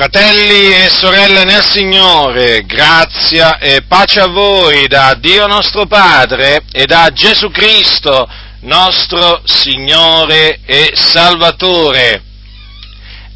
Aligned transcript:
Fratelli 0.00 0.72
e 0.72 0.88
sorelle 0.88 1.44
nel 1.44 1.62
Signore, 1.62 2.64
grazia 2.64 3.58
e 3.58 3.82
pace 3.86 4.20
a 4.20 4.28
voi 4.28 4.88
da 4.88 5.12
Dio 5.12 5.46
nostro 5.46 5.84
Padre 5.84 6.62
e 6.72 6.86
da 6.86 7.10
Gesù 7.12 7.50
Cristo, 7.50 8.26
nostro 8.60 9.42
Signore 9.44 10.60
e 10.64 10.92
Salvatore. 10.94 12.22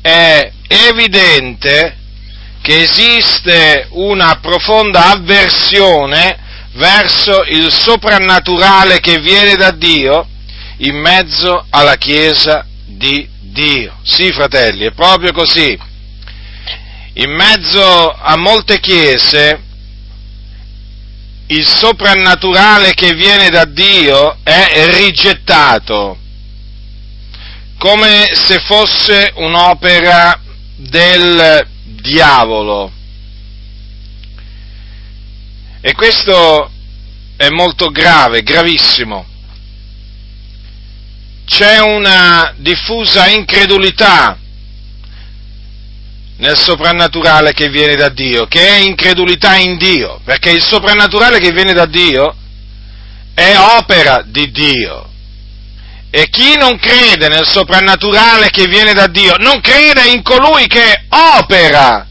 È 0.00 0.50
evidente 0.66 1.98
che 2.62 2.80
esiste 2.80 3.88
una 3.90 4.38
profonda 4.40 5.10
avversione 5.10 6.38
verso 6.76 7.42
il 7.42 7.70
soprannaturale 7.70 9.00
che 9.00 9.18
viene 9.18 9.54
da 9.56 9.70
Dio 9.70 10.26
in 10.78 10.96
mezzo 10.96 11.66
alla 11.68 11.96
Chiesa 11.96 12.64
di 12.86 13.28
Dio. 13.38 13.98
Sì, 14.02 14.32
fratelli, 14.32 14.86
è 14.86 14.92
proprio 14.92 15.30
così 15.30 15.92
in 17.14 17.30
mezzo 17.30 18.10
a 18.10 18.36
molte 18.36 18.80
chiese 18.80 19.62
il 21.46 21.66
soprannaturale 21.66 22.94
che 22.94 23.14
viene 23.14 23.50
da 23.50 23.64
Dio 23.66 24.38
è 24.42 24.90
rigettato 24.98 26.18
come 27.78 28.30
se 28.34 28.60
fosse 28.60 29.32
un'opera 29.36 30.40
del 30.76 31.68
diavolo. 31.84 32.90
E 35.80 35.92
questo 35.92 36.70
è 37.36 37.48
molto 37.50 37.90
grave, 37.90 38.42
gravissimo. 38.42 39.26
C'è 41.44 41.78
una 41.78 42.54
diffusa 42.56 43.28
incredulità 43.28 44.38
nel 46.36 46.56
soprannaturale 46.56 47.52
che 47.52 47.68
viene 47.68 47.94
da 47.94 48.08
Dio, 48.08 48.46
che 48.46 48.66
è 48.66 48.76
incredulità 48.78 49.56
in 49.56 49.76
Dio, 49.76 50.20
perché 50.24 50.50
il 50.50 50.62
soprannaturale 50.62 51.38
che 51.38 51.52
viene 51.52 51.72
da 51.72 51.86
Dio 51.86 52.34
è 53.34 53.56
opera 53.56 54.22
di 54.26 54.50
Dio. 54.50 55.10
E 56.10 56.28
chi 56.30 56.56
non 56.56 56.78
crede 56.78 57.28
nel 57.28 57.46
soprannaturale 57.46 58.50
che 58.50 58.66
viene 58.66 58.92
da 58.92 59.08
Dio, 59.08 59.36
non 59.38 59.60
crede 59.60 60.08
in 60.10 60.22
colui 60.22 60.66
che 60.66 61.06
opera 61.08 62.06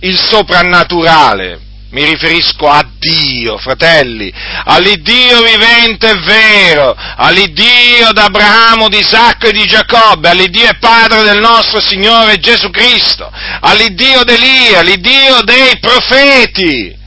il 0.00 0.18
soprannaturale 0.18 1.60
mi 1.94 2.04
riferisco 2.04 2.68
a 2.68 2.84
Dio, 2.98 3.56
fratelli, 3.56 4.30
all'Iddio 4.64 5.42
vivente 5.42 6.10
e 6.10 6.18
vero, 6.24 6.92
all'Iddio 6.92 8.10
d'Abramo, 8.12 8.88
di 8.88 8.98
Isacco 8.98 9.46
e 9.46 9.52
di 9.52 9.64
Giacobbe, 9.64 10.28
all'Iddio 10.28 10.70
e 10.70 10.78
Padre 10.80 11.22
del 11.22 11.38
nostro 11.38 11.80
Signore 11.80 12.38
Gesù 12.38 12.68
Cristo, 12.70 13.30
all'Iddio 13.60 14.24
d'Elia, 14.24 14.80
all'Iddio 14.80 15.42
dei 15.42 15.78
profeti. 15.78 17.02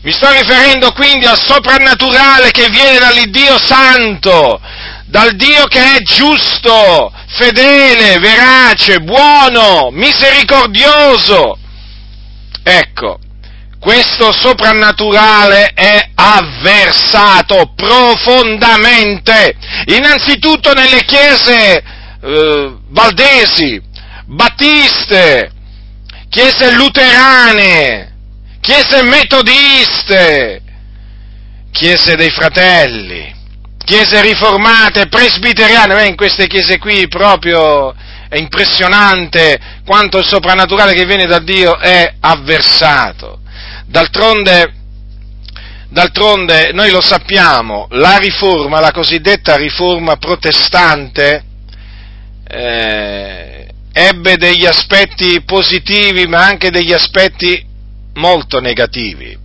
Mi 0.00 0.12
sto 0.12 0.30
riferendo 0.32 0.92
quindi 0.92 1.26
al 1.26 1.38
soprannaturale 1.38 2.52
che 2.52 2.68
viene 2.70 2.98
dall'Iddio 2.98 3.58
santo, 3.62 4.58
dal 5.04 5.36
Dio 5.36 5.66
che 5.66 5.96
è 5.96 6.00
giusto, 6.00 7.12
fedele, 7.28 8.18
verace, 8.18 9.00
buono, 9.00 9.90
misericordioso. 9.92 11.58
Ecco, 12.64 13.18
questo 13.82 14.32
soprannaturale 14.32 15.72
è 15.74 16.10
avversato 16.14 17.72
profondamente, 17.74 19.56
innanzitutto 19.86 20.72
nelle 20.72 21.02
chiese 21.04 21.82
eh, 22.22 22.76
valdesi, 22.90 23.82
battiste, 24.26 25.50
chiese 26.28 26.70
luterane, 26.76 28.14
chiese 28.60 29.02
metodiste, 29.02 30.62
chiese 31.72 32.14
dei 32.14 32.30
fratelli, 32.30 33.34
chiese 33.84 34.22
riformate, 34.22 35.08
presbiteriane, 35.08 35.92
Beh, 35.92 36.06
in 36.06 36.14
queste 36.14 36.46
chiese 36.46 36.78
qui 36.78 37.08
proprio 37.08 37.92
è 38.28 38.36
impressionante 38.36 39.58
quanto 39.84 40.18
il 40.18 40.24
soprannaturale 40.24 40.94
che 40.94 41.04
viene 41.04 41.26
da 41.26 41.40
Dio 41.40 41.76
è 41.80 42.14
avversato. 42.20 43.40
D'altronde, 43.92 44.72
d'altronde 45.90 46.72
noi 46.72 46.90
lo 46.90 47.02
sappiamo, 47.02 47.88
la 47.90 48.16
riforma, 48.16 48.80
la 48.80 48.90
cosiddetta 48.90 49.56
riforma 49.56 50.16
protestante, 50.16 51.44
eh, 52.48 53.68
ebbe 53.92 54.36
degli 54.38 54.64
aspetti 54.64 55.42
positivi 55.42 56.26
ma 56.26 56.42
anche 56.42 56.70
degli 56.70 56.94
aspetti 56.94 57.62
molto 58.14 58.60
negativi. 58.60 59.36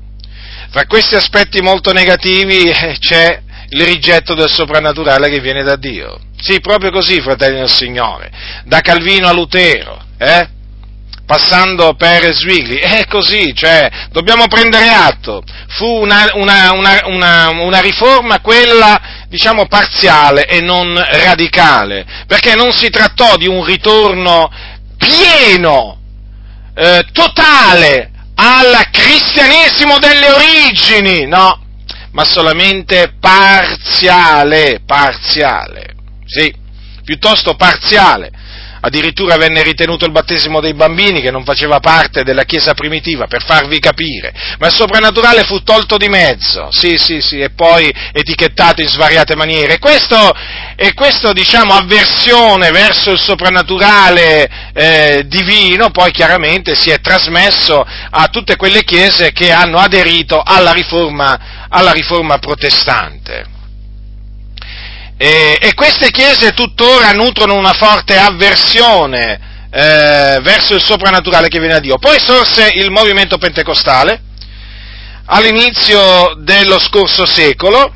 Fra 0.69 0.85
questi 0.85 1.15
aspetti 1.15 1.59
molto 1.59 1.91
negativi 1.91 2.69
eh, 2.69 2.95
c'è 2.99 3.41
il 3.67 3.81
rigetto 3.83 4.33
del 4.33 4.49
soprannaturale 4.49 5.29
che 5.29 5.41
viene 5.41 5.63
da 5.63 5.75
Dio. 5.75 6.21
Sì, 6.39 6.61
proprio 6.61 6.91
così, 6.91 7.19
fratelli 7.19 7.57
del 7.57 7.69
Signore, 7.69 8.31
da 8.63 8.79
Calvino 8.79 9.27
a 9.27 9.33
Lutero, 9.33 10.01
eh? 10.17 10.55
Passando 11.27 11.93
per 11.95 12.33
Swigli, 12.33 12.77
è 12.79 13.05
così, 13.05 13.53
cioè, 13.53 13.89
dobbiamo 14.11 14.47
prendere 14.47 14.87
atto, 14.87 15.43
fu 15.67 15.85
una, 15.85 16.25
una, 16.33 16.71
una, 16.71 17.49
una, 17.49 17.81
riforma 17.81 18.39
quella, 18.39 19.25
diciamo, 19.27 19.67
parziale 19.67 20.45
e 20.47 20.61
non 20.61 20.95
radicale, 20.95 22.05
perché 22.25 22.55
non 22.55 22.71
si 22.71 22.89
trattò 22.89 23.35
di 23.35 23.47
un 23.47 23.63
ritorno 23.63 24.49
pieno, 24.97 25.99
eh, 26.73 27.05
totale 27.11 28.11
al 28.35 28.87
cristianesimo 28.89 29.99
delle 29.99 30.29
origini, 30.29 31.27
no, 31.27 31.61
ma 32.11 32.23
solamente 32.23 33.15
parziale, 33.19 34.81
parziale, 34.85 35.93
sì, 36.25 36.53
piuttosto 37.03 37.55
parziale 37.55 38.31
addirittura 38.87 39.37
venne 39.37 39.63
ritenuto 39.63 40.05
il 40.05 40.11
battesimo 40.11 40.59
dei 40.59 40.73
bambini 40.73 41.21
che 41.21 41.31
non 41.31 41.43
faceva 41.43 41.79
parte 41.79 42.23
della 42.23 42.43
Chiesa 42.43 42.73
primitiva, 42.73 43.27
per 43.27 43.43
farvi 43.43 43.79
capire, 43.79 44.33
ma 44.59 44.67
il 44.67 44.73
soprannaturale 44.73 45.43
fu 45.43 45.61
tolto 45.63 45.97
di 45.97 46.07
mezzo, 46.07 46.69
sì, 46.71 46.97
sì, 46.97 47.21
sì, 47.21 47.39
e 47.39 47.51
poi 47.51 47.93
etichettato 48.11 48.81
in 48.81 48.87
svariate 48.87 49.35
maniere. 49.35 49.75
E 49.75 49.79
questo, 49.79 50.33
e 50.75 50.93
questo 50.93 51.33
diciamo, 51.33 51.73
avversione 51.73 52.71
verso 52.71 53.11
il 53.11 53.19
soprannaturale 53.19 54.49
eh, 54.73 55.23
divino 55.27 55.89
poi 55.89 56.11
chiaramente 56.11 56.75
si 56.75 56.89
è 56.89 56.99
trasmesso 56.99 57.85
a 58.09 58.27
tutte 58.27 58.55
quelle 58.55 58.83
chiese 58.83 59.31
che 59.31 59.51
hanno 59.51 59.77
aderito 59.77 60.41
alla 60.41 60.71
riforma, 60.71 61.67
alla 61.69 61.91
riforma 61.91 62.37
protestante. 62.37 63.55
E, 65.17 65.57
e 65.59 65.73
queste 65.73 66.11
chiese 66.11 66.51
tuttora 66.51 67.11
nutrono 67.11 67.55
una 67.55 67.73
forte 67.73 68.17
avversione 68.17 69.39
eh, 69.71 70.39
verso 70.41 70.75
il 70.75 70.83
soprannaturale 70.83 71.47
che 71.47 71.57
viene 71.59 71.73
da 71.73 71.79
Dio. 71.79 71.97
Poi 71.97 72.19
sorse 72.19 72.71
il 72.75 72.91
movimento 72.91 73.37
pentecostale 73.37 74.21
all'inizio 75.25 76.35
dello 76.37 76.79
scorso 76.79 77.25
secolo 77.25 77.93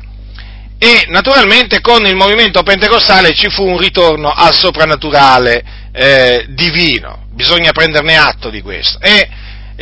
e 0.78 1.04
naturalmente 1.08 1.80
con 1.80 2.04
il 2.06 2.16
movimento 2.16 2.62
pentecostale 2.64 3.34
ci 3.34 3.48
fu 3.50 3.66
un 3.68 3.78
ritorno 3.78 4.32
al 4.32 4.52
soprannaturale 4.52 5.64
eh, 5.92 6.46
divino, 6.48 7.26
bisogna 7.30 7.70
prenderne 7.70 8.16
atto 8.16 8.50
di 8.50 8.60
questo. 8.60 8.98
E 9.00 9.28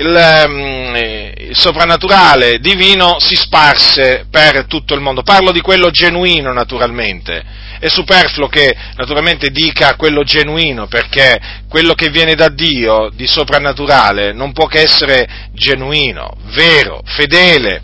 il, 0.01 0.45
um, 0.47 0.97
il, 0.97 1.57
soprannaturale 1.57 2.59
divino 2.59 3.17
si 3.19 3.37
sparse 3.37 4.27
per 4.31 4.65
tutto 4.67 4.95
il 4.95 5.01
mondo. 5.01 5.23
Parlo 5.23 5.53
di 5.53 5.61
quello 5.61 5.91
genuino, 5.91 6.53
naturalmente. 6.53 7.69
È 7.79 7.89
superfluo 7.89 8.49
che 8.49 8.75
naturalmente 8.97 9.51
dica 9.51 9.97
quello 9.97 10.23
genuino, 10.23 10.87
perché 10.87 11.39
quello 11.69 11.95
che 11.95 12.09
viene 12.09 12.35
da 12.35 12.49
Dio 12.49 13.11
di 13.15 13.27
soprannaturale 13.27 14.33
non 14.33 14.53
può 14.53 14.67
che 14.67 14.81
essere 14.81 15.49
genuino, 15.53 16.37
vero, 16.53 17.01
fedele. 17.05 17.83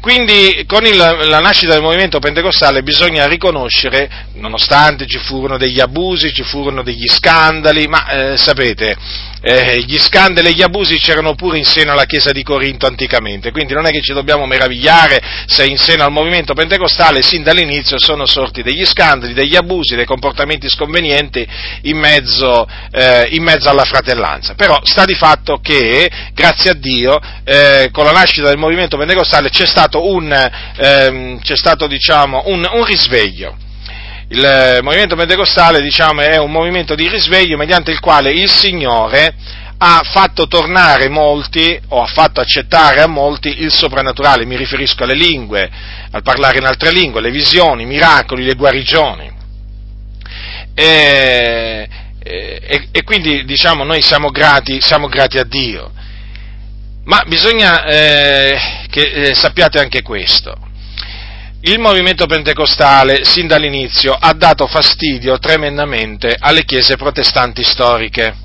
Quindi 0.00 0.64
con 0.66 0.86
il, 0.86 0.96
la 0.96 1.40
nascita 1.40 1.72
del 1.72 1.82
movimento 1.82 2.20
pentecostale 2.20 2.82
bisogna 2.82 3.26
riconoscere, 3.26 4.08
nonostante 4.34 5.04
ci 5.04 5.18
furono 5.18 5.58
degli 5.58 5.80
abusi, 5.80 6.32
ci 6.32 6.44
furono 6.44 6.84
degli 6.84 7.08
scandali, 7.08 7.88
ma 7.88 8.06
eh, 8.06 8.36
sapete, 8.36 8.96
eh, 9.46 9.84
gli 9.86 9.96
scandali 10.00 10.48
e 10.48 10.52
gli 10.54 10.62
abusi 10.62 10.98
c'erano 10.98 11.36
pure 11.36 11.56
in 11.56 11.64
seno 11.64 11.92
alla 11.92 12.04
Chiesa 12.04 12.32
di 12.32 12.42
Corinto 12.42 12.86
anticamente, 12.86 13.52
quindi 13.52 13.74
non 13.74 13.86
è 13.86 13.90
che 13.90 14.00
ci 14.00 14.12
dobbiamo 14.12 14.44
meravigliare 14.44 15.20
se 15.46 15.64
in 15.64 15.78
seno 15.78 16.02
al 16.02 16.10
movimento 16.10 16.52
pentecostale 16.52 17.22
sin 17.22 17.44
dall'inizio 17.44 17.96
sono 17.96 18.26
sorti 18.26 18.64
degli 18.64 18.84
scandali, 18.84 19.34
degli 19.34 19.54
abusi, 19.54 19.94
dei 19.94 20.04
comportamenti 20.04 20.68
sconvenienti 20.68 21.46
in 21.82 21.96
mezzo, 21.96 22.66
eh, 22.90 23.28
in 23.30 23.44
mezzo 23.44 23.68
alla 23.68 23.84
fratellanza. 23.84 24.54
Però 24.54 24.80
sta 24.82 25.04
di 25.04 25.14
fatto 25.14 25.60
che, 25.62 26.10
grazie 26.34 26.70
a 26.70 26.74
Dio, 26.74 27.20
eh, 27.44 27.90
con 27.92 28.04
la 28.04 28.10
nascita 28.10 28.48
del 28.48 28.58
movimento 28.58 28.96
pentecostale 28.96 29.50
c'è 29.50 29.66
stato 29.66 30.10
un, 30.12 30.32
ehm, 30.76 31.40
c'è 31.40 31.56
stato, 31.56 31.86
diciamo, 31.86 32.42
un, 32.46 32.68
un 32.68 32.84
risveglio. 32.84 33.56
Il 34.28 34.80
movimento 34.82 35.14
pentecostale 35.14 35.80
diciamo, 35.80 36.20
è 36.20 36.36
un 36.36 36.50
movimento 36.50 36.96
di 36.96 37.08
risveglio 37.08 37.56
mediante 37.56 37.92
il 37.92 38.00
quale 38.00 38.30
il 38.30 38.50
Signore 38.50 39.34
ha 39.78 40.00
fatto 40.04 40.48
tornare 40.48 41.08
molti, 41.08 41.78
o 41.88 42.02
ha 42.02 42.06
fatto 42.06 42.40
accettare 42.40 43.02
a 43.02 43.06
molti 43.06 43.62
il 43.62 43.72
soprannaturale, 43.72 44.46
mi 44.46 44.56
riferisco 44.56 45.04
alle 45.04 45.14
lingue, 45.14 45.70
al 46.10 46.22
parlare 46.22 46.58
in 46.58 46.64
altre 46.64 46.90
lingue, 46.92 47.20
le 47.20 47.30
visioni, 47.30 47.82
i 47.82 47.86
miracoli, 47.86 48.44
le 48.44 48.54
guarigioni. 48.54 49.30
E, 50.74 51.88
e, 52.18 52.88
e 52.90 53.02
quindi 53.04 53.44
diciamo 53.44 53.84
noi 53.84 54.02
siamo 54.02 54.30
grati, 54.30 54.80
siamo 54.80 55.08
grati 55.08 55.38
a 55.38 55.44
Dio. 55.44 55.92
Ma 57.04 57.22
bisogna 57.28 57.84
eh, 57.84 58.58
che 58.90 59.02
eh, 59.02 59.34
sappiate 59.34 59.78
anche 59.78 60.02
questo. 60.02 60.58
Il 61.68 61.80
movimento 61.80 62.26
pentecostale, 62.26 63.24
sin 63.24 63.48
dall'inizio, 63.48 64.16
ha 64.16 64.32
dato 64.34 64.68
fastidio 64.68 65.36
tremendamente 65.40 66.36
alle 66.38 66.64
chiese 66.64 66.94
protestanti 66.94 67.64
storiche. 67.64 68.36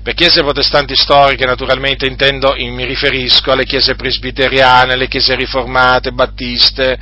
Per 0.00 0.14
chiese 0.14 0.42
protestanti 0.42 0.94
storiche, 0.94 1.44
naturalmente, 1.44 2.06
intendo, 2.06 2.54
mi 2.56 2.84
riferisco 2.84 3.50
alle 3.50 3.64
chiese 3.64 3.96
presbiteriane, 3.96 4.92
alle 4.92 5.08
chiese 5.08 5.34
riformate, 5.34 6.12
battiste, 6.12 6.96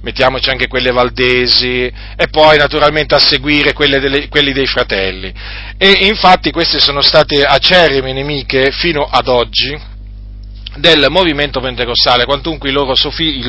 mettiamoci 0.00 0.48
anche 0.48 0.68
quelle 0.68 0.90
valdesi, 0.90 1.84
e 2.16 2.28
poi 2.30 2.56
naturalmente 2.56 3.14
a 3.14 3.18
seguire 3.18 3.74
delle, 3.76 4.28
quelli 4.28 4.54
dei 4.54 4.66
fratelli. 4.66 5.30
E 5.76 6.06
infatti 6.06 6.50
queste 6.50 6.80
sono 6.80 7.02
state 7.02 7.42
acerrime 7.42 8.14
nemiche 8.14 8.70
fino 8.70 9.02
ad 9.02 9.28
oggi 9.28 9.96
del 10.78 11.06
movimento 11.08 11.60
pentecostale, 11.60 12.24
quantunque 12.24 12.70
loro 12.70 12.94
sofi, 12.94 13.42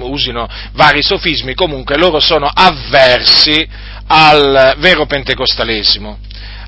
usino 0.00 0.48
vari 0.72 1.02
sofismi, 1.02 1.54
comunque 1.54 1.96
loro 1.96 2.20
sono 2.20 2.50
avversi 2.52 3.66
al 4.06 4.74
vero 4.78 5.06
pentecostalesimo, 5.06 6.18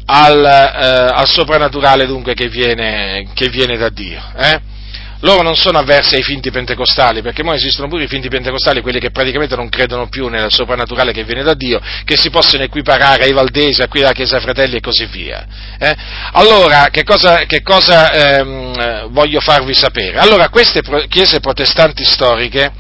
al, 0.07 0.45
eh, 0.45 1.15
al 1.15 1.29
soprannaturale 1.29 2.07
dunque 2.07 2.35
che 2.35 2.49
viene, 2.49 3.29
che 3.35 3.49
viene 3.49 3.77
da 3.77 3.89
Dio. 3.89 4.23
Eh? 4.37 4.75
Loro 5.21 5.43
non 5.43 5.57
sono 5.57 5.79
avversi 5.79 6.15
ai 6.15 6.23
finti 6.23 6.51
pentecostali, 6.51 7.23
perché 7.23 7.43
ora 7.43 7.55
esistono 7.55 7.89
pure 7.89 8.05
i 8.05 8.09
finti 8.09 8.29
pentecostali, 8.29 8.81
quelli 8.81 9.01
che 9.01 9.11
praticamente 9.11 9.57
non 9.57 9.69
credono 9.69 10.09
più 10.09 10.29
nel 10.29 10.53
soprannaturale 10.53 11.13
che 11.13 11.25
viene 11.25 11.43
da 11.43 11.55
Dio, 11.55 11.81
che 12.05 12.17
si 12.17 12.31
possono 12.31 12.63
equiparare 12.63 13.25
ai 13.25 13.33
valdesi, 13.33 13.83
a 13.83 13.89
qui 13.89 14.01
della 14.01 14.13
Chiesa 14.13 14.41
Fratelli 14.41 14.77
e 14.77 14.81
così 14.81 15.07
via. 15.07 15.47
Eh? 15.79 15.97
Allora, 16.33 16.89
che 16.91 17.03
cosa, 17.05 17.45
che 17.47 17.63
cosa 17.63 18.13
ehm, 18.13 19.09
voglio 19.11 19.41
farvi 19.41 19.75
sapere? 19.75 20.19
Allora, 20.19 20.49
queste 20.49 20.83
chiese 21.09 21.41
protestanti 21.41 22.05
storiche 22.05 22.73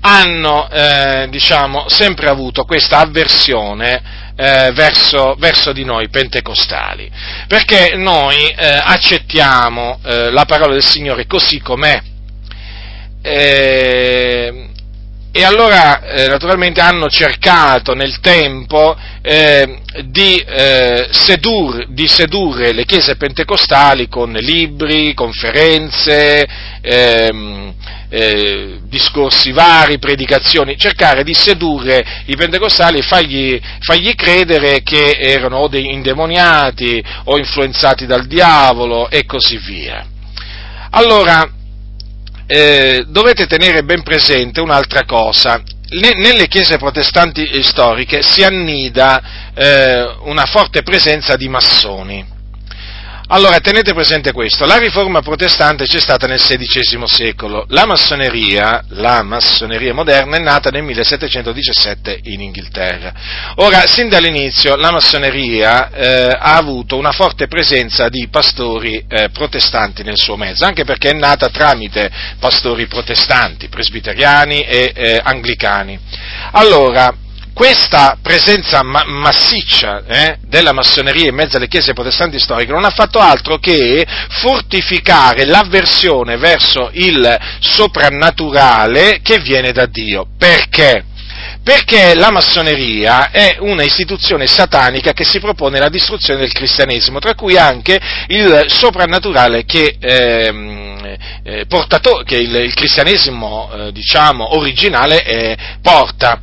hanno, 0.00 0.68
eh, 0.70 1.26
diciamo, 1.30 1.88
sempre 1.88 2.28
avuto 2.28 2.64
questa 2.64 2.98
avversione 2.98 4.21
eh, 4.36 4.72
verso, 4.72 5.34
verso, 5.38 5.72
di 5.72 5.84
noi 5.84 6.08
pentecostali, 6.08 7.10
perché 7.46 7.94
noi 7.96 8.48
eh, 8.48 8.80
accettiamo 8.82 10.00
eh, 10.04 10.30
la 10.30 10.44
parola 10.44 10.72
del 10.72 10.82
Signore 10.82 11.26
così 11.26 11.60
com'è. 11.60 12.00
Eh, 13.22 14.70
e 15.34 15.44
allora 15.44 16.02
eh, 16.02 16.28
naturalmente 16.28 16.82
hanno 16.82 17.08
cercato 17.08 17.94
nel 17.94 18.20
tempo 18.20 18.94
eh, 19.22 19.80
di, 20.04 20.36
eh, 20.36 21.08
sedur, 21.10 21.86
di, 21.88 22.06
sedurre 22.06 22.72
le 22.72 22.84
chiese 22.84 23.16
pentecostali 23.16 24.08
con 24.08 24.30
libri, 24.32 25.14
conferenze, 25.14 26.46
ehm, 26.82 27.74
eh, 28.10 28.80
discorsi 28.82 29.52
vari, 29.52 29.98
predicazioni, 29.98 30.76
cercare 30.76 31.24
di 31.24 31.32
sedurre 31.32 32.24
i 32.26 32.36
pentecostali 32.36 32.98
e 32.98 33.02
fargli, 33.02 33.58
fargli 33.80 34.14
credere 34.14 34.82
che 34.82 35.16
erano 35.18 35.60
o 35.60 35.70
indemoniati 35.72 37.02
o 37.24 37.38
influenzati 37.38 38.04
dal 38.04 38.26
diavolo 38.26 39.08
e 39.08 39.24
così 39.24 39.56
via. 39.56 40.04
Allora, 40.90 41.60
eh, 42.54 43.04
dovete 43.08 43.46
tenere 43.46 43.82
ben 43.82 44.02
presente 44.02 44.60
un'altra 44.60 45.06
cosa. 45.06 45.62
Nelle 45.88 46.48
chiese 46.48 46.76
protestanti 46.76 47.62
storiche 47.62 48.22
si 48.22 48.44
annida 48.44 49.52
eh, 49.54 50.16
una 50.24 50.44
forte 50.44 50.82
presenza 50.82 51.36
di 51.36 51.48
massoni. 51.48 52.31
Allora, 53.34 53.60
tenete 53.60 53.94
presente 53.94 54.30
questo, 54.30 54.66
la 54.66 54.76
riforma 54.76 55.22
protestante 55.22 55.86
c'è 55.86 56.00
stata 56.00 56.26
nel 56.26 56.38
XVI 56.38 57.02
secolo, 57.06 57.64
la 57.68 57.86
massoneria, 57.86 58.84
la 58.88 59.22
massoneria 59.22 59.94
moderna 59.94 60.36
è 60.36 60.38
nata 60.38 60.68
nel 60.68 60.82
1717 60.82 62.20
in 62.24 62.42
Inghilterra. 62.42 63.14
Ora, 63.54 63.86
sin 63.86 64.10
dall'inizio 64.10 64.76
la 64.76 64.90
massoneria 64.90 65.90
eh, 65.90 66.36
ha 66.38 66.56
avuto 66.56 66.98
una 66.98 67.12
forte 67.12 67.46
presenza 67.46 68.10
di 68.10 68.28
pastori 68.28 69.02
eh, 69.08 69.30
protestanti 69.30 70.02
nel 70.02 70.18
suo 70.18 70.36
mezzo, 70.36 70.66
anche 70.66 70.84
perché 70.84 71.08
è 71.08 71.14
nata 71.14 71.48
tramite 71.48 72.12
pastori 72.38 72.86
protestanti, 72.86 73.68
presbiteriani 73.68 74.60
e 74.60 74.92
eh, 74.94 75.20
anglicani. 75.24 75.98
Allora, 76.50 77.14
questa 77.52 78.18
presenza 78.20 78.82
ma- 78.82 79.04
massiccia 79.06 80.02
eh, 80.06 80.38
della 80.42 80.72
massoneria 80.72 81.28
in 81.28 81.34
mezzo 81.34 81.56
alle 81.56 81.68
chiese 81.68 81.92
protestanti 81.92 82.38
storiche 82.38 82.72
non 82.72 82.84
ha 82.84 82.90
fatto 82.90 83.18
altro 83.18 83.58
che 83.58 84.06
fortificare 84.28 85.44
l'avversione 85.44 86.36
verso 86.36 86.90
il 86.92 87.38
soprannaturale 87.60 89.20
che 89.22 89.38
viene 89.38 89.72
da 89.72 89.86
Dio. 89.86 90.26
Perché? 90.38 91.04
Perché 91.62 92.14
la 92.14 92.30
massoneria 92.32 93.30
è 93.30 93.56
una 93.60 93.84
istituzione 93.84 94.46
satanica 94.48 95.12
che 95.12 95.24
si 95.24 95.38
propone 95.38 95.78
la 95.78 95.88
distruzione 95.88 96.40
del 96.40 96.52
cristianesimo, 96.52 97.20
tra 97.20 97.34
cui 97.34 97.56
anche 97.56 98.00
il 98.28 98.64
soprannaturale 98.66 99.64
che, 99.64 99.96
ehm, 100.00 101.16
eh, 101.44 101.66
portato, 101.66 102.22
che 102.24 102.36
il, 102.36 102.54
il 102.54 102.74
cristianesimo 102.74 103.70
eh, 103.72 103.92
diciamo, 103.92 104.56
originale 104.56 105.24
eh, 105.24 105.56
porta. 105.80 106.40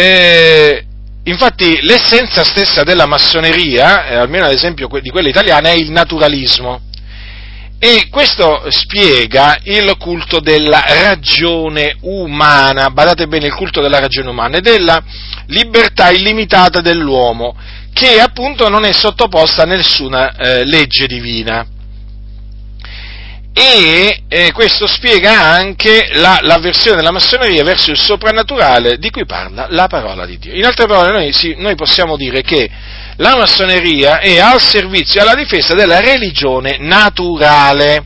Eh, 0.00 0.84
infatti 1.24 1.80
l'essenza 1.82 2.44
stessa 2.44 2.84
della 2.84 3.06
massoneria, 3.06 4.06
eh, 4.06 4.14
almeno 4.14 4.44
ad 4.44 4.52
esempio 4.52 4.88
di 5.00 5.10
quella 5.10 5.28
italiana, 5.28 5.70
è 5.70 5.72
il 5.72 5.90
naturalismo. 5.90 6.82
E 7.80 8.06
questo 8.08 8.64
spiega 8.68 9.58
il 9.64 9.96
culto 9.98 10.38
della 10.38 10.84
ragione 10.86 11.96
umana, 12.02 12.90
badate 12.90 13.26
bene 13.26 13.46
il 13.46 13.54
culto 13.54 13.80
della 13.80 13.98
ragione 13.98 14.30
umana 14.30 14.58
e 14.58 14.60
della 14.60 15.02
libertà 15.46 16.10
illimitata 16.10 16.80
dell'uomo, 16.80 17.56
che 17.92 18.20
appunto 18.20 18.68
non 18.68 18.84
è 18.84 18.92
sottoposta 18.92 19.62
a 19.62 19.66
nessuna 19.66 20.36
eh, 20.36 20.64
legge 20.64 21.08
divina 21.08 21.66
e 23.60 24.22
eh, 24.28 24.52
questo 24.52 24.86
spiega 24.86 25.40
anche 25.40 26.10
la, 26.12 26.38
l'avversione 26.42 26.98
della 26.98 27.10
massoneria 27.10 27.64
verso 27.64 27.90
il 27.90 27.98
soprannaturale 27.98 28.98
di 28.98 29.10
cui 29.10 29.24
parla 29.26 29.66
la 29.70 29.88
parola 29.88 30.24
di 30.24 30.38
Dio. 30.38 30.54
In 30.54 30.64
altre 30.64 30.86
parole, 30.86 31.10
noi, 31.10 31.32
sì, 31.32 31.56
noi 31.58 31.74
possiamo 31.74 32.16
dire 32.16 32.42
che 32.42 32.70
la 33.16 33.34
massoneria 33.36 34.20
è 34.20 34.38
al 34.38 34.60
servizio 34.60 35.18
e 35.18 35.22
alla 35.24 35.34
difesa 35.34 35.74
della 35.74 35.98
religione 35.98 36.76
naturale, 36.78 38.04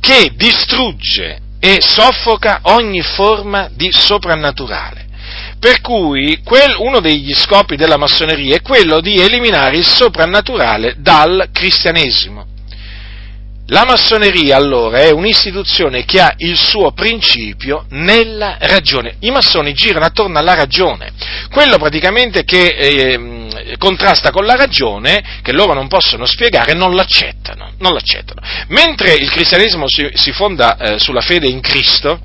che 0.00 0.32
distrugge 0.34 1.40
e 1.60 1.82
soffoca 1.82 2.60
ogni 2.62 3.02
forma 3.02 3.68
di 3.70 3.90
soprannaturale. 3.92 5.04
Per 5.58 5.82
cui 5.82 6.40
quel, 6.42 6.74
uno 6.78 7.00
degli 7.00 7.34
scopi 7.34 7.76
della 7.76 7.98
massoneria 7.98 8.56
è 8.56 8.62
quello 8.62 9.00
di 9.00 9.20
eliminare 9.20 9.76
il 9.76 9.84
soprannaturale 9.86 10.94
dal 10.98 11.48
cristianesimo. 11.52 12.52
La 13.68 13.86
massoneria 13.86 14.56
allora 14.56 14.98
è 14.98 15.10
un'istituzione 15.10 16.04
che 16.04 16.20
ha 16.20 16.34
il 16.36 16.54
suo 16.54 16.92
principio 16.92 17.86
nella 17.90 18.58
ragione. 18.60 19.16
I 19.20 19.30
massoni 19.30 19.72
girano 19.72 20.04
attorno 20.04 20.38
alla 20.38 20.52
ragione. 20.52 21.12
Quello 21.50 21.78
praticamente 21.78 22.44
che 22.44 22.66
eh, 22.66 23.76
contrasta 23.78 24.30
con 24.30 24.44
la 24.44 24.54
ragione, 24.54 25.40
che 25.40 25.52
loro 25.52 25.72
non 25.72 25.88
possono 25.88 26.26
spiegare, 26.26 26.74
non 26.74 26.94
l'accettano. 26.94 27.72
Non 27.78 27.94
l'accettano. 27.94 28.42
Mentre 28.68 29.14
il 29.14 29.30
cristianesimo 29.30 29.88
si, 29.88 30.10
si 30.12 30.32
fonda 30.32 30.76
eh, 30.76 30.98
sulla 30.98 31.22
fede 31.22 31.48
in 31.48 31.62
Cristo, 31.62 32.20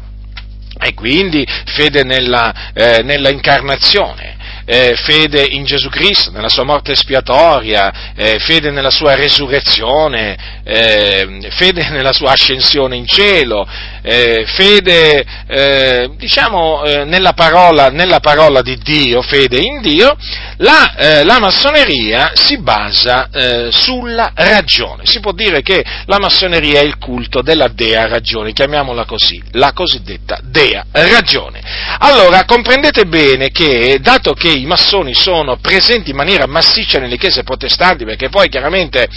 e 0.81 0.93
quindi 0.93 1.45
fede 1.65 2.03
nella, 2.03 2.71
eh, 2.73 3.01
nella 3.03 3.29
incarnazione, 3.29 4.37
eh, 4.71 4.95
fede 4.95 5.47
in 5.49 5.63
Gesù 5.63 5.89
Cristo, 5.89 6.29
nella 6.29 6.47
sua 6.47 6.63
morte 6.63 6.91
espiatoria, 6.91 8.13
eh, 8.15 8.37
fede 8.37 8.69
nella 8.69 8.91
sua 8.91 9.15
resurrezione, 9.15 10.61
eh, 10.63 11.49
fede 11.49 11.89
nella 11.89 12.13
sua 12.13 12.33
ascensione 12.33 12.95
in 12.95 13.07
cielo, 13.07 13.67
eh, 14.03 14.45
fede 14.45 15.25
eh, 15.47 16.11
diciamo 16.17 16.83
eh, 16.83 17.03
nella 17.03 17.33
parola, 17.33 17.89
nella, 17.89 18.19
parola, 18.19 18.61
di 18.61 18.77
Dio, 18.77 19.23
fede 19.23 19.57
in 19.57 19.81
Dio, 19.81 20.15
la, 20.57 21.23
la 21.23 21.39
massoneria 21.39 22.33
si 22.35 22.59
basa 22.59 23.29
sulla 23.71 24.33
ragione. 24.35 25.05
Si 25.05 25.19
può 25.19 25.31
dire 25.31 25.61
che 25.61 25.83
la 26.05 26.19
massoneria 26.19 26.81
è 26.81 26.83
il 26.83 26.97
culto 26.97 27.41
della 27.41 27.69
dea 27.69 28.07
ragione, 28.07 28.51
chiamiamola 28.51 29.05
così, 29.05 29.41
la 29.53 29.71
cosiddetta 29.73 30.39
dea 30.43 30.85
ragione. 30.91 31.61
Allora 31.99 32.43
comprendete 32.43 33.05
bene 33.05 33.49
che, 33.49 33.99
dato 34.01 34.33
che 34.33 34.58
i 34.59 34.65
massoni 34.65 35.13
sono 35.13 35.57
presenti 35.57 36.11
in 36.11 36.15
maniera 36.15 36.47
massiccia 36.47 36.99
nelle 36.99 37.17
chiese 37.17 37.43
protestanti, 37.43 38.05
perché 38.05 38.29
poi 38.29 38.49
chiaramente 38.49 39.07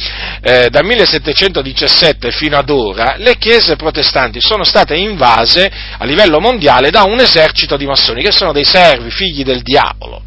eh, 0.42 0.68
dal 0.70 0.84
1717 0.84 2.30
fino 2.30 2.56
ad 2.56 2.70
ora 2.70 3.14
le 3.16 3.36
chiese 3.36 3.76
protestanti 3.76 4.40
sono 4.40 4.64
state 4.64 4.94
invase 4.94 5.70
a 5.98 6.04
livello 6.04 6.40
mondiale 6.40 6.90
da 6.90 7.02
un 7.04 7.20
esercito 7.20 7.76
di 7.76 7.86
massoni, 7.86 8.22
che 8.22 8.32
sono 8.32 8.52
dei 8.52 8.64
servi, 8.64 9.10
figli 9.10 9.42
del 9.42 9.62
diavolo. 9.62 10.22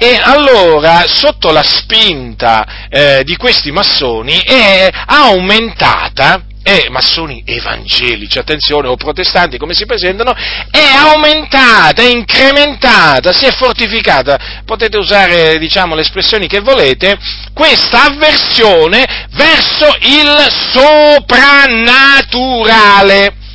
E 0.00 0.16
allora, 0.22 1.06
sotto 1.08 1.50
la 1.50 1.64
spinta 1.64 2.86
eh, 2.88 3.22
di 3.24 3.34
questi 3.36 3.72
massoni, 3.72 4.38
è 4.44 4.88
aumentata 5.06 6.44
e 6.68 6.88
massoni 6.90 7.42
evangelici, 7.46 8.38
attenzione, 8.38 8.88
o 8.88 8.96
protestanti 8.96 9.56
come 9.56 9.72
si 9.72 9.86
presentano, 9.86 10.34
è 10.70 10.84
aumentata, 10.96 12.02
è 12.02 12.10
incrementata, 12.10 13.32
si 13.32 13.46
è 13.46 13.52
fortificata, 13.52 14.60
potete 14.66 14.98
usare 14.98 15.56
diciamo, 15.56 15.94
le 15.94 16.02
espressioni 16.02 16.46
che 16.46 16.60
volete, 16.60 17.18
questa 17.54 18.04
avversione 18.04 19.26
verso 19.30 19.96
il 20.00 20.46
soprannaturale. 20.72 23.46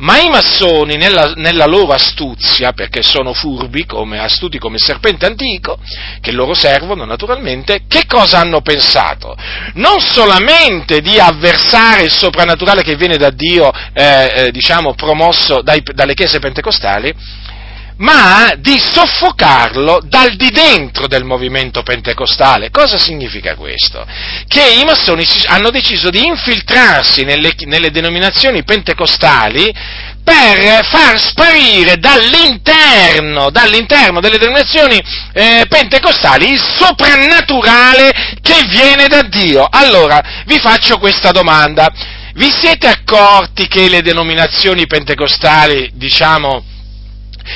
Ma 0.00 0.18
i 0.18 0.30
massoni, 0.30 0.96
nella, 0.96 1.32
nella, 1.36 1.66
loro 1.66 1.92
astuzia, 1.92 2.72
perché 2.72 3.02
sono 3.02 3.34
furbi, 3.34 3.84
come, 3.84 4.18
astuti 4.18 4.58
come 4.58 4.76
il 4.76 4.82
serpente 4.82 5.26
antico, 5.26 5.78
che 6.20 6.32
loro 6.32 6.54
servono 6.54 7.04
naturalmente, 7.04 7.82
che 7.86 8.06
cosa 8.06 8.38
hanno 8.38 8.62
pensato? 8.62 9.36
Non 9.74 10.00
solamente 10.00 11.00
di 11.00 11.18
avversare 11.18 12.04
il 12.04 12.12
soprannaturale 12.12 12.82
che 12.82 12.96
viene 12.96 13.18
da 13.18 13.30
Dio, 13.30 13.70
eh, 13.92 14.32
eh, 14.34 14.50
diciamo, 14.50 14.94
promosso 14.94 15.60
dai, 15.60 15.82
dalle 15.92 16.14
chiese 16.14 16.38
pentecostali, 16.38 17.14
ma 18.00 18.54
di 18.56 18.78
soffocarlo 18.78 20.00
dal 20.04 20.34
di 20.36 20.50
dentro 20.50 21.06
del 21.06 21.24
movimento 21.24 21.82
pentecostale. 21.82 22.70
Cosa 22.70 22.98
significa 22.98 23.54
questo? 23.54 24.06
Che 24.46 24.62
i 24.80 24.84
massoni 24.84 25.26
hanno 25.46 25.70
deciso 25.70 26.08
di 26.10 26.24
infiltrarsi 26.24 27.24
nelle, 27.24 27.54
nelle 27.66 27.90
denominazioni 27.90 28.62
pentecostali 28.64 29.72
per 30.22 30.84
far 30.84 31.18
sparire 31.18 31.96
dall'interno, 31.96 33.50
dall'interno 33.50 34.20
delle 34.20 34.38
denominazioni 34.38 35.00
eh, 35.32 35.64
pentecostali 35.68 36.50
il 36.50 36.60
soprannaturale 36.60 38.12
che 38.40 38.62
viene 38.68 39.08
da 39.08 39.22
Dio. 39.22 39.66
Allora, 39.68 40.42
vi 40.46 40.58
faccio 40.58 40.98
questa 40.98 41.32
domanda. 41.32 41.90
Vi 42.32 42.50
siete 42.50 42.86
accorti 42.86 43.66
che 43.66 43.88
le 43.88 44.02
denominazioni 44.02 44.86
pentecostali, 44.86 45.90
diciamo, 45.94 46.64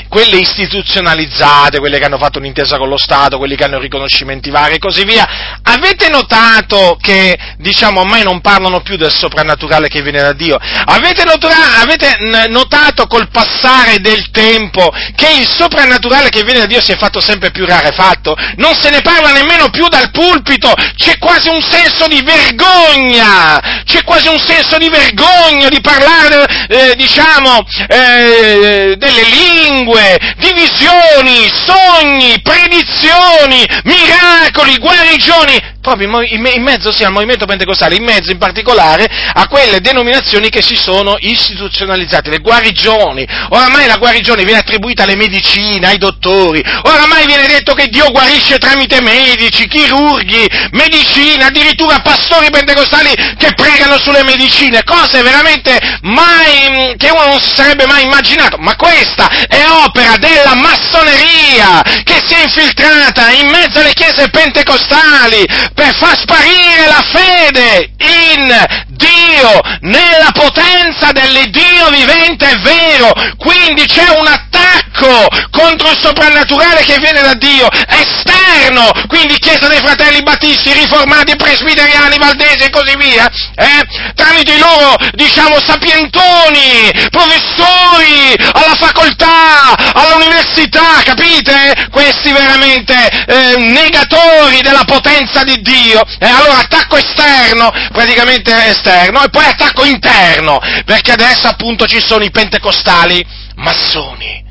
quelle 0.09 0.37
istituzionalizzate, 0.37 1.79
quelle 1.79 1.99
che 1.99 2.05
hanno 2.05 2.19
fatto 2.19 2.39
un'intesa 2.39 2.79
con 2.79 2.89
lo 2.89 2.99
Stato, 2.99 3.39
quelli 3.39 3.57
che 3.57 3.65
hanno 3.65 3.79
riconoscimenti 3.79 4.51
vari 4.51 4.75
e 4.75 4.79
così 4.79 5.05
via, 5.05 5.59
avete 5.63 6.09
notato 6.09 6.97
che, 7.01 7.37
diciamo, 7.59 8.01
ormai 8.01 8.23
non 8.23 8.41
parlano 8.41 8.81
più 8.81 8.97
del 8.97 9.13
soprannaturale 9.13 9.89
che 9.89 10.03
viene 10.03 10.21
da 10.21 10.33
Dio? 10.33 10.59
Avete, 10.59 11.25
notura- 11.25 11.81
avete 11.81 12.17
notato 12.49 13.07
col 13.07 13.29
passare 13.31 13.99
del 14.01 14.31
tempo 14.31 14.91
che 15.15 15.31
il 15.39 15.49
soprannaturale 15.49 16.29
che 16.29 16.43
viene 16.43 16.61
da 16.61 16.67
Dio 16.67 16.83
si 16.83 16.93
è 16.93 16.97
fatto 16.97 17.21
sempre 17.21 17.51
più 17.51 17.65
rarefatto? 17.65 18.37
Non 18.57 18.75
se 18.75 18.91
ne 18.91 19.01
parla 19.01 19.33
nemmeno 19.33 19.71
più 19.71 19.89
dal 19.89 20.11
pulpito, 20.11 20.73
c'è 20.97 21.19
quasi 21.19 21.49
un 21.49 21.63
senso 21.63 22.07
di 22.07 22.23
vergogna, 22.23 23.83
c'è 23.85 24.03
quasi 24.05 24.29
un 24.29 24.39
senso 24.39 24.79
di 24.79 24.89
vergogna 24.89 25.69
di 25.69 25.81
parlare, 25.81 26.67
eh, 26.69 26.95
diciamo, 26.97 27.65
eh, 27.89 28.95
delle 28.97 29.23
lingue, 29.29 29.84
lingue, 29.85 30.19
divisioni, 30.39 31.51
sogni, 31.67 32.41
predizioni, 32.41 33.67
miracoli, 33.85 34.79
guarigioni, 34.79 35.61
proprio 35.85 36.23
in 36.23 36.63
mezzo 36.63 36.91
sia 36.91 37.09
al 37.09 37.13
movimento 37.13 37.45
pentecostale, 37.45 37.95
in 37.95 38.05
mezzo 38.05 38.33
in 38.33 38.39
particolare 38.39 39.07
a 39.35 39.47
quelle 39.47 39.81
denominazioni 39.81 40.49
che 40.49 40.63
si 40.63 40.77
sono 40.77 41.17
istituzionalizzate, 41.19 42.31
le 42.31 42.39
guarigioni. 42.39 43.29
Oramai 43.51 43.87
la 43.87 43.99
guarigione 43.99 44.45
viene 44.45 44.61
attribuita 44.61 45.03
alle 45.03 45.15
medicine, 45.15 45.87
ai 45.87 45.99
dottori, 45.99 46.65
oramai 46.85 47.27
viene 47.27 47.47
detto 47.47 47.75
che 47.75 47.89
Dio 47.89 48.11
guarisce 48.11 48.57
tramite 48.57 49.03
medici, 49.03 49.69
chirurghi, 49.69 50.49
medicine, 50.71 51.45
addirittura 51.45 52.01
pastori 52.01 52.49
pentecostali 52.51 53.15
che 53.37 53.53
pregano 53.55 53.99
sulle 53.99 54.25
medicine, 54.25 54.83
cose 54.85 55.21
veramente 55.21 55.79
mai, 56.01 56.95
che 56.97 57.11
uno 57.11 57.27
non 57.27 57.43
si 57.43 57.55
sarebbe 57.55 57.85
mai 57.85 58.05
immaginato, 58.05 58.57
ma 58.57 58.75
questa 58.77 59.29
è 59.47 59.63
opera 59.85 60.17
della 60.17 60.55
massoneria 60.55 61.83
che 62.05 62.23
si 62.27 62.33
è 62.33 62.43
infiltrata 62.43 63.31
in 63.33 63.51
mezzo 63.51 63.81
alle 63.81 63.93
chiese 63.93 64.31
pentecostali 64.31 65.73
per 65.75 65.93
far 65.95 66.17
sparire 66.17 66.87
la 66.87 67.03
fede 67.03 67.91
in 67.99 68.84
Dio, 68.97 69.61
nella 69.81 70.31
potenza 70.33 71.13
dell'Iddio 71.13 71.91
vivente 71.91 72.51
e 72.51 72.57
vero. 72.63 73.13
Quindi 73.37 73.87
c'è 73.87 74.09
un 74.19 74.27
attacco 74.27 75.29
contro 75.51 75.91
il 75.91 75.99
soprannaturale 76.01 76.85
che 76.85 76.99
viene 76.99 77.21
da 77.21 77.35
Dio, 77.35 77.69
esterno, 77.71 78.91
quindi 79.09 79.39
Chiesa 79.39 79.69
dei 79.69 79.79
Fratelli 79.79 80.23
Battisti, 80.23 80.73
Riformati, 80.73 81.37
Presbiteriani, 81.37 82.19
Valdesi 82.19 82.65
e 82.65 82.71
così 82.71 82.97
via, 82.97 83.31
eh? 83.57 84.13
tramite 84.15 84.53
i 84.53 84.59
loro, 84.59 84.97
diciamo, 85.13 85.59
sapientoni, 85.61 86.91
professori 87.11 88.35
alla 88.53 88.75
facoltà, 88.79 89.75
all'università, 89.95 91.03
capite? 91.05 91.89
Questi 91.91 92.33
veramente 92.33 92.95
eh, 93.27 93.57
negatori 93.59 94.61
della 94.63 94.85
potenza 94.85 95.43
di 95.43 95.61
Dio. 95.61 96.03
E 96.19 96.27
allora 96.27 96.59
attacco 96.59 96.97
esterno, 96.97 97.71
praticamente 97.93 98.53
esterno, 98.67 98.84
e 98.93 99.29
poi 99.31 99.45
attacco 99.45 99.85
interno, 99.85 100.61
perché 100.85 101.13
adesso 101.13 101.47
appunto 101.47 101.87
ci 101.87 102.01
sono 102.05 102.25
i 102.25 102.31
pentecostali 102.31 103.25
massoni 103.57 104.43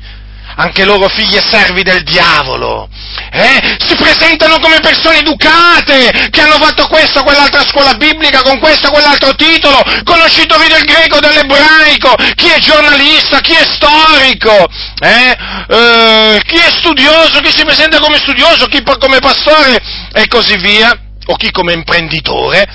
anche 0.56 0.84
loro 0.84 1.08
figli 1.08 1.36
e 1.36 1.42
servi 1.42 1.82
del 1.82 2.02
diavolo. 2.02 2.88
Eh? 3.32 3.76
Si 3.84 3.96
presentano 3.96 4.58
come 4.58 4.80
persone 4.80 5.18
educate, 5.18 6.28
che 6.30 6.40
hanno 6.40 6.58
fatto 6.60 6.86
questa 6.86 7.20
o 7.20 7.22
quell'altra 7.24 7.64
scuola 7.64 7.94
biblica 7.94 8.42
con 8.42 8.58
questo 8.58 8.88
o 8.88 8.90
quell'altro 8.92 9.34
titolo, 9.34 9.82
conoscitori 10.04 10.68
del 10.68 10.84
greco, 10.84 11.18
dell'ebraico, 11.18 12.14
chi 12.34 12.48
è 12.48 12.58
giornalista, 12.58 13.40
chi 13.40 13.52
è 13.52 13.64
storico, 13.66 14.68
eh? 15.00 15.36
Eh, 15.68 16.42
chi 16.46 16.56
è 16.56 16.70
studioso, 16.70 17.40
chi 17.40 17.50
si 17.50 17.64
presenta 17.64 17.98
come 17.98 18.18
studioso, 18.18 18.66
chi 18.66 18.82
come 18.82 19.18
pastore 19.18 19.82
e 20.12 20.28
così 20.28 20.56
via, 20.58 20.96
o 21.26 21.36
chi 21.36 21.50
come 21.50 21.72
imprenditore. 21.72 22.66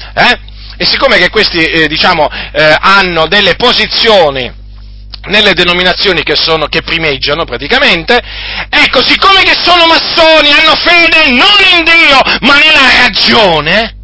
E 0.82 0.86
siccome 0.86 1.18
che 1.18 1.30
questi, 1.30 1.62
eh, 1.62 1.88
diciamo, 1.90 2.30
eh, 2.54 2.78
hanno 2.80 3.28
delle 3.28 3.56
posizioni 3.56 4.50
nelle 5.26 5.54
denominazioni 5.54 6.24
che, 6.24 6.38
sono, 6.38 6.68
che 6.68 6.84
primeggiano 6.84 7.44
praticamente, 7.44 8.18
ecco, 8.70 9.04
siccome 9.04 9.44
che 9.44 9.58
sono 9.62 9.86
massoni, 9.88 10.50
hanno 10.52 10.78
fede 10.78 11.32
non 11.32 11.78
in 11.78 11.84
Dio, 11.84 12.22
ma 12.48 12.56
nella 12.56 13.04
ragione, 13.04 13.98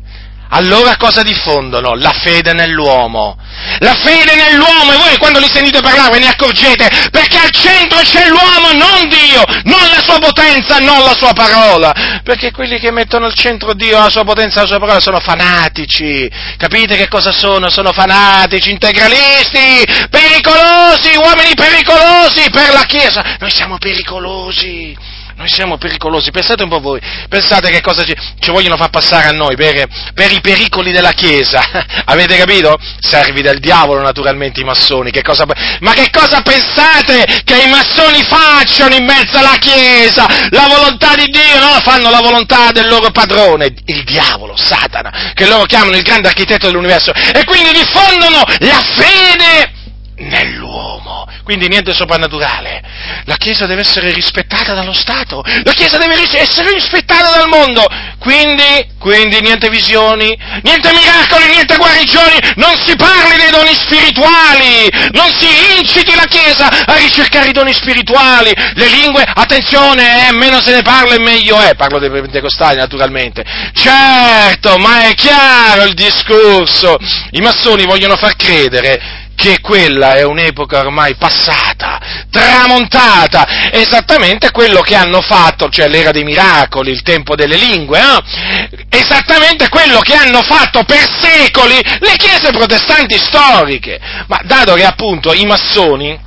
allora 0.49 0.95
cosa 0.97 1.23
diffondono? 1.23 1.95
La 1.95 2.11
fede 2.11 2.53
nell'uomo. 2.53 3.37
La 3.79 3.95
fede 3.95 4.35
nell'uomo 4.35 4.93
e 4.93 4.97
voi 4.97 5.17
quando 5.17 5.39
li 5.39 5.49
sentite 5.51 5.81
parlare 5.81 6.11
ve 6.11 6.19
ne 6.19 6.27
accorgete 6.27 6.89
perché 7.09 7.37
al 7.37 7.49
centro 7.51 7.99
c'è 7.99 8.27
l'uomo, 8.27 8.71
non 8.73 9.07
Dio, 9.07 9.43
non 9.63 9.79
la 9.89 10.01
sua 10.03 10.19
potenza, 10.19 10.77
non 10.77 11.03
la 11.03 11.15
sua 11.15 11.33
parola. 11.33 11.93
Perché 12.23 12.51
quelli 12.51 12.79
che 12.79 12.91
mettono 12.91 13.25
al 13.25 13.33
centro 13.33 13.73
Dio, 13.73 13.97
la 13.97 14.09
sua 14.09 14.23
potenza, 14.23 14.61
la 14.61 14.67
sua 14.67 14.79
parola 14.79 14.99
sono 14.99 15.19
fanatici. 15.19 16.29
Capite 16.57 16.95
che 16.95 17.07
cosa 17.07 17.31
sono? 17.31 17.69
Sono 17.69 17.91
fanatici, 17.91 18.71
integralisti, 18.71 19.83
pericolosi, 20.09 21.15
uomini 21.15 21.53
pericolosi 21.55 22.49
per 22.51 22.71
la 22.71 22.83
Chiesa. 22.83 23.37
Noi 23.39 23.51
siamo 23.51 23.77
pericolosi 23.77 24.95
noi 25.35 25.49
siamo 25.49 25.77
pericolosi, 25.77 26.31
pensate 26.31 26.63
un 26.63 26.69
po' 26.69 26.79
voi, 26.79 27.01
pensate 27.27 27.69
che 27.69 27.81
cosa 27.81 28.05
ci, 28.05 28.15
ci 28.39 28.51
vogliono 28.51 28.77
far 28.77 28.89
passare 28.89 29.27
a 29.27 29.31
noi 29.31 29.55
per, 29.55 29.85
per, 30.13 30.31
i 30.31 30.39
pericoli 30.39 30.93
della 30.93 31.11
Chiesa, 31.11 31.61
avete 32.05 32.37
capito? 32.37 32.77
Servi 32.99 33.41
del 33.41 33.59
diavolo 33.59 34.01
naturalmente 34.01 34.61
i 34.61 34.63
massoni, 34.63 35.11
che 35.11 35.21
cosa, 35.21 35.45
ma 35.81 35.91
che 35.91 36.09
cosa 36.09 36.41
pensate 36.41 37.41
che 37.43 37.63
i 37.63 37.69
massoni 37.69 38.23
facciano 38.23 38.95
in 38.95 39.03
mezzo 39.03 39.37
alla 39.37 39.57
Chiesa? 39.59 40.25
La 40.51 40.67
volontà 40.67 41.15
di 41.15 41.25
Dio, 41.25 41.59
no? 41.59 41.79
Fanno 41.81 42.09
la 42.09 42.21
volontà 42.21 42.71
del 42.71 42.87
loro 42.87 43.11
padrone, 43.11 43.73
il 43.85 44.03
diavolo, 44.05 44.55
Satana, 44.55 45.31
che 45.33 45.47
loro 45.47 45.65
chiamano 45.65 45.97
il 45.97 46.03
grande 46.03 46.29
architetto 46.29 46.67
dell'universo, 46.67 47.11
e 47.11 47.43
quindi 47.43 47.71
diffondono 47.73 48.41
la 48.59 48.79
fede 48.95 49.83
nell'uomo. 50.17 51.27
Quindi 51.43 51.67
niente 51.67 51.93
soprannaturale. 51.93 52.81
La 53.25 53.35
Chiesa 53.35 53.65
deve 53.65 53.81
essere 53.81 54.11
rispettata 54.11 54.73
dallo 54.73 54.93
Stato, 54.93 55.43
la 55.63 55.73
Chiesa 55.73 55.97
deve 55.97 56.15
essere 56.15 56.71
rispettata 56.71 57.37
dal 57.37 57.47
mondo. 57.47 57.85
Quindi, 58.19 58.87
quindi 58.97 59.39
niente 59.41 59.69
visioni, 59.69 60.35
niente 60.63 60.91
miracoli, 60.91 61.51
niente 61.51 61.75
guarigioni, 61.77 62.37
non 62.55 62.75
si 62.83 62.95
parli 62.95 63.37
dei 63.37 63.51
doni 63.51 63.73
spirituali, 63.75 64.89
non 65.11 65.31
si 65.31 65.47
inciti 65.77 66.15
la 66.15 66.25
Chiesa 66.25 66.85
a 66.85 66.95
ricercare 66.97 67.49
i 67.49 67.53
doni 67.53 67.73
spirituali, 67.73 68.51
le 68.73 68.87
lingue, 68.87 69.23
attenzione, 69.23 70.27
eh, 70.27 70.31
meno 70.31 70.61
se 70.61 70.73
ne 70.73 70.81
parla 70.81 71.13
e 71.15 71.19
meglio 71.19 71.59
è, 71.59 71.75
parlo 71.75 71.99
dei 71.99 72.09
pentecostali 72.09 72.77
naturalmente. 72.77 73.43
Certo, 73.73 74.77
ma 74.77 75.07
è 75.07 75.13
chiaro 75.13 75.83
il 75.83 75.93
discorso, 75.93 76.97
i 77.31 77.41
massoni 77.41 77.85
vogliono 77.85 78.15
far 78.15 78.35
credere 78.35 79.23
che 79.35 79.59
quella 79.59 80.13
è 80.13 80.23
un'epoca 80.23 80.79
ormai 80.79 81.15
passata, 81.15 81.99
tramontata, 82.31 83.69
esattamente 83.71 84.51
quello 84.51 84.81
che 84.81 84.95
hanno 84.95 85.21
fatto, 85.21 85.69
cioè 85.69 85.87
l'era 85.87 86.11
dei 86.11 86.23
miracoli, 86.23 86.91
il 86.91 87.01
tempo 87.01 87.35
delle 87.35 87.57
lingue, 87.57 87.99
eh? 87.99 88.85
esattamente 88.89 89.69
quello 89.69 89.99
che 89.99 90.15
hanno 90.15 90.41
fatto 90.41 90.83
per 90.83 91.05
secoli 91.19 91.75
le 91.99 92.15
chiese 92.15 92.51
protestanti 92.51 93.17
storiche. 93.17 93.99
Ma 94.27 94.39
dato 94.43 94.73
che 94.73 94.85
appunto 94.85 95.33
i 95.33 95.45
massoni, 95.45 96.17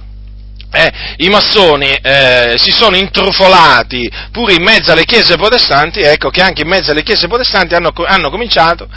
eh, 0.71 0.93
i 1.17 1.29
massoni 1.29 1.91
eh, 1.91 2.55
si 2.57 2.71
sono 2.71 2.97
intrufolati 2.97 4.11
pure 4.31 4.53
in 4.53 4.63
mezzo 4.63 4.93
alle 4.93 5.05
chiese 5.05 5.37
protestanti, 5.37 6.01
ecco 6.01 6.29
che 6.29 6.43
anche 6.43 6.63
in 6.63 6.69
mezzo 6.69 6.91
alle 6.91 7.03
chiese 7.03 7.27
protestanti 7.27 7.75
hanno, 7.75 7.93
hanno 8.07 8.31
cominciato 8.31 8.89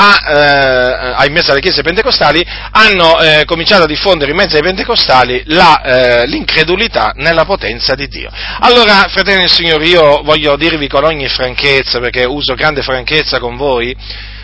a, 0.00 1.18
eh, 1.20 1.26
in 1.26 1.32
mezzo 1.32 1.50
alle 1.50 1.60
chiese 1.60 1.82
pentecostali, 1.82 2.42
hanno 2.70 3.20
eh, 3.20 3.44
cominciato 3.44 3.82
a 3.82 3.86
diffondere 3.86 4.30
in 4.30 4.36
mezzo 4.36 4.56
ai 4.56 4.62
pentecostali 4.62 5.42
la, 5.46 5.82
eh, 5.82 6.26
l'incredulità 6.26 7.12
nella 7.16 7.44
potenza 7.44 7.94
di 7.94 8.08
Dio. 8.08 8.30
Allora, 8.60 9.06
fratelli 9.08 9.40
del 9.40 9.50
Signore, 9.50 9.86
io 9.86 10.22
voglio 10.22 10.56
dirvi 10.56 10.88
con 10.88 11.04
ogni 11.04 11.28
franchezza, 11.28 12.00
perché 12.00 12.24
uso 12.24 12.54
grande 12.54 12.80
franchezza 12.80 13.38
con 13.38 13.56
voi, 13.56 13.94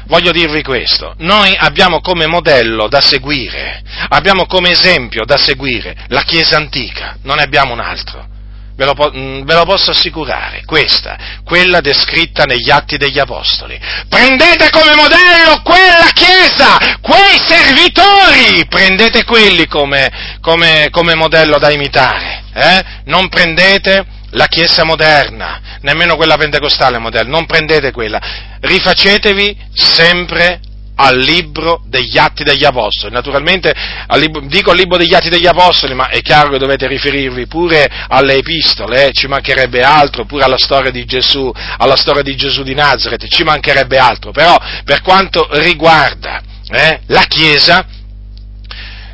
voglio 0.06 0.30
dirvi 0.30 0.62
questo, 0.62 1.14
noi 1.18 1.56
abbiamo 1.58 2.00
come 2.00 2.26
modello 2.26 2.86
da 2.88 3.00
seguire, 3.00 3.82
abbiamo 4.08 4.46
come 4.46 4.70
esempio 4.70 5.24
da 5.24 5.38
seguire 5.38 5.96
la 6.08 6.22
Chiesa 6.22 6.56
antica, 6.56 7.16
non 7.22 7.36
ne 7.36 7.42
abbiamo 7.42 7.72
un 7.72 7.80
altro 7.80 8.34
ve 8.76 8.84
lo, 8.84 8.94
mm, 8.94 9.42
ve 9.42 9.54
lo, 9.54 9.64
posso 9.64 9.90
assicurare, 9.90 10.62
questa, 10.64 11.16
quella 11.44 11.80
descritta 11.80 12.44
negli 12.44 12.70
atti 12.70 12.98
degli 12.98 13.18
Apostoli. 13.18 13.80
Prendete 14.08 14.70
come 14.70 14.94
modello 14.94 15.62
quella 15.62 16.10
Chiesa, 16.12 16.98
quei 17.00 17.40
servitori, 17.46 18.66
prendete 18.68 19.24
quelli 19.24 19.66
come, 19.66 20.38
come, 20.40 20.88
come 20.90 21.14
modello 21.14 21.58
da 21.58 21.70
imitare, 21.70 22.44
eh? 22.52 22.84
non 23.04 23.28
prendete 23.28 24.04
la 24.30 24.46
Chiesa 24.46 24.84
moderna, 24.84 25.78
nemmeno 25.80 26.16
quella 26.16 26.36
pentecostale 26.36 26.98
moderna, 26.98 27.30
non 27.30 27.46
prendete 27.46 27.92
quella, 27.92 28.20
rifacetevi 28.60 29.56
sempre 29.72 30.60
al 30.96 31.18
libro 31.18 31.82
degli 31.86 32.16
Atti 32.18 32.44
degli 32.44 32.64
Apostoli. 32.64 33.12
Naturalmente 33.12 33.74
al 34.06 34.18
libro, 34.18 34.40
dico 34.46 34.70
al 34.70 34.76
libro 34.76 34.96
degli 34.96 35.14
Atti 35.14 35.28
degli 35.28 35.46
Apostoli, 35.46 35.94
ma 35.94 36.08
è 36.08 36.20
chiaro 36.20 36.50
che 36.50 36.58
dovete 36.58 36.86
riferirvi 36.86 37.46
pure 37.46 37.88
alle 38.08 38.34
epistole, 38.34 39.06
eh? 39.06 39.12
ci 39.12 39.26
mancherebbe 39.26 39.82
altro, 39.82 40.24
pure 40.24 40.44
alla 40.44 40.58
storia 40.58 40.90
di 40.90 41.04
Gesù, 41.04 41.52
alla 41.78 41.96
storia 41.96 42.22
di 42.22 42.34
Gesù 42.36 42.62
di 42.62 42.74
Nazareth, 42.74 43.28
ci 43.28 43.42
mancherebbe 43.42 43.98
altro. 43.98 44.30
Però 44.30 44.56
per 44.84 45.02
quanto 45.02 45.48
riguarda 45.52 46.40
eh, 46.68 47.00
la 47.06 47.24
Chiesa, 47.24 47.86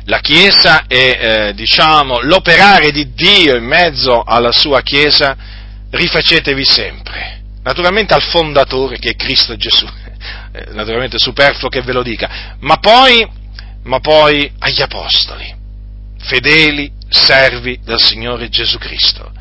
la 0.05 0.19
Chiesa 0.19 0.85
e 0.87 1.17
eh, 1.19 1.53
diciamo, 1.53 2.19
l'operare 2.21 2.91
di 2.91 3.13
Dio 3.13 3.55
in 3.55 3.65
mezzo 3.65 4.23
alla 4.23 4.51
sua 4.51 4.81
Chiesa, 4.81 5.35
rifacetevi 5.89 6.63
sempre. 6.63 7.41
Naturalmente 7.63 8.13
al 8.13 8.23
fondatore 8.23 8.97
che 8.97 9.11
è 9.11 9.15
Cristo 9.15 9.55
Gesù 9.55 9.87
eh, 10.55 10.67
naturalmente 10.73 11.17
superfluo 11.17 11.67
che 11.67 11.81
ve 11.81 11.93
lo 11.93 12.03
dica, 12.03 12.55
ma 12.59 12.77
poi, 12.77 13.27
ma 13.83 13.99
poi 13.99 14.51
agli 14.59 14.81
apostoli, 14.81 15.51
fedeli 16.19 16.91
servi 17.09 17.79
del 17.83 17.99
Signore 17.99 18.49
Gesù 18.49 18.77
Cristo, 18.77 19.31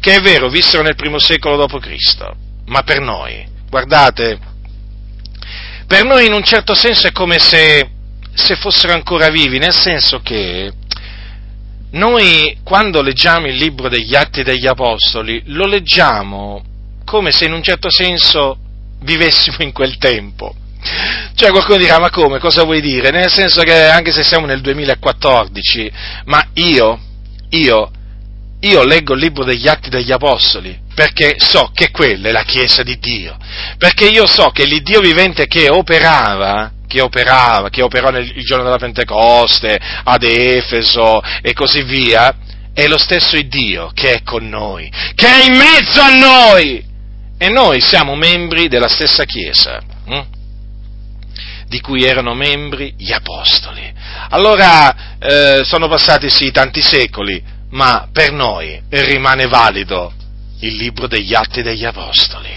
che 0.00 0.16
è 0.16 0.20
vero, 0.20 0.48
vissero 0.48 0.82
nel 0.82 0.96
primo 0.96 1.18
secolo 1.18 1.66
d.C., 1.66 2.16
ma 2.66 2.82
per 2.84 3.00
noi, 3.00 3.46
guardate, 3.68 4.38
per 5.86 6.04
noi 6.04 6.24
in 6.24 6.32
un 6.32 6.42
certo 6.42 6.74
senso 6.74 7.06
è 7.06 7.12
come 7.12 7.38
se, 7.38 7.86
se 8.32 8.56
fossero 8.56 8.94
ancora 8.94 9.28
vivi, 9.28 9.58
nel 9.58 9.74
senso 9.74 10.20
che 10.20 10.72
noi 11.90 12.56
quando 12.62 13.02
leggiamo 13.02 13.46
il 13.46 13.56
libro 13.56 13.90
degli 13.90 14.14
Atti 14.14 14.42
degli 14.42 14.66
Apostoli 14.66 15.42
lo 15.46 15.66
leggiamo 15.66 16.64
come 17.04 17.30
se 17.32 17.44
in 17.44 17.52
un 17.52 17.62
certo 17.62 17.90
senso 17.90 18.56
vivessimo 19.00 19.58
in 19.58 19.72
quel 19.72 19.98
tempo. 19.98 20.54
Cioè 21.34 21.50
qualcuno 21.50 21.78
dirà, 21.78 21.98
ma 21.98 22.10
come, 22.10 22.38
cosa 22.38 22.64
vuoi 22.64 22.80
dire? 22.80 23.10
Nel 23.10 23.30
senso 23.30 23.62
che 23.62 23.88
anche 23.88 24.10
se 24.12 24.22
siamo 24.22 24.46
nel 24.46 24.60
2014, 24.60 25.90
ma 26.24 26.44
io, 26.54 26.98
io, 27.50 27.90
io 28.60 28.84
leggo 28.84 29.14
il 29.14 29.20
libro 29.20 29.44
degli 29.44 29.68
Atti 29.68 29.88
degli 29.88 30.12
Apostoli, 30.12 30.78
perché 30.94 31.36
so 31.38 31.70
che 31.72 31.90
quella 31.90 32.28
è 32.28 32.32
la 32.32 32.42
Chiesa 32.42 32.82
di 32.82 32.98
Dio, 32.98 33.36
perché 33.78 34.06
io 34.06 34.26
so 34.26 34.50
che 34.50 34.64
l'Iddio 34.64 35.00
vivente 35.00 35.46
che 35.46 35.68
operava, 35.68 36.72
che 36.86 37.00
operava, 37.00 37.70
che 37.70 37.82
operò 37.82 38.10
nel 38.10 38.30
giorno 38.42 38.64
della 38.64 38.78
Pentecoste, 38.78 39.80
ad 40.04 40.22
Efeso 40.22 41.22
e 41.40 41.52
così 41.54 41.82
via, 41.82 42.34
è 42.74 42.86
lo 42.86 42.98
stesso 42.98 43.40
Dio 43.42 43.90
che 43.94 44.14
è 44.14 44.22
con 44.22 44.48
noi, 44.48 44.90
che 45.14 45.26
è 45.26 45.44
in 45.44 45.56
mezzo 45.56 46.00
a 46.00 46.16
noi, 46.16 46.84
e 47.38 47.48
noi 47.48 47.80
siamo 47.80 48.14
membri 48.14 48.68
della 48.68 48.88
stessa 48.88 49.24
Chiesa. 49.24 49.80
Hm? 50.06 50.31
Di 51.72 51.80
cui 51.80 52.04
erano 52.04 52.34
membri 52.34 52.94
gli 52.98 53.12
apostoli. 53.12 53.90
Allora 54.28 55.16
eh, 55.18 55.62
sono 55.64 55.88
passati 55.88 56.28
sì 56.28 56.50
tanti 56.50 56.82
secoli, 56.82 57.42
ma 57.70 58.10
per 58.12 58.30
noi 58.30 58.78
rimane 58.90 59.46
valido 59.46 60.12
il 60.60 60.76
libro 60.76 61.06
degli 61.06 61.34
atti 61.34 61.62
degli 61.62 61.86
apostoli. 61.86 62.50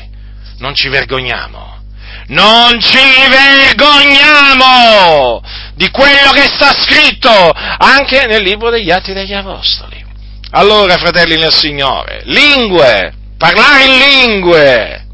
Non 0.57 0.75
ci 0.75 0.89
vergogniamo. 0.89 1.83
Non 2.27 2.77
ci 2.81 2.97
vergogniamo 3.29 5.41
di 5.75 5.89
quello 5.91 6.33
che 6.33 6.49
sta 6.53 6.73
scritto 6.73 7.29
anche 7.29 8.25
nel 8.25 8.43
libro 8.43 8.69
degli 8.69 8.91
atti 8.91 9.13
degli 9.13 9.33
apostoli. 9.33 10.03
Allora, 10.51 10.97
fratelli 10.97 11.37
nel 11.37 11.53
Signore, 11.53 12.23
lingue, 12.25 13.13
parlare 13.37 13.85
in 13.85 13.97
lingue, 13.97 15.05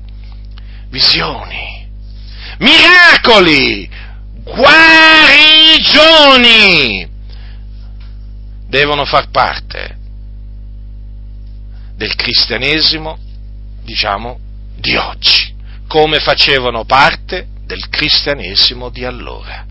visioni, 0.89 1.70
miracoli, 2.61 3.89
guarigioni 4.43 5.89
devono 8.67 9.05
far 9.05 9.29
parte 9.29 9.97
del 11.95 12.15
cristianesimo, 12.15 13.17
diciamo, 13.83 14.39
di 14.77 14.95
oggi, 14.95 15.53
come 15.87 16.19
facevano 16.19 16.85
parte 16.85 17.47
del 17.65 17.89
cristianesimo 17.89 18.89
di 18.89 19.03
allora. 19.05 19.65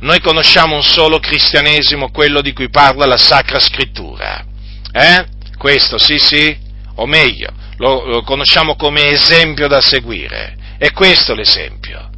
Noi 0.00 0.20
conosciamo 0.20 0.74
un 0.76 0.82
solo 0.82 1.18
cristianesimo, 1.18 2.10
quello 2.10 2.42
di 2.42 2.52
cui 2.52 2.68
parla 2.68 3.06
la 3.06 3.16
Sacra 3.16 3.58
Scrittura. 3.58 4.44
Eh? 4.92 5.24
Questo, 5.56 5.96
sì, 5.98 6.18
sì, 6.18 6.54
o 6.96 7.06
meglio, 7.06 7.48
lo, 7.78 8.04
lo 8.06 8.22
conosciamo 8.22 8.76
come 8.76 9.06
esempio 9.06 9.66
da 9.66 9.80
seguire. 9.80 10.56
E 10.78 10.92
questo 10.92 11.34
l'esempio. 11.34 12.12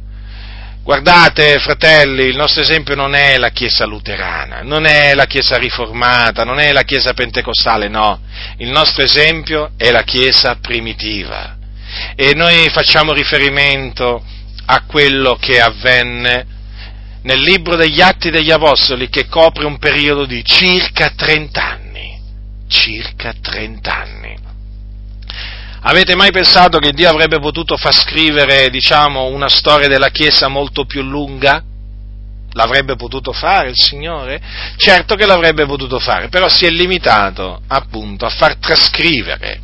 Guardate, 0.87 1.59
fratelli, 1.59 2.23
il 2.23 2.37
nostro 2.37 2.61
esempio 2.61 2.95
non 2.95 3.13
è 3.13 3.37
la 3.37 3.49
Chiesa 3.49 3.85
luterana, 3.85 4.61
non 4.61 4.85
è 4.85 5.13
la 5.15 5.25
Chiesa 5.25 5.57
riformata, 5.57 6.45
non 6.45 6.59
è 6.59 6.71
la 6.71 6.83
Chiesa 6.83 7.13
pentecostale, 7.13 7.89
no. 7.89 8.21
Il 8.59 8.69
nostro 8.69 9.03
esempio 9.03 9.71
è 9.75 9.91
la 9.91 10.03
Chiesa 10.03 10.55
primitiva. 10.61 11.57
E 12.15 12.33
noi 12.35 12.69
facciamo 12.69 13.11
riferimento 13.11 14.23
a 14.67 14.83
quello 14.85 15.35
che 15.35 15.59
avvenne 15.59 16.45
nel 17.23 17.41
libro 17.41 17.75
degli 17.75 17.99
Atti 17.99 18.29
degli 18.29 18.51
Apostoli, 18.51 19.09
che 19.09 19.27
copre 19.27 19.65
un 19.65 19.79
periodo 19.79 20.25
di 20.25 20.41
circa 20.45 21.11
30 21.13 21.61
anni. 21.61 22.21
Circa 22.69 23.33
30 23.33 23.93
anni. 23.93 24.46
Avete 25.89 26.15
mai 26.15 26.31
pensato 26.31 26.79
che 26.79 26.91
Dio 26.91 27.09
avrebbe 27.09 27.39
potuto 27.39 27.77
far 27.77 27.93
scrivere, 27.93 28.69
diciamo, 28.69 29.27
una 29.27 29.47
storia 29.47 29.87
della 29.87 30.09
Chiesa 30.09 30.49
molto 30.49 30.83
più 30.83 31.01
lunga? 31.01 31.63
L'avrebbe 32.51 32.97
potuto 32.97 33.31
fare 33.31 33.69
il 33.69 33.77
Signore? 33.77 34.37
Certo 34.75 35.15
che 35.15 35.25
l'avrebbe 35.25 35.65
potuto 35.65 35.97
fare, 35.97 36.27
però 36.27 36.49
si 36.49 36.65
è 36.65 36.69
limitato 36.69 37.61
appunto 37.67 38.25
a 38.25 38.29
far 38.29 38.57
trascrivere, 38.57 39.61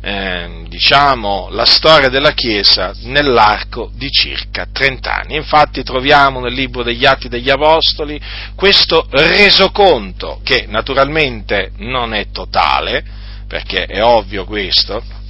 eh, 0.00 0.64
diciamo, 0.66 1.46
la 1.52 1.66
storia 1.66 2.08
della 2.08 2.32
Chiesa 2.32 2.92
nell'arco 3.02 3.92
di 3.94 4.10
circa 4.10 4.66
30 4.72 5.14
anni. 5.14 5.36
Infatti 5.36 5.84
troviamo 5.84 6.40
nel 6.40 6.52
libro 6.52 6.82
degli 6.82 7.06
Atti 7.06 7.28
degli 7.28 7.48
Apostoli 7.48 8.20
questo 8.56 9.06
resoconto, 9.08 10.40
che 10.42 10.64
naturalmente 10.66 11.70
non 11.76 12.12
è 12.12 12.32
totale, 12.32 13.04
perché 13.46 13.84
è 13.84 14.02
ovvio 14.02 14.44
questo, 14.46 15.22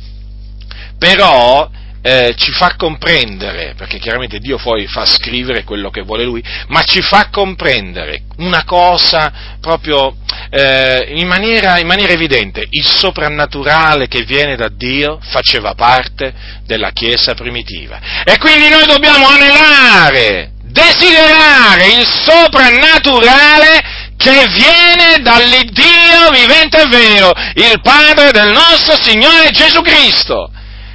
però 0.99 1.71
eh, 2.07 2.35
ci 2.37 2.53
fa 2.53 2.75
comprendere, 2.77 3.73
perché 3.79 3.99
chiaramente 3.99 4.39
Dio 4.39 4.59
poi 4.59 4.87
fa 4.87 5.07
scrivere 5.07 5.65
quello 5.65 5.89
che 5.89 6.03
vuole 6.03 6.25
Lui, 6.25 6.45
ma 6.69 6.83
ci 6.83 7.01
fa 7.01 7.29
comprendere 7.31 8.25
una 8.37 8.63
cosa 8.65 9.57
proprio 9.59 10.15
eh, 10.51 11.13
in, 11.15 11.27
maniera, 11.27 11.79
in 11.79 11.87
maniera 11.87 12.13
evidente, 12.13 12.67
il 12.69 12.85
soprannaturale 12.85 14.07
che 14.07 14.23
viene 14.25 14.55
da 14.55 14.69
Dio 14.69 15.19
faceva 15.23 15.75
parte 15.75 16.35
della 16.67 16.91
Chiesa 16.91 17.33
primitiva. 17.33 17.99
E 18.23 18.37
quindi 18.37 18.69
noi 18.69 18.85
dobbiamo 18.85 19.27
anelare, 19.27 20.53
desiderare 20.63 21.87
il 21.87 22.07
soprannaturale 22.07 24.13
che 24.19 24.47
viene 24.49 25.23
dall'Iddio 25.23 26.29
vivente 26.33 26.83
e 26.83 26.87
vero, 26.87 27.33
il 27.55 27.81
Padre 27.83 28.31
del 28.31 28.53
nostro 28.53 28.95
Signore 29.01 29.49
Gesù 29.53 29.81
Cristo. 29.81 30.51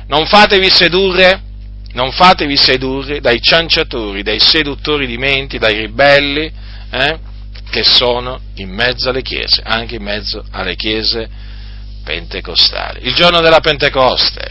Non 0.10 0.26
fatevi 0.26 0.72
sedurre, 0.72 1.40
non 1.94 2.12
fatevi 2.12 2.58
sedurre 2.58 3.22
dai 3.22 3.40
cianciatori, 3.40 4.24
dai 4.24 4.40
seduttori 4.40 5.06
di 5.06 5.18
menti, 5.18 5.60
dai 5.60 5.82
ribelli, 5.82 6.52
eh, 6.90 7.20
che 7.70 7.84
sono 7.84 8.40
in 8.56 8.70
mezzo 8.70 9.10
alle 9.10 9.22
chiese, 9.22 9.62
anche 9.64 9.98
in 9.98 10.04
mezzo 10.04 10.44
alle 10.50 10.76
chiese 10.76 11.30
pentecostali. 12.04 13.06
Il 13.06 13.14
giorno 13.14 13.40
della 13.40 13.60
Pentecoste, 13.60 14.50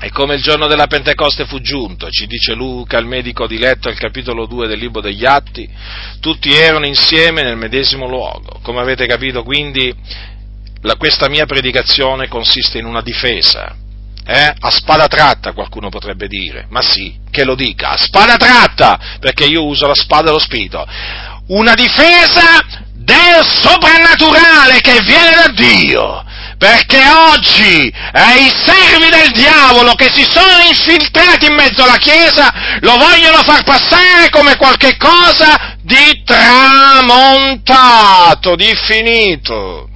e 0.00 0.10
come 0.10 0.36
il 0.36 0.42
giorno 0.42 0.66
della 0.68 0.86
Pentecoste 0.86 1.44
fu 1.44 1.60
giunto, 1.60 2.08
ci 2.08 2.26
dice 2.26 2.54
Luca, 2.54 2.96
il 2.96 3.06
medico 3.06 3.46
di 3.46 3.58
letto, 3.58 3.88
al 3.88 3.98
capitolo 3.98 4.46
2 4.46 4.68
del 4.68 4.78
libro 4.78 5.02
degli 5.02 5.26
Atti, 5.26 5.68
tutti 6.20 6.54
erano 6.54 6.86
insieme 6.86 7.42
nel 7.42 7.58
medesimo 7.58 8.08
luogo. 8.08 8.58
Come 8.62 8.80
avete 8.80 9.04
capito, 9.04 9.42
quindi, 9.42 9.94
la, 10.80 10.96
questa 10.96 11.28
mia 11.28 11.44
predicazione 11.44 12.26
consiste 12.26 12.78
in 12.78 12.86
una 12.86 13.02
difesa. 13.02 13.84
Eh? 14.26 14.54
A 14.58 14.70
spada 14.70 15.06
tratta 15.06 15.52
qualcuno 15.52 15.88
potrebbe 15.88 16.26
dire, 16.26 16.66
ma 16.70 16.82
sì, 16.82 17.16
che 17.30 17.44
lo 17.44 17.54
dica, 17.54 17.90
a 17.90 17.96
spada 17.96 18.36
tratta, 18.36 18.98
perché 19.20 19.44
io 19.44 19.64
uso 19.64 19.86
la 19.86 19.94
spada 19.94 20.24
dello 20.24 20.40
Spirito. 20.40 20.84
Una 21.48 21.74
difesa 21.74 22.60
del 22.92 23.46
soprannaturale 23.46 24.80
che 24.80 25.00
viene 25.02 25.30
da 25.30 25.48
Dio 25.54 26.24
perché 26.58 27.02
oggi 27.10 27.86
eh, 27.88 28.40
i 28.40 28.50
servi 28.64 29.10
del 29.10 29.30
diavolo 29.32 29.92
che 29.94 30.10
si 30.12 30.24
sono 30.24 30.62
infiltrati 30.66 31.46
in 31.46 31.54
mezzo 31.54 31.82
alla 31.82 31.98
Chiesa 31.98 32.78
lo 32.80 32.96
vogliono 32.96 33.42
far 33.42 33.62
passare 33.62 34.30
come 34.30 34.56
qualche 34.56 34.96
cosa 34.96 35.76
di 35.82 36.22
tramontato, 36.24 36.96
di 38.56 38.74
finito. 38.86 39.90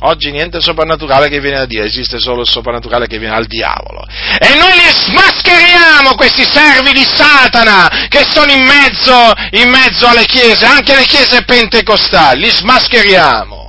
Oggi 0.00 0.30
niente 0.30 0.60
soprannaturale 0.60 1.28
che 1.28 1.40
viene 1.40 1.58
da 1.58 1.66
Dio, 1.66 1.82
esiste 1.82 2.20
solo 2.20 2.42
il 2.42 2.48
soprannaturale 2.48 3.08
che 3.08 3.18
viene 3.18 3.34
dal 3.34 3.46
diavolo. 3.46 4.06
E 4.38 4.54
noi 4.54 4.70
li 4.70 4.90
smascheriamo 4.92 6.14
questi 6.14 6.44
servi 6.44 6.92
di 6.92 7.02
Satana 7.02 8.06
che 8.08 8.24
sono 8.30 8.52
in 8.52 8.62
mezzo, 8.62 9.32
in 9.60 9.68
mezzo 9.68 10.06
alle 10.06 10.24
chiese, 10.24 10.64
anche 10.66 10.94
le 10.94 11.04
chiese 11.04 11.42
pentecostali, 11.42 12.42
li 12.42 12.48
smascheriamo. 12.48 13.66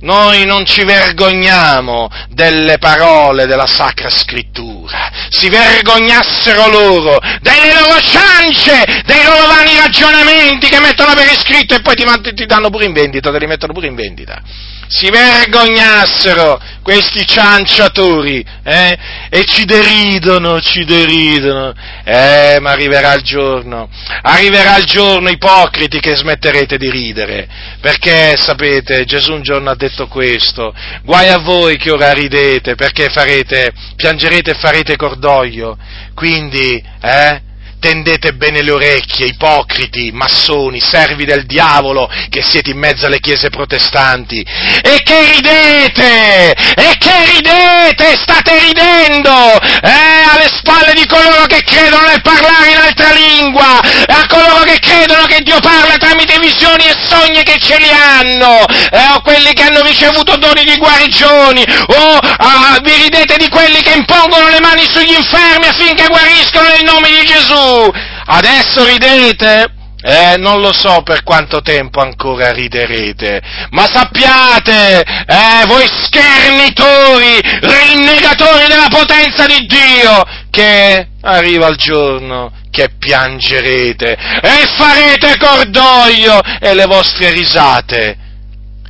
Noi 0.00 0.44
non 0.44 0.66
ci 0.66 0.84
vergogniamo 0.84 2.10
delle 2.28 2.76
parole 2.76 3.46
della 3.46 3.66
Sacra 3.66 4.10
Scrittura, 4.10 5.10
si 5.30 5.48
vergognassero 5.48 6.68
loro 6.68 7.18
delle 7.40 7.72
loro 7.72 7.98
ciance, 8.02 9.02
dei 9.06 9.24
loro 9.24 9.46
vani 9.46 9.74
ragionamenti 9.78 10.68
che 10.68 10.80
mettono 10.80 11.14
per 11.14 11.26
iscritto 11.32 11.74
e 11.74 11.80
poi 11.80 11.94
ti, 11.94 12.04
ti 12.34 12.44
danno 12.44 12.68
pure 12.68 12.84
in 12.84 12.92
vendita, 12.92 13.32
te 13.32 13.38
li 13.38 13.46
mettono 13.46 13.72
pure 13.72 13.86
in 13.86 13.94
vendita 13.94 14.42
si 14.88 15.10
vergognassero 15.10 16.60
questi 16.82 17.26
cianciatori, 17.26 18.44
eh? 18.62 18.96
E 19.28 19.44
ci 19.44 19.64
deridono, 19.64 20.60
ci 20.60 20.84
deridono. 20.84 21.74
Eh, 22.04 22.58
ma 22.60 22.70
arriverà 22.70 23.14
il 23.14 23.22
giorno, 23.22 23.88
arriverà 24.22 24.76
il 24.76 24.84
giorno, 24.84 25.28
ipocriti, 25.28 25.98
che 25.98 26.14
smetterete 26.14 26.76
di 26.76 26.90
ridere. 26.90 27.48
Perché, 27.80 28.36
sapete, 28.36 29.04
Gesù 29.04 29.32
un 29.32 29.42
giorno 29.42 29.70
ha 29.70 29.76
detto 29.76 30.06
questo, 30.06 30.74
guai 31.02 31.28
a 31.28 31.38
voi 31.38 31.76
che 31.76 31.90
ora 31.90 32.12
ridete, 32.12 32.74
perché 32.74 33.08
farete, 33.08 33.72
piangerete 33.96 34.52
e 34.52 34.58
farete 34.58 34.96
cordoglio. 34.96 35.76
Quindi, 36.14 36.82
eh? 37.02 37.45
Tendete 37.78 38.34
bene 38.34 38.62
le 38.62 38.70
orecchie, 38.70 39.26
ipocriti, 39.26 40.10
massoni, 40.12 40.80
servi 40.80 41.24
del 41.24 41.46
diavolo, 41.46 42.08
che 42.28 42.42
siete 42.42 42.70
in 42.70 42.78
mezzo 42.78 43.06
alle 43.06 43.20
chiese 43.20 43.50
protestanti, 43.50 44.40
e 44.40 45.02
che 45.02 45.32
ridete, 45.32 46.52
e 46.52 46.96
che 46.98 47.24
ridete, 47.34 48.16
state 48.16 48.58
ridendo, 48.58 49.60
eh, 49.60 49.90
alle 50.32 50.48
spalle 50.48 50.92
di 50.94 51.06
coloro 51.06 51.46
che 51.46 51.62
credono 51.62 52.06
nel 52.06 52.22
parlare 52.22 52.70
in 52.70 52.78
altra 52.78 53.12
lingua, 53.12 53.80
a 53.80 54.26
coloro 54.26 54.64
che 54.64 54.78
credono 54.96 55.26
che 55.26 55.42
Dio 55.42 55.60
parla 55.60 55.96
tramite 55.98 56.38
visioni 56.38 56.84
e 56.84 56.94
sogni 57.06 57.42
che 57.42 57.58
ce 57.58 57.76
li 57.76 57.90
hanno, 57.90 58.64
eh, 58.66 59.12
o 59.14 59.20
quelli 59.20 59.52
che 59.52 59.62
hanno 59.62 59.82
ricevuto 59.82 60.36
doni 60.36 60.64
di 60.64 60.76
guarigioni, 60.76 61.62
o 61.86 62.18
ah, 62.18 62.78
vi 62.82 62.94
ridete 63.02 63.36
di 63.36 63.48
quelli 63.48 63.82
che 63.82 63.92
impongono 63.94 64.48
le 64.48 64.60
mani 64.60 64.88
sugli 64.88 65.14
infermi 65.14 65.66
affinché 65.66 66.06
guariscono 66.06 66.68
nel 66.68 66.84
nome 66.84 67.08
di 67.08 67.26
Gesù. 67.26 67.92
Adesso 68.28 68.84
ridete? 68.84 69.74
Eh, 70.02 70.36
non 70.38 70.60
lo 70.60 70.72
so 70.72 71.02
per 71.02 71.24
quanto 71.24 71.62
tempo 71.62 72.00
ancora 72.00 72.52
riderete, 72.52 73.40
ma 73.70 73.86
sappiate, 73.90 75.00
eh, 75.00 75.66
voi 75.66 75.84
schernitori, 75.88 77.40
rinnegatori 77.60 78.66
della 78.68 78.88
potenza 78.88 79.46
di 79.46 79.66
Dio, 79.66 80.22
che 80.50 81.08
arriva 81.22 81.66
il 81.66 81.76
giorno 81.76 82.52
che 82.76 82.90
piangerete 82.98 84.12
e 84.42 84.66
farete 84.76 85.38
cordoglio 85.38 86.42
e 86.60 86.74
le 86.74 86.84
vostre 86.84 87.30
risate 87.30 88.18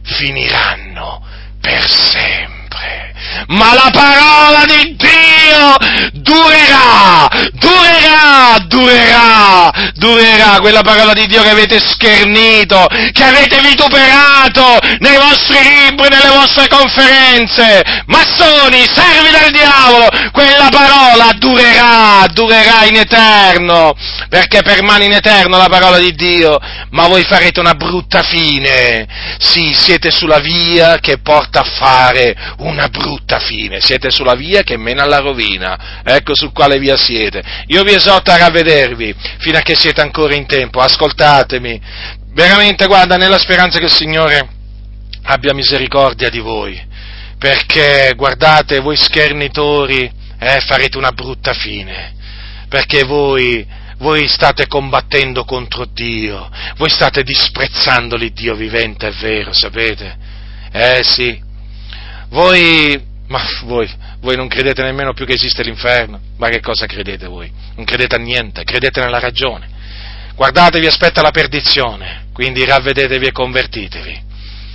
finiranno 0.02 1.24
per 1.60 1.88
sempre 1.88 2.55
ma 3.48 3.74
la 3.74 3.90
parola 3.92 4.64
di 4.66 4.96
Dio 4.96 5.76
durerà, 6.12 7.28
durerà, 7.52 8.58
durerà, 8.66 9.70
durerà, 9.94 10.60
quella 10.60 10.82
parola 10.82 11.12
di 11.12 11.26
Dio 11.26 11.42
che 11.42 11.50
avete 11.50 11.78
schernito, 11.78 12.86
che 13.12 13.24
avete 13.24 13.60
vituperato 13.60 14.78
nei 14.98 15.16
vostri 15.16 15.58
libri, 15.62 16.08
nelle 16.08 16.34
vostre 16.34 16.68
conferenze, 16.68 17.82
massoni, 18.06 18.84
servi 18.92 19.30
del 19.30 19.52
diavolo, 19.52 20.08
quella 20.32 20.68
parola 20.70 21.32
durerà, 21.38 22.26
durerà 22.32 22.84
in 22.84 22.96
eterno, 22.96 23.94
perché 24.28 24.62
permane 24.62 25.04
in 25.04 25.12
eterno 25.12 25.56
la 25.56 25.68
parola 25.68 25.98
di 25.98 26.14
Dio, 26.14 26.58
ma 26.90 27.06
voi 27.06 27.24
farete 27.24 27.60
una 27.60 27.74
brutta 27.74 28.22
fine, 28.22 29.06
sì, 29.38 29.74
siete 29.74 30.10
sulla 30.10 30.38
via 30.38 30.98
che 30.98 31.18
porta 31.18 31.60
a 31.60 31.70
fare 31.78 32.34
una 32.58 32.88
brutta 32.88 33.25
brutta 33.26 33.40
fine, 33.40 33.80
siete 33.80 34.10
sulla 34.10 34.34
via 34.34 34.62
che 34.62 34.76
mena 34.76 35.02
alla 35.02 35.18
rovina, 35.18 36.00
ecco 36.04 36.36
su 36.36 36.52
quale 36.52 36.78
via 36.78 36.96
siete. 36.96 37.42
Io 37.66 37.82
vi 37.82 37.92
esorto 37.92 38.30
a 38.30 38.36
ravvedervi 38.36 39.14
fino 39.38 39.58
a 39.58 39.62
che 39.62 39.74
siete 39.74 40.00
ancora 40.00 40.34
in 40.34 40.46
tempo, 40.46 40.80
ascoltatemi, 40.80 41.80
veramente 42.32 42.86
guarda 42.86 43.16
nella 43.16 43.38
speranza 43.38 43.78
che 43.78 43.86
il 43.86 43.92
Signore 43.92 44.48
abbia 45.24 45.52
misericordia 45.52 46.30
di 46.30 46.38
voi, 46.38 46.80
perché 47.36 48.12
guardate 48.14 48.78
voi 48.78 48.96
schernitori 48.96 50.10
eh, 50.38 50.60
farete 50.60 50.96
una 50.96 51.10
brutta 51.10 51.52
fine, 51.52 52.14
perché 52.68 53.02
voi 53.02 53.84
voi 53.98 54.28
state 54.28 54.66
combattendo 54.66 55.44
contro 55.44 55.86
Dio, 55.86 56.50
voi 56.76 56.90
state 56.90 57.22
disprezzando 57.22 58.14
l'Iddio 58.14 58.54
vivente, 58.54 59.08
è 59.08 59.12
vero, 59.12 59.54
sapete? 59.54 60.14
Eh 60.70 61.00
sì, 61.02 61.42
voi 62.28 63.05
ma 63.28 63.42
voi, 63.64 63.90
voi 64.20 64.36
non 64.36 64.46
credete 64.46 64.82
nemmeno 64.82 65.12
più 65.12 65.26
che 65.26 65.34
esiste 65.34 65.62
l'inferno? 65.62 66.20
Ma 66.38 66.48
che 66.48 66.60
cosa 66.60 66.86
credete 66.86 67.26
voi? 67.26 67.50
Non 67.74 67.84
credete 67.84 68.14
a 68.14 68.18
niente, 68.18 68.62
credete 68.62 69.00
nella 69.00 69.18
ragione. 69.18 69.68
Guardatevi, 70.34 70.86
aspetta 70.86 71.22
la 71.22 71.30
perdizione, 71.30 72.26
quindi 72.32 72.64
ravvedetevi 72.64 73.26
e 73.26 73.32
convertitevi. 73.32 74.24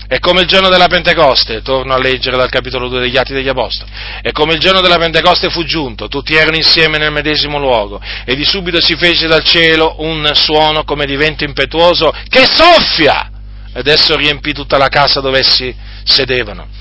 È 0.08 0.20
come 0.20 0.42
il 0.42 0.48
giorno 0.48 0.68
della 0.68 0.88
Pentecoste, 0.88 1.62
torno 1.62 1.94
a 1.94 1.98
leggere 1.98 2.36
dal 2.36 2.50
capitolo 2.50 2.90
2 2.90 3.00
degli 3.00 3.16
Atti 3.16 3.32
degli 3.32 3.48
Apostoli, 3.48 3.90
è 4.22 4.32
come 4.32 4.56
il 4.56 4.60
giorno 4.60 4.82
della 4.82 4.98
Pentecoste 4.98 5.50
fu 5.50 5.64
giunto, 5.64 6.10
tutti 6.10 6.34
erano 6.34 6.58
insieme 6.58 6.98
nel 6.98 7.14
medesimo 7.14 7.58
luogo, 7.58 8.02
e 8.26 8.36
di 8.36 8.44
subito 8.44 8.82
si 8.82 8.98
fece 8.98 9.28
dal 9.28 9.44
cielo 9.46 9.96
un 10.00 10.30
suono 10.34 10.84
come 10.84 11.06
di 11.06 11.16
vento 11.16 11.46
impetuoso 11.46 12.14
che 12.28 12.46
soffia, 12.46 13.32
ed 13.74 13.88
esso 13.88 14.18
riempì 14.18 14.52
tutta 14.52 14.78
la 14.78 14.90
casa 14.90 15.22
dove 15.22 15.40
essi 15.40 15.74
sedevano 16.04 16.80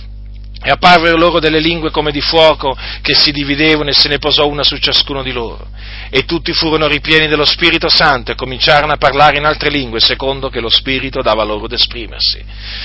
e 0.63 0.71
apparvero 0.71 1.17
loro 1.17 1.41
delle 1.41 1.59
lingue 1.59 1.91
come 1.91 2.13
di 2.13 2.21
fuoco 2.21 2.77
che 3.01 3.15
si 3.15 3.33
dividevano 3.33 3.91
e 3.91 3.95
se 3.95 4.09
ne 4.09 4.19
posò 4.19 4.47
una 4.47 4.63
su 4.63 4.77
ciascuno 4.77 5.23
di 5.23 5.33
loro. 5.33 5.69
E 6.11 6.25
tutti 6.25 6.53
furono 6.53 6.87
ripieni 6.87 7.29
dello 7.29 7.45
Spirito 7.45 7.89
Santo 7.89 8.33
e 8.33 8.35
cominciarono 8.35 8.93
a 8.93 8.97
parlare 8.97 9.39
in 9.39 9.45
altre 9.45 9.71
lingue 9.71 10.01
secondo 10.01 10.51
che 10.51 10.61
lo 10.61 10.69
Spirito 10.69 11.23
dava 11.23 11.45
loro 11.45 11.65
ad 11.65 11.73
esprimersi. 11.73 12.45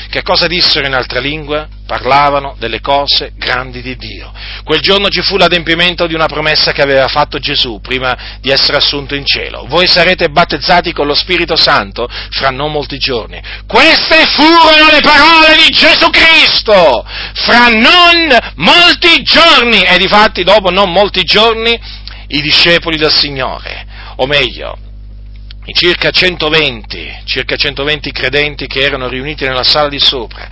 Che 0.10 0.22
cosa 0.22 0.48
dissero 0.48 0.86
in 0.86 0.94
altre 0.94 1.20
lingue? 1.20 1.68
Parlavano 1.86 2.56
delle 2.58 2.80
cose 2.80 3.34
grandi 3.36 3.82
di 3.82 3.96
Dio. 3.96 4.32
Quel 4.64 4.80
giorno 4.80 5.10
ci 5.10 5.22
fu 5.22 5.38
l'adempimento 5.38 6.08
di 6.08 6.14
una 6.14 6.28
promessa 6.28 6.72
che 6.72 6.82
aveva 6.82 7.08
fatto 7.08 7.40
Gesù 7.40 7.80
prima 7.82 8.38
di 8.40 8.52
essere 8.52 8.78
assunto 8.78 9.16
in 9.16 9.26
cielo. 9.26 9.66
Voi 9.68 9.88
sarete 9.88 10.30
battezzati 10.30 10.94
con 10.94 11.08
lo 11.08 11.14
Spirito 11.14 11.56
Santo 11.56 12.08
fra 12.30 12.50
non 12.50 12.72
molti 12.72 12.98
giorni. 12.98 13.42
Queste 13.68 14.26
furono 14.28 14.92
le 14.92 15.02
parole 15.02 15.56
di 15.58 15.74
Gesù 15.74 16.10
Cristo! 16.10 17.06
Fra 17.34 17.65
non 17.70 18.38
molti 18.56 19.22
giorni, 19.24 19.82
e 19.84 19.98
difatti 19.98 20.44
dopo 20.44 20.70
non 20.70 20.92
molti 20.92 21.24
giorni, 21.24 21.80
i 22.28 22.42
discepoli 22.42 22.98
del 22.98 23.12
Signore, 23.12 23.86
o 24.18 24.26
meglio, 24.26 24.78
i 25.66 25.74
circa 25.74 26.12
120, 26.12 27.22
circa 27.26 27.56
120 27.56 28.12
credenti 28.12 28.68
che 28.68 28.82
erano 28.82 29.08
riuniti 29.08 29.46
nella 29.46 29.64
sala 29.64 29.90
di 29.90 30.00
sopra, 30.00 30.48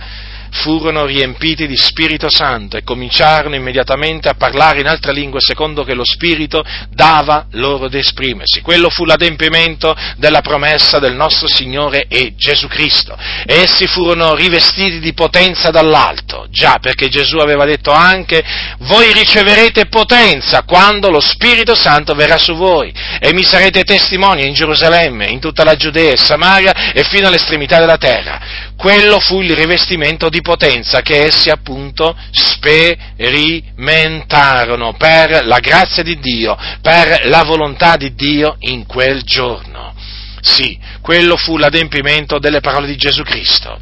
furono 0.54 1.04
riempiti 1.04 1.66
di 1.66 1.76
Spirito 1.76 2.30
Santo 2.30 2.76
e 2.76 2.84
cominciarono 2.84 3.54
immediatamente 3.56 4.28
a 4.28 4.34
parlare 4.34 4.80
in 4.80 4.86
altre 4.86 5.12
lingue 5.12 5.40
secondo 5.40 5.82
che 5.82 5.94
lo 5.94 6.04
Spirito 6.04 6.64
dava 6.90 7.46
loro 7.52 7.86
ad 7.86 7.94
esprimersi. 7.94 8.60
Quello 8.60 8.88
fu 8.88 9.04
l'adempimento 9.04 9.94
della 10.16 10.40
promessa 10.40 10.98
del 10.98 11.14
nostro 11.14 11.48
Signore 11.48 12.06
e 12.08 12.34
Gesù 12.36 12.68
Cristo. 12.68 13.16
Essi 13.44 13.86
furono 13.86 14.34
rivestiti 14.34 15.00
di 15.00 15.12
potenza 15.12 15.70
dall'alto, 15.70 16.46
già 16.50 16.78
perché 16.80 17.08
Gesù 17.08 17.38
aveva 17.38 17.64
detto 17.64 17.90
anche 17.90 18.42
voi 18.80 19.12
riceverete 19.12 19.86
potenza 19.86 20.62
quando 20.62 21.10
lo 21.10 21.20
Spirito 21.20 21.74
Santo 21.74 22.14
verrà 22.14 22.38
su 22.38 22.54
voi 22.54 22.92
e 23.18 23.32
mi 23.32 23.42
sarete 23.42 23.82
testimoni 23.82 24.46
in 24.46 24.54
Gerusalemme, 24.54 25.26
in 25.26 25.40
tutta 25.40 25.64
la 25.64 25.74
Giudea 25.74 26.12
e 26.12 26.16
Samaria 26.16 26.92
e 26.92 27.02
fino 27.04 27.26
all'estremità 27.26 27.80
della 27.80 27.98
terra 27.98 28.72
quello 28.76 29.20
fu 29.20 29.40
il 29.40 29.54
rivestimento 29.54 30.28
di 30.28 30.40
potenza 30.40 31.00
che 31.00 31.24
essi 31.24 31.50
appunto 31.50 32.16
sperimentarono 32.30 34.94
per 34.94 35.44
la 35.44 35.60
grazia 35.60 36.02
di 36.02 36.18
Dio, 36.18 36.56
per 36.82 37.26
la 37.26 37.44
volontà 37.44 37.96
di 37.96 38.14
Dio 38.14 38.56
in 38.60 38.86
quel 38.86 39.22
giorno. 39.22 39.94
Sì, 40.40 40.78
quello 41.00 41.36
fu 41.36 41.56
l'adempimento 41.56 42.38
delle 42.38 42.60
parole 42.60 42.86
di 42.86 42.96
Gesù 42.96 43.22
Cristo. 43.22 43.80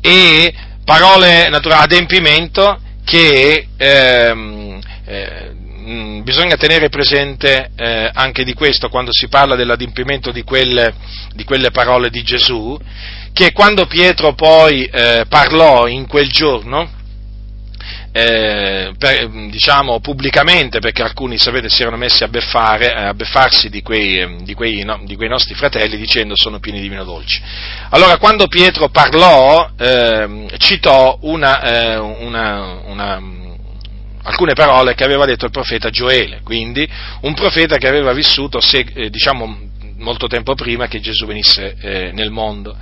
E 0.00 0.52
parole, 0.84 1.48
naturali, 1.48 1.84
adempimento 1.84 2.80
che 3.04 3.68
ehm, 3.76 4.80
eh, 5.04 5.52
mh, 5.54 6.22
bisogna 6.22 6.56
tenere 6.56 6.88
presente 6.88 7.70
eh, 7.76 8.10
anche 8.12 8.44
di 8.44 8.52
questo 8.52 8.88
quando 8.88 9.12
si 9.12 9.28
parla 9.28 9.54
dell'adempimento 9.54 10.30
di 10.30 10.42
quelle, 10.42 10.92
di 11.34 11.44
quelle 11.44 11.70
parole 11.70 12.10
di 12.10 12.22
Gesù, 12.22 12.78
che 13.38 13.52
quando 13.52 13.86
Pietro 13.86 14.32
poi 14.32 14.82
eh, 14.86 15.24
parlò 15.28 15.86
in 15.86 16.08
quel 16.08 16.28
giorno, 16.28 16.90
eh, 18.10 18.92
per, 18.98 19.28
diciamo 19.48 20.00
pubblicamente, 20.00 20.80
perché 20.80 21.02
alcuni, 21.02 21.38
sapete, 21.38 21.68
si 21.68 21.82
erano 21.82 21.98
messi 21.98 22.24
a, 22.24 22.28
beffare, 22.28 22.92
a 22.92 23.14
beffarsi 23.14 23.68
di 23.68 23.80
quei, 23.80 24.42
di, 24.42 24.54
quei, 24.54 24.82
no, 24.82 25.02
di 25.04 25.14
quei, 25.14 25.28
nostri 25.28 25.54
fratelli 25.54 25.96
dicendo 25.96 26.34
sono 26.34 26.58
pieni 26.58 26.80
di 26.80 26.88
vino 26.88 27.04
dolce. 27.04 27.40
Allora, 27.90 28.16
quando 28.16 28.48
Pietro 28.48 28.88
parlò, 28.88 29.70
eh, 29.78 30.46
citò 30.56 31.18
una, 31.20 31.62
eh, 31.62 31.96
una, 31.96 32.80
una 32.86 33.22
alcune 34.24 34.54
parole 34.54 34.96
che 34.96 35.04
aveva 35.04 35.26
detto 35.26 35.44
il 35.44 35.52
profeta 35.52 35.90
Gioele, 35.90 36.40
quindi 36.42 36.88
un 37.20 37.34
profeta 37.34 37.76
che 37.76 37.86
aveva 37.86 38.12
vissuto, 38.12 38.58
se, 38.58 38.84
eh, 38.94 39.10
diciamo, 39.10 39.66
molto 39.98 40.26
tempo 40.26 40.54
prima 40.54 40.86
che 40.86 41.00
Gesù 41.00 41.26
venisse 41.26 41.76
eh, 41.80 42.10
nel 42.12 42.30
mondo. 42.30 42.76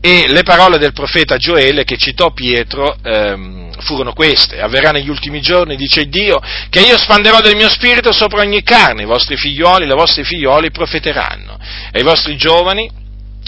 E 0.00 0.26
le 0.28 0.42
parole 0.42 0.78
del 0.78 0.92
profeta 0.92 1.36
Gioele 1.36 1.84
che 1.84 1.96
citò 1.96 2.32
Pietro 2.32 2.96
ehm, 3.02 3.72
furono 3.80 4.12
queste, 4.12 4.60
avverrà 4.60 4.90
negli 4.90 5.08
ultimi 5.08 5.40
giorni, 5.40 5.76
dice 5.76 6.06
Dio, 6.06 6.40
che 6.68 6.80
io 6.80 6.96
spanderò 6.96 7.40
del 7.40 7.56
mio 7.56 7.68
spirito 7.68 8.12
sopra 8.12 8.40
ogni 8.40 8.62
carne, 8.62 9.02
i 9.02 9.06
vostri 9.06 9.36
figlioli, 9.36 9.86
le 9.86 9.94
vostre 9.94 10.24
figlioli 10.24 10.70
profeteranno, 10.70 11.58
e 11.92 12.00
i 12.00 12.04
vostri 12.04 12.36
giovani 12.36 12.90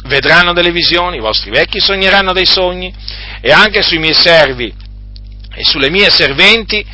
vedranno 0.05 0.53
delle 0.53 0.73
visioni, 0.73 1.17
i 1.17 1.21
vostri 1.21 1.51
vecchi 1.51 1.81
sogneranno 1.81 2.33
dei 2.33 2.47
sogni, 2.47 2.93
e 3.41 3.51
anche 3.51 3.83
sui 3.83 3.99
miei 3.99 4.15
servi 4.15 4.73
e 5.55 5.65
sulle 5.65 5.91
mie 5.91 6.11
serventi 6.11 6.85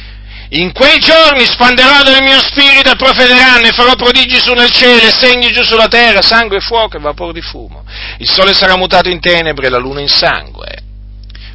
in 0.50 0.72
quei 0.72 0.98
giorni 0.98 1.44
spanderò 1.44 2.02
del 2.02 2.22
mio 2.22 2.38
spirito 2.40 2.90
e 2.90 2.96
profederanno 2.96 3.66
e 3.66 3.72
farò 3.72 3.94
prodigi 3.94 4.38
su 4.38 4.54
nel 4.54 4.70
cielo 4.70 5.06
e 5.06 5.10
segni 5.10 5.52
giù 5.52 5.62
sulla 5.62 5.88
terra, 5.88 6.22
sangue, 6.22 6.60
fuoco 6.60 6.96
e 6.96 7.00
vapore 7.00 7.34
di 7.34 7.42
fumo. 7.42 7.84
Il 8.18 8.30
sole 8.30 8.54
sarà 8.54 8.76
mutato 8.76 9.10
in 9.10 9.20
tenebre 9.20 9.66
e 9.66 9.70
la 9.70 9.78
luna 9.78 10.00
in 10.00 10.08
sangue. 10.08 10.86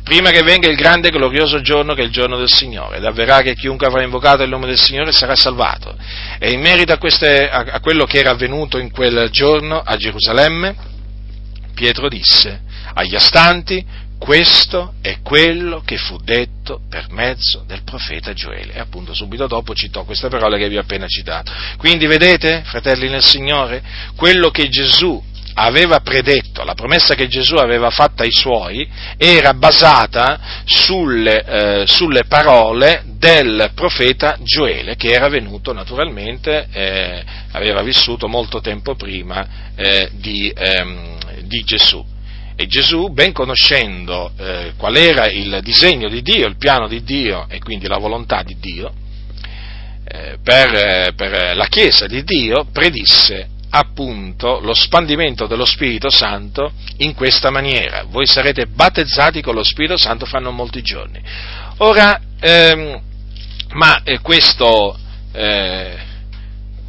Prima 0.04 0.30
che 0.30 0.44
venga 0.44 0.70
il 0.70 0.76
grande 0.76 1.08
e 1.08 1.12
glorioso 1.12 1.62
giorno 1.62 1.94
che 1.96 2.02
è 2.02 2.06
il 2.06 2.12
giorno 2.12 2.38
del 2.38 2.52
Signore, 2.52 2.98
ed 2.98 3.06
avverrà 3.06 3.42
che 3.42 3.56
chiunque 3.56 3.88
avrà 3.88 4.04
invocato 4.04 4.44
il 4.44 4.50
nome 4.50 4.68
del 4.68 4.80
Signore 4.80 5.12
sarà 5.12 5.36
salvato. 5.36 5.96
E 6.38 6.52
in 6.52 6.60
merito 6.60 6.92
a, 6.92 6.98
queste, 6.98 7.50
a, 7.50 7.66
a 7.72 7.80
quello 7.80 8.06
che 8.06 8.20
era 8.20 8.32
avvenuto 8.32 8.78
in 8.78 8.92
quel 8.92 9.30
giorno 9.32 9.82
a 9.84 9.96
Gerusalemme, 9.96 10.76
Pietro 11.74 12.10
disse 12.10 12.62
agli 12.94 13.16
astanti, 13.16 13.84
questo 14.24 14.94
è 15.02 15.18
quello 15.22 15.82
che 15.84 15.98
fu 15.98 16.16
detto 16.16 16.80
per 16.90 17.08
mezzo 17.10 17.66
del 17.68 17.84
profeta 17.84 18.32
Gioele. 18.32 18.72
E 18.72 18.80
appunto 18.80 19.14
subito 19.14 19.48
dopo 19.48 19.76
citò 19.76 20.06
queste 20.06 20.30
parole 20.30 20.58
che 20.58 20.70
vi 20.70 20.78
ho 20.78 20.80
appena 20.80 21.08
citato. 21.08 21.52
Quindi 21.76 22.06
vedete, 22.06 22.64
fratelli 22.64 23.10
nel 23.10 23.22
Signore, 23.22 23.84
quello 24.16 24.50
che 24.50 24.70
Gesù 24.70 25.22
aveva 25.56 26.00
predetto, 26.00 26.64
la 26.64 26.74
promessa 26.74 27.16
che 27.16 27.28
Gesù 27.28 27.56
aveva 27.56 27.90
fatta 27.90 28.24
ai 28.24 28.32
suoi, 28.32 28.90
era 29.18 29.54
basata 29.54 30.40
sulle, 30.64 31.44
eh, 31.44 31.84
sulle 31.86 32.24
parole 32.24 33.04
del 33.18 33.72
profeta 33.76 34.38
Gioele, 34.42 34.96
che 34.96 35.10
era 35.10 35.28
venuto 35.28 35.74
naturalmente, 35.74 36.70
eh, 36.72 37.24
aveva 37.52 37.82
vissuto 37.82 38.30
molto 38.30 38.62
tempo 38.62 38.96
prima 38.96 39.74
eh, 39.76 40.12
di, 40.14 40.50
ehm, 40.56 41.42
di 41.42 41.62
Gesù. 41.66 42.12
E 42.56 42.68
Gesù, 42.68 43.08
ben 43.10 43.34
conoscendo 43.34 44.32
eh, 44.38 44.74
qual 44.78 44.96
era 44.96 45.28
il 45.28 45.60
disegno 45.64 46.08
di 46.08 46.22
Dio, 46.22 46.48
il 46.48 46.58
piano 46.58 46.88
di 46.88 47.04
Dio 47.04 47.48
e 47.50 47.60
quindi 47.60 47.88
la 47.88 47.98
volontà 47.98 48.44
di 48.44 48.58
Dio, 48.60 48.94
eh, 50.06 50.38
per, 50.44 51.14
per 51.16 51.56
la 51.56 51.66
Chiesa 51.68 52.06
di 52.06 52.24
Dio, 52.24 52.68
predisse 52.72 53.50
appunto 53.76 54.60
lo 54.60 54.74
spandimento 54.76 55.48
dello 55.48 55.66
Spirito 55.66 56.10
Santo 56.10 56.74
in 56.98 57.16
questa 57.16 57.50
maniera. 57.50 58.06
Voi 58.08 58.28
sarete 58.28 58.68
battezzati 58.68 59.42
con 59.42 59.56
lo 59.56 59.64
Spirito 59.64 59.98
Santo 59.98 60.26
fra 60.26 60.40
molti 60.40 60.84
giorni. 60.84 61.20
Ora, 61.78 62.20
ehm, 62.40 63.02
ma 63.74 64.04
eh, 64.04 64.20
questo, 64.20 64.96
eh, 65.32 65.98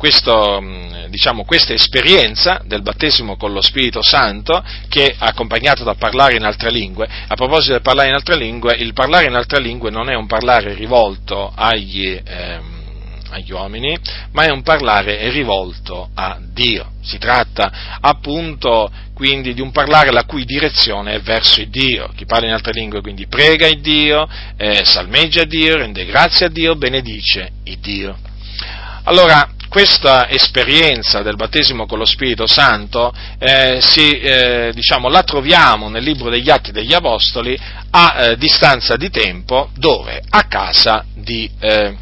questo, 0.05 0.61
mm, 0.61 1.07
diciamo, 1.07 1.45
questa 1.45 1.73
esperienza 1.73 2.61
del 2.67 2.83
battesimo 2.83 3.39
con 3.39 3.55
lo 3.55 3.63
Spirito 3.63 4.03
Santo, 4.03 4.63
che 4.91 5.13
è 5.13 5.17
accompagnato 5.19 5.83
da 5.83 5.95
parlare 5.95 6.37
in 6.37 6.45
altre 6.45 6.71
lingue, 6.71 7.09
a 7.27 7.35
proposito 7.35 7.73
del 7.73 7.81
parlare 7.81 8.09
in 8.09 8.15
altre 8.15 8.37
lingue, 8.37 8.75
il 8.75 8.93
parlare 8.93 9.29
in 9.29 9.35
altre 9.35 9.63
lingue 9.63 9.91
non 9.91 10.11
è 10.11 10.15
un 10.15 10.27
parlare 10.27 10.75
rivolto 10.75 11.51
agli, 11.55 12.21
ehm, 12.23 12.83
agli 13.31 13.51
uomini, 13.51 13.97
ma 14.33 14.43
è 14.43 14.51
un 14.51 14.61
parlare 14.61 15.31
rivolto 15.31 16.11
a 16.13 16.39
Dio. 16.53 16.91
Si 17.01 17.17
tratta 17.17 17.97
appunto 17.99 18.91
quindi 19.15 19.55
di 19.55 19.63
un 19.63 19.73
parlare 19.73 20.13
la 20.13 20.25
cui 20.25 20.45
direzione 20.45 21.15
è 21.15 21.21
verso 21.23 21.63
il 21.63 21.71
Dio. 21.71 22.11
Chi 22.15 22.27
parla 22.27 22.49
in 22.49 22.53
altre 22.53 22.75
lingue 22.75 23.01
quindi 23.01 23.27
prega 23.27 23.67
il 23.67 23.81
Dio, 23.81 24.29
eh, 24.59 24.85
salmeggia 24.85 25.45
Dio, 25.45 25.77
rende 25.77 26.05
grazie 26.05 26.45
a 26.45 26.51
Dio, 26.51 26.77
benedice 26.77 27.53
il 27.65 27.79
Dio. 27.79 28.19
Allora, 29.07 29.55
questa 29.75 30.29
esperienza 30.29 31.23
del 31.23 31.35
battesimo 31.35 31.85
con 31.85 31.99
lo 31.99 32.05
Spirito 32.05 32.47
Santo 32.47 33.13
eh, 33.41 33.81
si, 33.81 34.21
eh, 34.21 34.71
diciamo, 34.73 35.09
la 35.09 35.25
troviamo 35.25 35.89
nel 35.89 36.05
libro 36.05 36.31
degli 36.31 36.49
Atti 36.49 36.71
degli 36.71 36.95
Apostoli 36.95 37.59
a 37.91 38.15
eh, 38.17 38.37
distanza 38.37 38.95
di 38.95 39.11
tempo, 39.11 39.71
dove? 39.75 40.23
A 40.31 40.47
casa 40.47 41.05
di, 41.13 41.51
eh, 41.59 41.93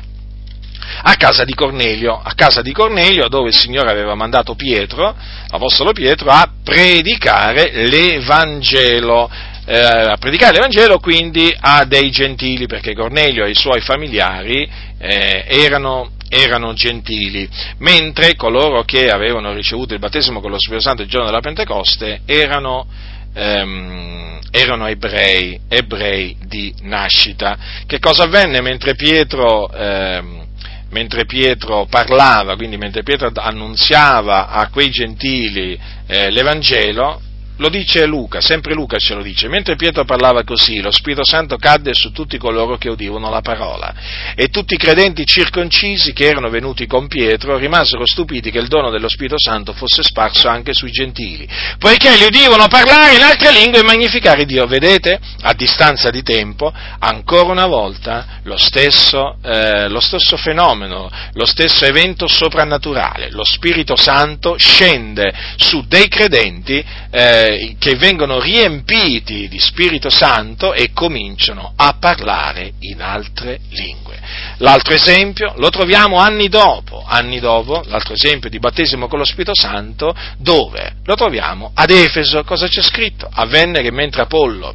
a 1.02 1.14
casa 1.16 1.44
di 1.44 1.54
Cornelio, 1.54 2.20
a 2.22 2.34
casa 2.34 2.60
di 2.60 2.72
Cornelio 2.72 3.28
dove 3.28 3.48
il 3.48 3.56
Signore 3.56 3.90
aveva 3.90 4.14
mandato 4.14 4.54
Pietro, 4.54 5.16
l'Apostolo 5.48 5.92
Pietro, 5.92 6.28
a 6.28 6.46
predicare 6.62 7.86
l'Evangelo. 7.88 9.30
Eh, 9.64 9.78
a 9.78 10.16
predicare 10.18 10.56
l'Evangelo 10.56 10.98
quindi 10.98 11.56
a 11.58 11.86
dei 11.86 12.10
gentili, 12.10 12.66
perché 12.66 12.92
Cornelio 12.92 13.46
e 13.46 13.50
i 13.50 13.54
suoi 13.54 13.80
familiari 13.80 14.68
eh, 14.98 15.46
erano 15.48 16.10
erano 16.34 16.72
gentili, 16.72 17.46
mentre 17.78 18.34
coloro 18.36 18.84
che 18.84 19.10
avevano 19.10 19.52
ricevuto 19.52 19.92
il 19.92 20.00
battesimo 20.00 20.40
con 20.40 20.50
lo 20.50 20.58
Spirito 20.58 20.82
Santo 20.82 21.02
il 21.02 21.08
giorno 21.08 21.26
della 21.26 21.40
Pentecoste 21.40 22.22
erano, 22.24 22.86
ehm, 23.34 24.38
erano 24.50 24.86
ebrei, 24.86 25.60
ebrei 25.68 26.34
di 26.46 26.74
nascita. 26.84 27.58
Che 27.86 27.98
cosa 27.98 28.22
avvenne 28.22 28.62
mentre 28.62 28.94
Pietro, 28.94 29.70
ehm, 29.70 30.46
mentre 30.88 31.26
Pietro 31.26 31.86
parlava, 31.90 32.56
quindi 32.56 32.78
mentre 32.78 33.02
Pietro 33.02 33.30
annunziava 33.34 34.48
a 34.48 34.70
quei 34.70 34.88
gentili 34.88 35.78
eh, 36.06 36.30
l'Evangelo? 36.30 37.20
Lo 37.58 37.68
dice 37.68 38.06
Luca, 38.06 38.40
sempre 38.40 38.72
Luca 38.72 38.98
ce 38.98 39.14
lo 39.14 39.22
dice. 39.22 39.46
Mentre 39.46 39.76
Pietro 39.76 40.04
parlava 40.04 40.42
così, 40.42 40.80
lo 40.80 40.90
Spirito 40.90 41.24
Santo 41.24 41.56
cadde 41.56 41.92
su 41.92 42.10
tutti 42.10 42.38
coloro 42.38 42.78
che 42.78 42.88
udivano 42.88 43.28
la 43.28 43.42
parola. 43.42 43.94
E 44.34 44.48
tutti 44.48 44.74
i 44.74 44.78
credenti 44.78 45.26
circoncisi 45.26 46.12
che 46.12 46.26
erano 46.26 46.48
venuti 46.48 46.86
con 46.86 47.08
Pietro 47.08 47.58
rimasero 47.58 48.06
stupiti 48.06 48.50
che 48.50 48.58
il 48.58 48.68
dono 48.68 48.90
dello 48.90 49.08
Spirito 49.08 49.38
Santo 49.38 49.74
fosse 49.74 50.02
sparso 50.02 50.48
anche 50.48 50.72
sui 50.72 50.90
gentili, 50.90 51.46
poiché 51.78 52.16
li 52.16 52.24
udivano 52.24 52.68
parlare 52.68 53.14
in 53.14 53.22
altre 53.22 53.52
lingue 53.52 53.80
e 53.80 53.84
magnificare 53.84 54.46
Dio. 54.46 54.66
Vedete, 54.66 55.20
a 55.42 55.52
distanza 55.52 56.10
di 56.10 56.22
tempo, 56.22 56.72
ancora 56.98 57.50
una 57.50 57.66
volta 57.66 58.40
lo 58.44 58.56
stesso, 58.56 59.36
eh, 59.44 59.88
lo 59.88 60.00
stesso 60.00 60.36
fenomeno, 60.36 61.10
lo 61.34 61.44
stesso 61.44 61.84
evento 61.84 62.26
soprannaturale. 62.26 63.30
Lo 63.30 63.44
Spirito 63.44 63.94
Santo 63.94 64.56
scende 64.56 65.32
su 65.56 65.84
dei 65.86 66.08
credenti. 66.08 66.84
Eh, 67.10 67.41
che 67.78 67.94
vengono 67.96 68.40
riempiti 68.40 69.48
di 69.48 69.58
Spirito 69.58 70.10
Santo 70.10 70.72
e 70.72 70.92
cominciano 70.92 71.72
a 71.76 71.96
parlare 71.98 72.72
in 72.80 73.00
altre 73.00 73.60
lingue. 73.70 74.20
L'altro 74.58 74.94
esempio 74.94 75.54
lo 75.56 75.70
troviamo 75.70 76.18
anni 76.18 76.48
dopo, 76.48 77.04
anni 77.06 77.40
dopo, 77.40 77.82
l'altro 77.86 78.14
esempio 78.14 78.48
di 78.48 78.58
battesimo 78.58 79.08
con 79.08 79.18
lo 79.18 79.24
Spirito 79.24 79.54
Santo, 79.54 80.14
dove? 80.38 80.96
Lo 81.04 81.14
troviamo 81.14 81.72
ad 81.74 81.90
Efeso, 81.90 82.44
cosa 82.44 82.68
c'è 82.68 82.82
scritto? 82.82 83.28
Avvenne 83.30 83.82
che 83.82 83.90
mentre 83.90 84.22
Apollo 84.22 84.74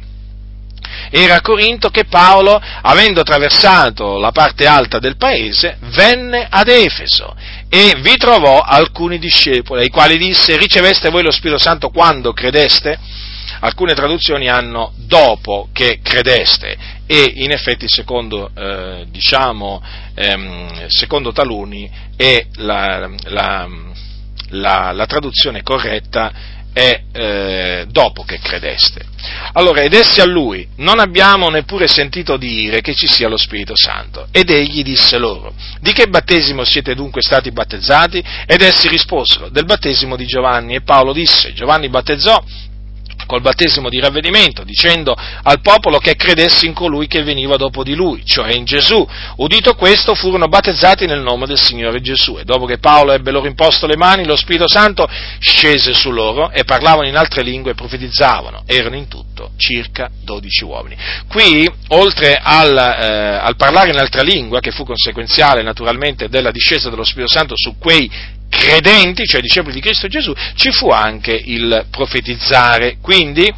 era 1.10 1.36
a 1.36 1.40
Corinto 1.40 1.90
che 1.90 2.04
Paolo, 2.04 2.60
avendo 2.82 3.20
attraversato 3.20 4.18
la 4.18 4.30
parte 4.30 4.66
alta 4.66 4.98
del 4.98 5.16
paese, 5.16 5.78
venne 5.80 6.46
ad 6.48 6.68
Efeso 6.68 7.34
e 7.70 7.96
vi 8.00 8.16
trovò 8.16 8.60
alcuni 8.60 9.18
discepoli, 9.18 9.82
ai 9.82 9.90
quali 9.90 10.16
disse 10.16 10.56
riceveste 10.56 11.10
voi 11.10 11.22
lo 11.22 11.30
Spirito 11.30 11.58
Santo 11.58 11.90
quando 11.90 12.32
credeste? 12.32 12.98
Alcune 13.60 13.94
traduzioni 13.94 14.48
hanno 14.48 14.92
dopo 14.96 15.68
che 15.72 16.00
credeste 16.02 16.76
e 17.06 17.32
in 17.36 17.50
effetti 17.50 17.88
secondo, 17.88 18.50
eh, 18.54 19.06
diciamo, 19.08 19.82
ehm, 20.14 20.86
secondo 20.88 21.32
taluni 21.32 21.90
è 22.16 22.46
la, 22.56 23.10
la, 23.24 23.68
la, 24.50 24.92
la 24.92 25.06
traduzione 25.06 25.62
corretta 25.62 26.32
è 26.78 27.02
eh, 27.12 27.86
dopo 27.90 28.22
che 28.22 28.38
credeste. 28.38 29.04
Allora, 29.54 29.80
ed 29.80 29.94
essi 29.94 30.20
a 30.20 30.24
lui, 30.24 30.66
non 30.76 31.00
abbiamo 31.00 31.50
neppure 31.50 31.88
sentito 31.88 32.36
dire 32.36 32.80
che 32.80 32.94
ci 32.94 33.08
sia 33.08 33.26
lo 33.28 33.36
Spirito 33.36 33.74
Santo. 33.74 34.28
Ed 34.30 34.48
egli 34.50 34.84
disse 34.84 35.18
loro, 35.18 35.52
di 35.80 35.92
che 35.92 36.06
battesimo 36.06 36.62
siete 36.62 36.94
dunque 36.94 37.20
stati 37.20 37.50
battezzati? 37.50 38.22
Ed 38.46 38.62
essi 38.62 38.86
risposero, 38.86 39.48
del 39.48 39.64
battesimo 39.64 40.14
di 40.14 40.24
Giovanni. 40.24 40.76
E 40.76 40.82
Paolo 40.82 41.12
disse, 41.12 41.52
Giovanni 41.52 41.88
battezzò 41.88 42.40
col 43.28 43.42
battesimo 43.42 43.90
di 43.90 44.00
ravvedimento, 44.00 44.64
dicendo 44.64 45.14
al 45.14 45.60
popolo 45.60 45.98
che 45.98 46.16
credesse 46.16 46.64
in 46.64 46.72
colui 46.72 47.06
che 47.06 47.22
veniva 47.22 47.56
dopo 47.56 47.84
di 47.84 47.94
lui, 47.94 48.24
cioè 48.24 48.54
in 48.54 48.64
Gesù. 48.64 49.06
Udito 49.36 49.74
questo, 49.74 50.14
furono 50.14 50.48
battezzati 50.48 51.04
nel 51.04 51.20
nome 51.20 51.44
del 51.46 51.58
Signore 51.58 52.00
Gesù. 52.00 52.38
E 52.38 52.44
dopo 52.44 52.64
che 52.64 52.78
Paolo 52.78 53.12
ebbe 53.12 53.30
loro 53.30 53.46
imposto 53.46 53.86
le 53.86 53.96
mani, 53.96 54.24
lo 54.24 54.34
Spirito 54.34 54.66
Santo 54.66 55.06
scese 55.38 55.92
su 55.92 56.10
loro 56.10 56.50
e 56.50 56.64
parlavano 56.64 57.06
in 57.06 57.16
altre 57.16 57.42
lingue 57.42 57.72
e 57.72 57.74
profetizzavano. 57.74 58.62
Erano 58.64 58.96
in 58.96 59.08
tutto 59.08 59.50
circa 59.58 60.10
dodici 60.22 60.64
uomini. 60.64 60.96
Qui, 61.28 61.70
oltre 61.88 62.40
al, 62.42 62.76
eh, 62.76 63.38
al 63.42 63.56
parlare 63.56 63.90
in 63.90 63.98
altra 63.98 64.22
lingua, 64.22 64.60
che 64.60 64.70
fu 64.70 64.84
conseguenziale 64.84 65.62
naturalmente 65.62 66.30
della 66.30 66.50
discesa 66.50 66.88
dello 66.88 67.04
Spirito 67.04 67.30
Santo 67.30 67.52
su 67.56 67.76
quei 67.78 68.36
credenti, 68.48 69.24
cioè 69.26 69.40
discepoli 69.40 69.74
di 69.74 69.80
Cristo 69.80 70.08
Gesù, 70.08 70.32
ci 70.54 70.70
fu 70.72 70.90
anche 70.90 71.32
il 71.32 71.86
profetizzare. 71.90 72.96
Quindi 73.00 73.52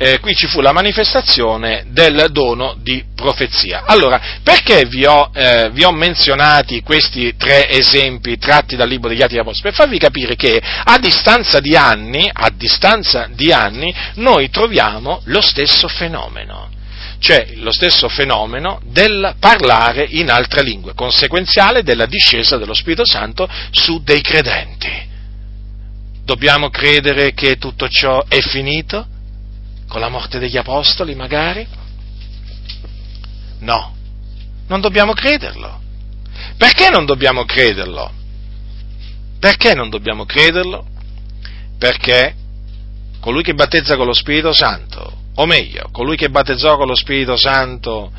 eh, 0.00 0.20
qui 0.20 0.34
ci 0.34 0.46
fu 0.46 0.60
la 0.60 0.72
manifestazione 0.72 1.86
del 1.88 2.28
dono 2.30 2.76
di 2.80 3.04
profezia. 3.14 3.82
Allora, 3.84 4.38
perché 4.44 4.84
vi 4.86 5.04
ho, 5.04 5.30
eh, 5.34 5.70
vi 5.72 5.82
ho, 5.82 5.90
menzionati 5.90 6.82
questi 6.82 7.34
tre 7.36 7.68
esempi 7.68 8.38
tratti 8.38 8.76
dal 8.76 8.88
libro 8.88 9.08
degli 9.08 9.20
Atti 9.20 9.32
degli 9.32 9.40
Apostoli? 9.40 9.74
Per 9.74 9.84
farvi 9.84 9.98
capire 9.98 10.36
che 10.36 10.60
a 10.60 10.98
distanza 10.98 11.58
di 11.58 11.74
anni, 11.74 12.30
a 12.32 12.48
distanza 12.54 13.28
di 13.32 13.52
anni, 13.52 13.92
noi 14.14 14.50
troviamo 14.50 15.20
lo 15.24 15.40
stesso 15.40 15.88
fenomeno 15.88 16.76
cioè 17.18 17.54
lo 17.56 17.72
stesso 17.72 18.08
fenomeno 18.08 18.80
del 18.84 19.34
parlare 19.38 20.06
in 20.08 20.30
altre 20.30 20.62
lingue, 20.62 20.94
conseguenziale 20.94 21.82
della 21.82 22.06
discesa 22.06 22.56
dello 22.56 22.74
Spirito 22.74 23.04
Santo 23.04 23.48
su 23.70 24.02
dei 24.02 24.20
credenti. 24.20 25.06
Dobbiamo 26.24 26.70
credere 26.70 27.32
che 27.32 27.56
tutto 27.56 27.88
ciò 27.88 28.24
è 28.28 28.40
finito? 28.40 29.06
Con 29.88 30.00
la 30.00 30.08
morte 30.08 30.38
degli 30.38 30.56
Apostoli 30.56 31.14
magari? 31.14 31.66
No, 33.60 33.96
non 34.68 34.80
dobbiamo 34.80 35.12
crederlo. 35.12 35.80
Perché 36.56 36.90
non 36.90 37.04
dobbiamo 37.06 37.44
crederlo? 37.44 38.12
Perché 39.40 39.74
non 39.74 39.88
dobbiamo 39.88 40.24
crederlo? 40.24 40.86
Perché 41.78 42.34
colui 43.20 43.42
che 43.42 43.54
battezza 43.54 43.96
con 43.96 44.06
lo 44.06 44.12
Spirito 44.12 44.52
Santo 44.52 45.17
o 45.40 45.46
meglio, 45.46 45.88
colui 45.92 46.16
che 46.16 46.30
battezzò 46.30 46.76
con 46.76 46.88
lo 46.88 46.96
Spirito 46.96 47.36
Santo 47.36 48.10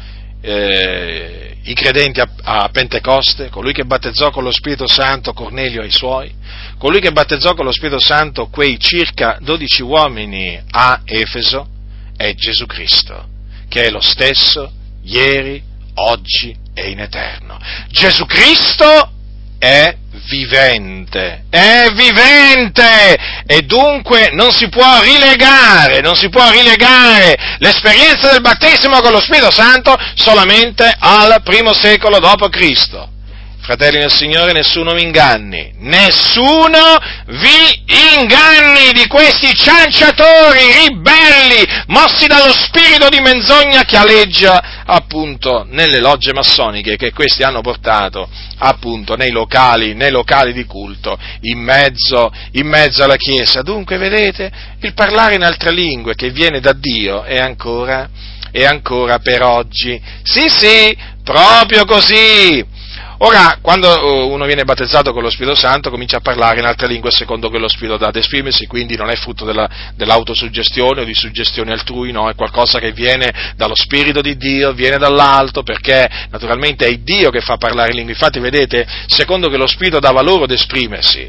eh, 0.41 1.58
i 1.63 1.73
credenti 1.73 2.21
a, 2.21 2.29
a, 2.43 2.69
Pentecoste, 2.69 3.49
colui 3.49 3.73
che 3.73 3.84
battezzò 3.84 4.32
con 4.32 4.43
lo 4.43 4.51
Spirito 4.51 4.88
Santo 4.88 5.34
Cornelio 5.34 5.82
e 5.82 5.88
i 5.88 5.91
suoi, 5.91 6.34
colui 6.77 7.01
che 7.01 7.12
battezzò 7.12 7.55
con 7.55 7.65
lo 7.65 7.73
Spirito 7.73 7.99
Santo 7.99 8.47
quei 8.47 8.79
circa 8.79 9.38
12 9.41 9.82
uomini 9.82 10.62
a 10.71 11.01
Efeso, 11.03 11.67
è 12.15 12.34
Gesù 12.36 12.65
Cristo, 12.65 13.27
che 13.67 13.84
è 13.84 13.89
lo 13.89 14.01
stesso 14.01 14.71
ieri, 15.03 15.62
oggi 15.95 16.55
e 16.73 16.89
in 16.89 16.99
eterno. 16.99 17.60
Gesù 17.89 18.25
Cristo 18.25 19.12
è 19.58 19.93
vivente, 20.27 21.45
è 21.49 21.91
vivente 21.93 23.17
e 23.45 23.62
dunque 23.63 24.29
non 24.34 24.51
si 24.51 24.69
può 24.69 25.01
rilegare, 25.01 26.01
non 26.01 26.15
si 26.15 26.29
può 26.29 26.49
rilegare 26.49 27.38
l'esperienza 27.60 28.32
del 28.32 28.41
battesimo 28.41 28.99
con 29.01 29.12
lo 29.12 29.19
Spirito 29.19 29.51
Santo 29.51 29.97
solamente 30.15 30.91
al 30.99 31.41
primo 31.43 31.73
secolo 31.73 32.19
dopo 32.19 32.49
Cristo. 32.49 33.17
Fratelli 33.62 34.00
nel 34.00 34.12
Signore, 34.12 34.52
nessuno 34.52 34.93
vi 34.93 35.04
inganni, 35.04 35.74
nessuno 35.80 36.98
vi 37.28 37.84
inganni 38.17 38.93
di 38.93 39.06
questi 39.08 39.54
cianciatori 39.54 40.60
ribelli, 40.88 41.65
mossi 41.88 42.26
dallo 42.26 42.52
spirito 42.52 43.10
di 43.10 43.19
menzogna 43.19 43.84
che 43.84 43.98
aleggia 43.98 44.84
appunto 44.86 45.67
nelle 45.69 46.00
logge 46.00 46.34
massoniche 46.34 46.95
che 46.95 47.12
questi 47.12 47.43
hanno 47.43 47.62
portato 47.62 48.28
appunto 48.60 49.15
nei 49.15 49.32
locali, 49.32 49.93
nei 49.93 50.12
locali 50.12 50.54
di 50.54 50.65
culto, 50.65 51.17
in 51.41 51.60
mezzo, 51.60 52.32
in 52.54 52.67
mezzo 52.67 53.04
alla 53.04 53.17
Chiesa. 53.17 53.62
Dunque, 53.62 53.98
vedete, 53.98 54.52
il 54.82 54.93
parlare 54.93 55.36
in 55.36 55.43
altre 55.43 55.72
lingue 55.72 56.15
che 56.15 56.32
viene 56.32 56.60
da 56.60 56.74
Dio 56.74 57.24
è 57.24 57.38
ancora, 57.38 58.10
è 58.52 58.63
ancora 58.63 59.19
per 59.19 59.43
oggi. 59.43 60.02
Sì, 60.24 60.48
sì, 60.50 60.98
proprio 61.24 61.86
così. 61.86 62.78
Ora, 63.21 63.58
quando 63.62 63.89
uh, 63.89 64.32
uno 64.32 64.45
viene 64.45 64.63
battezzato 64.63 65.12
con 65.12 65.21
lo 65.21 65.29
Spirito 65.29 65.53
Santo, 65.53 65.89
comincia 65.89 66.17
a 66.17 66.21
parlare 66.21 66.60
in 66.60 66.65
altre 66.65 66.88
lingue 66.88 67.12
secondo 67.12 67.49
che 67.49 67.60
lo 67.60 67.67
Spirito 67.67 67.97
dà 67.97 68.08
ad 68.08 68.15
esprimersi, 68.15 68.65
quindi 68.65 68.95
non 68.95 69.10
è 69.10 69.15
frutto 69.15 69.43
della, 69.43 69.69
dell'autosuggestione 69.93 71.01
o 71.01 71.03
di 71.03 71.13
suggestione 71.13 71.73
altrui, 71.73 72.13
no, 72.13 72.29
è 72.29 72.36
qualcosa 72.36 72.79
che 72.79 72.93
viene 72.93 73.53
dallo 73.58 73.75
Spirito 73.75 74.21
di 74.21 74.38
Dio, 74.38 74.71
viene 74.71 74.97
dall'alto, 74.97 75.63
perché 75.63 76.10
naturalmente 76.29 76.88
è 76.88 76.95
Dio 76.95 77.29
che 77.29 77.41
fa 77.41 77.58
parlare 77.58 77.89
in 77.89 77.95
lingue. 77.95 78.13
Infatti, 78.13 78.39
vedete, 78.39 78.88
secondo 79.08 79.49
che 79.49 79.58
lo 79.58 79.67
Spirito 79.67 79.99
dà 79.99 80.12
valore 80.12 80.45
ad 80.45 80.51
esprimersi, 80.51 81.27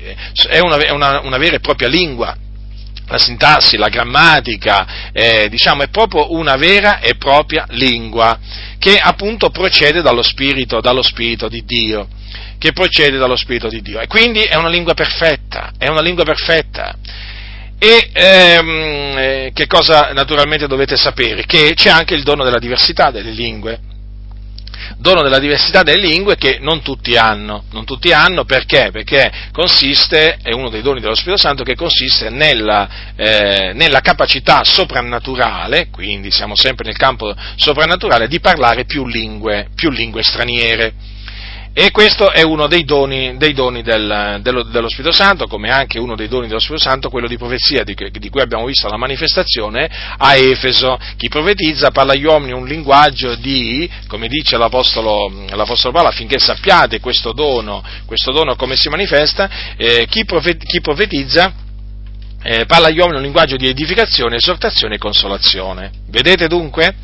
è 0.48 0.61
una, 0.61 0.76
una, 0.92 1.20
una 1.24 1.38
vera 1.38 1.57
e 1.57 1.61
propria 1.61 1.88
lingua, 1.88 2.37
la 3.11 3.18
sintassi, 3.18 3.77
la 3.77 3.88
grammatica, 3.88 5.11
eh, 5.12 5.49
diciamo, 5.49 5.83
è 5.83 5.88
proprio 5.88 6.33
una 6.33 6.55
vera 6.55 7.01
e 7.01 7.16
propria 7.16 7.66
lingua 7.70 8.38
che 8.79 8.96
appunto 8.96 9.51
procede 9.51 10.01
dallo 10.01 10.23
Spirito, 10.23 10.81
dallo 10.81 11.03
Spirito 11.03 11.49
di 11.49 11.64
Dio, 11.64 12.09
che 12.59 12.73
procede 12.73 13.18
dallo 13.18 13.37
Spirito 13.37 13.68
di 13.68 13.83
Dio. 13.83 13.99
E 13.99 14.07
quindi 14.07 14.42
è 14.42 14.55
una 14.55 14.68
lingua 14.68 14.94
perfetta, 14.94 15.73
è 15.77 15.88
una 15.88 16.03
lingua 16.03 16.25
perfetta. 16.25 16.96
E 17.79 18.11
ehm, 18.12 19.14
eh, 19.18 19.51
che 19.53 19.66
cosa 19.66 20.12
naturalmente 20.12 20.68
dovete 20.68 20.96
sapere? 20.96 21.44
Che 21.46 21.73
c'è 21.75 21.90
anche 21.90 22.14
il 22.14 22.23
dono 22.23 22.44
della 22.44 22.59
diversità 22.59 23.11
delle 23.11 23.31
lingue. 23.31 23.81
Dono 25.01 25.23
della 25.23 25.39
diversità 25.39 25.83
delle 25.83 26.07
lingue 26.07 26.37
che 26.37 26.59
non 26.61 26.83
tutti 26.83 27.17
hanno. 27.17 27.65
Non 27.73 27.85
tutti 27.85 28.12
hanno 28.12 28.45
perché? 28.45 28.91
Perché 28.93 29.33
consiste, 29.51 30.39
è 30.43 30.53
uno 30.53 30.68
dei 30.68 30.83
doni 30.83 31.01
dello 31.01 31.14
Spirito 31.14 31.41
Santo 31.41 31.64
che 31.64 31.74
consiste 31.74 32.29
nella, 32.29 32.89
eh, 33.16 33.72
nella 33.74 34.01
capacità 34.01 34.62
soprannaturale, 34.62 35.89
quindi 35.91 36.31
siamo 36.31 36.55
sempre 36.55 36.85
nel 36.85 36.97
campo 36.97 37.35
soprannaturale, 37.57 38.29
di 38.29 38.41
parlare 38.41 38.85
più 38.85 39.07
lingue, 39.07 39.68
più 39.74 39.91
lingue 39.91 40.22
straniere. 40.22 40.93
E 41.73 41.93
questo 41.93 42.33
è 42.33 42.43
uno 42.43 42.66
dei 42.66 42.85
doni, 42.85 43.37
dei 43.37 43.53
doni 43.53 43.83
del, 43.83 44.41
dello, 44.43 44.64
dello, 44.64 44.89
Spirito 44.89 45.12
Santo, 45.12 45.47
come 45.47 45.71
anche 45.71 46.01
uno 46.01 46.16
dei 46.16 46.27
doni 46.27 46.49
dello 46.49 46.59
Spirito 46.59 46.83
Santo, 46.83 47.09
quello 47.09 47.29
di 47.29 47.37
profezia, 47.37 47.85
di, 47.85 47.95
di, 48.11 48.29
cui 48.29 48.41
abbiamo 48.41 48.64
visto 48.64 48.89
la 48.89 48.97
manifestazione 48.97 49.89
a 50.18 50.35
Efeso. 50.35 50.99
Chi 51.16 51.29
profetizza 51.29 51.93
parla 51.93 52.12
agli 52.12 52.25
uomini 52.25 52.53
un 52.53 52.66
linguaggio 52.66 53.37
di, 53.37 53.89
come 54.09 54.27
dice 54.27 54.57
l'Apostolo, 54.57 55.33
l'Apostolo 55.51 55.93
Paolo, 55.93 56.09
affinché 56.09 56.41
sappiate 56.41 56.99
questo 56.99 57.33
dono, 57.33 57.85
questo 58.05 58.33
dono 58.33 58.57
come 58.57 58.75
si 58.75 58.89
manifesta, 58.89 59.49
eh, 59.77 60.07
chi, 60.09 60.25
profet, 60.25 60.64
chi, 60.64 60.81
profetizza 60.81 61.53
eh, 62.43 62.64
parla 62.66 62.89
agli 62.89 62.99
uomini 62.99 63.18
un 63.18 63.23
linguaggio 63.23 63.57
di 63.57 63.68
edificazione, 63.68 64.37
esortazione 64.37 64.97
e 64.97 64.99
consolazione. 64.99 65.93
Vedete 66.09 66.49
dunque? 66.49 66.95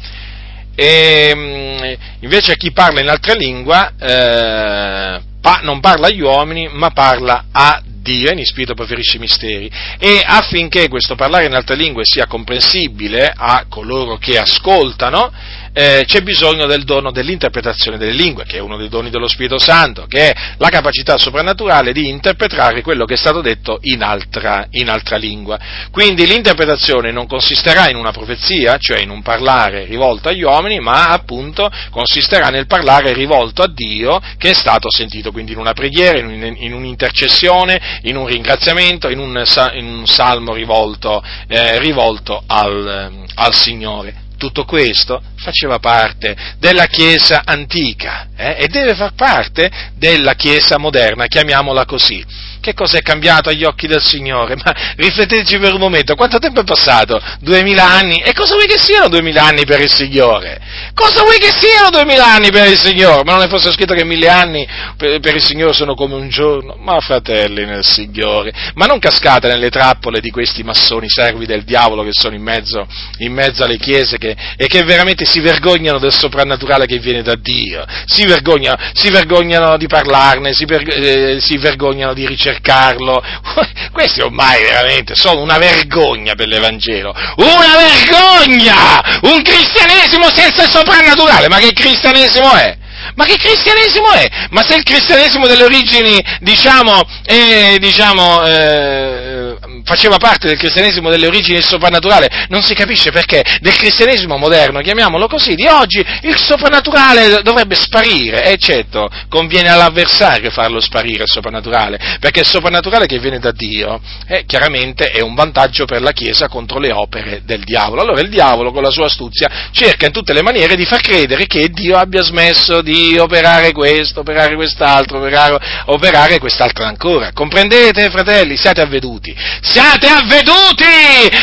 E 0.77 1.33
mm, 1.35 1.93
invece 2.21 2.57
chi 2.57 2.71
parla 2.71 3.01
in 3.01 3.09
altra 3.09 3.33
lingua 3.33 3.93
eh, 3.99 5.21
pa- 5.41 5.61
non 5.63 5.81
parla 5.81 6.09
agli 6.09 6.21
uomini, 6.21 6.69
ma 6.71 6.91
parla 6.91 7.47
a 7.51 7.83
Dio, 7.83 8.31
in 8.31 8.45
spirito 8.45 8.75
preferisce 8.75 9.17
i 9.17 9.21
misteri, 9.21 9.69
e 9.99 10.23
affinché 10.25 10.89
questo 10.89 11.17
parlare 11.17 11.47
in 11.47 11.55
altre 11.55 11.75
lingue 11.75 12.05
sia 12.05 12.27
comprensibile 12.27 13.33
a 13.35 13.65
coloro 13.69 14.17
che 14.17 14.39
ascoltano, 14.39 15.33
eh, 15.77 16.05
c'è 16.07 16.23
bisogno 16.23 16.65
del 16.65 16.85
dono 16.85 17.11
dell'interpretazione 17.11 17.99
delle 17.99 18.15
lingue, 18.15 18.45
che 18.47 18.57
è 18.57 18.61
uno 18.61 18.79
dei 18.79 18.89
doni 18.89 19.11
dello 19.11 19.29
Spirito 19.29 19.59
Santo, 19.59 20.07
che 20.07 20.31
è 20.31 20.35
la 20.57 20.71
capacità 20.71 21.19
soprannaturale 21.19 21.93
di 21.93 22.09
interpretare 22.09 22.81
quello 22.81 23.05
che 23.05 23.13
è 23.13 23.19
stato 23.19 23.43
detto 23.43 23.81
in 23.83 24.03
altra, 24.03 24.69
in 24.71 24.89
altra 24.89 25.19
lingua. 25.19 25.59
Quindi 25.91 26.27
l'interpretazione 26.27 27.13
non 27.13 27.27
consisterà 27.27 27.91
in 27.91 27.97
una 27.97 28.11
profezia, 28.11 28.79
cioè 28.79 29.01
in 29.01 29.11
un 29.11 29.21
parlare 29.21 29.85
rivolto 29.85 30.31
agli 30.31 30.45
uomini, 30.45 30.81
ma 30.81 31.09
appunto 31.09 31.71
consisterà 31.91 32.49
nel 32.49 32.67
parlare 32.67 33.13
rivolto 33.13 33.61
a 33.61 33.69
Dio 33.69 34.19
che 34.39 34.53
è 34.53 34.55
stato 34.55 34.91
sentito, 34.91 35.31
quindi 35.31 35.53
in 35.53 35.59
una 35.59 35.75
preghiera, 35.75 36.17
in, 36.19 36.25
un, 36.25 36.55
in 36.57 36.73
un'intercessione, 36.73 37.99
in 38.05 38.17
un 38.17 38.25
ringraziamento, 38.25 39.11
in 39.11 39.19
un, 39.19 39.45
in 39.75 39.85
un 39.85 40.07
salmo 40.07 40.55
rivolto, 40.55 41.23
eh, 41.49 41.79
rivolto 41.81 42.43
al, 42.47 43.27
al 43.35 43.55
Signore 43.55 44.25
tutto 44.47 44.65
questo 44.65 45.21
faceva 45.37 45.79
parte 45.79 46.37
della 46.59 46.87
Chiesa 46.87 47.43
antica 47.45 48.29
eh, 48.37 48.57
e 48.61 48.69
deve 48.69 48.95
far 48.95 49.15
parte 49.15 49.71
della 49.97 50.35
Chiesa 50.35 50.79
moderna, 50.79 51.27
chiamiamola 51.27 51.85
così. 51.85 52.25
Che 52.67 52.75
cosa 52.75 52.99
è 52.99 53.01
cambiato 53.01 53.49
agli 53.49 53.63
occhi 53.63 53.87
del 53.87 54.03
Signore? 54.03 54.57
Ma 54.65 54.75
rifletteteci 54.97 55.57
per 55.59 55.75
un 55.75 55.79
momento, 55.79 56.17
quanto 56.17 56.41
tempo 56.41 56.63
è 56.63 56.65
passato? 56.65 57.23
Duemila 57.39 57.85
anni? 57.85 58.19
E 58.19 58.33
cosa 58.33 58.55
vuoi 58.55 58.67
che 58.67 58.77
siano 58.77 59.09
duemila 59.09 59.45
anni 59.45 59.65
per 59.65 59.81
il 59.81 59.89
Signore? 59.89 60.61
Cosa 60.93 61.23
vuoi 61.23 61.39
che 61.39 61.53
siano 61.53 61.91
duemila 61.91 62.27
anni 62.27 62.51
per 62.51 62.67
il 62.67 62.77
Signore? 62.77 63.23
Ma 63.23 63.35
non 63.35 63.43
è 63.45 63.49
fosse 63.49 63.71
scritto 63.71 63.95
che 63.95 64.05
mille 64.05 64.29
anni 64.29 64.67
per, 64.97 65.21
per 65.21 65.37
il 65.37 65.45
Signore 65.45 65.75
sono 65.75 65.95
come 65.95 66.17
un 66.17 66.29
giorno? 66.29 66.75
Ma 66.77 66.99
fratelli 66.99 67.65
nel 67.65 67.85
Signore, 67.85 68.53
ma 68.75 68.87
non 68.87 68.99
cascate 68.99 69.47
nelle 69.47 69.71
trappole 69.71 70.19
di 70.19 70.31
questi 70.31 70.65
massoni 70.65 71.09
servi 71.09 71.47
del 71.47 71.63
diavolo 71.63 72.03
che 72.03 72.11
sono 72.11 72.35
in 72.35 72.43
mezzo, 72.43 72.85
in 73.19 73.33
mezzo 73.33 73.63
alle 73.63 73.79
chiese 73.79 74.19
che, 74.19 74.35
e 74.57 74.67
che 74.67 74.83
veramente 74.83 75.25
si 75.25 75.39
vergognano 75.39 76.01
del 76.01 76.13
soprannaturale 76.13 76.87
che 76.87 76.99
viene 76.99 77.23
da 77.23 77.37
Dio, 77.37 77.85
si 78.07 78.27
vergognano, 78.27 78.77
si 78.93 79.09
vergognano 79.11 79.77
di 79.77 79.87
parlarne, 79.87 80.53
si, 80.53 80.65
per, 80.65 80.83
eh, 80.85 81.39
si 81.39 81.59
vergognano 81.59 82.13
di 82.13 82.27
ricercare 82.27 82.55
cercarlo. 82.57 83.23
Questi 83.93 84.21
ormai 84.21 84.63
veramente 84.63 85.15
sono 85.15 85.41
una 85.41 85.59
vergogna 85.59 86.35
per 86.35 86.49
l'Evangelo. 86.49 87.15
Una 87.37 87.77
vergogna! 87.77 89.21
Un 89.23 89.43
cristianesimo 89.43 90.29
senza 90.33 90.69
soprannaturale. 90.69 91.49
Ma 91.49 91.59
che 91.59 91.73
cristianesimo 91.73 92.53
è? 92.53 92.77
Ma 93.17 93.25
che 93.25 93.37
cristianesimo 93.37 94.13
è? 94.13 94.29
Ma 94.51 94.63
se 94.63 94.77
il 94.77 94.83
cristianesimo 94.83 95.47
delle 95.47 95.65
origini, 95.65 96.23
diciamo, 96.41 97.01
è, 97.25 97.77
diciamo, 97.79 98.45
eh, 98.45 99.57
faceva 99.85 100.19
parte 100.19 100.49
del 100.49 100.59
cristianesimo 100.59 101.09
delle 101.09 101.27
origini 101.27 101.55
del 101.55 101.65
soprannaturale, 101.65 102.47
non 102.49 102.63
si 102.63 102.75
capisce 102.75 103.11
perché 103.13 103.43
del 103.61 103.75
cristianesimo 103.77 104.37
moderno, 104.37 104.81
chiamiamolo 104.81 105.29
così, 105.29 105.55
di 105.55 105.67
oggi 105.67 106.05
il 106.23 106.37
soprannaturale 106.37 107.41
dovrebbe 107.43 107.75
sparire, 107.75 108.53
e 108.53 108.59
certo, 108.59 109.09
conviene 109.29 109.71
all'avversario 109.71 110.51
farlo 110.51 110.81
sparire 110.81 111.23
il 111.23 111.31
soprannaturale, 111.31 112.19
perché 112.21 112.41
il 112.41 112.47
soprannaturale 112.47 113.07
che 113.07 113.19
viene 113.19 113.39
da 113.39 113.53
Dio 113.53 113.99
eh, 114.27 114.45
chiaramente 114.45 115.07
è 115.11 115.23
un 115.23 115.35
vantaggio 115.35 115.87
per 115.87 116.03
la 116.03 116.13
Chiesa 116.13 116.49
contro 116.49 116.79
le 116.79 116.93
opere 116.93 117.41
del 117.45 117.65
diavolo. 117.65 118.03
Allora 118.03 118.21
il 118.21 118.29
diavolo 118.29 118.73
con 118.73 118.83
la 118.83 118.91
sua 118.91 119.07
astuzia 119.07 119.71
cerca 119.71 120.07
in 120.07 120.13
tutte 120.13 120.35
le 120.35 120.43
maniere 120.43 120.75
di 120.75 120.85
far 120.85 121.01
credere 121.01 121.47
che 121.47 121.69
Dio 121.69 121.97
abbia 121.97 122.23
smesso 122.23 122.83
di 122.83 123.06
operare 123.19 123.73
questo, 123.73 124.21
operare 124.21 124.55
quest'altro, 124.55 125.19
operare, 125.19 125.59
operare 125.87 126.39
quest'altro 126.39 126.85
ancora. 126.85 127.33
Comprendete, 127.33 128.11
fratelli? 128.11 128.57
Siate 128.57 128.81
avveduti 128.81 129.35
siate 129.77 130.09
avveduti! 130.09 130.85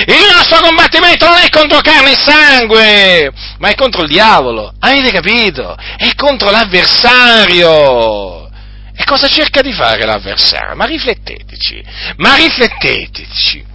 Il 0.08 0.34
nostro 0.36 0.60
combattimento 0.62 1.28
non 1.28 1.38
è 1.38 1.50
contro 1.50 1.82
carne 1.82 2.12
e 2.12 2.18
sangue, 2.18 3.32
ma 3.60 3.70
è 3.70 3.76
contro 3.76 4.04
il 4.04 4.10
diavolo. 4.10 4.74
Avete 4.80 5.12
capito? 5.12 5.76
È 5.76 6.10
contro 6.16 6.50
l'avversario. 6.50 8.50
E 8.96 9.04
cosa 9.06 9.28
cerca 9.28 9.62
di 9.62 9.74
fare 9.74 10.06
l'avversario? 10.06 10.76
Ma 10.76 10.86
rifletteteci, 10.86 11.84
ma 12.18 12.36
rifletteteci. 12.36 13.66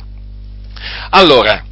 Allora, 1.11 1.65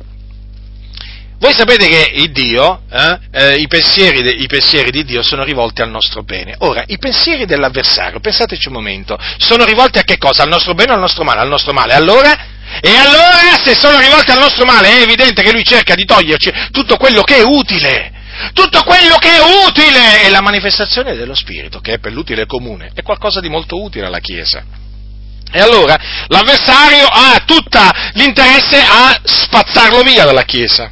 voi 1.38 1.52
sapete 1.52 1.86
che 1.86 2.12
il 2.14 2.32
Dio, 2.32 2.82
eh, 2.90 3.18
eh, 3.30 3.54
i, 3.56 3.66
pensieri 3.66 4.42
i, 4.42 4.46
pensieri 4.46 4.90
di 4.90 5.04
Dio 5.04 5.22
sono 5.22 5.44
rivolti 5.44 5.82
al 5.82 5.90
nostro 5.90 6.22
bene. 6.22 6.54
Ora, 6.58 6.82
i 6.86 6.98
pensieri 6.98 7.44
dell'avversario, 7.44 8.20
pensateci 8.20 8.68
un 8.68 8.74
momento, 8.74 9.18
sono 9.38 9.64
rivolti 9.64 9.98
a 9.98 10.02
che 10.02 10.16
cosa? 10.16 10.42
Al 10.42 10.48
nostro 10.48 10.74
bene 10.74 10.92
o 10.92 10.94
al 10.94 11.00
nostro 11.00 11.24
male? 11.24 11.40
Al 11.40 11.48
nostro 11.48 11.72
male. 11.72 11.92
Allora, 11.92 12.32
e 12.80 12.90
allora, 12.94 13.60
se 13.62 13.74
sono 13.74 13.98
rivolti 13.98 14.30
al 14.30 14.38
nostro 14.38 14.64
male, 14.64 14.88
è 14.88 15.02
evidente 15.02 15.42
che 15.42 15.52
lui 15.52 15.62
cerca 15.62 15.94
di 15.94 16.04
toglierci 16.04 16.52
tutto 16.70 16.96
quello 16.96 17.22
che 17.22 17.36
è 17.36 17.42
utile. 17.42 18.12
Tutto 18.52 18.82
quello 18.82 19.16
che 19.16 19.30
è 19.30 19.66
utile 19.66 20.22
è 20.22 20.30
la 20.30 20.42
manifestazione 20.42 21.16
dello 21.16 21.34
Spirito, 21.34 21.80
che 21.80 21.94
è 21.94 21.98
per 21.98 22.12
l'utile 22.12 22.44
comune, 22.46 22.90
è 22.94 23.02
qualcosa 23.02 23.40
di 23.40 23.48
molto 23.48 23.82
utile 23.82 24.06
alla 24.06 24.20
Chiesa. 24.20 24.62
E 25.50 25.60
allora 25.60 25.96
l'avversario 26.26 27.06
ha 27.06 27.42
tutto 27.46 27.78
l'interesse 28.12 28.78
a 28.78 29.18
spazzarlo 29.22 30.02
via 30.02 30.24
dalla 30.24 30.42
Chiesa. 30.42 30.90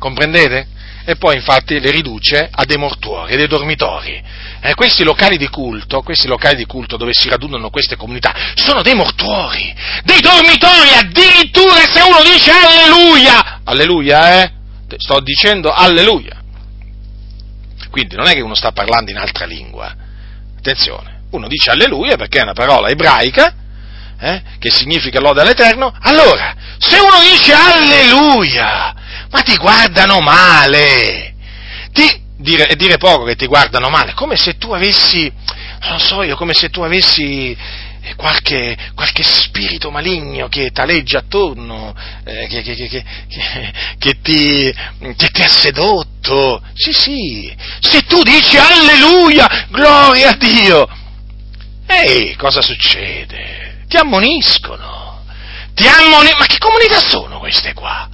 Comprendete? 0.00 0.78
e 1.04 1.16
poi 1.16 1.34
infatti 1.34 1.80
le 1.80 1.90
riduce 1.90 2.48
a 2.50 2.64
dei 2.64 2.76
mortuori, 2.76 3.32
a 3.32 3.36
dei 3.36 3.48
dormitori. 3.48 4.22
Eh, 4.60 4.74
questi 4.74 5.02
locali 5.02 5.36
di 5.38 5.48
culto, 5.48 6.02
questi 6.02 6.28
locali 6.28 6.56
di 6.56 6.66
culto 6.66 6.96
dove 6.96 7.12
si 7.14 7.28
radunano 7.28 7.70
queste 7.70 7.96
comunità, 7.96 8.32
sono 8.54 8.82
dei 8.82 8.94
mortuori, 8.94 9.74
dei 10.04 10.20
dormitori, 10.20 10.90
addirittura 10.94 11.80
se 11.90 12.02
uno 12.02 12.22
dice 12.22 12.52
alleluia, 12.52 13.60
alleluia, 13.64 14.42
eh? 14.42 14.52
Sto 14.98 15.20
dicendo 15.20 15.72
alleluia. 15.72 16.38
Quindi 17.90 18.14
non 18.16 18.28
è 18.28 18.34
che 18.34 18.40
uno 18.40 18.54
sta 18.54 18.72
parlando 18.72 19.10
in 19.10 19.18
altra 19.18 19.46
lingua, 19.46 19.92
attenzione, 20.58 21.22
uno 21.30 21.48
dice 21.48 21.70
alleluia 21.70 22.16
perché 22.16 22.38
è 22.38 22.42
una 22.42 22.52
parola 22.52 22.88
ebraica, 22.88 23.54
eh, 24.20 24.42
che 24.58 24.70
significa 24.70 25.18
lode 25.18 25.40
all'Eterno, 25.40 25.92
allora, 26.02 26.54
se 26.78 26.98
uno 27.00 27.18
dice 27.20 27.52
alleluia, 27.52 28.94
ma 29.30 29.42
ti 29.42 29.56
guardano 29.56 30.20
male. 30.20 31.34
Ti, 31.92 32.22
dire, 32.36 32.74
dire 32.76 32.96
poco 32.96 33.24
che 33.24 33.36
ti 33.36 33.46
guardano 33.46 33.88
male, 33.88 34.14
come 34.14 34.36
se 34.36 34.56
tu 34.56 34.72
avessi, 34.72 35.30
non 35.82 35.98
so 35.98 36.22
io, 36.22 36.36
come 36.36 36.54
se 36.54 36.70
tu 36.70 36.80
avessi 36.82 37.56
eh, 38.02 38.14
qualche, 38.14 38.76
qualche 38.94 39.22
spirito 39.22 39.90
maligno 39.90 40.48
che 40.48 40.70
t'aleggia 40.70 41.18
attorno, 41.18 41.94
eh, 42.24 42.46
che, 42.46 42.62
che, 42.62 42.74
che, 42.74 43.04
che, 43.98 44.20
ti, 44.20 44.74
che 45.16 45.28
ti 45.28 45.42
ha 45.42 45.48
sedotto. 45.48 46.62
Sì, 46.74 46.92
sì, 46.92 47.56
se 47.80 48.02
tu 48.02 48.22
dici 48.22 48.56
alleluia, 48.56 49.66
gloria 49.68 50.30
a 50.30 50.36
Dio, 50.36 50.88
ehi, 51.86 52.36
cosa 52.36 52.62
succede? 52.62 53.84
Ti 53.86 53.96
ammoniscono, 53.96 55.24
ti 55.74 55.86
ammoniscono, 55.86 56.38
ma 56.38 56.46
che 56.46 56.58
comunità 56.58 57.00
sono 57.00 57.38
queste 57.38 57.74
qua? 57.74 58.08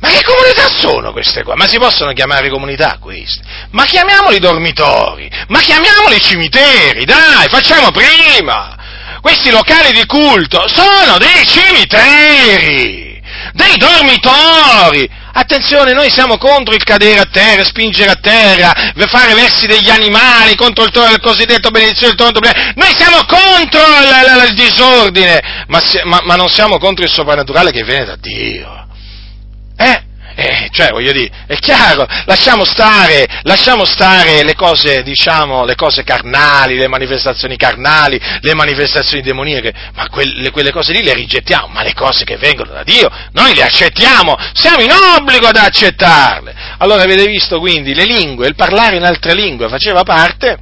Ma 0.00 0.08
che 0.08 0.22
comunità 0.24 0.68
sono 0.78 1.12
queste 1.12 1.42
qua? 1.42 1.54
Ma 1.56 1.66
si 1.66 1.78
possono 1.78 2.12
chiamare 2.12 2.48
comunità 2.48 2.96
queste? 2.98 3.42
Ma 3.70 3.84
chiamiamoli 3.84 4.38
dormitori, 4.38 5.30
ma 5.48 5.60
chiamiamoli 5.60 6.20
cimiteri, 6.20 7.04
dai, 7.04 7.48
facciamo 7.48 7.90
prima! 7.90 8.76
Questi 9.20 9.50
locali 9.50 9.92
di 9.92 10.06
culto 10.06 10.66
sono 10.68 11.18
dei 11.18 11.46
cimiteri! 11.46 13.10
dei 13.52 13.76
dormitori. 13.76 15.08
Attenzione, 15.32 15.92
noi 15.92 16.10
siamo 16.10 16.36
contro 16.38 16.74
il 16.74 16.82
cadere 16.82 17.20
a 17.20 17.28
terra, 17.30 17.64
spingere 17.64 18.10
a 18.10 18.16
terra, 18.16 18.72
fare 19.06 19.34
versi 19.34 19.66
degli 19.66 19.88
animali, 19.88 20.56
contro 20.56 20.84
il, 20.84 20.92
il 20.92 21.20
cosiddetto 21.20 21.70
benedizione 21.70 22.14
del 22.14 22.32
torrente. 22.32 22.72
Noi 22.74 22.92
siamo 22.96 23.24
contro 23.26 23.80
il, 23.80 24.44
il, 24.44 24.48
il 24.48 24.54
disordine, 24.54 25.40
ma, 25.68 25.80
ma, 26.04 26.20
ma 26.24 26.34
non 26.36 26.48
siamo 26.48 26.78
contro 26.78 27.04
il 27.04 27.10
soprannaturale 27.10 27.70
che 27.70 27.84
viene 27.84 28.04
da 28.04 28.16
Dio. 28.16 28.79
Eh? 29.80 30.08
Eh, 30.36 30.68
cioè, 30.72 30.90
voglio 30.90 31.12
dire, 31.12 31.30
è 31.46 31.56
chiaro, 31.56 32.06
lasciamo 32.24 32.64
stare, 32.64 33.26
lasciamo 33.42 33.84
stare 33.84 34.42
le 34.44 34.54
cose, 34.54 35.02
diciamo, 35.02 35.64
le 35.64 35.74
cose 35.74 36.04
carnali, 36.04 36.76
le 36.76 36.86
manifestazioni 36.86 37.56
carnali, 37.56 38.20
le 38.40 38.54
manifestazioni 38.54 39.22
demoniache, 39.22 39.72
ma 39.94 40.08
quelle, 40.08 40.50
quelle, 40.50 40.70
cose 40.70 40.92
lì 40.92 41.02
le 41.02 41.14
rigettiamo, 41.14 41.66
ma 41.68 41.82
le 41.82 41.94
cose 41.94 42.24
che 42.24 42.36
vengono 42.36 42.72
da 42.72 42.84
Dio, 42.84 43.10
noi 43.32 43.54
le 43.54 43.64
accettiamo, 43.64 44.36
siamo 44.52 44.80
in 44.82 44.92
obbligo 44.92 45.48
ad 45.48 45.56
accettarle. 45.56 46.54
Allora 46.78 47.02
avete 47.02 47.26
visto 47.26 47.58
quindi 47.58 47.94
le 47.94 48.04
lingue, 48.04 48.46
il 48.46 48.54
parlare 48.54 48.96
in 48.96 49.04
altre 49.04 49.34
lingue 49.34 49.68
faceva 49.68 50.04
parte 50.04 50.58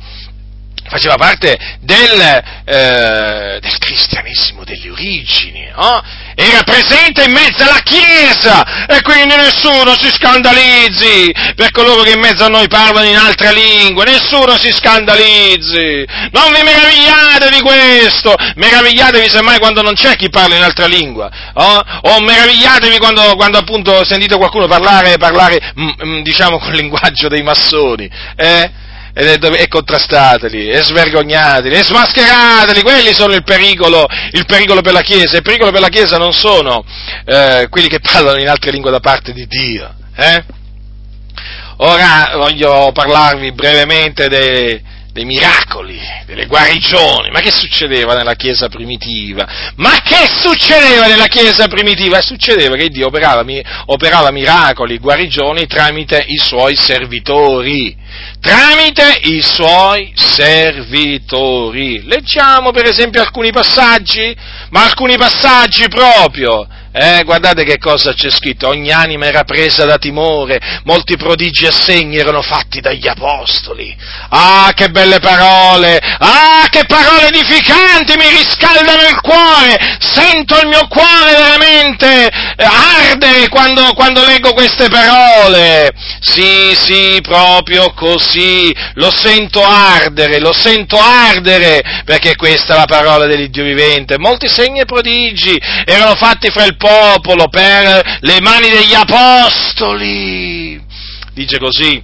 faceva 0.89 1.17
parte 1.17 1.59
del, 1.81 2.43
eh, 2.65 3.59
del, 3.61 3.79
cristianesimo 3.79 4.65
delle 4.65 4.91
origini, 4.91 5.69
no? 5.75 6.03
Era 6.41 6.63
presente 6.63 7.25
in 7.25 7.33
mezzo 7.33 7.65
alla 7.65 7.81
Chiesa 7.83 8.87
e 8.87 9.03
quindi 9.03 9.35
nessuno 9.35 9.97
si 9.99 10.09
scandalizzi 10.09 11.35
per 11.57 11.73
coloro 11.73 12.03
che 12.03 12.13
in 12.13 12.21
mezzo 12.21 12.45
a 12.45 12.49
noi 12.49 12.69
parlano 12.69 13.09
in 13.09 13.17
altre 13.17 13.53
lingue, 13.53 14.05
nessuno 14.05 14.57
si 14.57 14.71
scandalizzi, 14.71 16.07
non 16.31 16.53
vi 16.55 16.63
meravigliate 16.63 17.51
di 17.51 17.61
questo, 17.61 18.37
meravigliatevi 18.55 19.29
semmai 19.29 19.59
quando 19.59 19.83
non 19.83 19.95
c'è 19.95 20.15
chi 20.15 20.31
parla 20.31 20.55
in 20.55 20.63
altra 20.63 20.87
lingua, 20.87 21.29
oh? 21.55 21.83
o 22.03 22.21
meravigliatevi 22.21 22.99
quando, 22.99 23.35
quando, 23.35 23.59
appunto 23.59 24.05
sentite 24.05 24.37
qualcuno 24.37 24.69
parlare, 24.69 25.19
parlare 25.19 25.73
mm, 25.77 25.89
mm 26.05 26.23
diciamo 26.23 26.61
col 26.63 26.75
linguaggio 26.75 27.27
dei 27.27 27.43
massoni, 27.43 28.09
eh? 28.37 28.87
E, 29.19 29.69
contrastateli, 29.69 30.69
e 30.69 30.83
svergognateli, 30.83 31.75
e 31.75 31.83
smascherateli, 31.83 32.83
quelli 32.83 33.13
sono 33.13 33.35
il 33.35 33.43
pericolo, 33.43 34.07
il 34.33 34.47
pericolo 34.47 34.81
per 34.81 34.93
la 34.93 35.01
Chiesa, 35.01 35.37
il 35.37 35.43
pericolo 35.43 35.73
per 35.73 35.81
la 35.81 35.89
Chiesa 35.89 36.17
non 36.19 36.33
sono 36.33 36.85
eh, 37.25 37.67
quelli 37.69 37.89
che 37.89 37.99
parlano 37.99 38.39
in 38.39 38.49
altre 38.49 38.71
lingue 38.71 38.93
da 38.93 39.01
parte 39.01 39.33
di 39.33 39.47
Dio. 39.47 39.93
Eh? 40.15 40.45
Ora 41.79 42.33
voglio 42.35 42.91
parlarvi 42.93 43.53
brevemente 43.53 44.29
dei, 44.29 44.81
dei 45.19 45.25
miracoli, 45.25 45.99
delle 46.27 46.47
guarigioni. 46.47 47.31
Ma 47.31 47.41
che 47.41 47.51
succedeva 47.51 48.15
nella 48.15 48.35
Chiesa 48.35 48.69
primitiva? 48.69 49.73
Ma 49.75 50.01
che 50.01 50.29
succedeva 50.39 51.07
nella 51.07 51.27
Chiesa 51.27 51.67
primitiva? 51.67 52.21
Succedeva 52.21 52.77
che 52.77 52.89
Dio 52.89 53.09
operava, 53.09 53.45
operava 53.87 54.31
miracoli, 54.31 54.99
guarigioni 54.99 55.67
tramite 55.67 56.25
i 56.29 56.39
suoi 56.39 56.77
servitori. 56.77 57.97
Tramite 58.41 59.19
i 59.23 59.43
suoi 59.43 60.13
servitori. 60.15 62.05
Leggiamo 62.05 62.71
per 62.71 62.87
esempio 62.87 63.21
alcuni 63.21 63.51
passaggi, 63.51 64.37
ma 64.71 64.85
alcuni 64.85 65.17
passaggi 65.17 65.89
proprio 65.89 66.67
eh, 66.99 67.23
guardate 67.23 67.63
che 67.63 67.79
cosa 67.79 68.13
c'è 68.13 68.29
scritto, 68.29 68.67
ogni 68.67 68.91
anima 68.91 69.27
era 69.27 69.45
presa 69.45 69.85
da 69.85 69.99
timore, 69.99 70.59
molti 70.83 71.17
prodigi 71.17 71.65
e 71.65 71.71
segni 71.71 72.17
erano 72.17 72.43
fatti 72.43 72.81
dagli 72.81 73.07
apostoli. 73.07 73.97
Ah, 74.31 74.73
che 74.75 74.89
belle 74.89 75.21
parole! 75.21 76.01
Ah, 76.19 76.67
che 76.69 76.85
parole 76.87 77.29
edificanti, 77.29 78.17
mi 78.17 78.29
riscaldano 78.29 79.03
il 79.03 79.21
cuore! 79.21 79.97
Sento 80.01 80.59
il 80.61 80.67
mio 80.67 80.89
cuore 80.89 81.37
veramente 81.37 82.29
ardere 82.57 83.49
quando, 83.49 83.93
quando 83.95 84.25
leggo 84.25 84.53
queste 84.53 84.89
parole. 84.89 85.93
Sì, 86.21 86.75
sì, 86.75 87.21
proprio 87.23 87.93
così, 87.93 88.75
lo 88.95 89.13
sento 89.13 89.63
ardere, 89.63 90.41
lo 90.41 90.53
sento 90.53 90.99
ardere, 90.99 92.03
perché 92.05 92.35
questa 92.35 92.75
è 92.75 92.77
la 92.77 92.87
parola 92.87 93.27
dell'Iddio 93.27 93.63
vivente. 93.63 94.19
Molti 94.19 94.49
segni 94.49 94.81
e 94.81 94.85
prodigi 94.85 95.57
erano 95.85 96.17
fatti 96.17 96.51
fra 96.51 96.65
il 96.65 96.77
popolo 96.77 96.88
popolo, 96.89 97.49
per 97.49 98.19
le 98.21 98.41
mani 98.41 98.69
degli 98.71 98.95
apostoli. 98.95 100.81
Dice 101.35 101.59
così, 101.59 102.03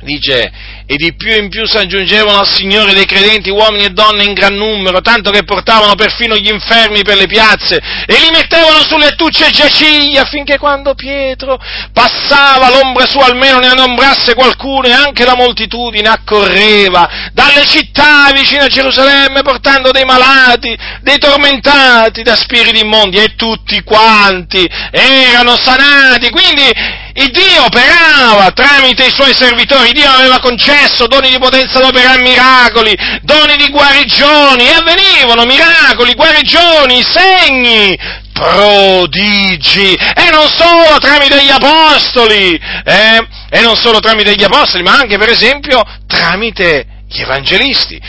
dice, 0.00 0.50
e 0.92 0.96
di 0.96 1.14
più 1.14 1.32
in 1.32 1.48
più 1.48 1.66
si 1.66 1.78
aggiungevano 1.78 2.40
al 2.40 2.46
Signore 2.46 2.92
dei 2.92 3.06
credenti 3.06 3.48
uomini 3.48 3.84
e 3.84 3.90
donne 3.90 4.24
in 4.24 4.34
gran 4.34 4.54
numero, 4.54 5.00
tanto 5.00 5.30
che 5.30 5.42
portavano 5.42 5.94
perfino 5.94 6.36
gli 6.36 6.50
infermi 6.52 7.02
per 7.02 7.16
le 7.16 7.26
piazze 7.26 7.80
e 8.04 8.12
li 8.20 8.28
mettevano 8.30 8.84
su 8.84 8.98
lettucce 8.98 9.46
e 9.46 9.50
giaciglie 9.52 10.20
affinché 10.20 10.58
quando 10.58 10.94
Pietro 10.94 11.58
passava 11.94 12.68
l'ombra 12.68 13.06
sua 13.06 13.24
almeno 13.24 13.58
ne 13.58 13.68
anombrasse 13.68 14.34
qualcuno 14.34 14.86
e 14.86 14.92
anche 14.92 15.24
la 15.24 15.34
moltitudine 15.34 16.10
accorreva 16.10 17.30
dalle 17.32 17.64
città 17.64 18.30
vicine 18.34 18.64
a 18.64 18.68
Gerusalemme 18.68 19.40
portando 19.40 19.92
dei 19.92 20.04
malati, 20.04 20.76
dei 21.00 21.16
tormentati 21.16 22.22
da 22.22 22.36
spiriti 22.36 22.80
immondi 22.80 23.16
e 23.16 23.34
tutti 23.34 23.82
quanti 23.82 24.68
erano 24.90 25.56
sanati. 25.56 26.28
Quindi 26.28 27.00
il 27.14 27.30
Dio 27.30 27.64
operava 27.64 28.50
tramite 28.52 29.06
i 29.06 29.12
suoi 29.12 29.34
servitori, 29.34 29.92
Dio 29.92 30.08
aveva 30.08 30.40
concesso 30.40 31.06
doni 31.06 31.28
di 31.28 31.38
potenza 31.38 31.78
ad 31.78 31.84
operare 31.84 32.22
miracoli, 32.22 32.96
doni 33.22 33.56
di 33.56 33.68
guarigioni, 33.68 34.66
e 34.66 34.72
avvenivano 34.72 35.44
miracoli, 35.44 36.14
guarigioni, 36.14 37.02
segni, 37.02 37.98
prodigi, 38.32 39.94
e 39.94 40.30
non 40.30 40.48
solo 40.48 40.98
tramite 40.98 41.44
gli 41.44 41.50
apostoli, 41.50 42.58
eh? 42.84 43.26
e 43.50 43.60
non 43.60 43.76
solo 43.76 44.00
tramite 44.00 44.34
gli 44.34 44.44
apostoli, 44.44 44.82
ma 44.82 44.96
anche 44.96 45.18
per 45.18 45.28
esempio 45.28 45.82
tramite 46.06 46.86
gli 47.08 47.20
evangelisti, 47.20 48.00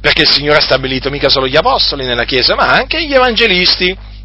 perché 0.00 0.22
il 0.22 0.30
Signore 0.30 0.58
ha 0.58 0.62
stabilito 0.62 1.10
mica 1.10 1.28
solo 1.28 1.46
gli 1.46 1.56
apostoli 1.56 2.04
nella 2.04 2.24
Chiesa, 2.24 2.56
ma 2.56 2.66
anche 2.66 3.04
gli 3.04 3.14
evangelisti. 3.14 4.16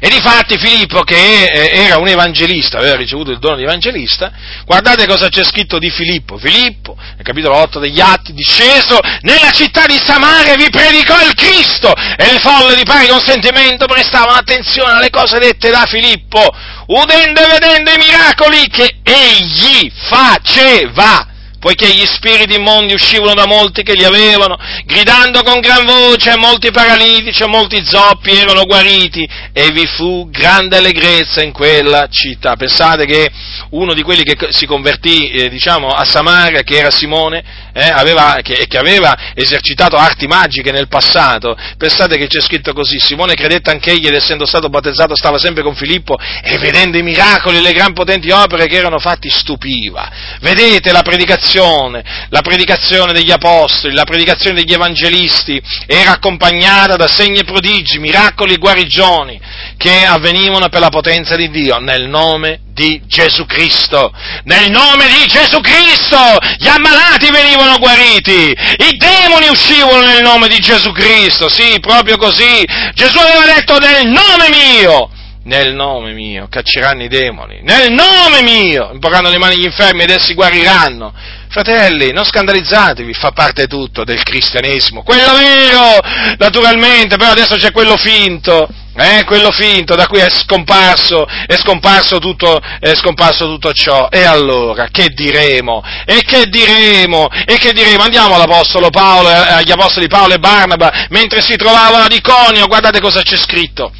E 0.00 0.08
difatti 0.08 0.58
Filippo, 0.58 1.02
che 1.02 1.44
eh, 1.44 1.84
era 1.84 1.98
un 1.98 2.08
evangelista, 2.08 2.78
aveva 2.78 2.96
ricevuto 2.96 3.30
il 3.30 3.38
dono 3.38 3.56
di 3.56 3.62
evangelista, 3.62 4.32
guardate 4.64 5.06
cosa 5.06 5.28
c'è 5.28 5.44
scritto 5.44 5.78
di 5.78 5.90
Filippo. 5.90 6.38
Filippo, 6.38 6.96
nel 6.96 7.24
capitolo 7.24 7.56
8 7.56 7.78
degli 7.78 8.00
Atti, 8.00 8.32
disceso 8.32 8.98
nella 9.20 9.50
città 9.50 9.86
di 9.86 9.98
Samaria 10.02 10.56
vi 10.56 10.68
predicò 10.70 11.20
il 11.20 11.34
Cristo 11.34 11.92
e 11.94 12.32
le 12.32 12.40
folle 12.40 12.76
di 12.76 12.84
pari 12.84 13.06
consentimento 13.08 13.86
prestavano 13.86 14.38
attenzione 14.38 14.92
alle 14.92 15.10
cose 15.10 15.38
dette 15.38 15.70
da 15.70 15.86
Filippo, 15.86 16.44
udendo 16.86 17.40
e 17.40 17.46
vedendo 17.46 17.90
i 17.90 17.98
miracoli 17.98 18.68
che 18.68 18.96
egli 19.02 19.90
faceva 20.08 21.33
poiché 21.64 21.86
gli 21.94 22.04
spiriti 22.04 22.56
immondi 22.56 22.92
uscivano 22.92 23.32
da 23.32 23.46
molti 23.46 23.82
che 23.82 23.94
li 23.94 24.04
avevano, 24.04 24.58
gridando 24.84 25.42
con 25.42 25.60
gran 25.60 25.86
voce, 25.86 26.36
molti 26.36 26.70
paralitici 26.70 27.42
e 27.42 27.46
molti 27.46 27.82
zoppi 27.82 28.32
erano 28.32 28.66
guariti, 28.66 29.26
e 29.50 29.70
vi 29.70 29.86
fu 29.86 30.28
grande 30.28 30.76
allegrezza 30.76 31.42
in 31.42 31.52
quella 31.52 32.06
città. 32.10 32.54
Pensate 32.56 33.06
che 33.06 33.30
uno 33.70 33.94
di 33.94 34.02
quelli 34.02 34.24
che 34.24 34.36
si 34.50 34.66
convertì, 34.66 35.30
eh, 35.30 35.48
diciamo, 35.48 35.88
a 35.88 36.04
Samaria, 36.04 36.60
che 36.60 36.76
era 36.76 36.90
Simone, 36.90 37.63
eh, 37.74 37.88
aveva, 37.88 38.38
che, 38.40 38.66
che, 38.68 38.78
aveva 38.78 39.32
esercitato 39.34 39.96
arti 39.96 40.26
magiche 40.26 40.70
nel 40.70 40.86
passato, 40.86 41.56
pensate 41.76 42.16
che 42.16 42.28
c'è 42.28 42.40
scritto 42.40 42.72
così, 42.72 42.98
Simone 43.00 43.34
credette 43.34 43.70
anch'egli 43.70 44.06
ed 44.06 44.14
essendo 44.14 44.46
stato 44.46 44.68
battezzato 44.68 45.16
stava 45.16 45.38
sempre 45.38 45.64
con 45.64 45.74
Filippo 45.74 46.16
e 46.42 46.56
vedendo 46.58 46.96
i 46.96 47.02
miracoli 47.02 47.56
e 47.56 47.60
le 47.60 47.72
gran 47.72 47.92
potenti 47.92 48.30
opere 48.30 48.66
che 48.66 48.76
erano 48.76 49.00
fatti 49.00 49.28
stupiva. 49.28 50.10
Vedete 50.40 50.92
la 50.92 51.02
predicazione, 51.02 52.04
la 52.28 52.42
predicazione 52.42 53.12
degli 53.12 53.32
apostoli, 53.32 53.94
la 53.94 54.04
predicazione 54.04 54.54
degli 54.54 54.72
evangelisti 54.72 55.60
era 55.86 56.12
accompagnata 56.12 56.94
da 56.94 57.08
segni 57.08 57.40
e 57.40 57.44
prodigi, 57.44 57.98
miracoli 57.98 58.54
e 58.54 58.58
guarigioni 58.58 59.40
che 59.76 60.04
avvenivano 60.04 60.68
per 60.68 60.80
la 60.80 60.90
potenza 60.90 61.34
di 61.34 61.50
Dio 61.50 61.78
nel 61.78 62.08
nome 62.08 62.60
di 62.74 63.00
Gesù 63.06 63.46
Cristo. 63.46 64.12
Nel 64.44 64.70
nome 64.70 65.06
di 65.06 65.26
Gesù 65.26 65.60
Cristo 65.60 66.18
gli 66.58 66.66
ammalati 66.66 67.30
venivano 67.30 67.63
guariti, 67.78 68.50
i 68.52 68.96
demoni 68.96 69.48
uscivano 69.48 70.02
nel 70.02 70.22
nome 70.22 70.48
di 70.48 70.58
Gesù 70.58 70.92
Cristo, 70.92 71.48
sì, 71.48 71.78
proprio 71.80 72.16
così. 72.16 72.64
Gesù 72.94 73.18
aveva 73.18 73.54
detto 73.54 73.78
nel 73.78 74.06
nome 74.06 74.48
mio 74.50 75.10
nel 75.44 75.74
nome 75.74 76.12
mio 76.12 76.46
cacceranno 76.48 77.02
i 77.02 77.08
demoni, 77.08 77.60
nel 77.62 77.92
nome 77.92 78.42
mio 78.42 78.90
imporranno 78.92 79.28
le 79.28 79.38
mani 79.38 79.54
agli 79.54 79.64
infermi 79.64 80.02
ed 80.02 80.10
essi 80.10 80.34
guariranno. 80.34 81.12
Fratelli, 81.54 82.10
non 82.10 82.24
scandalizzatevi, 82.24 83.14
fa 83.14 83.30
parte 83.30 83.68
tutto 83.68 84.02
del 84.02 84.24
cristianesimo. 84.24 85.04
Quello 85.04 85.36
vero, 85.36 86.00
naturalmente, 86.36 87.16
però 87.16 87.30
adesso 87.30 87.54
c'è 87.54 87.70
quello 87.70 87.96
finto, 87.96 88.66
eh, 88.96 89.22
quello 89.24 89.52
finto, 89.52 89.94
da 89.94 90.08
cui 90.08 90.18
è 90.18 90.28
scomparso, 90.30 91.24
è 91.46 91.54
scomparso 91.54 92.18
tutto, 92.18 92.60
è 92.80 92.92
scomparso 92.96 93.44
tutto 93.44 93.72
ciò. 93.72 94.08
E 94.10 94.24
allora, 94.24 94.88
che 94.90 95.10
diremo? 95.10 95.80
E 96.04 96.24
che 96.24 96.46
diremo? 96.48 97.28
E 97.46 97.56
che 97.56 97.72
diremo? 97.72 98.02
Andiamo 98.02 98.34
all'Apostolo 98.34 98.90
Paolo, 98.90 99.28
agli 99.28 99.70
Apostoli 99.70 100.08
Paolo 100.08 100.34
e 100.34 100.40
Barnaba, 100.40 101.06
mentre 101.10 101.40
si 101.40 101.54
trovavano 101.54 102.02
ad 102.02 102.12
Iconio, 102.12 102.66
guardate 102.66 102.98
cosa 103.00 103.22
c'è 103.22 103.36
scritto 103.36 103.92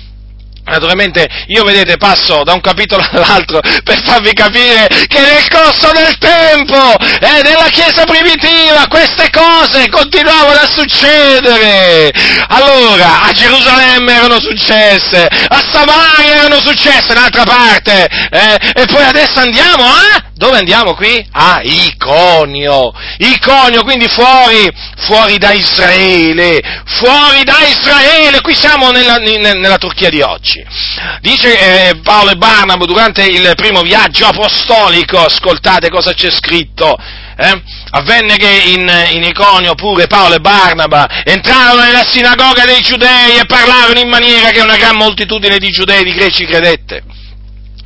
Naturalmente 0.64 1.28
io 1.48 1.62
vedete 1.62 1.96
passo 1.98 2.42
da 2.42 2.54
un 2.54 2.60
capitolo 2.60 3.06
all'altro 3.12 3.60
per 3.60 4.02
farvi 4.02 4.32
capire 4.32 4.88
che 5.06 5.20
nel 5.20 5.46
corso 5.48 5.92
del 5.92 6.16
tempo 6.18 6.98
e 6.98 7.26
eh, 7.26 7.42
nella 7.42 7.68
Chiesa 7.70 8.04
primitiva 8.04 8.86
queste 8.88 9.28
cose 9.30 9.88
continuavano 9.90 10.60
a 10.60 10.70
succedere. 10.70 12.10
Allora, 12.48 13.22
a 13.22 13.32
Gerusalemme 13.32 14.14
erano 14.14 14.40
successe, 14.40 15.26
a 15.26 15.62
Samaria 15.70 16.34
erano 16.44 16.60
successe, 16.60 17.12
d'altra 17.12 17.44
parte, 17.44 18.06
eh, 18.30 18.58
e 18.74 18.86
poi 18.86 19.04
adesso 19.04 19.40
andiamo 19.40 19.84
a... 19.84 20.32
Dove 20.37 20.59
andiamo 20.59 20.95
qui? 20.95 21.24
A 21.30 21.61
Iconio. 21.62 22.93
Iconio, 23.18 23.82
quindi 23.85 24.09
fuori, 24.09 24.68
fuori 25.07 25.39
da 25.39 25.53
Israele, 25.53 26.61
fuori 26.85 27.45
da 27.45 27.64
Israele, 27.64 28.41
qui 28.41 28.57
siamo 28.57 28.91
nella, 28.91 29.18
nella 29.18 29.78
Turchia 29.78 30.11
di 30.11 30.22
oggi. 30.22 30.64
Dice 31.20 31.89
eh, 31.89 32.01
Paolo 32.03 32.30
e 32.30 32.37
Barnabo 32.37 32.85
durante 32.85 33.22
il 33.22 33.53
primo 33.55 33.82
viaggio 33.82 34.26
apostolico, 34.26 35.24
ascoltate 35.24 35.89
cosa 35.89 36.12
c'è 36.14 36.32
scritto, 36.32 36.97
eh? 37.37 37.62
avvenne 37.91 38.37
che 38.37 38.62
in, 38.74 38.91
in, 39.12 39.22
Iconio 39.22 39.74
pure 39.76 40.09
Paolo 40.09 40.35
e 40.35 40.41
Barnaba 40.41 41.22
entrarono 41.22 41.82
nella 41.82 42.05
sinagoga 42.05 42.64
dei 42.64 42.80
giudei 42.80 43.39
e 43.39 43.47
parlarono 43.47 44.01
in 44.01 44.09
maniera 44.09 44.51
che 44.51 44.61
una 44.61 44.76
gran 44.76 44.97
moltitudine 44.97 45.59
di 45.59 45.70
giudei 45.70 46.01
e 46.01 46.05
di 46.05 46.12
greci 46.12 46.45
credette. 46.45 47.13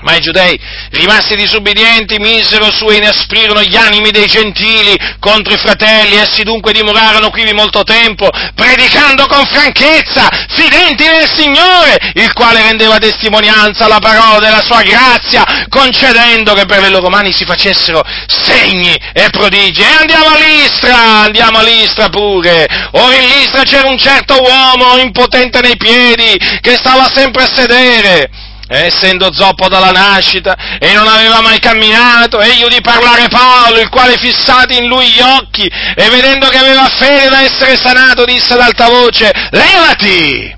Ma 0.00 0.14
i 0.14 0.20
giudei, 0.20 0.56
rimasti 0.90 1.34
disubbidienti, 1.34 2.20
misero 2.20 2.70
su 2.70 2.88
e 2.88 2.96
inasprirono 2.96 3.62
gli 3.62 3.74
animi 3.74 4.12
dei 4.12 4.26
gentili 4.26 4.96
contro 5.18 5.52
i 5.52 5.58
fratelli, 5.58 6.14
essi 6.14 6.44
dunque 6.44 6.72
dimorarono 6.72 7.30
qui 7.30 7.52
molto 7.52 7.82
tempo, 7.82 8.30
predicando 8.54 9.26
con 9.26 9.44
franchezza, 9.44 10.28
fidenti 10.50 11.04
nel 11.04 11.28
Signore, 11.28 11.98
il 12.14 12.32
quale 12.32 12.62
rendeva 12.62 12.98
testimonianza 12.98 13.86
alla 13.86 13.98
parola 13.98 14.38
della 14.38 14.62
sua 14.62 14.82
grazia, 14.82 15.66
concedendo 15.68 16.54
che 16.54 16.64
per 16.66 16.80
le 16.80 16.90
loro 16.90 17.08
mani 17.08 17.32
si 17.32 17.44
facessero 17.44 18.00
segni 18.26 18.94
e 19.12 19.30
prodigi. 19.30 19.80
E 19.80 19.96
andiamo 19.98 20.26
a 20.26 20.38
Listra, 20.38 20.96
andiamo 21.24 21.58
a 21.58 21.62
Listra 21.62 22.08
pure. 22.08 22.66
Ora 22.92 23.16
in 23.16 23.26
Listra 23.26 23.64
c'era 23.64 23.88
un 23.88 23.98
certo 23.98 24.40
uomo 24.40 24.96
impotente 24.98 25.60
nei 25.60 25.76
piedi, 25.76 26.38
che 26.60 26.76
stava 26.76 27.10
sempre 27.12 27.42
a 27.42 27.52
sedere 27.52 28.30
essendo 28.68 29.32
zoppo 29.32 29.68
dalla 29.68 29.90
nascita 29.90 30.78
e 30.78 30.92
non 30.92 31.08
aveva 31.08 31.40
mai 31.40 31.58
camminato, 31.58 32.40
egli 32.40 32.64
udì 32.64 32.80
parlare 32.82 33.28
Paolo, 33.28 33.80
il 33.80 33.88
quale 33.88 34.18
fissati 34.18 34.76
in 34.76 34.86
lui 34.86 35.08
gli 35.08 35.20
occhi 35.20 35.66
e 35.66 36.10
vedendo 36.10 36.48
che 36.48 36.58
aveva 36.58 36.86
fede 36.86 37.28
da 37.30 37.42
essere 37.42 37.76
sanato, 37.76 38.24
disse 38.24 38.52
ad 38.52 38.60
alta 38.60 38.88
voce, 38.88 39.30
levati! 39.50 40.56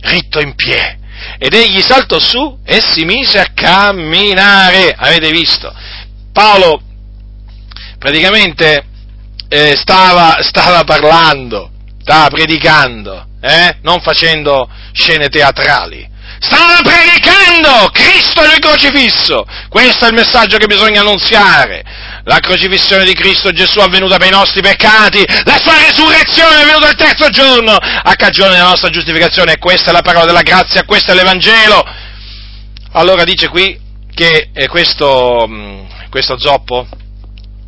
Ritto 0.00 0.40
in 0.40 0.54
piedi. 0.54 1.02
Ed 1.38 1.54
egli 1.54 1.80
saltò 1.80 2.18
su 2.18 2.58
e 2.64 2.80
si 2.80 3.04
mise 3.04 3.38
a 3.38 3.46
camminare. 3.54 4.94
Avete 4.96 5.30
visto? 5.30 5.72
Paolo 6.32 6.80
praticamente 7.98 8.84
eh, 9.48 9.74
stava, 9.76 10.42
stava, 10.42 10.84
parlando, 10.84 11.70
stava 12.02 12.28
predicando, 12.28 13.26
eh? 13.40 13.78
non 13.82 14.00
facendo 14.00 14.68
scene 14.92 15.28
teatrali 15.28 16.12
Stava 16.44 16.80
predicando 16.82 17.88
Cristo 17.90 18.42
nel 18.42 18.58
crocifisso. 18.58 19.46
Questo 19.70 20.04
è 20.04 20.08
il 20.08 20.14
messaggio 20.14 20.58
che 20.58 20.66
bisogna 20.66 21.00
annunziare. 21.00 21.82
La 22.24 22.38
crocifissione 22.38 23.04
di 23.04 23.14
Cristo 23.14 23.50
Gesù 23.50 23.78
è 23.78 23.84
avvenuta 23.84 24.18
per 24.18 24.26
i 24.26 24.30
nostri 24.30 24.60
peccati, 24.60 25.24
la 25.44 25.58
sua 25.58 25.78
resurrezione 25.78 26.56
è 26.56 26.60
avvenuta 26.60 26.90
il 26.90 26.96
terzo 26.96 27.30
giorno 27.30 27.72
a 27.72 28.14
cagione 28.14 28.50
della 28.50 28.68
nostra 28.68 28.90
giustificazione. 28.90 29.52
E 29.52 29.58
questa 29.58 29.88
è 29.88 29.92
la 29.94 30.02
parola 30.02 30.26
della 30.26 30.42
grazia, 30.42 30.84
questo 30.84 31.12
è 31.12 31.14
l'Evangelo. 31.14 31.82
Allora 32.92 33.24
dice 33.24 33.48
qui 33.48 33.78
che 34.14 34.50
eh, 34.52 34.68
questo, 34.68 35.46
mm, 35.48 35.84
questo 36.10 36.38
zoppo, 36.38 36.86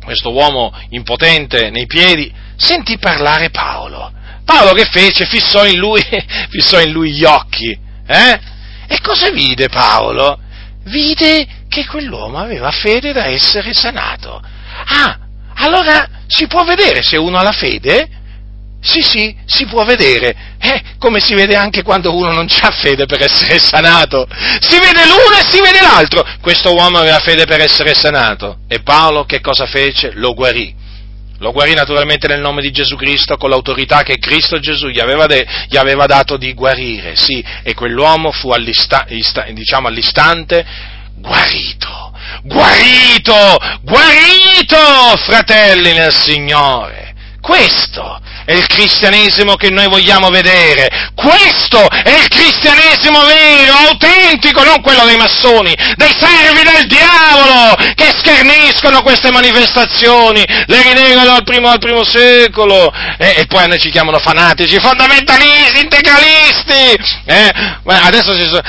questo 0.03 0.31
uomo 0.31 0.71
impotente 0.89 1.71
nei 1.71 1.87
piedi, 1.87 2.31
sentì 2.55 2.99
parlare 2.99 3.49
Paolo. 3.49 4.13
Paolo 4.45 4.73
che 4.73 4.85
fece? 4.85 5.25
Fissò 5.25 5.65
in 5.65 5.79
lui, 5.79 6.01
fissò 6.49 6.79
in 6.79 6.91
lui 6.91 7.11
gli 7.13 7.23
occhi. 7.23 7.77
Eh? 8.07 8.55
E 8.87 8.99
cosa 9.01 9.29
vide 9.31 9.69
Paolo? 9.69 10.39
Vide 10.85 11.45
che 11.67 11.85
quell'uomo 11.85 12.37
aveva 12.37 12.71
fede 12.71 13.11
da 13.11 13.25
essere 13.25 13.73
sanato. 13.73 14.41
Ah, 14.85 15.17
allora 15.55 16.07
si 16.27 16.47
può 16.47 16.63
vedere 16.63 17.01
se 17.03 17.17
uno 17.17 17.37
ha 17.37 17.43
la 17.43 17.51
fede? 17.51 18.09
Sì, 18.79 19.01
sì, 19.01 19.35
si 19.45 19.65
può 19.65 19.83
vedere. 19.83 20.55
Eh, 20.59 20.81
come 20.97 21.19
si 21.19 21.33
vede 21.33 21.55
anche 21.55 21.83
quando 21.83 22.15
uno 22.15 22.31
non 22.31 22.47
ha 22.61 22.71
fede 22.71 23.05
per 23.05 23.21
essere 23.21 23.59
sanato. 23.59 24.27
Si 24.59 24.79
vede 24.79 25.05
l'uno 25.05 25.37
e 25.37 25.49
si 25.49 25.59
vede 25.59 25.81
l'altro. 25.81 26.23
Questo 26.39 26.73
uomo 26.73 26.99
aveva 26.99 27.19
fede 27.19 27.45
per 27.45 27.59
essere 27.59 27.93
sanato. 27.93 28.59
E 28.67 28.81
Paolo 28.81 29.25
che 29.25 29.41
cosa 29.41 29.65
fece? 29.65 30.11
Lo 30.13 30.33
guarì. 30.33 30.73
Lo 31.39 31.51
guarì 31.51 31.73
naturalmente 31.73 32.27
nel 32.27 32.39
nome 32.39 32.61
di 32.61 32.71
Gesù 32.71 32.95
Cristo 32.95 33.37
con 33.37 33.49
l'autorità 33.49 34.01
che 34.01 34.17
Cristo 34.17 34.59
Gesù 34.59 34.87
gli 34.87 34.99
aveva, 34.99 35.27
de, 35.27 35.45
gli 35.69 35.77
aveva 35.77 36.05
dato 36.05 36.37
di 36.37 36.53
guarire, 36.53 37.15
sì, 37.15 37.43
e 37.63 37.73
quell'uomo 37.73 38.31
fu 38.31 38.49
all'ista, 38.49 39.05
diciamo 39.07 39.87
all'istante 39.87 40.65
guarito, 41.17 42.13
guarito, 42.43 43.57
guarito, 43.81 45.17
fratelli 45.17 45.93
nel 45.93 46.13
Signore. 46.13 47.13
Questo 47.41 48.19
è 48.45 48.53
il 48.53 48.65
cristianesimo 48.67 49.55
che 49.55 49.69
noi 49.69 49.87
vogliamo 49.87 50.29
vedere. 50.29 51.11
Questo 51.13 51.85
è 51.89 52.17
il 52.17 52.27
cristianesimo 52.29 53.21
vero, 53.25 53.73
autentico, 53.89 54.63
non 54.63 54.81
quello 54.81 55.05
dei 55.05 55.17
massoni, 55.17 55.75
dei 55.95 56.15
servi 56.17 56.63
del 56.63 56.87
diavolo, 56.87 57.75
che 57.93 58.13
scherniscono 58.17 59.01
queste 59.01 59.31
manifestazioni, 59.31 60.45
le 60.65 60.81
rinegano 60.81 61.33
al 61.33 61.43
primo, 61.43 61.67
al 61.67 61.79
primo 61.79 62.03
secolo, 62.05 62.91
e, 63.17 63.35
e, 63.37 63.45
poi 63.47 63.67
noi 63.67 63.79
ci 63.79 63.89
chiamano 63.89 64.19
fanatici, 64.19 64.79
fondamentalisti, 64.79 65.81
integralisti. 65.81 67.13
Eh? 67.25 67.51
Adesso 67.83 68.33
sono, 68.33 68.61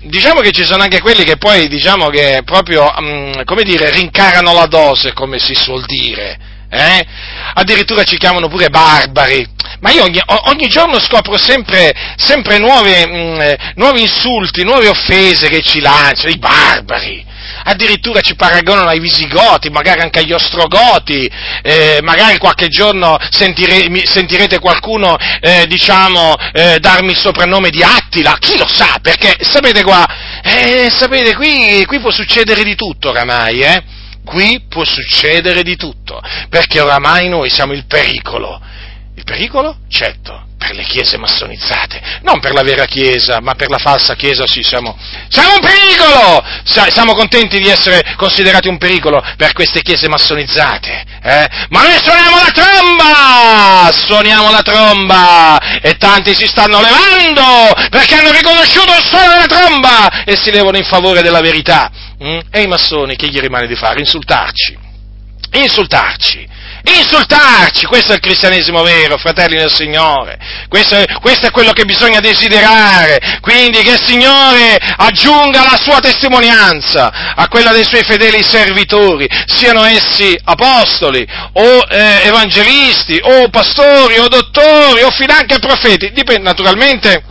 diciamo 0.00 0.40
che 0.40 0.52
ci 0.52 0.64
sono 0.64 0.82
anche 0.82 1.00
quelli 1.00 1.24
che 1.24 1.36
poi, 1.36 1.68
diciamo 1.68 2.08
che 2.08 2.40
proprio, 2.44 2.90
um, 2.96 3.44
come 3.44 3.64
dire, 3.64 3.90
rincarano 3.90 4.52
la 4.52 4.66
dose, 4.66 5.12
come 5.12 5.38
si 5.38 5.54
suol 5.54 5.84
dire 5.84 6.52
eh? 6.74 7.06
addirittura 7.54 8.02
ci 8.02 8.16
chiamano 8.16 8.48
pure 8.48 8.68
barbari, 8.68 9.46
ma 9.80 9.90
io 9.90 10.04
ogni, 10.04 10.20
ogni 10.46 10.66
giorno 10.68 10.98
scopro 10.98 11.36
sempre, 11.36 11.92
sempre 12.16 12.58
nuove, 12.58 13.06
mh, 13.06 13.16
mm, 13.16 13.40
eh, 13.40 13.58
nuovi 13.76 14.02
insulti, 14.02 14.64
nuove 14.64 14.88
offese 14.88 15.48
che 15.48 15.62
ci 15.62 15.80
lanciano, 15.80 16.30
i 16.30 16.38
barbari, 16.38 17.24
addirittura 17.64 18.20
ci 18.20 18.34
paragonano 18.34 18.88
ai 18.88 18.98
visigoti, 18.98 19.70
magari 19.70 20.00
anche 20.00 20.20
agli 20.20 20.32
ostrogoti, 20.32 21.30
eh, 21.62 22.00
magari 22.02 22.38
qualche 22.38 22.68
giorno 22.68 23.16
sentire, 23.30 23.88
sentirete 24.04 24.58
qualcuno, 24.58 25.16
eh, 25.40 25.66
diciamo, 25.68 26.34
eh, 26.52 26.78
darmi 26.80 27.12
il 27.12 27.18
soprannome 27.18 27.70
di 27.70 27.82
Attila, 27.82 28.36
chi 28.38 28.58
lo 28.58 28.66
sa, 28.66 28.98
perché 29.00 29.36
sapete 29.40 29.82
qua, 29.82 30.04
eh, 30.42 30.88
sapete 30.90 31.34
qui, 31.34 31.84
qui 31.86 32.00
può 32.00 32.10
succedere 32.10 32.64
di 32.64 32.74
tutto 32.74 33.10
oramai, 33.10 33.60
eh? 33.60 33.93
Qui 34.24 34.64
può 34.68 34.84
succedere 34.84 35.62
di 35.62 35.76
tutto, 35.76 36.20
perché 36.48 36.80
oramai 36.80 37.28
noi 37.28 37.50
siamo 37.50 37.72
il 37.72 37.84
pericolo. 37.86 38.60
Il 39.14 39.24
pericolo? 39.24 39.78
Certo, 39.88 40.46
per 40.64 40.74
le 40.74 40.84
chiese 40.84 41.18
massonizzate, 41.18 42.00
non 42.22 42.40
per 42.40 42.54
la 42.54 42.62
vera 42.62 42.86
chiesa, 42.86 43.40
ma 43.40 43.54
per 43.54 43.68
la 43.68 43.76
falsa 43.76 44.14
chiesa 44.14 44.46
sì, 44.46 44.62
siamo, 44.62 44.96
siamo 45.28 45.54
un 45.54 45.60
pericolo! 45.60 46.42
Siamo 46.64 47.14
contenti 47.14 47.60
di 47.60 47.68
essere 47.68 48.14
considerati 48.16 48.68
un 48.68 48.78
pericolo 48.78 49.22
per 49.36 49.52
queste 49.52 49.82
chiese 49.82 50.08
massonizzate, 50.08 51.04
eh? 51.22 51.48
Ma 51.68 51.82
noi 51.82 51.98
suoniamo 52.02 52.36
la 52.36 52.50
tromba! 52.50 53.92
Suoniamo 53.92 54.50
la 54.50 54.62
tromba! 54.62 55.80
E 55.80 55.96
tanti 55.96 56.34
si 56.34 56.46
stanno 56.46 56.80
levando 56.80 57.74
perché 57.90 58.14
hanno 58.14 58.32
riconosciuto 58.32 58.96
il 58.96 59.04
suono 59.04 59.32
della 59.32 59.46
tromba 59.46 60.24
e 60.24 60.36
si 60.36 60.50
levano 60.50 60.78
in 60.78 60.84
favore 60.84 61.20
della 61.20 61.40
verità. 61.40 61.90
Mm? 62.22 62.38
E 62.50 62.62
i 62.62 62.66
massoni 62.66 63.16
che 63.16 63.28
gli 63.28 63.38
rimane 63.38 63.66
di 63.66 63.76
fare? 63.76 64.00
Insultarci. 64.00 64.78
Insultarci. 65.52 66.48
Insultarci, 66.86 67.86
questo 67.86 68.12
è 68.12 68.16
il 68.16 68.20
cristianesimo 68.20 68.82
vero, 68.82 69.16
fratelli 69.16 69.56
del 69.56 69.72
Signore, 69.72 70.38
questo 70.68 70.96
è, 70.96 71.06
questo 71.18 71.46
è, 71.46 71.50
quello 71.50 71.72
che 71.72 71.86
bisogna 71.86 72.20
desiderare, 72.20 73.38
quindi 73.40 73.80
che 73.80 73.92
il 73.92 74.02
Signore 74.04 74.76
aggiunga 74.96 75.62
la 75.62 75.78
sua 75.82 76.00
testimonianza 76.00 77.34
a 77.34 77.48
quella 77.48 77.72
dei 77.72 77.84
suoi 77.84 78.04
fedeli 78.04 78.42
servitori, 78.42 79.26
siano 79.46 79.82
essi 79.84 80.38
apostoli 80.44 81.26
o 81.54 81.86
eh, 81.88 82.26
evangelisti 82.26 83.18
o 83.22 83.48
pastori 83.48 84.18
o 84.18 84.28
dottori 84.28 85.02
o 85.04 85.10
finanche 85.10 85.58
profeti, 85.60 86.12
dipende 86.12 86.42
naturalmente 86.42 87.24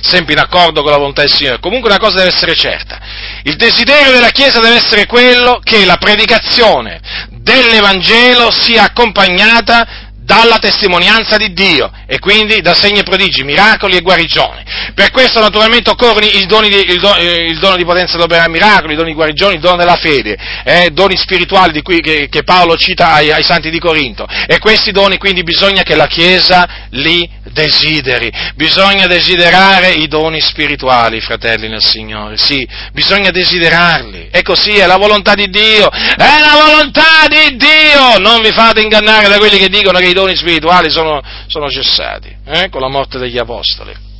sempre 0.00 0.32
in 0.32 0.38
accordo 0.38 0.80
con 0.80 0.90
la 0.90 0.96
volontà 0.96 1.20
del 1.20 1.30
Signore. 1.30 1.60
Comunque 1.60 1.90
una 1.90 1.98
cosa 1.98 2.16
deve 2.16 2.32
essere 2.34 2.54
certa, 2.54 2.98
il 3.42 3.56
desiderio 3.56 4.10
della 4.10 4.30
Chiesa 4.30 4.60
deve 4.60 4.76
essere 4.76 5.04
quello 5.04 5.60
che 5.62 5.84
la 5.84 5.98
predicazione 5.98 7.33
dell'Evangelo 7.44 8.50
sia 8.50 8.84
accompagnata 8.84 10.03
dalla 10.24 10.58
testimonianza 10.58 11.36
di 11.36 11.52
Dio 11.52 11.90
e 12.06 12.18
quindi 12.18 12.62
da 12.62 12.74
segni 12.74 13.00
e 13.00 13.02
prodigi, 13.02 13.44
miracoli 13.44 13.96
e 13.96 14.00
guarigioni. 14.00 14.62
Per 14.94 15.10
questo 15.10 15.40
naturalmente 15.40 15.90
occorrono 15.90 16.24
i 16.24 16.46
doni 16.46 16.68
di, 16.68 16.92
il, 16.92 16.98
do, 16.98 17.14
eh, 17.16 17.46
il 17.46 17.58
dono 17.58 17.76
di 17.76 17.84
potenza 17.84 18.16
d'operare 18.16 18.48
miracoli, 18.48 18.94
i 18.94 18.96
doni 18.96 19.10
di 19.10 19.14
guarigioni, 19.14 19.56
il 19.56 19.60
dono 19.60 19.76
della 19.76 19.96
fede, 19.96 20.36
eh, 20.64 20.90
doni 20.92 21.16
spirituali 21.16 21.72
di 21.72 21.82
cui, 21.82 22.00
che, 22.00 22.28
che, 22.30 22.42
Paolo 22.42 22.76
cita 22.76 23.12
ai, 23.12 23.30
ai 23.30 23.42
santi 23.42 23.68
di 23.68 23.78
Corinto. 23.78 24.26
E 24.46 24.58
questi 24.58 24.92
doni 24.92 25.18
quindi 25.18 25.42
bisogna 25.42 25.82
che 25.82 25.94
la 25.94 26.06
Chiesa 26.06 26.86
li 26.90 27.28
desideri. 27.52 28.32
Bisogna 28.54 29.06
desiderare 29.06 29.90
i 29.90 30.08
doni 30.08 30.40
spirituali, 30.40 31.20
fratelli 31.20 31.68
nel 31.68 31.82
Signore. 31.82 32.38
Sì, 32.38 32.66
bisogna 32.92 33.30
desiderarli. 33.30 34.28
E 34.30 34.42
così 34.42 34.76
è 34.76 34.86
la 34.86 34.96
volontà 34.96 35.34
di 35.34 35.48
Dio. 35.48 35.90
È 35.90 36.38
la 36.40 36.64
volontà 36.64 37.26
di 37.28 37.56
Dio! 37.56 38.18
Non 38.18 38.40
vi 38.40 38.52
fate 38.52 38.80
ingannare 38.80 39.28
da 39.28 39.36
quelli 39.36 39.58
che 39.58 39.68
dicono 39.68 39.98
che 39.98 40.12
doni 40.14 40.34
spirituali 40.34 40.90
sono, 40.90 41.20
sono 41.46 41.68
cessati 41.68 42.34
eh, 42.46 42.70
con 42.70 42.80
la 42.80 42.88
morte 42.88 43.18
degli 43.18 43.38
apostoli. 43.38 44.12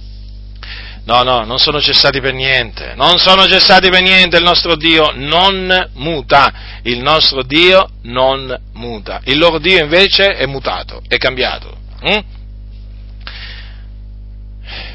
No, 1.07 1.23
no, 1.23 1.45
non 1.45 1.59
sono 1.59 1.81
cessati 1.83 2.21
per 2.21 2.33
niente, 2.33 2.95
non 2.97 3.19
sono 3.19 3.47
cessati 3.47 3.91
per 3.91 4.01
niente, 4.01 4.39
il 4.39 4.43
nostro 4.43 4.75
Dio 4.75 5.13
non 5.15 5.91
muta, 5.95 6.81
il 6.83 6.99
nostro 7.03 7.43
Dio 7.43 7.91
non 8.03 8.59
muta, 8.73 9.21
il 9.25 9.37
loro 9.37 9.59
Dio 9.59 9.83
invece 9.83 10.35
è 10.35 10.47
mutato, 10.47 11.03
è 11.07 11.19
cambiato. 11.19 11.77
Hm? 12.01 12.21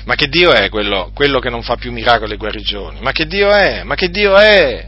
Ma 0.06 0.16
che 0.16 0.28
Dio 0.28 0.52
è 0.52 0.70
quello, 0.70 1.12
quello, 1.14 1.40
che 1.40 1.52
non 1.52 1.62
fa 1.62 1.76
più 1.76 1.92
miracoli 1.92 2.34
e 2.34 2.38
guarigioni? 2.38 3.00
Ma 3.02 3.12
che 3.12 3.28
Dio 3.28 3.52
è? 3.52 3.84
Ma 3.84 3.94
che 3.94 4.10
Dio 4.10 4.36
è? 4.36 4.88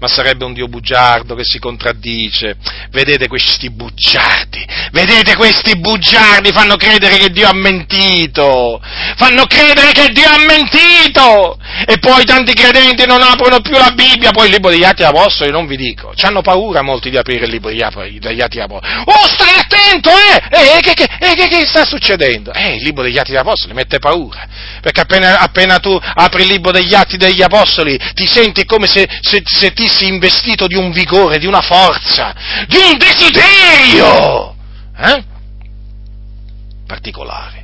Ma 0.00 0.08
sarebbe 0.08 0.44
un 0.44 0.54
Dio 0.54 0.66
bugiardo 0.66 1.34
che 1.34 1.44
si 1.44 1.58
contraddice. 1.58 2.56
Vedete 2.90 3.28
questi 3.28 3.70
bugiardi, 3.70 4.66
vedete 4.92 5.36
questi 5.36 5.78
bugiardi 5.78 6.50
fanno 6.52 6.76
credere 6.76 7.18
che 7.18 7.30
Dio 7.30 7.46
ha 7.46 7.54
mentito, 7.54 8.80
fanno 9.16 9.44
credere 9.44 9.92
che 9.92 10.08
Dio 10.08 10.26
ha 10.26 10.38
mentito 10.38 11.58
e 11.86 11.98
poi 11.98 12.24
tanti 12.24 12.54
credenti 12.54 13.06
non 13.06 13.22
aprono 13.22 13.60
più 13.60 13.72
la 13.72 13.92
Bibbia, 13.94 14.30
poi 14.30 14.46
il 14.46 14.52
libro 14.52 14.70
degli 14.70 14.84
Atti 14.84 15.04
Apostoli 15.04 15.50
non 15.50 15.66
vi 15.66 15.76
dico, 15.76 16.12
ci 16.14 16.24
hanno 16.24 16.40
paura 16.40 16.82
molti 16.82 17.10
di 17.10 17.18
aprire 17.18 17.44
il 17.44 17.50
libro 17.50 17.70
degli 17.70 17.82
Atti 18.40 18.60
Apostoli. 18.60 19.02
Oh, 19.04 19.26
stai 19.26 19.54
attento, 19.58 20.10
eh! 20.10 20.76
Eh, 20.76 20.80
che, 20.80 20.94
che, 20.94 21.08
eh, 21.18 21.34
che, 21.34 21.48
che 21.48 21.66
sta 21.66 21.84
succedendo? 21.84 22.52
Eh, 22.52 22.76
il 22.76 22.82
libro 22.82 23.02
degli 23.02 23.18
Atti 23.18 23.36
Apostoli 23.36 23.74
mette 23.74 23.98
paura, 23.98 24.46
perché 24.80 25.00
appena, 25.00 25.38
appena 25.40 25.78
tu 25.78 25.98
apri 26.00 26.42
il 26.42 26.48
libro 26.48 26.70
degli 26.72 26.94
Atti 26.94 27.16
degli 27.16 27.42
Apostoli 27.42 27.98
ti 28.14 28.26
senti 28.26 28.64
come 28.64 28.86
se, 28.86 29.06
se, 29.20 29.42
se 29.44 29.72
ti 29.72 29.88
sentirsi 29.90 30.06
investito 30.06 30.66
di 30.66 30.76
un 30.76 30.90
vigore, 30.92 31.38
di 31.38 31.46
una 31.46 31.60
forza, 31.60 32.34
di 32.66 32.76
un 32.76 32.96
desiderio 32.96 34.54
eh? 34.96 35.24
particolare. 36.86 37.58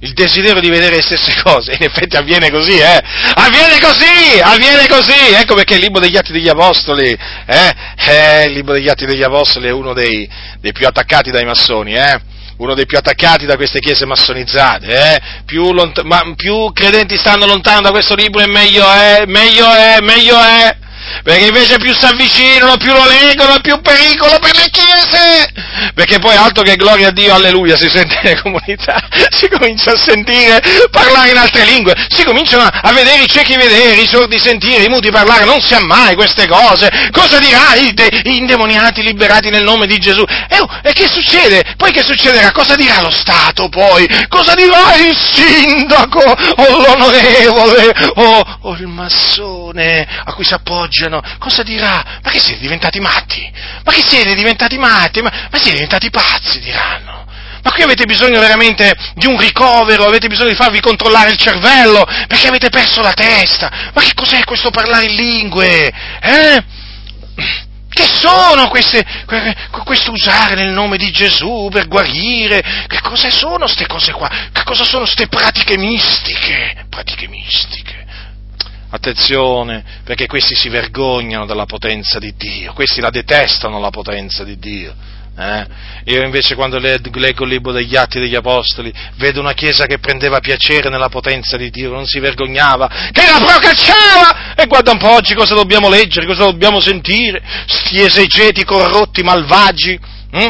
Il 0.00 0.12
desiderio 0.12 0.60
di 0.60 0.68
vedere 0.68 0.96
le 0.96 1.02
stesse 1.02 1.40
cose, 1.42 1.72
in 1.72 1.82
effetti 1.82 2.16
avviene 2.16 2.50
così, 2.50 2.76
eh? 2.76 3.00
Avviene 3.36 3.78
così, 3.80 4.38
avviene 4.38 4.86
così, 4.86 5.32
ecco 5.32 5.54
perché 5.54 5.74
il 5.74 5.80
libro 5.80 5.98
degli 5.98 6.16
Atti 6.16 6.32
degli 6.32 6.48
Apostoli, 6.48 7.08
eh? 7.46 7.74
Eh, 7.96 8.44
il 8.44 8.52
libro 8.52 8.74
degli 8.74 8.88
Atti 8.88 9.06
degli 9.06 9.22
Apostoli 9.22 9.68
è 9.68 9.72
uno 9.72 9.94
dei, 9.94 10.28
dei 10.60 10.72
più 10.72 10.86
attaccati 10.86 11.30
dai 11.30 11.46
massoni, 11.46 11.94
eh? 11.94 12.20
uno 12.56 12.74
dei 12.74 12.86
più 12.86 12.98
attaccati 12.98 13.46
da 13.46 13.56
queste 13.56 13.80
chiese 13.80 14.04
massonizzate, 14.04 14.86
eh? 14.86 15.20
più, 15.46 15.72
lont- 15.72 16.02
ma, 16.02 16.22
più, 16.36 16.70
credenti 16.72 17.16
stanno 17.16 17.46
lontano 17.46 17.80
da 17.80 17.90
questo 17.90 18.14
libro 18.14 18.42
e 18.42 18.46
meglio 18.46 18.88
è, 18.88 19.24
meglio 19.26 19.72
è, 19.72 19.98
meglio 20.02 20.38
è, 20.38 20.76
perché 21.22 21.46
invece 21.46 21.78
più 21.78 21.94
si 21.94 22.04
avvicinano, 22.04 22.76
più 22.76 22.92
lo 22.92 23.04
leggono, 23.06 23.60
più 23.60 23.80
pericolo 23.80 24.38
per 24.38 24.56
le 24.56 24.68
chiese, 24.70 25.52
perché 25.94 26.18
poi 26.18 26.36
altro 26.36 26.62
che 26.62 26.76
gloria 26.76 27.08
a 27.08 27.10
Dio, 27.10 27.34
alleluia, 27.34 27.76
si 27.76 27.88
sente 27.88 28.20
nelle 28.22 28.40
comunità, 28.40 29.00
si 29.30 29.48
comincia 29.48 29.92
a 29.92 29.96
sentire 29.96 30.60
parlare 30.90 31.30
in 31.30 31.36
altre 31.36 31.64
lingue, 31.64 31.94
si 32.08 32.24
cominciano 32.24 32.64
a 32.64 32.92
vedere 32.92 33.22
i 33.22 33.28
ciechi 33.28 33.56
vedere, 33.56 34.00
i 34.00 34.06
sordi 34.06 34.38
sentire, 34.38 34.84
i 34.84 34.88
muti 34.88 35.10
parlare, 35.10 35.44
non 35.44 35.60
si 35.60 35.74
ha 35.74 35.80
mai 35.80 36.14
queste 36.14 36.46
cose, 36.46 36.90
cosa 37.10 37.38
dirà 37.38 37.74
i, 37.74 37.92
de, 37.94 38.22
indemoniati 38.24 39.02
liberati 39.02 39.50
nel 39.50 39.64
nome 39.64 39.86
di 39.86 39.98
Gesù? 39.98 40.24
E, 40.48 40.58
oh, 40.58 40.68
e 40.82 40.92
che 40.92 41.08
succede? 41.08 41.74
Poi 41.76 41.92
che 41.92 42.02
succederà? 42.02 42.50
Cosa 42.52 42.74
dirà 42.74 43.00
lo 43.00 43.10
Stato 43.10 43.68
poi? 43.68 44.06
Cosa 44.28 44.54
dirà 44.54 44.94
il 44.96 45.16
sindaco, 45.16 46.20
o 46.20 46.80
l'onorevole, 46.80 47.94
o, 48.14 48.58
o 48.62 48.76
il 48.76 48.86
massone 48.86 50.06
a 50.24 50.32
cui 50.32 50.44
si 50.44 50.54
appoggia? 50.54 50.93
Appoggiano, 50.94 51.20
cosa 51.38 51.62
dirà? 51.62 52.20
Ma 52.22 52.30
che 52.30 52.38
siete 52.38 52.60
diventati 52.60 53.00
matti? 53.00 53.50
Ma 53.84 53.92
che 53.92 54.02
siete 54.02 54.34
diventati 54.34 54.78
matti? 54.78 55.20
Ma, 55.20 55.30
ma 55.50 55.58
siete 55.58 55.72
diventati 55.72 56.10
pazzi, 56.10 56.60
diranno. 56.60 57.26
Ma 57.62 57.72
qui 57.72 57.82
avete 57.82 58.04
bisogno 58.04 58.40
veramente 58.40 58.94
di 59.14 59.26
un 59.26 59.38
ricovero, 59.38 60.06
avete 60.06 60.28
bisogno 60.28 60.50
di 60.50 60.54
farvi 60.54 60.80
controllare 60.80 61.30
il 61.30 61.38
cervello, 61.38 62.04
perché 62.28 62.48
avete 62.48 62.68
perso 62.68 63.00
la 63.00 63.14
testa. 63.14 63.90
Ma 63.92 64.02
che 64.02 64.12
cos'è 64.14 64.44
questo 64.44 64.70
parlare 64.70 65.06
in 65.06 65.14
lingue? 65.14 65.92
Eh? 66.20 66.64
Che 67.88 68.08
sono 68.12 68.68
queste, 68.68 69.04
questo 69.84 70.10
usare 70.10 70.56
nel 70.56 70.72
nome 70.72 70.96
di 70.98 71.10
Gesù 71.10 71.68
per 71.70 71.86
guarire? 71.86 72.60
Che 72.86 73.00
cosa 73.00 73.30
sono 73.30 73.64
queste 73.64 73.86
cose 73.86 74.12
qua? 74.12 74.28
Che 74.52 74.62
cosa 74.64 74.84
sono 74.84 75.04
queste 75.04 75.28
pratiche 75.28 75.78
mistiche? 75.78 76.86
Pratiche 76.90 77.28
mistiche. 77.28 77.83
Attenzione, 78.94 79.82
perché 80.04 80.28
questi 80.28 80.54
si 80.54 80.68
vergognano 80.68 81.46
della 81.46 81.66
potenza 81.66 82.20
di 82.20 82.32
Dio, 82.36 82.72
questi 82.74 83.00
la 83.00 83.10
detestano 83.10 83.80
la 83.80 83.90
potenza 83.90 84.44
di 84.44 84.56
Dio. 84.56 84.94
Eh? 85.36 85.66
Io 86.04 86.22
invece 86.22 86.54
quando 86.54 86.78
leggo 86.78 87.42
il 87.42 87.50
libro 87.50 87.72
degli 87.72 87.96
Atti 87.96 88.20
degli 88.20 88.36
Apostoli 88.36 88.94
vedo 89.16 89.40
una 89.40 89.52
Chiesa 89.52 89.86
che 89.86 89.98
prendeva 89.98 90.38
piacere 90.38 90.90
nella 90.90 91.08
potenza 91.08 91.56
di 91.56 91.70
Dio, 91.70 91.90
non 91.90 92.06
si 92.06 92.20
vergognava, 92.20 92.88
che 93.10 93.22
la 93.26 93.44
procacciava! 93.44 94.54
E 94.54 94.66
guarda 94.66 94.92
un 94.92 94.98
po' 94.98 95.10
oggi 95.10 95.34
cosa 95.34 95.56
dobbiamo 95.56 95.88
leggere, 95.88 96.24
cosa 96.24 96.44
dobbiamo 96.44 96.78
sentire, 96.78 97.42
sti 97.66 98.00
esegeti 98.00 98.64
corrotti, 98.64 99.24
malvagi, 99.24 99.98
hm? 100.30 100.48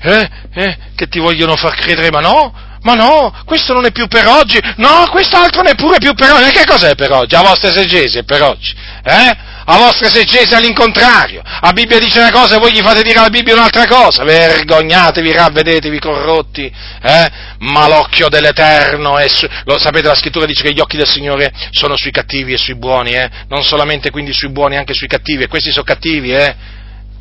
eh? 0.00 0.30
Eh? 0.50 0.78
che 0.94 1.08
ti 1.08 1.18
vogliono 1.18 1.56
far 1.56 1.74
credere, 1.74 2.08
ma 2.08 2.20
no, 2.20 2.54
ma 2.84 2.94
no, 2.94 3.32
questo 3.46 3.72
non 3.72 3.86
è 3.86 3.92
più 3.92 4.06
per 4.06 4.26
oggi, 4.26 4.60
no, 4.76 5.08
quest'altro 5.10 5.62
neppure 5.62 5.98
più 5.98 6.12
per 6.12 6.32
oggi. 6.32 6.48
E 6.48 6.50
che 6.50 6.64
cos'è 6.64 6.94
per 6.94 7.12
oggi? 7.12 7.34
La 7.34 7.42
vostra 7.42 7.70
esegesi 7.70 8.18
è 8.18 8.24
per 8.24 8.42
oggi, 8.42 8.74
eh? 9.02 9.52
La 9.66 9.78
vostra 9.78 10.06
esegesi 10.06 10.52
è 10.52 10.56
all'incontrario. 10.56 11.42
La 11.62 11.72
Bibbia 11.72 11.98
dice 11.98 12.18
una 12.18 12.30
cosa 12.30 12.56
e 12.56 12.58
voi 12.58 12.72
gli 12.72 12.82
fate 12.82 13.02
dire 13.02 13.18
alla 13.18 13.30
Bibbia 13.30 13.54
un'altra 13.54 13.86
cosa. 13.86 14.22
Vergognatevi, 14.22 15.32
ravvedetevi 15.32 15.98
corrotti, 15.98 16.70
eh? 17.02 17.30
Ma 17.60 17.88
l'occhio 17.88 18.28
dell'Eterno 18.28 19.16
è 19.16 19.26
su... 19.28 19.46
Lo 19.64 19.78
sapete, 19.78 20.08
la 20.08 20.14
scrittura 20.14 20.44
dice 20.44 20.62
che 20.62 20.74
gli 20.74 20.80
occhi 20.80 20.98
del 20.98 21.08
Signore 21.08 21.50
sono 21.70 21.96
sui 21.96 22.10
cattivi 22.10 22.52
e 22.52 22.58
sui 22.58 22.76
buoni, 22.76 23.14
eh? 23.14 23.30
Non 23.48 23.64
solamente 23.64 24.10
quindi 24.10 24.34
sui 24.34 24.50
buoni, 24.50 24.76
anche 24.76 24.92
sui 24.92 25.08
cattivi. 25.08 25.44
E 25.44 25.48
questi 25.48 25.70
sono 25.70 25.84
cattivi, 25.84 26.34
eh? 26.34 26.54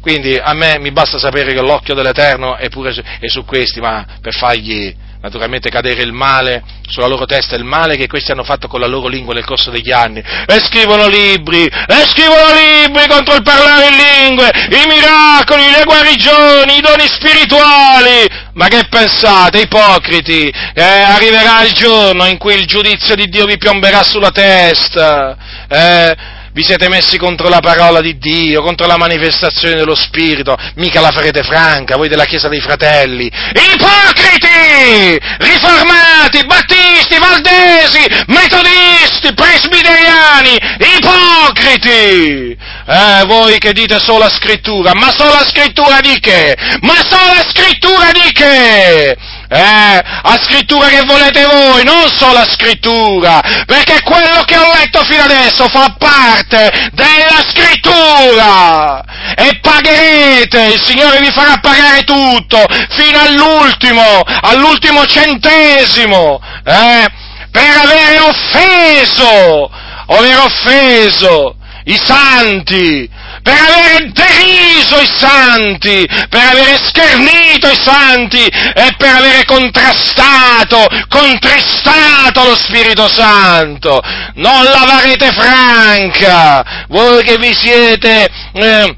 Quindi 0.02 0.36
a 0.36 0.54
me 0.54 0.78
mi 0.80 0.92
basta 0.92 1.18
sapere 1.18 1.54
che 1.54 1.62
l'occhio 1.62 1.94
dell'Eterno 1.94 2.58
è 2.58 2.68
pure 2.68 2.92
su, 2.92 3.02
è 3.02 3.30
su 3.30 3.46
questi, 3.46 3.80
ma 3.80 4.06
per 4.20 4.36
fargli 4.36 4.94
naturalmente 5.24 5.70
cadere 5.70 6.04
il 6.04 6.12
male 6.12 6.62
sulla 6.86 7.08
loro 7.08 7.26
testa, 7.26 7.56
il 7.56 7.64
male 7.64 7.96
che 7.96 8.08
questi 8.08 8.32
hanno 8.32 8.44
fatto 8.44 8.68
con 8.68 8.82
la 8.82 8.88
loro 8.88 9.08
lingua 9.08 9.34
nel 9.34 9.46
corso 9.46 9.72
degli 9.72 9.90
anni. 9.90 10.20
E 10.20 10.60
scrivono 10.60 11.08
libri, 11.08 11.64
e 11.64 12.06
scrivono 12.10 12.52
libri 12.54 13.08
contro 13.08 13.36
il 13.36 13.42
parlare 13.42 13.88
in 13.88 13.96
lingue, 13.96 14.52
i 14.52 14.86
miracoli, 14.86 15.72
le 15.72 15.84
guarigioni, 15.86 16.78
i 16.78 16.82
doni 16.82 17.08
spirituali. 17.08 18.28
Ma 18.54 18.68
che 18.68 18.84
pensate, 18.90 19.62
ipocriti? 19.62 20.54
Eh, 20.74 20.84
arriverà 20.84 21.64
il 21.64 21.72
giorno 21.72 22.26
in 22.26 22.38
cui 22.38 22.56
il 22.56 22.66
giudizio 22.66 23.16
di 23.16 23.28
Dio 23.28 23.46
vi 23.46 23.58
piomberà 23.58 24.04
sulla 24.04 24.32
testa. 24.32 25.38
Eh, 25.70 26.16
vi 26.54 26.64
siete 26.64 26.88
messi 26.88 27.18
contro 27.18 27.50
la 27.50 27.60
parola 27.60 28.00
di 28.00 28.18
Dio, 28.18 28.62
contro 28.62 28.86
la 28.86 28.98
manifestazione 28.98 29.76
dello 29.76 29.96
Spirito, 29.96 30.56
mica 30.76 31.02
la 31.02 31.10
farete 31.12 31.42
franca, 31.42 31.96
voi 31.96 32.10
della 32.10 32.26
Chiesa 32.26 32.48
dei 32.48 32.62
Fratelli. 32.62 33.26
Ipocriti! 33.26 35.20
Riformati, 35.40 36.46
battisti, 36.46 37.18
valdesi, 37.18 38.06
metodisti, 38.28 39.34
presbiteriani, 39.34 40.58
ipocriti! 40.98 42.56
Eh, 42.86 43.24
voi 43.26 43.58
che 43.58 43.74
dite 43.74 44.00
sola 44.00 44.30
scrittura, 44.30 44.94
ma 44.94 45.12
sola 45.12 45.44
scrittura 45.46 46.02
di 46.02 46.20
che? 46.20 46.56
Ma 46.82 46.96
sola 47.08 47.44
scrittura 47.50 48.12
di 48.12 48.32
che? 48.32 49.18
Eh, 49.54 50.02
a 50.24 50.40
scrittura 50.42 50.88
che 50.88 51.04
volete 51.06 51.46
voi, 51.46 51.84
non 51.84 52.12
solo 52.12 52.40
a 52.40 52.48
scrittura, 52.50 53.40
perché 53.68 54.02
quello 54.02 54.44
che 54.46 54.58
ho 54.58 54.74
letto 54.74 55.04
fino 55.04 55.22
adesso 55.22 55.68
fa 55.70 55.94
parte 55.96 56.90
della 56.92 57.44
scrittura. 57.48 59.04
E 59.36 59.60
pagherete, 59.62 60.74
il 60.74 60.82
Signore 60.82 61.20
vi 61.20 61.32
farà 61.32 61.60
pagare 61.62 62.04
tutto, 62.04 62.66
fino 62.90 63.20
all'ultimo, 63.20 64.24
all'ultimo 64.42 65.06
centesimo, 65.06 66.42
eh, 66.66 67.08
per 67.52 67.78
aver 67.78 68.22
offeso, 68.22 69.70
aver 70.08 70.38
offeso 70.40 71.58
i 71.86 72.00
santi, 72.04 73.08
per 73.44 73.54
avere 73.54 74.12
deriso 74.14 75.00
i 75.02 75.10
santi, 75.18 76.08
per 76.30 76.42
avere 76.42 76.80
schernito 76.82 77.70
i 77.70 77.78
santi 77.80 78.46
e 78.48 78.96
per 78.98 79.16
avere 79.16 79.46
contrastato, 79.46 80.88
contristato 81.10 82.44
lo 82.44 82.56
Spirito 82.56 83.08
Santo. 83.10 84.02
Non 84.36 84.64
l'avrete 84.64 85.32
franca, 85.34 86.86
voi 86.88 87.24
che 87.24 87.38
vi 87.38 87.54
siete... 87.54 88.30
Eh, 88.54 88.98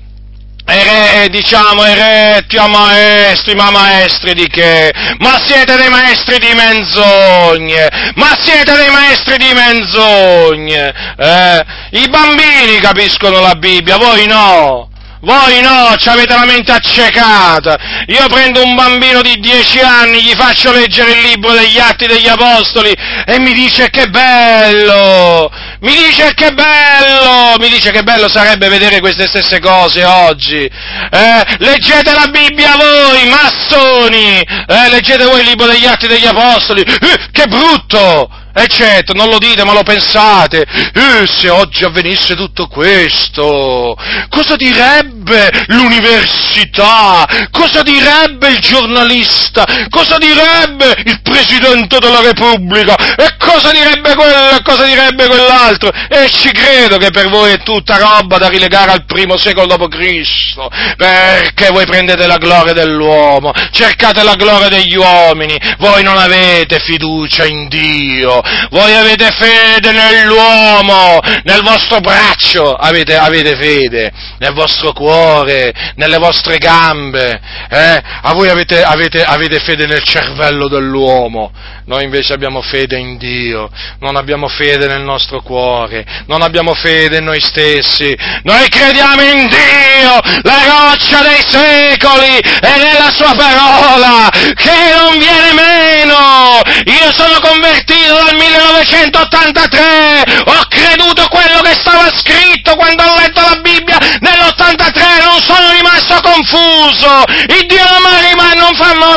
ere, 0.66 1.30
diciamo 1.30 1.84
eretti 1.84 2.58
a 2.58 2.68
maestri, 2.68 3.56
ma 3.56 3.70
maestri 3.70 4.34
di 4.34 4.48
che? 4.48 4.92
Ma 5.20 5.40
siete 5.46 5.78
dei 5.78 5.90
maestri 5.90 6.40
di 6.40 6.54
menzogne! 6.54 7.88
Ma 8.16 8.36
siete 8.42 8.76
dei 8.76 8.90
maestri 8.90 9.38
di 9.38 9.54
menzogne! 9.54 10.94
Eh? 11.18 11.66
I 11.92 12.10
bambini 12.10 12.80
capiscono 12.80 13.40
la 13.42 13.56
Bibbia, 13.56 13.98
voi 13.98 14.26
no! 14.26 14.90
Voi 15.22 15.60
no, 15.60 15.96
ci 15.98 16.08
avete 16.08 16.36
la 16.36 16.46
mente 16.46 16.72
accecata. 16.72 17.76
Io 18.08 18.28
prendo 18.28 18.64
un 18.64 18.76
bambino 18.76 19.24
di 19.24 19.40
dieci 19.40 19.80
anni, 19.80 20.22
gli 20.22 20.36
faccio 20.36 20.72
leggere 20.72 21.14
il 21.14 21.22
libro 21.22 21.52
degli 21.52 21.80
Atti 21.80 22.06
degli 22.06 22.28
Apostoli 22.28 22.94
e 23.26 23.40
mi 23.40 23.54
dice 23.54 23.90
che 23.90 24.08
bello! 24.08 25.52
Mi 25.86 25.94
dice 25.94 26.34
che 26.34 26.52
bello! 26.52 27.58
Mi 27.60 27.70
dice 27.70 27.92
che 27.92 28.02
bello 28.02 28.28
sarebbe 28.28 28.70
vedere 28.70 29.00
queste 29.00 29.28
stesse 29.28 29.60
cose 29.60 30.04
oggi. 30.04 30.64
Eh, 30.66 31.46
leggete 31.60 32.12
la 32.12 32.28
Bibbia 32.28 32.76
voi, 32.76 33.30
massoni! 33.30 34.42
Eh, 34.42 34.90
leggete 34.90 35.26
voi 35.26 35.42
il 35.42 35.46
libro 35.46 35.68
degli 35.68 35.86
Atti 35.86 36.08
degli 36.08 36.26
Apostoli. 36.26 36.82
Eh, 36.82 37.30
che 37.32 37.46
brutto! 37.46 38.45
E 38.58 38.68
certo, 38.68 39.12
non 39.12 39.28
lo 39.28 39.38
dite, 39.38 39.66
ma 39.66 39.74
lo 39.74 39.84
pensate. 39.84 40.62
Eh, 40.62 41.28
se 41.28 41.50
oggi 41.50 41.84
avvenisse 41.84 42.36
tutto 42.36 42.68
questo, 42.68 43.98
cosa 44.30 44.56
direbbe 44.56 45.52
l'università? 45.68 47.28
Cosa 47.52 47.84
direbbe 47.84 48.48
il 48.48 48.60
giornalista? 48.60 49.66
Cosa 49.90 50.18
direbbe 50.18 50.96
il 51.04 51.22
Presidente 51.22 52.00
della 52.00 52.22
Repubblica? 52.22 52.96
E 53.18 53.36
cosa 53.38 53.72
direbbe 53.72 54.16
quello 54.16 54.52
e 54.52 54.62
cosa 54.64 54.86
direbbe 54.86 55.28
quell'altro? 55.28 55.92
E 56.08 56.30
ci 56.30 56.52
credo 56.52 56.98
che 56.98 57.12
per 57.12 57.28
voi 57.30 57.52
è 57.52 57.62
tutta 57.62 57.98
roba 57.98 58.38
da 58.38 58.48
rilegare 58.48 58.92
al 58.92 59.04
primo 59.06 59.36
secolo 59.36 59.76
d.C., 59.76 60.96
perché 60.96 61.72
voi 61.72 61.86
prendete 61.86 62.26
la 62.26 62.38
gloria 62.38 62.72
dell'uomo, 62.72 63.52
cercate 63.72 64.24
la 64.24 64.36
gloria 64.36 64.70
degli 64.70 64.96
uomini, 64.96 65.60
voi 65.78 66.04
non 66.04 66.18
avete 66.18 66.80
fiducia 66.80 67.44
in 67.46 67.68
Dio, 67.68 68.44
voi 68.70 68.94
avete 68.94 69.32
fede 69.32 69.92
nell'uomo, 69.92 71.20
nel 71.44 71.62
vostro 71.64 72.00
braccio. 72.00 72.74
Avete, 72.74 73.16
avete 73.16 73.56
fede, 73.56 74.12
nel 74.40 74.54
vostro 74.54 74.94
cuore, 74.94 75.74
nelle 75.96 76.18
vostre 76.18 76.58
gambe, 76.58 77.40
eh? 77.70 78.02
a 78.22 78.34
voi 78.34 78.50
avete, 78.50 78.84
avete, 78.84 79.24
avete 79.24 79.60
fede 79.60 79.86
nel 79.86 80.04
cervello 80.04 80.68
dell'uomo, 80.68 81.52
noi 81.86 82.04
invece 82.04 82.34
abbiamo 82.34 82.62
fede 82.62 82.98
in 82.98 83.18
Dio, 83.18 83.70
non 84.00 84.16
abbiamo 84.16 84.48
fede 84.48 84.88
nel 84.88 85.02
nostro 85.02 85.42
cuore, 85.42 86.06
non 86.28 86.42
abbiamo 86.42 86.74
fede 86.74 87.18
in 87.18 87.26
noi 87.26 87.40
stessi, 87.42 88.16
noi 88.44 88.68
crediamo 88.70 89.22
in 89.22 89.48
Dio, 89.48 90.42
la 90.42 90.64
roccia 90.66 91.22
dei 91.22 91.44
secoli 91.48 92.38
e 92.38 92.78
nella 92.84 93.12
sua 93.12 93.34
parola, 93.36 94.30
che 94.56 94.94
non 94.98 95.20
viene 95.20 95.54
meno. 95.54 96.62
Io 96.86 97.12
sono 97.14 97.40
convertito 97.40 98.14
dal 98.14 98.35
1983, 98.36 100.44
ho 100.46 100.66
creduto 100.70 101.28
quello 101.28 101.62
che 101.62 101.74
stava 101.74 102.10
scritto 102.16 102.76
quando 102.76 103.04
ho 103.04 103.18
letto 103.18 103.42
la 103.42 103.60
Bibbia 103.62 103.98
nell'83, 104.20 105.24
non 105.24 105.42
sono 105.42 105.72
rimasto 105.72 106.20
confuso, 106.22 107.24
il 107.48 107.66
Dio 107.68 107.86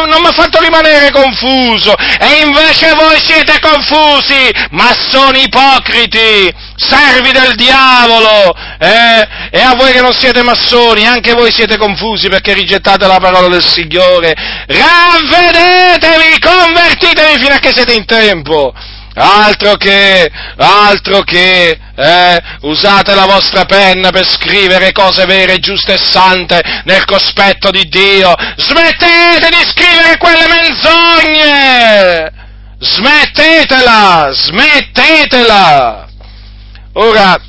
non 0.08 0.20
mi 0.20 0.26
ha 0.26 0.32
fatto 0.32 0.60
rimanere 0.60 1.10
confuso, 1.10 1.94
e 1.96 2.42
invece 2.44 2.94
voi 2.94 3.20
siete 3.22 3.58
confusi, 3.60 4.50
massoni 4.70 5.44
ipocriti, 5.44 6.52
servi 6.76 7.32
del 7.32 7.54
diavolo, 7.56 8.54
eh? 8.78 9.28
e 9.50 9.60
a 9.60 9.74
voi 9.74 9.92
che 9.92 10.00
non 10.00 10.12
siete 10.12 10.42
massoni, 10.42 11.06
anche 11.06 11.34
voi 11.34 11.52
siete 11.52 11.76
confusi 11.76 12.28
perché 12.28 12.52
rigettate 12.52 13.06
la 13.06 13.18
parola 13.18 13.48
del 13.48 13.64
Signore, 13.64 14.34
ravvedetevi, 14.66 16.38
convertitevi 16.38 17.38
fino 17.38 17.54
a 17.54 17.58
che 17.58 17.72
siete 17.74 17.94
in 17.94 18.04
tempo, 18.04 18.72
altro 19.18 19.74
che, 19.76 20.30
altro 20.56 21.22
che, 21.22 21.78
eh, 21.94 22.42
usate 22.62 23.14
la 23.14 23.26
vostra 23.26 23.64
penna 23.64 24.10
per 24.10 24.26
scrivere 24.28 24.92
cose 24.92 25.24
vere, 25.26 25.58
giuste 25.58 25.94
e 25.94 25.98
sante 25.98 26.62
nel 26.84 27.04
cospetto 27.04 27.70
di 27.70 27.88
Dio, 27.88 28.32
smettete 28.56 29.48
di 29.48 29.66
scrivere 29.66 30.16
quelle 30.18 30.46
menzogne! 30.48 32.32
Smettetela! 32.78 34.30
Smettetela! 34.32 36.08
Ora, 36.94 37.40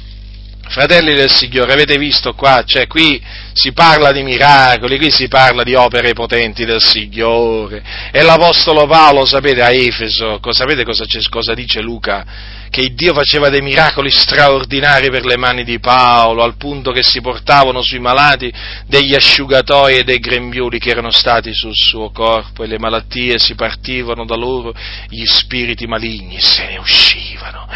fratelli 0.67 1.13
del 1.13 1.31
Signore, 1.31 1.73
avete 1.73 1.97
visto 1.97 2.33
qua, 2.33 2.63
cioè 2.65 2.87
qui 2.87 3.21
si 3.59 3.73
parla 3.73 4.13
di 4.13 4.23
miracoli, 4.23 4.97
qui 4.97 5.11
si 5.11 5.27
parla 5.27 5.63
di 5.63 5.75
opere 5.75 6.13
potenti 6.13 6.63
del 6.63 6.81
Signore. 6.81 7.83
E 8.11 8.21
l'Apostolo 8.21 8.87
Paolo, 8.87 9.25
sapete, 9.25 9.61
a 9.61 9.71
Efeso, 9.71 10.39
sapete 10.51 10.85
cosa, 10.85 11.03
cosa 11.29 11.53
dice 11.53 11.81
Luca? 11.81 12.25
Che 12.69 12.93
Dio 12.93 13.13
faceva 13.13 13.49
dei 13.49 13.61
miracoli 13.61 14.11
straordinari 14.11 15.09
per 15.09 15.25
le 15.25 15.37
mani 15.37 15.63
di 15.63 15.79
Paolo, 15.79 16.43
al 16.43 16.55
punto 16.55 16.91
che 16.91 17.03
si 17.03 17.19
portavano 17.19 17.81
sui 17.81 17.99
malati 17.99 18.51
degli 18.85 19.15
asciugatoi 19.15 19.97
e 19.97 20.03
dei 20.03 20.19
grembiuli 20.19 20.79
che 20.79 20.91
erano 20.91 21.11
stati 21.11 21.53
sul 21.53 21.73
suo 21.73 22.11
corpo 22.11 22.63
e 22.63 22.67
le 22.67 22.77
malattie 22.77 23.39
si 23.39 23.55
partivano 23.55 24.25
da 24.25 24.35
loro, 24.35 24.73
gli 25.07 25.25
spiriti 25.25 25.87
maligni 25.87 26.39
se 26.39 26.67
ne 26.67 26.77
uscivano. 26.77 27.67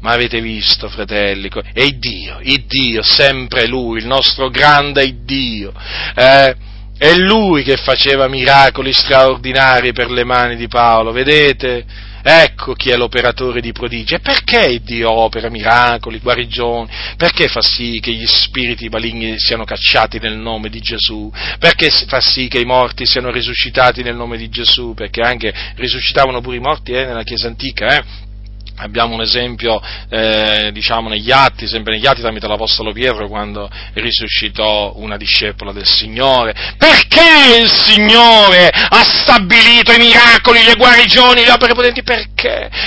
Ma 0.00 0.12
avete 0.12 0.40
visto, 0.40 0.88
fratelli? 0.88 1.50
E 1.72 1.98
Dio, 1.98 2.38
il 2.42 2.64
Dio, 2.66 3.02
sempre 3.02 3.66
Lui, 3.66 3.98
il 3.98 4.06
nostro 4.06 4.50
grande 4.50 5.24
Dio. 5.24 5.72
Eh, 6.14 6.54
è 6.96 7.14
Lui 7.16 7.62
che 7.62 7.76
faceva 7.76 8.28
miracoli 8.28 8.92
straordinari 8.92 9.92
per 9.92 10.10
le 10.10 10.24
mani 10.24 10.56
di 10.56 10.68
Paolo, 10.68 11.12
vedete? 11.12 12.12
Ecco 12.26 12.72
chi 12.72 12.88
è 12.88 12.96
l'operatore 12.96 13.60
di 13.60 13.72
prodigi. 13.72 14.14
E 14.14 14.20
perché 14.20 14.80
Dio 14.82 15.12
opera 15.12 15.50
miracoli, 15.50 16.20
guarigioni? 16.20 16.88
Perché 17.18 17.48
fa 17.48 17.60
sì 17.60 18.00
che 18.00 18.12
gli 18.12 18.26
spiriti 18.26 18.88
maligni 18.88 19.38
siano 19.38 19.64
cacciati 19.64 20.18
nel 20.18 20.38
nome 20.38 20.70
di 20.70 20.80
Gesù? 20.80 21.30
Perché 21.58 21.90
fa 21.90 22.22
sì 22.22 22.48
che 22.48 22.60
i 22.60 22.64
morti 22.64 23.04
siano 23.04 23.30
risuscitati 23.30 24.02
nel 24.02 24.16
nome 24.16 24.38
di 24.38 24.48
Gesù? 24.48 24.94
Perché 24.94 25.20
anche 25.20 25.52
risuscitavano 25.76 26.40
pure 26.40 26.56
i 26.56 26.60
morti 26.60 26.92
eh, 26.92 27.04
nella 27.04 27.24
Chiesa 27.24 27.46
antica, 27.46 27.94
eh? 27.94 28.04
Abbiamo 28.76 29.14
un 29.14 29.20
esempio, 29.20 29.80
eh, 30.08 30.70
diciamo, 30.72 31.08
negli 31.08 31.30
atti, 31.30 31.66
sempre 31.68 31.94
negli 31.94 32.06
atti 32.06 32.20
tramite 32.20 32.48
l'Apostolo 32.48 32.92
Pietro, 32.92 33.28
quando 33.28 33.70
risuscitò 33.94 34.94
una 34.96 35.16
discepola 35.16 35.72
del 35.72 35.86
Signore. 35.86 36.74
Perché 36.76 37.60
il 37.60 37.70
Signore 37.70 38.68
ha 38.68 39.02
stabilito 39.04 39.92
i 39.92 39.98
miracoli, 39.98 40.64
le 40.64 40.74
guarigioni, 40.74 41.44
le 41.44 41.52
opere 41.52 41.74
potenti? 41.74 42.02
Perché? 42.02 42.33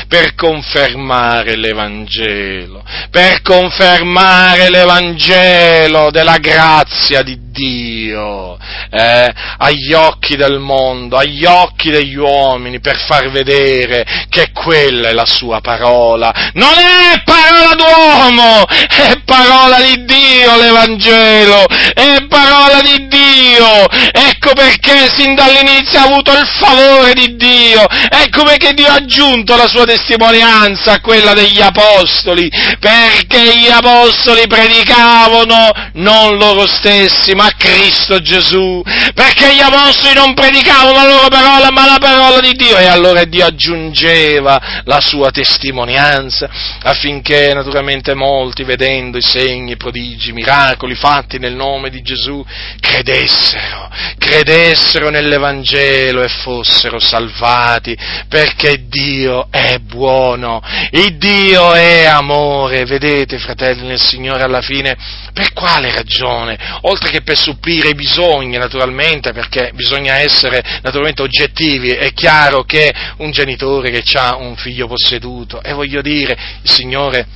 Per 0.07 0.35
confermare 0.35 1.55
l'Evangelo, 1.55 2.83
per 3.09 3.41
confermare 3.41 4.69
l'Evangelo 4.69 6.11
della 6.11 6.37
grazia 6.37 7.23
di 7.23 7.49
Dio 7.51 8.57
eh, 8.91 9.33
agli 9.57 9.93
occhi 9.93 10.35
del 10.35 10.59
mondo, 10.59 11.17
agli 11.17 11.45
occhi 11.45 11.89
degli 11.89 12.15
uomini, 12.15 12.79
per 12.79 12.97
far 12.97 13.29
vedere 13.31 14.25
che 14.29 14.51
quella 14.53 15.09
è 15.09 15.13
la 15.13 15.25
sua 15.25 15.59
parola. 15.59 16.51
Non 16.53 16.73
è 16.77 17.21
parola 17.23 17.73
d'uomo, 17.75 18.65
è 18.67 19.19
parola 19.25 19.81
di 19.81 20.05
Dio 20.05 20.55
l'Evangelo, 20.57 21.65
è 21.93 22.25
parola 22.27 22.81
di 22.81 23.07
Dio. 23.07 23.87
Ecco 24.11 24.53
perché 24.53 25.09
sin 25.15 25.35
dall'inizio 25.35 25.99
ha 25.99 26.03
avuto 26.03 26.31
il 26.31 26.47
favore 26.59 27.13
di 27.13 27.35
Dio, 27.35 27.85
ecco 28.09 28.43
perché 28.43 28.73
Dio 28.73 28.87
ha 28.87 28.95
aggiunto 28.95 29.46
la 29.55 29.67
sua 29.67 29.85
testimonianza 29.85 30.93
a 30.93 31.01
quella 31.01 31.33
degli 31.33 31.61
apostoli, 31.61 32.49
perché 32.79 33.57
gli 33.57 33.69
apostoli 33.69 34.47
predicavano 34.47 35.71
non 35.93 36.37
loro 36.37 36.67
stessi, 36.67 37.33
ma 37.33 37.49
Cristo 37.57 38.19
Gesù, 38.19 38.81
perché 39.13 39.53
gli 39.55 39.61
apostoli 39.61 40.13
non 40.15 40.33
predicavano 40.33 40.93
la 40.93 41.05
loro 41.05 41.27
parola, 41.27 41.71
ma 41.71 41.85
la 41.85 41.97
parola 41.99 42.39
di 42.39 42.53
Dio, 42.53 42.77
e 42.77 42.85
allora 42.85 43.23
Dio 43.23 43.45
aggiungeva 43.45 44.81
la 44.85 44.99
sua 45.01 45.31
testimonianza, 45.31 46.49
affinché 46.83 47.53
naturalmente 47.53 48.13
molti, 48.13 48.63
vedendo 48.63 49.17
i 49.17 49.21
segni, 49.21 49.73
i 49.73 49.77
prodigi, 49.77 50.29
i 50.29 50.33
miracoli 50.33 50.95
fatti 50.95 51.39
nel 51.39 51.55
nome 51.55 51.89
di 51.89 52.01
Gesù, 52.01 52.43
credessero, 52.79 53.89
credessero 54.17 55.09
nell'Evangelo 55.09 56.21
e 56.21 56.27
fossero 56.27 56.99
salvati, 56.99 57.97
perché 58.27 58.85
Dio 58.87 59.36
è 59.49 59.77
buono, 59.79 60.61
il 60.91 61.17
Dio 61.17 61.73
è 61.73 62.05
amore, 62.05 62.85
vedete 62.85 63.37
fratelli 63.37 63.85
nel 63.85 64.01
Signore 64.01 64.43
alla 64.43 64.61
fine, 64.61 64.95
per 65.33 65.53
quale 65.53 65.91
ragione? 65.91 66.57
Oltre 66.81 67.09
che 67.09 67.21
per 67.21 67.37
supplire 67.37 67.89
i 67.89 67.95
bisogni 67.95 68.57
naturalmente, 68.57 69.33
perché 69.33 69.71
bisogna 69.73 70.15
essere 70.15 70.63
naturalmente 70.81 71.21
oggettivi, 71.21 71.91
è 71.91 72.11
chiaro 72.13 72.63
che 72.63 72.93
un 73.17 73.31
genitore 73.31 73.91
che 73.91 74.03
ha 74.17 74.35
un 74.35 74.55
figlio 74.55 74.87
posseduto, 74.87 75.61
e 75.61 75.73
voglio 75.73 76.01
dire, 76.01 76.37
il 76.61 76.69
Signore 76.69 77.27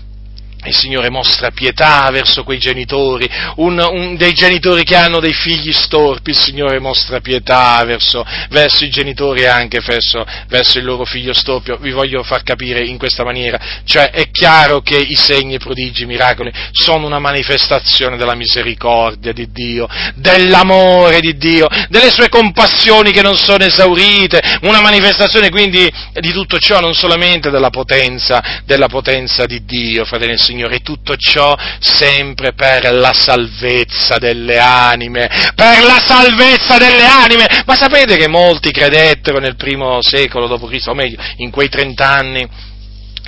il 0.65 0.75
Signore 0.75 1.09
mostra 1.09 1.49
pietà 1.51 2.09
verso 2.11 2.43
quei 2.43 2.59
genitori, 2.59 3.27
un, 3.55 3.79
un, 3.79 4.15
dei 4.15 4.33
genitori 4.33 4.83
che 4.83 4.95
hanno 4.95 5.19
dei 5.19 5.33
figli 5.33 5.71
storpi, 5.71 6.31
il 6.31 6.37
Signore 6.37 6.79
mostra 6.79 7.19
pietà 7.19 7.83
verso, 7.85 8.25
verso 8.49 8.83
i 8.83 8.89
genitori 8.89 9.41
e 9.41 9.47
anche 9.47 9.79
verso, 9.79 10.25
verso, 10.47 10.77
il 10.77 10.85
loro 10.85 11.05
figlio 11.05 11.33
storpio. 11.33 11.77
Vi 11.77 11.91
voglio 11.91 12.21
far 12.23 12.43
capire 12.43 12.85
in 12.85 12.97
questa 12.97 13.23
maniera, 13.23 13.59
cioè 13.85 14.11
è 14.11 14.29
chiaro 14.29 14.81
che 14.81 14.97
i 14.97 15.15
segni, 15.15 15.55
i 15.55 15.59
prodigi, 15.59 16.03
i 16.03 16.05
miracoli 16.05 16.51
sono 16.71 17.07
una 17.07 17.19
manifestazione 17.19 18.17
della 18.17 18.35
misericordia 18.35 19.33
di 19.33 19.51
Dio, 19.51 19.87
dell'amore 20.15 21.21
di 21.21 21.37
Dio, 21.37 21.67
delle 21.89 22.11
sue 22.11 22.29
compassioni 22.29 23.11
che 23.11 23.21
non 23.21 23.37
sono 23.37 23.63
esaurite, 23.63 24.59
una 24.61 24.81
manifestazione 24.81 25.49
quindi 25.49 25.91
di 26.13 26.31
tutto 26.31 26.59
ciò, 26.59 26.79
non 26.79 26.93
solamente 26.93 27.49
della 27.49 27.69
potenza, 27.69 28.61
della 28.65 28.87
potenza 28.87 29.45
di 29.45 29.63
Dio, 29.65 30.05
fratelli 30.05 30.33
e 30.33 30.37
Signore, 30.51 30.79
tutto 30.81 31.15
ciò 31.15 31.55
sempre 31.79 32.51
per 32.53 32.93
la 32.93 33.13
salvezza 33.13 34.17
delle 34.17 34.59
anime, 34.59 35.29
per 35.55 35.81
la 35.83 36.01
salvezza 36.05 36.77
delle 36.77 37.05
anime. 37.05 37.63
Ma 37.65 37.75
sapete 37.75 38.17
che 38.17 38.27
molti 38.27 38.71
credettero 38.71 39.39
nel 39.39 39.55
primo 39.55 40.01
secolo 40.01 40.47
d.C., 40.47 40.87
o 40.87 40.93
meglio, 40.93 41.21
in 41.37 41.51
quei 41.51 41.69
trent'anni, 41.69 42.45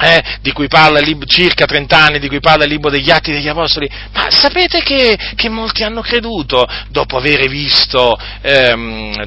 eh, 0.01 0.39
di 0.41 0.51
cui 0.51 0.67
parla 0.67 0.99
il 0.99 1.05
libro, 1.05 1.25
circa 1.27 1.65
30 1.65 1.97
anni, 1.97 2.19
di 2.19 2.27
cui 2.27 2.39
parla 2.39 2.63
il 2.63 2.71
libro 2.71 2.89
degli 2.89 3.11
Atti 3.11 3.31
degli 3.31 3.47
Apostoli, 3.47 3.89
ma 4.13 4.29
sapete 4.29 4.81
che, 4.81 5.17
che 5.35 5.49
molti 5.49 5.83
hanno 5.83 6.01
creduto 6.01 6.67
dopo 6.89 7.17
aver, 7.17 7.47
visto, 7.47 8.17
ehm, 8.41 9.25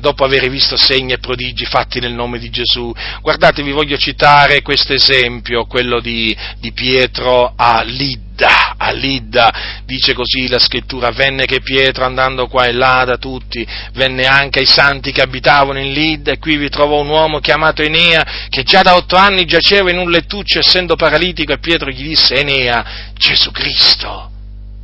visto 0.49 0.77
segni 0.77 1.13
e 1.13 1.19
prodigi 1.19 1.65
fatti 1.65 2.01
nel 2.01 2.13
nome 2.13 2.39
di 2.39 2.51
Gesù? 2.51 2.93
Guardate, 3.21 3.63
vi 3.63 3.73
voglio 3.73 3.97
citare 3.97 4.63
questo 4.63 4.93
esempio, 4.93 5.67
quello 5.67 6.01
di, 6.01 6.37
di 6.59 6.73
Pietro 6.73 7.53
a 7.57 7.83
Lidda, 7.83 8.66
a 8.87 8.93
Lidda, 8.93 9.53
dice 9.85 10.15
così 10.15 10.49
la 10.49 10.59
scrittura, 10.59 11.11
venne 11.11 11.45
che 11.45 11.61
Pietro 11.61 12.05
andando 12.05 12.47
qua 12.47 12.67
e 12.67 12.73
là 12.73 13.05
da 13.05 13.17
tutti, 13.17 13.67
venne 13.95 14.27
anche 14.27 14.61
ai 14.61 14.67
santi 14.67 15.13
che 15.13 15.23
abitavano 15.23 15.81
in 15.81 15.93
Lidda 15.93 16.33
e 16.33 16.39
qui 16.39 16.57
vi 16.57 16.69
trovò 16.69 17.01
un 17.01 17.09
uomo 17.09 17.41
chiamato 17.41 17.83
Enea 17.83 18.47
che 18.49 18.63
già 18.63 18.83
da 18.83 18.95
otto 18.95 19.17
anni 19.17 19.45
giaceva 19.45 19.91
in 19.91 19.99
un 19.99 20.11
lettuccio 20.11 20.61
essendo 20.61 20.95
paralitico 20.97 21.53
e 21.53 21.59
Pietro 21.59 21.91
gli 21.91 22.07
disse 22.07 22.37
Enea, 22.37 23.13
Gesù 23.15 23.51
Cristo 23.51 24.31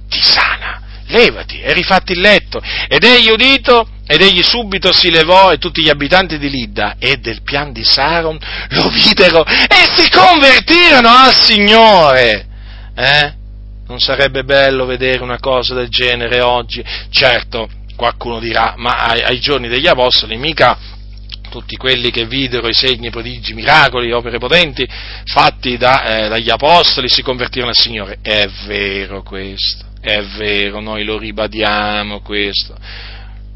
ti 0.09 0.21
sana, 0.21 0.81
levati 1.07 1.61
e 1.61 1.73
rifatti 1.73 2.13
il 2.13 2.21
letto 2.21 2.61
ed 2.89 3.05
egli 3.05 3.31
udito 3.31 3.89
ed 4.07 4.21
egli 4.21 4.43
subito 4.43 4.93
si 4.93 5.11
levò 5.11 5.53
e 5.53 5.59
tutti 5.59 5.83
gli 5.83 5.89
abitanti 5.89 6.39
di 6.39 6.51
Lidda 6.51 6.97
e 6.99 7.17
del 7.17 7.43
pian 7.43 7.73
di 7.73 7.85
Saron 7.85 8.39
lo 8.71 8.89
videro 8.89 9.45
e 9.45 9.89
si 9.97 10.11
convertirono 10.11 11.09
al 11.09 11.33
Signore. 11.33 12.47
Eh? 12.95 13.41
Non 13.93 14.01
sarebbe 14.01 14.43
bello 14.43 14.87
vedere 14.87 15.23
una 15.23 15.39
cosa 15.39 15.75
del 15.75 15.91
genere 15.91 16.41
oggi? 16.41 16.83
Certo, 17.11 17.69
qualcuno 17.95 18.39
dirà, 18.39 18.73
ma 18.79 18.97
ai, 18.97 19.21
ai 19.21 19.39
giorni 19.39 19.69
degli 19.69 19.87
Apostoli 19.87 20.39
mica 20.39 20.79
tutti 21.51 21.77
quelli 21.77 22.11
che 22.11 22.25
videro 22.25 22.69
i 22.69 22.73
segni, 22.73 23.11
prodigi, 23.11 23.53
miracoli, 23.53 24.11
opere 24.11 24.39
potenti 24.39 24.89
fatti 25.27 25.77
da, 25.77 26.05
eh, 26.05 26.29
dagli 26.31 26.49
Apostoli 26.49 27.11
si 27.11 27.21
convertirono 27.21 27.69
al 27.69 27.77
Signore. 27.77 28.17
È 28.23 28.49
vero 28.65 29.23
questo, 29.23 29.85
è 30.01 30.23
vero, 30.23 30.81
noi 30.81 31.05
lo 31.05 31.19
ribadiamo 31.19 32.23
questo. 32.23 32.75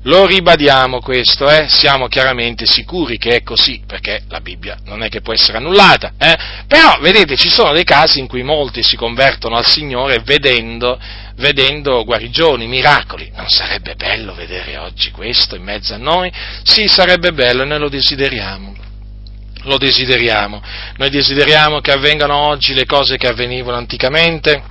Lo 0.07 0.25
ribadiamo 0.25 1.01
questo, 1.01 1.51
eh? 1.51 1.67
siamo 1.69 2.07
chiaramente 2.07 2.65
sicuri 2.65 3.19
che 3.19 3.37
è 3.37 3.43
così, 3.43 3.83
perché 3.85 4.23
la 4.29 4.41
Bibbia 4.41 4.79
non 4.85 5.03
è 5.03 5.09
che 5.09 5.21
può 5.21 5.33
essere 5.33 5.59
annullata, 5.59 6.13
eh? 6.17 6.37
però 6.69 6.99
vedete 7.01 7.37
ci 7.37 7.49
sono 7.49 7.73
dei 7.73 7.83
casi 7.83 8.21
in 8.21 8.29
cui 8.29 8.45
molti 8.45 8.85
si 8.85 8.95
convertono 8.95 9.57
al 9.57 9.67
Signore 9.67 10.21
vedendo, 10.25 10.97
vedendo 11.39 12.05
guarigioni, 12.05 12.69
miracoli. 12.69 13.33
Non 13.35 13.49
sarebbe 13.49 13.97
bello 13.97 14.33
vedere 14.33 14.77
oggi 14.77 15.11
questo 15.11 15.57
in 15.57 15.65
mezzo 15.65 15.95
a 15.95 15.99
noi? 15.99 16.31
Sì, 16.63 16.87
sarebbe 16.87 17.33
bello 17.33 17.63
e 17.63 17.67
noi 17.67 17.81
lo 17.81 17.89
desideriamo 17.89 18.75
lo 19.63 19.79
desideriamo. 19.79 20.63
Noi 20.99 21.11
desideriamo 21.11 21.81
che 21.81 21.91
avvengano 21.91 22.37
oggi 22.37 22.73
le 22.73 22.87
cose 22.87 23.17
che 23.17 23.27
avvenivano 23.27 23.77
anticamente 23.77 24.63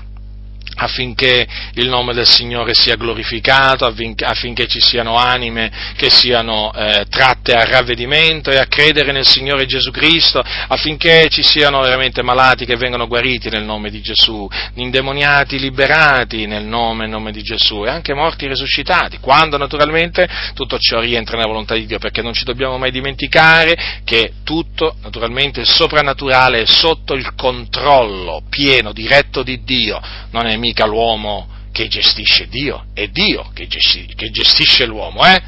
affinché 0.76 1.48
il 1.74 1.88
nome 1.88 2.14
del 2.14 2.28
Signore 2.28 2.74
sia 2.74 2.96
glorificato, 2.96 3.86
affinché 3.86 4.68
ci 4.68 4.80
siano 4.80 5.16
anime 5.16 5.72
che 5.96 6.10
siano 6.10 6.74
eh, 6.74 7.06
tratte 7.10 7.54
a 7.54 7.64
ravvedimento 7.66 8.50
e 8.50 8.58
a 8.58 8.66
credere 8.66 9.12
nel 9.12 9.26
Signore 9.26 9.66
Gesù 9.66 9.92
Cristo, 9.92 10.44
affinché 10.68 11.28
ci 11.30 11.44
siano 11.44 11.82
veramente 11.82 12.22
malati 12.22 12.66
che 12.66 12.76
vengano 12.76 13.08
guariti 13.08 13.50
nel 13.50 13.64
nome 13.64 13.90
di 13.90 14.02
Gesù, 14.02 14.48
indemoniati 14.76 15.60
liberati 15.60 16.46
nel 16.46 16.66
nome, 16.66 17.08
nome 17.08 17.32
di 17.32 17.42
Gesù 17.42 17.84
e 17.86 17.90
anche 17.90 18.14
morti 18.14 18.48
risuscitati, 18.48 19.20
quando 19.20 19.58
naturalmente 19.58 20.28
tutto 20.54 20.78
ciò 20.78 21.00
rientra 21.00 21.38
nella 21.38 21.50
volontà 21.50 21.76
di 21.76 21.86
Dio, 21.86 22.00
perché 22.00 22.22
non 22.22 22.34
ci 22.34 22.44
dobbiamo 22.44 22.78
mai 22.78 22.92
dimenticare 22.92 24.02
che 24.04 24.34
tutto 24.44 24.96
naturalmente 25.02 25.62
il 25.62 25.68
soprannaturale 25.68 26.62
è 26.62 26.66
sotto 26.66 27.14
il 27.14 27.34
controllo 27.36 28.44
pieno, 28.50 28.92
diretto 28.92 29.44
di 29.44 29.64
Dio, 29.64 30.02
non 30.32 30.46
è 30.48 30.58
mica 30.66 30.86
l'uomo 30.86 31.47
che 31.72 31.88
gestisce 31.88 32.47
Dio, 32.47 32.86
è 32.93 33.07
Dio 33.07 33.51
che 33.53 33.68
gestisce, 33.68 34.86
l'uomo, 34.86 35.24
eh? 35.26 35.41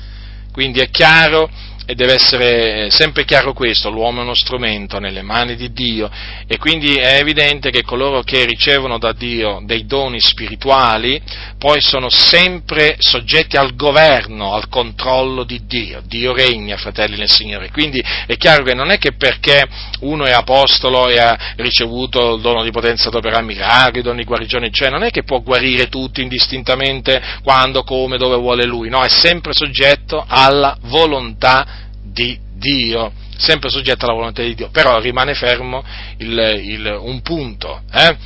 Quindi 0.52 0.80
è 0.80 0.90
chiaro 0.90 1.50
e 1.90 1.96
deve 1.96 2.16
essere 2.16 2.90
sempre 2.92 3.24
chiaro 3.24 3.54
questo, 3.54 3.90
l'uomo 3.90 4.20
è 4.20 4.24
uno 4.24 4.36
strumento 4.36 5.00
nelle 5.00 5.22
mani 5.22 5.56
di 5.56 5.72
Dio 5.72 6.12
e 6.46 6.58
quindi 6.58 6.96
è 6.96 7.18
evidente 7.18 7.70
che 7.70 7.82
coloro 7.82 8.24
che 8.24 8.44
ricevono 8.44 8.98
da 8.98 9.14
Dio 9.14 9.62
dei 9.64 9.86
doni 9.86 10.20
spirituali 10.20 11.22
poi 11.58 11.80
sono 11.80 12.10
sempre 12.10 12.98
soggetti 13.00 13.56
al 13.56 13.74
governo, 13.76 14.54
al 14.54 14.68
controllo 14.68 15.46
di 15.46 15.66
Dio. 15.66 16.02
Dio 16.06 16.34
regna, 16.34 16.76
fratelli 16.76 17.18
nel 17.18 17.30
Signore. 17.30 17.72
Quindi 17.72 18.04
è 18.26 18.36
chiaro 18.36 18.64
che 18.64 18.74
non 18.74 18.92
è 18.92 18.98
che 18.98 19.14
perché 19.14 19.66
uno 20.02 20.26
è 20.26 20.32
apostolo 20.32 21.08
e 21.08 21.18
ha 21.20 21.54
ricevuto 21.56 22.36
il 22.36 22.42
dono 22.42 22.64
di 22.64 22.72
potenza 22.72 23.08
ad 23.08 23.16
operare 23.16 23.44
miracoli, 23.44 24.02
doni 24.02 24.18
di 24.20 24.26
guarigione, 24.26 24.72
cioè 24.72 24.90
non 24.90 25.04
è 25.04 25.10
che 25.10 25.24
può 25.24 25.40
guarire 25.40 25.88
tutti 25.88 26.22
indistintamente 26.22 27.40
quando, 27.44 27.84
come, 27.84 28.18
dove 28.18 28.36
vuole 28.36 28.66
lui, 28.66 28.90
no, 28.90 29.02
è 29.04 29.10
sempre 29.10 29.54
soggetto 29.54 30.26
alla 30.28 30.78
volontà 30.82 31.77
di 32.18 32.40
Dio, 32.56 33.12
sempre 33.38 33.70
soggetto 33.70 34.06
alla 34.06 34.16
volontà 34.16 34.42
di 34.42 34.56
Dio, 34.56 34.70
però 34.70 35.00
rimane 35.00 35.36
fermo 35.36 35.84
il, 36.18 36.62
il, 36.64 36.98
un 37.00 37.22
punto, 37.22 37.84
eh? 37.94 38.18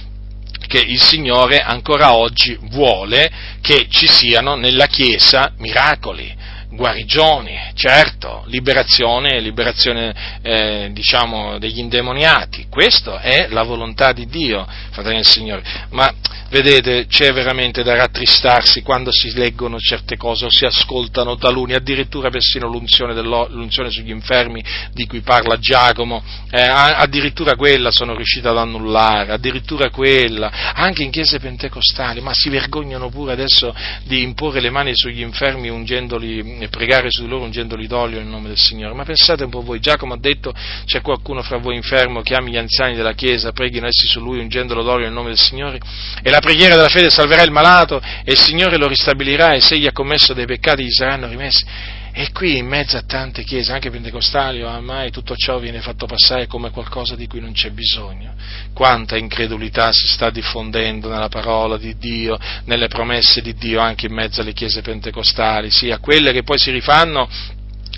che 0.65 0.79
il 0.79 1.01
Signore 1.01 1.59
ancora 1.59 2.15
oggi 2.15 2.57
vuole 2.69 3.29
che 3.59 3.87
ci 3.89 4.07
siano 4.07 4.55
nella 4.55 4.85
Chiesa 4.85 5.51
miracoli, 5.57 6.33
guarigioni, 6.71 7.57
certo, 7.73 8.43
liberazione, 8.47 9.39
liberazione 9.39 10.39
eh, 10.41 10.89
diciamo, 10.93 11.57
degli 11.57 11.79
indemoniati, 11.79 12.67
questa 12.69 13.19
è 13.21 13.47
la 13.49 13.63
volontà 13.63 14.13
di 14.13 14.25
Dio, 14.27 14.65
fratelli 14.91 15.15
del 15.15 15.25
Signore, 15.25 15.63
ma 15.89 16.13
vedete 16.49 17.07
c'è 17.07 17.31
veramente 17.31 17.83
da 17.83 17.95
rattristarsi 17.95 18.81
quando 18.81 19.11
si 19.11 19.31
leggono 19.33 19.79
certe 19.79 20.17
cose 20.17 20.45
o 20.45 20.49
si 20.49 20.65
ascoltano 20.65 21.37
taluni, 21.37 21.73
addirittura 21.73 22.29
persino 22.29 22.67
l'unzione, 22.67 23.19
l'unzione 23.21 23.89
sugli 23.89 24.09
infermi 24.09 24.63
di 24.93 25.05
cui 25.07 25.21
parla 25.21 25.57
Giacomo, 25.57 26.23
eh, 26.51 26.61
addirittura 26.61 27.55
quella 27.55 27.91
sono 27.91 28.15
riuscito 28.15 28.49
ad 28.49 28.57
annullare, 28.57 29.33
addirittura 29.33 29.89
quella, 29.89 30.73
anche 30.73 31.03
in 31.03 31.11
chiese 31.11 31.39
pentecostali, 31.39 32.21
ma 32.21 32.33
si 32.33 32.49
vergognano 32.49 33.09
pure 33.09 33.33
adesso 33.33 33.73
di 34.03 34.21
imporre 34.21 34.61
le 34.61 34.69
mani 34.69 34.91
sugli 34.93 35.21
infermi 35.21 35.69
ungendoli 35.69 36.60
e 36.65 36.69
pregare 36.69 37.09
su 37.09 37.21
di 37.21 37.27
loro 37.27 37.43
ungendoli 37.43 37.87
d'olio 37.87 38.19
nel 38.19 38.27
nome 38.27 38.47
del 38.47 38.57
Signore. 38.57 38.93
Ma 38.93 39.03
pensate 39.03 39.43
un 39.43 39.49
po' 39.49 39.61
voi, 39.61 39.79
Giacomo 39.79 40.13
ha 40.13 40.17
detto 40.19 40.53
c'è 40.85 41.01
qualcuno 41.01 41.41
fra 41.41 41.57
voi 41.57 41.75
infermo 41.75 42.21
che 42.21 42.35
ami 42.35 42.51
gli 42.51 42.57
anziani 42.57 42.95
della 42.95 43.13
Chiesa, 43.13 43.51
preghino 43.51 43.87
essi 43.87 44.07
su 44.07 44.19
lui 44.19 44.39
ungendolo 44.39 44.83
d'olio 44.83 45.05
nel 45.05 45.13
nome 45.13 45.29
del 45.29 45.39
Signore 45.39 45.79
e 46.21 46.29
la 46.29 46.39
preghiera 46.39 46.75
della 46.75 46.89
fede 46.89 47.09
salverà 47.09 47.43
il 47.43 47.51
malato 47.51 47.99
e 47.99 48.31
il 48.31 48.39
Signore 48.39 48.77
lo 48.77 48.87
ristabilirà 48.87 49.53
e 49.53 49.61
se 49.61 49.75
egli 49.75 49.87
ha 49.87 49.91
commesso 49.91 50.33
dei 50.33 50.45
peccati 50.45 50.83
gli 50.83 50.91
saranno 50.91 51.27
rimessi. 51.27 51.65
E 52.13 52.31
qui 52.33 52.57
in 52.57 52.67
mezzo 52.67 52.97
a 52.97 53.03
tante 53.03 53.43
chiese, 53.43 53.71
anche 53.71 53.89
pentecostali, 53.89 54.61
ormai 54.61 55.11
tutto 55.11 55.35
ciò 55.35 55.59
viene 55.59 55.79
fatto 55.79 56.05
passare 56.05 56.45
come 56.45 56.69
qualcosa 56.69 57.15
di 57.15 57.25
cui 57.25 57.39
non 57.39 57.53
c'è 57.53 57.71
bisogno. 57.71 58.33
Quanta 58.73 59.17
incredulità 59.17 59.93
si 59.93 60.07
sta 60.07 60.29
diffondendo 60.29 61.07
nella 61.07 61.29
parola 61.29 61.77
di 61.77 61.97
Dio, 61.97 62.37
nelle 62.65 62.89
promesse 62.89 63.41
di 63.41 63.53
Dio 63.53 63.79
anche 63.79 64.07
in 64.07 64.13
mezzo 64.13 64.41
alle 64.41 64.53
chiese 64.53 64.81
pentecostali, 64.81 65.71
sì, 65.71 65.89
a 65.89 65.99
quelle 65.99 66.33
che 66.33 66.43
poi 66.43 66.59
si 66.59 66.71
rifanno 66.71 67.29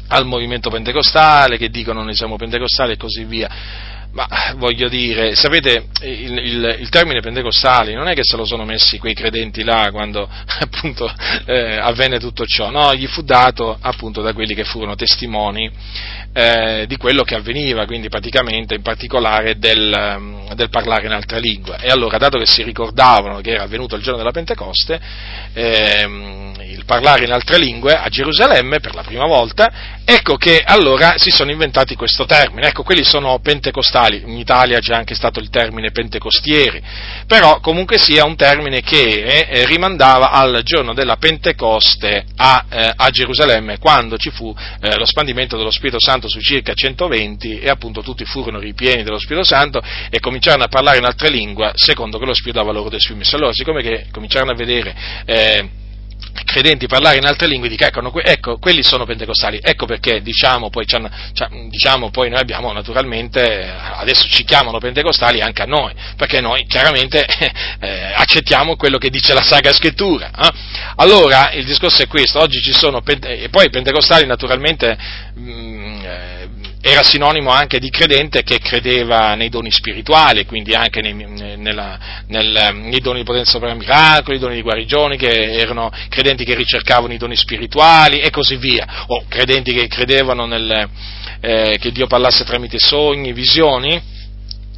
al 0.09 0.25
movimento 0.25 0.69
pentecostale, 0.69 1.57
che 1.57 1.69
dicono 1.69 2.03
noi 2.03 2.15
siamo 2.15 2.35
pentecostali 2.35 2.93
e 2.93 2.97
così 2.97 3.23
via 3.23 3.49
ma 4.13 4.27
voglio 4.57 4.87
dire, 4.89 5.33
sapete, 5.33 5.87
il, 6.01 6.37
il, 6.37 6.77
il, 6.81 6.89
termine 6.89 7.19
pentecostali 7.19 7.93
non 7.93 8.07
è 8.07 8.13
che 8.13 8.23
se 8.23 8.37
lo 8.37 8.45
sono 8.45 8.63
messi 8.63 8.99
quei 8.99 9.15
credenti 9.15 9.63
là 9.63 9.89
quando 9.91 10.29
appunto 10.59 11.11
eh, 11.45 11.77
avvenne 11.77 12.19
tutto 12.19 12.45
ciò, 12.45 12.69
no, 12.69 12.93
gli 12.93 13.07
fu 13.07 13.23
dato 13.23 13.75
appunto 13.81 14.21
da 14.21 14.33
quelli 14.33 14.53
che 14.53 14.65
furono 14.65 14.95
testimoni 14.95 15.71
eh, 16.33 16.85
di 16.87 16.97
quello 16.97 17.23
che 17.23 17.35
avveniva, 17.35 17.85
quindi 17.85 18.09
praticamente 18.09 18.73
in 18.73 18.81
particolare 18.81 19.57
del, 19.57 20.47
del, 20.55 20.69
parlare 20.69 21.05
in 21.05 21.11
altre 21.11 21.39
lingue. 21.39 21.77
E 21.79 21.89
allora, 21.89 22.17
dato 22.17 22.39
che 22.39 22.47
si 22.47 22.63
ricordavano 22.63 23.39
che 23.39 23.51
era 23.51 23.63
avvenuto 23.63 23.95
il 23.95 24.01
giorno 24.01 24.17
della 24.17 24.31
Pentecoste, 24.31 24.99
eh, 25.53 26.51
il 26.69 26.85
parlare 26.85 27.25
in 27.25 27.31
altre 27.31 27.59
lingue 27.59 27.95
a 27.95 28.09
Gerusalemme 28.09 28.79
per 28.79 28.95
la 28.95 29.03
prima 29.03 29.25
volta, 29.25 30.01
ecco 30.03 30.35
che 30.35 30.61
allora 30.65 31.13
si 31.17 31.29
sono 31.29 31.51
inventati 31.51 31.95
questo 31.95 32.25
termine, 32.25 32.67
ecco 32.67 32.81
quelli 32.81 33.03
sono 33.03 33.39
pentecostali, 33.39 34.02
in 34.11 34.37
Italia 34.37 34.79
c'è 34.79 34.93
anche 34.93 35.15
stato 35.15 35.39
il 35.39 35.49
termine 35.49 35.91
pentecostieri, 35.91 36.81
però 37.27 37.59
comunque 37.59 37.97
sia 37.97 38.25
un 38.25 38.35
termine 38.35 38.81
che 38.81 39.23
eh, 39.23 39.65
rimandava 39.65 40.31
al 40.31 40.61
giorno 40.63 40.93
della 40.93 41.17
Pentecoste 41.17 42.25
a, 42.35 42.65
eh, 42.69 42.91
a 42.95 43.09
Gerusalemme, 43.09 43.77
quando 43.79 44.17
ci 44.17 44.29
fu 44.29 44.53
eh, 44.81 44.95
lo 44.97 45.05
spandimento 45.05 45.57
dello 45.57 45.71
Spirito 45.71 45.99
Santo 45.99 46.27
su 46.27 46.39
circa 46.39 46.73
120 46.73 47.59
e 47.59 47.69
appunto 47.69 48.01
tutti 48.01 48.25
furono 48.25 48.59
ripieni 48.59 49.03
dello 49.03 49.19
Spirito 49.19 49.45
Santo 49.45 49.81
e 50.09 50.19
cominciarono 50.19 50.63
a 50.63 50.67
parlare 50.67 50.97
in 50.97 51.05
altre 51.05 51.29
lingue 51.29 51.71
secondo 51.75 52.17
che 52.17 52.25
lo 52.25 52.33
Spirito 52.33 52.59
dava 52.59 52.71
loro 52.71 52.89
dei 52.89 52.99
suoi 52.99 53.19
Allora, 53.31 53.53
siccome 53.53 53.81
che 53.81 54.07
cominciarono 54.11 54.51
a 54.51 54.55
vedere 54.55 54.95
eh, 55.25 55.69
credenti 56.45 56.87
parlare 56.87 57.17
in 57.17 57.25
altre 57.25 57.47
lingue 57.47 57.69
dica 57.69 57.87
ecco, 57.87 58.21
ecco, 58.21 58.57
quelli 58.57 58.83
sono 58.83 59.05
pentecostali, 59.05 59.59
ecco 59.61 59.85
perché 59.85 60.21
diciamo 60.21 60.69
poi, 60.69 60.85
diciamo 61.69 62.09
poi, 62.09 62.29
noi 62.29 62.39
abbiamo 62.39 62.71
naturalmente, 62.71 63.71
adesso 63.95 64.27
ci 64.27 64.43
chiamano 64.43 64.79
pentecostali 64.79 65.41
anche 65.41 65.61
a 65.61 65.65
noi, 65.65 65.93
perché 66.17 66.41
noi 66.41 66.65
chiaramente 66.65 67.25
eh, 67.79 68.13
accettiamo 68.15 68.75
quello 68.75 68.97
che 68.97 69.09
dice 69.09 69.33
la 69.33 69.43
Sacra 69.43 69.71
Scrittura. 69.71 70.31
Eh? 70.31 70.51
Allora 70.95 71.51
il 71.51 71.65
discorso 71.65 72.01
è 72.01 72.07
questo, 72.07 72.39
oggi 72.39 72.61
ci 72.61 72.73
sono, 72.73 73.01
e 73.05 73.49
poi 73.49 73.69
pentecostali 73.69 74.25
naturalmente 74.25 74.97
mh, 75.35 75.51
mm, 75.51 76.01
eh, 76.03 76.49
era 76.85 77.01
sinonimo 77.01 77.49
anche 77.49 77.79
di 77.79 77.89
credente 77.89 78.43
che 78.43 78.59
credeva 78.59 79.35
nei 79.35 79.47
doni 79.47 79.71
spirituali, 79.71 80.45
quindi 80.45 80.73
anche 80.73 80.99
nei, 80.99 81.13
nella, 81.13 81.97
nel, 82.27 82.71
nei 82.73 82.99
doni 82.99 83.19
di 83.19 83.23
potenza 83.23 83.51
sopra 83.51 83.73
miracoli, 83.73 84.35
i 84.35 84.39
doni 84.39 84.55
di 84.55 84.61
guarigioni, 84.61 85.15
che 85.15 85.53
erano 85.53 85.89
credenti 86.09 86.43
che 86.43 86.55
ricercavano 86.55 87.13
i 87.13 87.17
doni 87.17 87.37
spirituali 87.37 88.19
e 88.19 88.29
così 88.31 88.57
via, 88.57 89.05
o 89.07 89.23
credenti 89.29 89.73
che 89.73 89.87
credevano 89.87 90.45
nel, 90.45 90.89
eh, 91.39 91.77
che 91.79 91.91
Dio 91.93 92.05
parlasse 92.05 92.43
tramite 92.43 92.77
sogni, 92.79 93.31
visioni, 93.31 94.01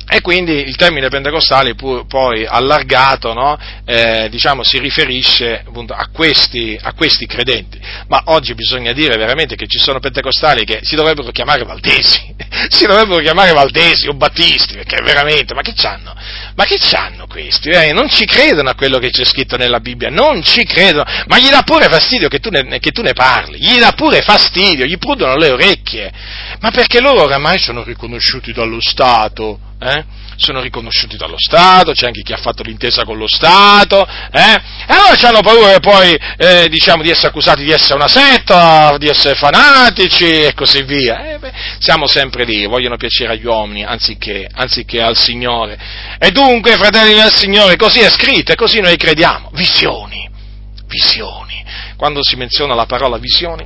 e 0.08 0.22
quindi 0.22 0.54
il 0.54 0.76
termine 0.76 1.10
pentecostale 1.10 1.74
poi 1.74 2.46
allargato 2.46 3.34
no? 3.34 3.58
eh, 3.86 4.28
diciamo, 4.30 4.64
si 4.64 4.78
riferisce 4.78 5.64
appunto, 5.66 5.94
a, 5.94 6.10
questi, 6.14 6.78
a, 6.80 6.94
questi, 6.94 7.26
credenti, 7.26 7.80
ma 8.08 8.22
oggi 8.26 8.54
bisogna 8.54 8.92
dire 8.92 9.18
veramente 9.18 9.56
che 9.56 9.66
ci 9.66 9.80
sono 9.80 10.00
pentecostali 10.00 10.64
che 10.64 10.80
si 10.84 10.96
dovrebbero 10.96 11.32
chiamare 11.32 11.64
valdesi, 11.64 12.36
si 12.70 12.86
dovrebbero 12.86 13.20
chiamare 13.20 13.52
valdesi 13.52 14.08
o 14.08 14.14
battisti, 14.14 14.76
perché 14.76 15.02
veramente, 15.02 15.56
ma 15.56 15.62
che 15.62 15.74
c'hanno? 15.76 16.14
Ma 16.56 16.66
che 16.66 16.78
c'hanno 16.80 17.26
questi? 17.26 17.70
Eh, 17.70 17.92
non 17.92 18.08
ci 18.08 18.26
credono 18.26 18.70
a 18.70 18.76
quello 18.76 19.00
che 19.00 19.10
c'è 19.10 19.26
scritto 19.26 19.58
nella 19.58 19.80
Bibbia, 19.80 20.10
non 20.10 20.44
ci 20.44 20.66
credono, 20.66 21.04
ma 21.28 21.40
gli 21.40 21.50
dà 21.50 21.64
pure 21.64 21.88
fastidio 21.90 22.28
che 22.28 22.40
tu 22.40 22.50
ne, 22.52 22.78
che 22.80 22.92
tu 22.92 23.02
ne 23.02 23.14
parli, 23.14 23.60
gli 23.60 23.80
dà 23.80 23.92
pure 23.94 24.22
fastidio, 24.22 24.86
gli 24.86 25.00
prudono 25.00 25.36
le 25.36 25.50
orecchie, 25.50 26.12
ma 26.60 26.70
perché 26.70 27.02
loro 27.02 27.24
oramai 27.24 27.58
sono 27.58 27.84
riconosciuti 27.84 28.54
dallo 28.54 28.80
Stato, 28.80 29.60
eh? 29.80 30.04
sono 30.38 30.62
riconosciuti 30.62 31.18
dallo 31.18 31.38
Stato, 31.38 31.94
c'è 31.94 32.08
anche 32.08 32.22
chi 32.22 32.34
ha 32.34 32.38
fatto 32.38 32.64
l'intesa 32.64 33.04
con 33.04 33.18
lo 33.18 33.28
Stato, 33.28 34.06
eh? 34.06 34.62
e 34.88 34.94
allora 34.94 35.28
hanno 35.28 35.42
paura 35.42 35.80
poi 35.80 36.18
eh, 36.38 36.68
diciamo, 36.70 37.02
di 37.02 37.10
essere 37.10 37.28
accusati 37.28 37.64
di 37.64 37.72
essere 37.72 37.96
una 37.96 38.08
setta, 38.08 38.98
di 38.98 39.08
essere 39.08 39.36
fanatici 39.36 40.46
e 40.46 40.54
così 40.54 40.84
via. 40.84 41.34
Eh, 41.34 41.40
beh, 41.40 41.54
siamo 41.80 42.08
sempre 42.08 42.44
lì, 42.44 42.66
vogliono 42.66 42.98
piacere 42.98 43.34
agli 43.34 43.46
uomini 43.46 43.84
anziché, 43.84 44.48
anziché 44.52 45.02
al 45.02 45.18
Signore. 45.18 45.78
E 46.20 46.32
dunque, 46.32 46.76
fratelli 46.76 47.14
del 47.14 47.34
Signore, 47.34 47.76
così 47.76 48.00
è 48.00 48.10
scritto 48.10 48.52
e 48.52 48.56
così 48.56 48.82
noi 48.82 48.98
crediamo. 48.98 49.52
Visioni, 49.54 50.30
visioni. 50.88 51.64
Quando 51.96 52.20
si 52.22 52.36
menziona 52.36 52.76
la 52.76 52.86
parola 52.86 53.18
visioni, 53.18 53.66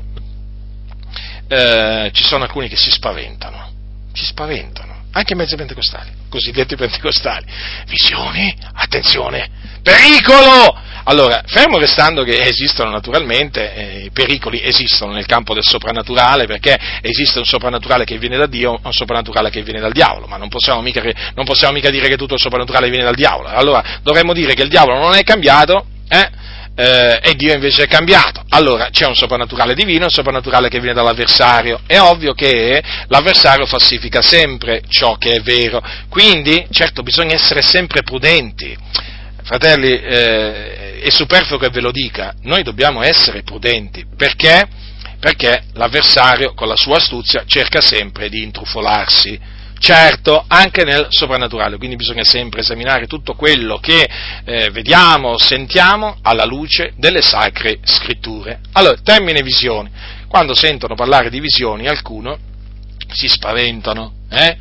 eh, 1.48 2.12
ci 2.14 2.24
sono 2.24 2.44
alcuni 2.44 2.70
che 2.70 2.78
si 2.78 2.92
spaventano, 2.92 3.72
si 4.14 4.24
spaventano 4.24 4.99
anche 5.12 5.36
mezzi 5.36 5.56
pentecostali, 5.56 6.10
cosiddetti 6.30 6.76
pentecostali. 6.76 7.46
Visioni, 7.88 8.54
attenzione, 8.74 9.50
pericolo! 9.82 10.88
Allora, 11.06 11.42
fermo 11.46 11.80
restando 11.80 12.24
che 12.24 12.44
esistono 12.44 12.92
naturalmente, 12.92 13.74
eh, 13.74 14.04
i 14.06 14.12
pericoli 14.12 14.62
esistono 14.64 15.14
nel 15.14 15.26
campo 15.26 15.56
del 15.56 15.64
soprannaturale, 15.66 16.46
perché 16.46 16.78
esiste 17.02 17.40
un 17.40 17.46
soprannaturale 17.46 18.06
che 18.06 18.20
viene 18.20 18.38
da 18.38 18.46
Dio 18.46 18.76
e 18.76 18.80
un 18.84 18.94
soprannaturale 18.94 19.50
che 19.50 19.64
viene 19.64 19.80
dal 19.80 19.92
diavolo, 19.92 20.28
ma 20.28 20.38
non 20.38 20.50
possiamo, 20.50 20.82
mica, 20.82 21.02
non 21.34 21.46
possiamo 21.46 21.74
mica 21.74 21.90
dire 21.90 22.08
che 22.08 22.18
tutto 22.18 22.36
il 22.36 22.40
soprannaturale 22.40 22.90
viene 22.90 23.06
dal 23.06 23.16
diavolo. 23.16 23.48
Allora, 23.48 24.00
dovremmo 24.04 24.34
dire 24.34 24.54
che 24.54 24.62
il 24.62 24.70
diavolo 24.70 25.00
non 25.00 25.16
è 25.16 25.24
cambiato, 25.24 25.86
eh? 26.10 26.30
Eh, 26.80 27.20
e 27.22 27.36
Dio 27.36 27.54
invece 27.54 27.84
è 27.84 27.88
cambiato. 27.88 28.42
Allora 28.50 28.90
c'è 28.90 29.06
un 29.06 29.14
soprannaturale 29.16 29.74
divino 29.74 30.06
un 30.06 30.10
soprannaturale 30.10 30.70
che 30.70 30.80
viene 30.80 30.94
dall'avversario. 30.94 31.82
È 31.86 32.00
ovvio 32.00 32.34
che 32.34 32.82
l'avversario 33.08 33.66
falsifica 33.66 34.22
sempre 34.22 34.82
ciò 34.88 35.18
che 35.18 35.32
è 35.32 35.42
vero, 35.42 35.84
quindi 36.08 36.66
certo 36.72 37.04
bisogna 37.04 37.34
essere 37.34 37.62
sempre 37.62 38.04
prudenti. 38.04 38.78
Fratelli, 39.44 39.92
eh, 39.92 41.00
è 41.02 41.10
superfluo 41.10 41.58
che 41.58 41.70
ve 41.70 41.82
lo 41.82 41.92
dica, 41.92 42.34
noi 42.44 42.64
dobbiamo 42.64 43.02
essere 43.02 43.44
prudenti, 43.44 44.06
perché? 44.16 44.66
Perché 45.20 45.64
l'avversario 45.74 46.54
con 46.54 46.70
la 46.70 46.78
sua 46.78 46.96
astuzia 46.98 47.44
cerca 47.46 47.82
sempre 47.82 48.30
di 48.30 48.42
intrufolarsi 48.44 49.38
certo 49.80 50.44
anche 50.48 50.84
nel 50.84 51.08
soprannaturale, 51.10 51.78
quindi 51.78 51.96
bisogna 51.96 52.24
sempre 52.24 52.60
esaminare 52.60 53.08
tutto 53.08 53.34
quello 53.34 53.78
che 53.78 54.08
eh, 54.46 54.70
vediamo, 54.70 55.38
sentiamo 55.38 56.18
alla 56.22 56.46
luce 56.46 56.94
delle 56.98 57.22
sacre 57.22 57.80
scritture. 57.84 58.60
Allora, 58.74 58.98
termine 59.02 59.42
visioni. 59.42 59.90
Quando 60.28 60.54
sentono 60.54 60.94
parlare 60.94 61.30
di 61.30 61.40
visioni 61.40 61.88
alcuno 61.88 62.38
si 63.12 63.28
spaventano, 63.28 64.14
eh? 64.30 64.58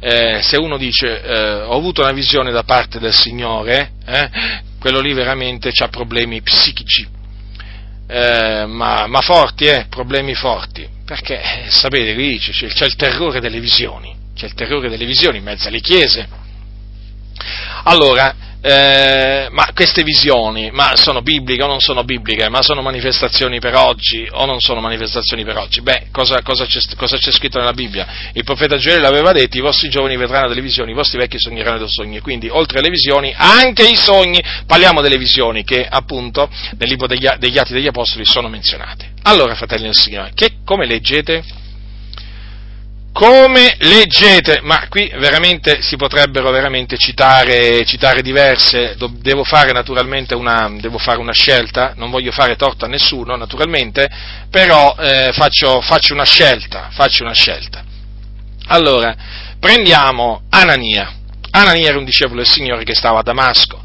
Eh, 0.00 0.42
se 0.42 0.58
uno 0.58 0.76
dice 0.76 1.22
eh, 1.22 1.52
ho 1.62 1.76
avuto 1.76 2.02
una 2.02 2.12
visione 2.12 2.50
da 2.50 2.64
parte 2.64 2.98
del 2.98 3.14
Signore, 3.14 3.92
eh, 4.04 4.30
quello 4.78 5.00
lì 5.00 5.14
veramente 5.14 5.70
ha 5.74 5.88
problemi 5.88 6.42
psichici, 6.42 7.06
eh, 8.06 8.66
ma, 8.66 9.06
ma, 9.06 9.20
forti, 9.22 9.64
eh, 9.64 9.86
problemi 9.88 10.34
forti, 10.34 10.86
perché 11.06 11.40
sapete, 11.68 12.12
qui 12.14 12.38
c'è, 12.38 12.66
c'è 12.66 12.84
il 12.84 12.96
terrore 12.96 13.40
delle 13.40 13.60
visioni 13.60 14.14
c'è 14.34 14.46
il 14.46 14.54
terrore 14.54 14.88
delle 14.88 15.06
visioni 15.06 15.38
in 15.38 15.44
mezzo 15.44 15.68
alle 15.68 15.80
chiese. 15.80 16.28
Allora, 17.84 18.34
eh, 18.66 19.48
ma 19.50 19.68
queste 19.74 20.02
visioni, 20.02 20.70
ma 20.70 20.96
sono 20.96 21.20
bibliche 21.20 21.62
o 21.62 21.66
non 21.66 21.80
sono 21.80 22.02
bibliche? 22.02 22.48
Ma 22.48 22.62
sono 22.62 22.80
manifestazioni 22.80 23.60
per 23.60 23.74
oggi 23.74 24.26
o 24.30 24.46
non 24.46 24.60
sono 24.60 24.80
manifestazioni 24.80 25.44
per 25.44 25.58
oggi? 25.58 25.82
Beh, 25.82 26.06
cosa, 26.10 26.40
cosa, 26.40 26.64
c'è, 26.64 26.80
cosa 26.96 27.18
c'è, 27.18 27.30
scritto 27.30 27.58
nella 27.58 27.74
Bibbia? 27.74 28.06
Il 28.32 28.42
profeta 28.42 28.78
Gioele 28.78 29.06
aveva 29.06 29.32
detto, 29.32 29.58
i 29.58 29.60
vostri 29.60 29.90
giovani 29.90 30.16
vedranno 30.16 30.48
delle 30.48 30.62
visioni, 30.62 30.92
i 30.92 30.94
vostri 30.94 31.18
vecchi 31.18 31.38
sogneranno 31.38 31.76
dei 31.76 31.90
sogni, 31.90 32.20
quindi 32.20 32.48
oltre 32.48 32.78
alle 32.78 32.88
visioni 32.88 33.34
anche 33.36 33.86
i 33.86 33.96
sogni, 33.96 34.42
parliamo 34.66 35.02
delle 35.02 35.18
visioni 35.18 35.62
che 35.62 35.86
appunto 35.86 36.48
nel 36.78 36.88
libro 36.88 37.06
degli, 37.06 37.28
degli 37.38 37.58
Atti 37.58 37.74
degli 37.74 37.86
Apostoli 37.86 38.24
sono 38.24 38.48
menzionate. 38.48 39.10
Allora, 39.24 39.54
fratelli 39.54 39.84
del 39.84 39.94
Signore, 39.94 40.32
che, 40.34 40.60
come 40.64 40.86
leggete? 40.86 41.63
Come 43.14 43.76
leggete, 43.78 44.58
ma 44.62 44.88
qui 44.88 45.08
veramente 45.16 45.80
si 45.82 45.94
potrebbero 45.94 46.50
veramente 46.50 46.96
citare, 46.96 47.84
citare 47.84 48.22
diverse, 48.22 48.96
devo 49.20 49.44
fare 49.44 49.70
naturalmente 49.70 50.34
una, 50.34 50.68
fare 50.96 51.18
una, 51.18 51.32
scelta, 51.32 51.92
non 51.94 52.10
voglio 52.10 52.32
fare 52.32 52.56
torto 52.56 52.86
a 52.86 52.88
nessuno 52.88 53.36
naturalmente, 53.36 54.10
però 54.50 54.96
eh, 54.98 55.30
faccio, 55.32 55.80
faccio, 55.80 56.12
una 56.12 56.24
scelta, 56.24 56.88
faccio 56.90 57.22
una 57.22 57.34
scelta. 57.34 57.84
Allora, 58.66 59.14
prendiamo 59.60 60.42
Anania. 60.50 61.12
Anania 61.52 61.90
era 61.90 61.98
un 61.98 62.04
discepolo 62.04 62.40
del 62.40 62.50
Signore 62.50 62.82
che 62.82 62.96
stava 62.96 63.20
a 63.20 63.22
Damasco 63.22 63.83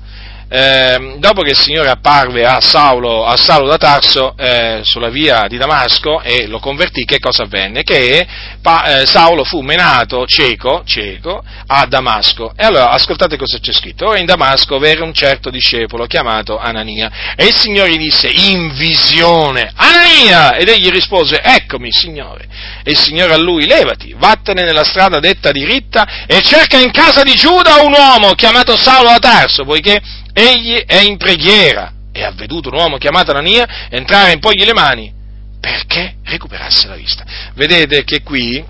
eh, 0.52 1.16
dopo 1.18 1.44
che 1.44 1.52
il 1.52 1.58
Signore 1.58 1.90
apparve 1.90 2.44
a 2.44 2.60
Saulo, 2.60 3.24
a 3.24 3.38
Saulo 3.38 3.68
da 3.68 3.78
Tarso 3.78 4.34
eh, 4.36 4.80
sulla 4.84 5.10
via 5.10 5.46
di 5.48 5.58
Damasco 5.58 6.22
e 6.22 6.48
lo 6.48 6.58
convertì, 6.58 7.06
che 7.06 7.20
cosa 7.20 7.44
avvenne? 7.44 7.84
Che 7.84 8.28
pa, 8.62 9.02
eh, 9.02 9.06
Saulo 9.06 9.44
fu 9.44 9.62
menato 9.62 10.26
cieco, 10.26 10.82
cieco 10.86 11.44
a 11.68 11.86
Damasco. 11.86 12.54
E 12.56 12.66
allora 12.66 12.90
ascoltate 12.90 13.38
cosa 13.38 13.60
c'è 13.60 13.72
scritto. 13.72 14.08
Ora 14.08 14.18
in 14.18 14.26
Damasco 14.26 14.80
v'era 14.80 15.04
un 15.04 15.14
certo 15.14 15.52
discepolo 15.52 16.08
chiamato 16.08 16.58
Anania 16.58 17.36
e 17.36 17.46
il 17.46 17.56
Signore 17.56 17.92
gli 17.92 17.98
disse 17.98 18.28
in 18.28 18.74
visione, 18.74 19.72
Anania! 19.76 20.56
Ed 20.56 20.68
egli 20.68 20.90
rispose, 20.90 21.42
eccomi 21.44 21.92
Signore. 21.92 22.48
E 22.84 22.92
il 22.92 22.98
Signore 22.98 23.34
a 23.34 23.38
lui, 23.38 23.68
levati, 23.68 24.16
vattene 24.18 24.64
nella 24.64 24.84
strada 24.84 25.20
detta 25.20 25.52
diritta 25.52 26.26
e 26.26 26.42
cerca 26.42 26.80
in 26.80 26.92
casa 26.92 27.22
di 27.22 27.34
Giuda 27.36 27.82
un 27.84 27.94
uomo 27.94 28.34
chiamato 28.34 28.76
Saulo 28.76 29.10
da 29.10 29.20
Tarso, 29.20 29.64
poiché 29.64 30.02
egli 30.40 30.84
è 30.86 31.02
in 31.02 31.18
preghiera 31.18 31.94
e 32.12 32.24
ha 32.24 32.32
veduto 32.32 32.70
un 32.70 32.76
uomo 32.76 32.98
chiamato 32.98 33.32
Anania 33.32 33.88
entrare 33.90 34.32
e 34.32 34.34
impogli 34.34 34.64
le 34.64 34.74
mani 34.74 35.14
perché 35.60 36.16
recuperasse 36.24 36.88
la 36.88 36.96
vista. 36.96 37.26
Vedete 37.54 38.04
che 38.04 38.22
qui 38.24 38.64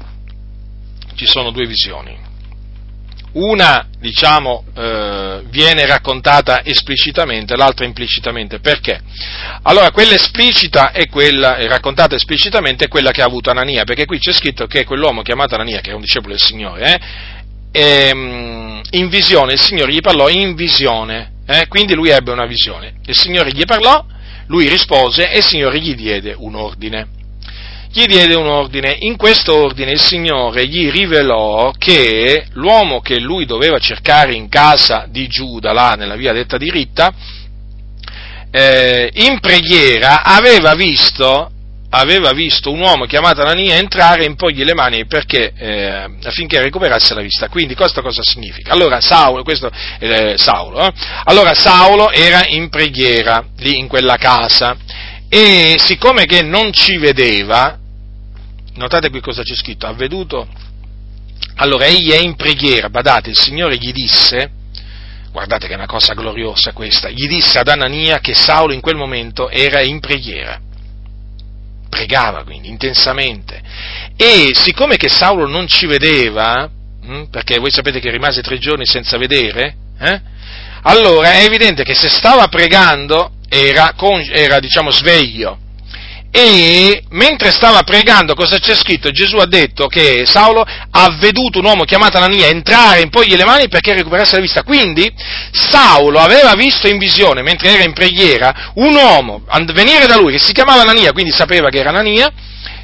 ci 1.16 1.26
sono 1.26 1.52
due 1.52 1.68
visioni. 1.68 2.28
Una, 3.32 3.88
diciamo, 4.00 4.64
eh, 4.76 5.44
viene 5.50 5.86
raccontata 5.86 6.66
esplicitamente, 6.66 7.56
l'altra 7.56 7.86
implicitamente. 7.86 8.60
Perché? 8.60 9.00
Allora, 9.64 9.92
quella 9.92 10.16
esplicita 10.16 10.92
è 10.92 11.08
quella, 11.08 11.58
è 11.58 11.68
raccontata 11.68 12.16
esplicitamente, 12.16 12.86
è 12.86 12.88
quella 12.88 13.12
che 13.12 13.22
ha 13.22 13.26
avuto 13.26 13.52
Anania, 13.52 13.84
perché 13.84 14.06
qui 14.06 14.18
c'è 14.18 14.34
scritto 14.34 14.66
che 14.66 14.84
quell'uomo 14.84 15.22
chiamato 15.22 15.54
Anania, 15.54 15.80
che 15.80 15.88
era 15.90 15.98
un 15.98 16.02
discepolo 16.02 16.34
del 16.34 16.42
Signore, 16.42 17.00
eh, 17.72 18.10
ehm, 18.10 18.82
in 18.92 19.10
visione, 19.10 19.54
il 19.54 19.60
Signore 19.60 19.92
gli 19.92 20.02
parlò 20.02 20.28
in 20.28 20.56
visione, 20.56 21.34
eh, 21.50 21.66
quindi 21.68 21.96
lui 21.96 22.10
ebbe 22.10 22.32
una 22.32 22.46
visione. 22.46 22.94
Il 23.08 23.18
Signore 23.18 23.50
gli 23.50 23.66
parlò, 23.66 24.06
lui 24.46 24.70
rispose 24.70 25.32
e 25.32 25.40
il 25.40 25.44
Signore 25.44 25.80
gli 25.80 25.96
diede 25.96 26.36
un 26.38 26.54
ordine. 26.54 27.08
Gli 27.92 28.06
diede 28.06 28.36
un 28.36 28.46
ordine, 28.46 28.96
in 29.00 29.18
questo 29.18 29.56
ordine 29.56 29.94
il 29.94 30.00
Signore 30.00 30.68
gli 30.68 30.92
rivelò 30.92 31.72
che 31.76 32.46
l'uomo 32.52 33.02
che 33.02 33.20
lui 33.20 33.48
doveva 33.48 33.80
cercare 33.80 34.36
in 34.36 34.48
casa 34.48 35.08
di 35.10 35.28
Giuda, 35.28 35.74
là 35.74 35.96
nella 35.98 36.16
via 36.16 36.34
detta 36.34 36.58
diritta, 36.58 37.12
eh, 38.52 39.10
in 39.12 39.40
preghiera 39.40 40.22
aveva 40.22 40.76
visto 40.76 41.50
aveva 41.92 42.32
visto 42.34 42.72
un 42.72 42.82
uomo 42.82 43.06
chiamato 43.06 43.42
Anania 43.42 43.78
entrare 43.78 44.24
e 44.24 44.26
impogli 44.26 44.64
le 44.64 44.74
mani 44.74 45.06
perché, 45.06 45.54
eh, 45.56 46.10
affinché 46.24 46.62
recuperasse 46.62 47.14
la 47.14 47.22
vista. 47.22 47.50
Quindi 47.50 47.76
questo 47.76 48.02
cosa 48.02 48.22
significa? 48.24 48.74
Allora 48.74 49.02
Saulo, 49.02 49.44
questo, 49.44 49.72
eh, 50.00 50.36
Saulo, 50.38 50.86
eh? 50.86 50.94
allora 51.26 51.54
Saulo 51.54 52.12
era 52.12 52.46
in 52.48 52.70
preghiera 52.70 53.44
lì 53.58 53.78
in 53.78 53.88
quella 53.88 54.18
casa 54.18 54.78
e 55.28 55.76
siccome 55.80 56.26
che 56.26 56.42
non 56.42 56.72
ci 56.72 56.98
vedeva, 56.98 57.78
notate 58.76 59.10
qui 59.10 59.22
cosa 59.22 59.42
c'è 59.42 59.56
scritto, 59.56 59.88
ha 59.88 59.94
veduto, 59.94 60.48
allora 61.56 61.86
egli 61.86 62.12
è 62.12 62.20
in 62.20 62.36
preghiera, 62.36 62.90
badate, 62.90 63.30
il 63.30 63.38
Signore 63.38 63.78
gli 63.78 63.92
disse, 63.92 64.52
guardate 65.32 65.68
che 65.68 65.74
è 65.74 65.76
una 65.76 65.86
cosa 65.88 66.14
gloriosa 66.14 66.72
questa, 66.72 67.10
gli 67.10 67.28
disse 67.28 67.60
ad 67.60 67.68
Anania 67.68 68.20
che 68.20 68.34
Saulo 68.36 68.74
in 68.74 68.82
quel 68.82 68.96
momento 68.96 69.50
era 69.50 69.82
in 69.82 70.00
preghiera 70.00 70.68
pregava 72.00 72.44
quindi 72.44 72.70
intensamente. 72.70 73.62
E 74.16 74.52
siccome 74.54 74.96
che 74.96 75.10
Saulo 75.10 75.48
non 75.48 75.68
ci 75.68 75.86
vedeva, 75.86 76.70
hm, 77.02 77.26
perché 77.26 77.60
voi 77.60 77.72
sapete 77.72 78.00
che 78.00 78.10
rimase 78.10 78.42
tre 78.42 78.58
giorni 78.58 78.86
senza 78.86 79.18
vedere, 79.18 79.76
eh, 80.00 80.22
allora 80.84 81.34
è 81.34 81.44
evidente 81.44 81.84
che 81.84 81.94
se 81.94 82.08
stava 82.08 82.48
pregando 82.48 83.34
era, 83.50 83.94
era 84.32 84.60
diciamo, 84.60 84.92
sveglio 84.92 85.68
e 86.32 87.04
mentre 87.10 87.50
stava 87.52 87.82
pregando, 87.82 88.36
cosa 88.36 88.60
c'è 88.60 88.76
scritto? 88.76 89.10
Gesù 89.10 89.38
ha 89.38 89.48
detto 89.48 89.88
che 89.88 90.26
Saulo 90.28 90.64
ha 90.64 91.18
veduto 91.20 91.58
un 91.58 91.66
uomo 91.66 91.86
chiamato 91.86 92.18
Anania 92.18 92.48
entrare 92.48 93.02
in 93.02 93.10
pogli 93.10 93.36
le 93.36 93.46
mani 93.46 93.68
perché 93.68 93.94
recuperasse 93.94 94.36
la 94.36 94.42
vista. 94.42 94.64
Quindi 94.64 95.12
Saulo 95.52 96.20
aveva 96.20 96.54
visto 96.54 96.88
in 96.88 97.00
visione, 97.00 97.42
mentre 97.42 97.72
era 97.74 97.84
in 97.84 97.94
preghiera, 97.94 98.72
un 98.76 98.94
uomo 98.94 99.44
venire 99.74 100.06
da 100.06 100.18
lui 100.18 100.34
che 100.34 100.40
si 100.40 100.54
chiamava 100.54 100.84
Anania, 100.84 101.12
quindi 101.14 101.32
sapeva 101.32 101.70
che 101.70 101.80
era 101.80 101.90
Anania, 101.90 102.32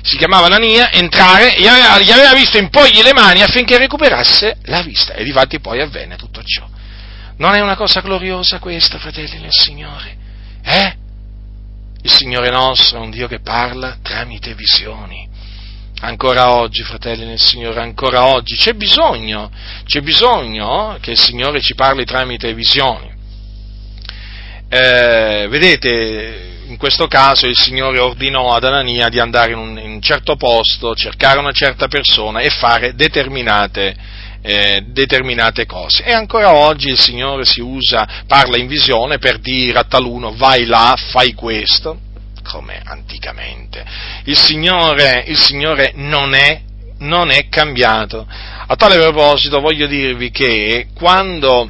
si 0.01 0.17
chiamava 0.17 0.47
Anania, 0.47 0.91
entrare 0.91 1.55
e 1.55 1.61
gli 1.61 2.11
aveva, 2.11 2.33
visto 2.33 2.57
in 2.57 2.69
pogli 2.69 3.01
le 3.03 3.13
mani 3.13 3.41
affinché 3.41 3.77
recuperasse 3.77 4.57
la 4.63 4.81
vista. 4.81 5.13
E 5.13 5.23
difatti 5.23 5.59
poi 5.59 5.81
avvenne 5.81 6.15
tutto 6.15 6.41
ciò. 6.43 6.67
Non 7.37 7.53
è 7.53 7.59
una 7.59 7.75
cosa 7.75 8.01
gloriosa 8.01 8.57
questa, 8.59 8.97
fratelli 8.97 9.39
del 9.39 9.51
Signore? 9.51 10.17
Eh? 10.63 11.03
Il 12.05 12.11
Signore 12.11 12.51
nostro 12.51 12.99
è 12.99 13.01
un 13.01 13.09
Dio 13.09 13.27
che 13.27 13.39
parla 13.39 13.97
tramite 13.99 14.53
visioni. 14.53 15.27
Ancora 16.01 16.51
oggi, 16.51 16.83
fratelli 16.83 17.25
nel 17.25 17.39
Signore, 17.39 17.79
ancora 17.79 18.27
oggi 18.27 18.55
c'è 18.55 18.73
bisogno, 18.73 19.49
c'è 19.85 20.01
bisogno 20.01 20.97
che 21.01 21.11
il 21.11 21.17
Signore 21.17 21.61
ci 21.61 21.73
parli 21.73 22.05
tramite 22.05 22.53
visioni. 22.53 23.11
Eh, 24.69 25.47
vedete, 25.49 26.61
in 26.67 26.77
questo 26.77 27.07
caso 27.07 27.47
il 27.47 27.57
Signore 27.57 27.97
ordinò 27.97 28.53
ad 28.53 28.65
Anania 28.65 29.09
di 29.09 29.19
andare 29.19 29.53
in 29.53 29.57
un, 29.57 29.79
in 29.79 29.89
un 29.89 30.01
certo 30.01 30.35
posto, 30.35 30.93
cercare 30.93 31.39
una 31.39 31.53
certa 31.53 31.87
persona 31.87 32.41
e 32.41 32.51
fare 32.51 32.93
determinate, 32.93 33.95
eh, 34.45 34.83
determinate 34.85 35.65
cose. 35.65 36.03
E 36.03 36.13
ancora 36.13 36.53
oggi 36.53 36.89
il 36.89 36.99
Signore 36.99 37.45
si 37.45 37.61
usa, 37.61 38.23
parla 38.27 38.57
in 38.57 38.67
visione 38.67 39.17
per 39.17 39.39
dire 39.39 39.79
a 39.79 39.85
taluno 39.85 40.35
vai 40.35 40.65
là, 40.65 40.95
fai 40.95 41.33
questo, 41.33 41.99
come 42.43 42.79
anticamente. 42.85 43.83
Il 44.25 44.37
Signore, 44.37 45.23
il 45.25 45.39
Signore 45.39 45.93
non, 45.95 46.35
è, 46.35 46.61
non 46.99 47.31
è 47.31 47.49
cambiato. 47.49 48.27
A 48.67 48.75
tale 48.75 48.97
proposito 48.99 49.59
voglio 49.59 49.87
dirvi 49.87 50.29
che 50.29 50.87
quando 50.93 51.67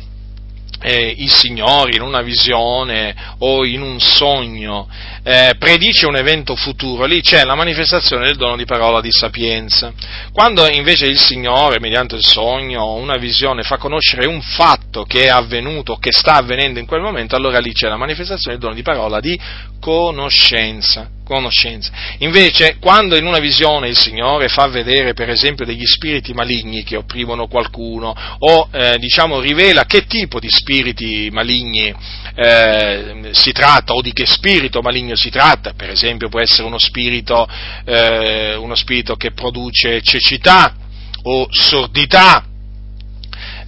eh, 0.86 1.16
il 1.18 1.32
Signore 1.32 1.95
in 1.95 2.02
una 2.02 2.22
visione 2.22 3.16
o 3.40 3.66
in 3.66 3.82
un 3.82 3.99
sogno 3.99 4.88
eh, 5.28 5.56
predice 5.57 6.06
un 6.06 6.16
evento 6.16 6.56
futuro, 6.56 7.06
lì 7.06 7.20
c'è 7.22 7.44
la 7.44 7.56
manifestazione 7.56 8.28
del 8.28 8.38
dono 8.38 8.56
di 8.56 8.66
parola 8.66 9.02
di 9.02 9.12
sapienza. 9.12 9.91
Quando 10.32 10.70
invece 10.70 11.07
il 11.07 11.20
Signore, 11.20 11.80
mediante 11.80 12.14
il 12.14 12.24
sogno 12.24 12.84
o 12.84 12.95
una 12.98 13.18
visione, 13.18 13.64
fa 13.64 13.78
conoscere 13.78 14.28
un 14.28 14.41
fatto 14.41 15.03
che 15.06 15.24
è 15.24 15.30
avvenuto, 15.30 15.95
che 15.95 16.12
sta 16.12 16.36
avvenendo 16.36 16.78
in 16.78 16.86
quel 16.86 17.02
momento, 17.02 17.36
allora 17.36 17.57
lì 17.57 17.74
c'è 17.74 17.88
la 17.88 17.98
manifestazione 17.98 18.57
del 18.57 18.60
dono 18.60 18.76
di 18.76 18.84
parola 18.84 19.20
di 19.20 19.40
conoscenza. 19.80 21.10
conoscenza. 21.26 21.91
Invece, 22.20 22.78
quando 22.80 23.16
in 23.16 23.26
una 23.26 23.40
visione 23.40 23.88
il 23.88 23.98
Signore 23.98 24.48
fa 24.48 24.68
vedere, 24.68 25.16
per 25.16 25.30
esempio, 25.30 25.66
degli 25.66 25.86
spiriti 25.86 26.34
maligni 26.34 26.84
che 26.84 26.98
opprimono 26.98 27.48
qualcuno, 27.48 28.16
o 28.38 28.70
eh, 28.72 28.98
diciamo 28.99 29.40
rivela 29.40 29.86
che 29.86 30.06
tipo 30.06 30.40
di 30.40 30.49
spiriti 30.76 31.30
maligni 31.31 31.93
eh, 32.35 33.30
si 33.31 33.53
tratta, 33.53 33.93
o 33.93 34.02
di 34.02 34.11
che 34.11 34.26
spirito 34.26 34.81
maligno 34.81 35.15
si 35.15 35.30
tratta, 35.30 35.72
per 35.73 35.89
esempio 35.89 36.27
può 36.27 36.41
essere 36.41 36.64
uno 36.64 36.77
spirito, 36.77 37.47
eh, 37.85 38.56
uno 38.56 38.76
spirito 38.76 39.15
che 39.15 39.31
produce 39.31 40.02
cecità 40.02 40.76
o 41.23 41.47
sordità, 41.49 42.45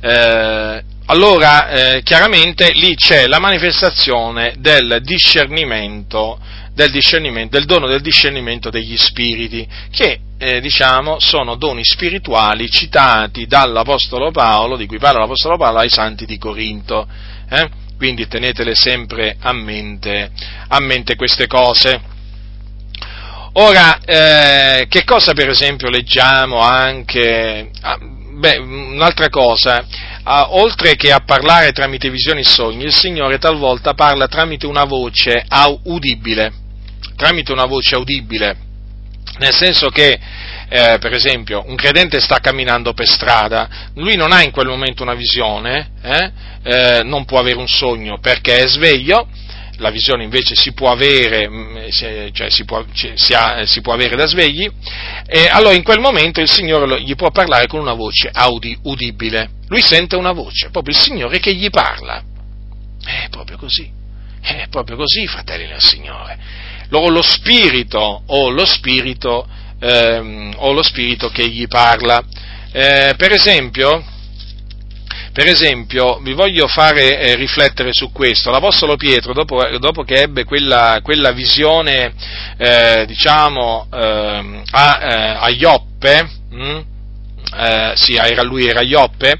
eh, 0.01 0.84
allora 1.05 1.69
eh, 1.69 2.03
chiaramente 2.03 2.71
lì 2.73 2.93
c'è 2.95 3.27
la 3.27 3.39
manifestazione 3.39 4.55
del 4.57 4.99
discernimento, 5.01 6.38
del 6.77 7.49
del 7.49 7.65
dono 7.65 7.87
del 7.87 8.01
discernimento 8.01 8.69
degli 8.69 8.95
spiriti, 8.97 9.67
che 9.89 10.19
eh, 10.37 10.61
diciamo 10.61 11.17
sono 11.19 11.55
doni 11.55 11.83
spirituali 11.83 12.69
citati 12.69 13.47
dall'Apostolo 13.47 14.29
Paolo, 14.29 14.77
di 14.77 14.85
cui 14.85 14.99
parla 14.99 15.21
l'Apostolo 15.21 15.57
Paolo 15.57 15.79
ai 15.79 15.89
santi 15.89 16.27
di 16.27 16.37
Corinto. 16.37 17.07
Eh? 17.49 17.67
Quindi 17.97 18.27
tenetele 18.27 18.75
sempre 18.75 19.37
a 19.39 19.51
mente, 19.53 20.29
a 20.67 20.79
mente 20.79 21.15
queste 21.15 21.47
cose. 21.47 21.99
Ora, 23.53 23.97
eh, 24.05 24.85
che 24.87 25.03
cosa 25.03 25.33
per 25.33 25.49
esempio 25.49 25.89
leggiamo 25.89 26.59
anche? 26.59 27.71
Ah, 27.81 27.97
beh, 27.97 28.57
un'altra 28.57 29.29
cosa, 29.29 29.83
ah, 30.21 30.53
oltre 30.53 30.95
che 30.95 31.11
a 31.11 31.21
parlare 31.21 31.71
tramite 31.71 32.11
visioni 32.11 32.41
e 32.41 32.45
sogni, 32.45 32.83
il 32.83 32.93
Signore 32.93 33.39
talvolta 33.39 33.95
parla 33.95 34.27
tramite 34.27 34.67
una 34.67 34.83
voce 34.83 35.43
udibile, 35.85 36.65
tramite 37.18 37.52
una 37.52 37.65
voce 37.65 37.98
udibile, 37.98 38.56
nel 39.39 39.53
senso 39.53 39.89
che 39.89 40.18
eh, 40.69 40.98
per 40.99 41.14
esempio, 41.14 41.64
un 41.65 41.76
credente 41.76 42.19
sta 42.19 42.39
camminando 42.39 42.94
per 42.94 43.07
strada, 43.07 43.69
lui 43.95 44.15
non 44.15 44.34
ha 44.34 44.44
in 44.44 44.52
quel 44.52 44.68
momento 44.68 45.02
una 45.02 45.14
visione, 45.14 45.91
eh, 46.02 46.31
eh, 46.64 47.03
non 47.03 47.23
può 47.23 47.39
avere 47.39 47.57
un 47.57 47.68
sogno 47.68 48.19
perché 48.19 48.57
è 48.57 48.68
sveglio, 48.68 49.30
la 49.77 49.89
visione 49.91 50.23
invece 50.23 50.56
si 50.56 50.73
può 50.73 50.91
avere, 50.91 51.48
mm, 51.48 51.77
cioè 52.34 52.49
si 52.49 52.65
può, 52.65 52.84
si, 52.91 53.34
ha, 53.34 53.65
si 53.65 53.80
può 53.80 53.94
avere 53.94 54.18
da 54.18 54.26
svegli, 54.26 54.69
e 55.26 55.48
allora 55.48 55.73
in 55.73 55.84
quel 55.84 55.99
momento 55.99 56.41
il 56.41 56.49
Signore 56.49 57.02
gli 57.02 57.15
può 57.15 57.31
parlare 57.31 57.68
con 57.68 57.80
una 57.80 57.94
voce 57.94 58.30
audi, 58.31 58.77
udibile. 58.84 59.52
Lui 59.69 59.81
sente 59.81 60.15
una 60.15 60.34
voce, 60.34 60.69
proprio 60.69 60.95
il 60.95 61.02
Signore 61.02 61.39
che 61.39 61.53
gli 61.53 61.69
parla. 61.69 62.22
È 63.06 63.27
proprio 63.30 63.57
così, 63.57 63.89
è 64.41 64.68
proprio 64.69 64.98
così, 64.98 65.27
fratelli 65.27 65.68
del 65.68 65.80
Signore. 65.80 66.76
Lo, 66.89 67.09
lo 67.09 67.22
spirito 67.22 68.23
o 68.26 68.49
lo 68.49 68.65
spirito, 68.65 69.47
ehm, 69.80 70.53
o 70.57 70.72
lo 70.72 70.84
spirito 70.84 71.30
che 71.30 71.47
gli 71.47 71.68
parla. 71.68 72.23
Eh, 72.72 73.14
per 73.18 73.31
esempio, 73.31 74.03
per 75.38 75.45
esempio, 75.45 76.18
vi 76.23 76.34
voglio 76.34 76.68
fare 76.68 77.19
eh, 77.19 77.35
riflettere 77.35 77.93
su 77.93 78.11
questo. 78.11 78.49
L'Apostolo 78.49 78.95
Pietro, 78.95 79.34
dopo, 79.34 79.64
dopo 79.77 80.03
che 80.03 80.22
ebbe 80.22 80.43
quella, 80.45 80.99
quella 81.03 81.31
visione, 81.31 82.11
eh, 82.57 83.05
diciamo, 83.05 83.88
eh, 83.93 84.61
a, 84.72 84.99
eh, 84.99 85.38
a, 85.39 85.49
Ioppe, 85.49 86.30
hm? 86.49 86.80
sì, 87.93 88.15
era 88.15 88.41
lui, 88.41 88.68
era 88.68 88.81
Ioppe, 88.81 89.38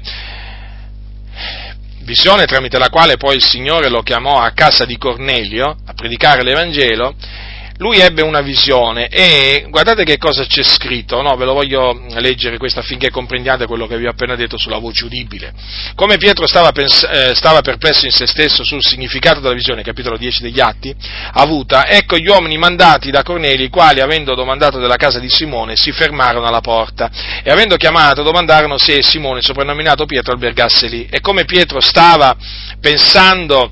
visione 2.08 2.46
tramite 2.46 2.78
la 2.78 2.88
quale 2.88 3.18
poi 3.18 3.36
il 3.36 3.44
Signore 3.44 3.90
lo 3.90 4.00
chiamò 4.00 4.40
a 4.40 4.52
casa 4.52 4.86
di 4.86 4.96
Cornelio 4.96 5.76
a 5.84 5.92
predicare 5.92 6.42
l'Evangelo, 6.42 7.14
lui 7.78 7.98
ebbe 7.98 8.22
una 8.22 8.40
visione 8.40 9.08
e 9.08 9.66
guardate 9.68 10.04
che 10.04 10.18
cosa 10.18 10.44
c'è 10.44 10.62
scritto, 10.62 11.22
no? 11.22 11.36
ve 11.36 11.44
lo 11.44 11.54
voglio 11.54 12.06
leggere 12.16 12.58
questo 12.58 12.80
affinché 12.80 13.10
comprendiate 13.10 13.66
quello 13.66 13.86
che 13.86 13.96
vi 13.96 14.06
ho 14.06 14.10
appena 14.10 14.34
detto 14.34 14.58
sulla 14.58 14.78
voce 14.78 15.04
udibile. 15.04 15.52
Come 15.94 16.16
Pietro 16.16 16.46
stava, 16.46 16.72
pens- 16.72 17.06
eh, 17.08 17.34
stava 17.34 17.60
perplesso 17.60 18.06
in 18.06 18.12
se 18.12 18.26
stesso 18.26 18.64
sul 18.64 18.82
significato 18.82 19.40
della 19.40 19.54
visione, 19.54 19.82
capitolo 19.82 20.16
10 20.16 20.42
degli 20.42 20.60
Atti, 20.60 20.94
avuta, 21.32 21.86
ecco 21.86 22.16
gli 22.16 22.28
uomini 22.28 22.58
mandati 22.58 23.10
da 23.10 23.22
Corneli, 23.22 23.64
i 23.64 23.68
quali, 23.68 24.00
avendo 24.00 24.34
domandato 24.34 24.78
della 24.78 24.96
casa 24.96 25.20
di 25.20 25.30
Simone, 25.30 25.74
si 25.76 25.92
fermarono 25.92 26.46
alla 26.46 26.60
porta 26.60 27.10
e 27.44 27.50
avendo 27.50 27.76
chiamato 27.76 28.22
domandarono 28.22 28.76
se 28.76 29.02
Simone, 29.02 29.40
soprannominato 29.40 30.04
Pietro, 30.04 30.32
albergasse 30.32 30.88
lì. 30.88 31.06
E 31.08 31.20
come 31.20 31.44
Pietro 31.44 31.80
stava 31.80 32.36
pensando 32.80 33.70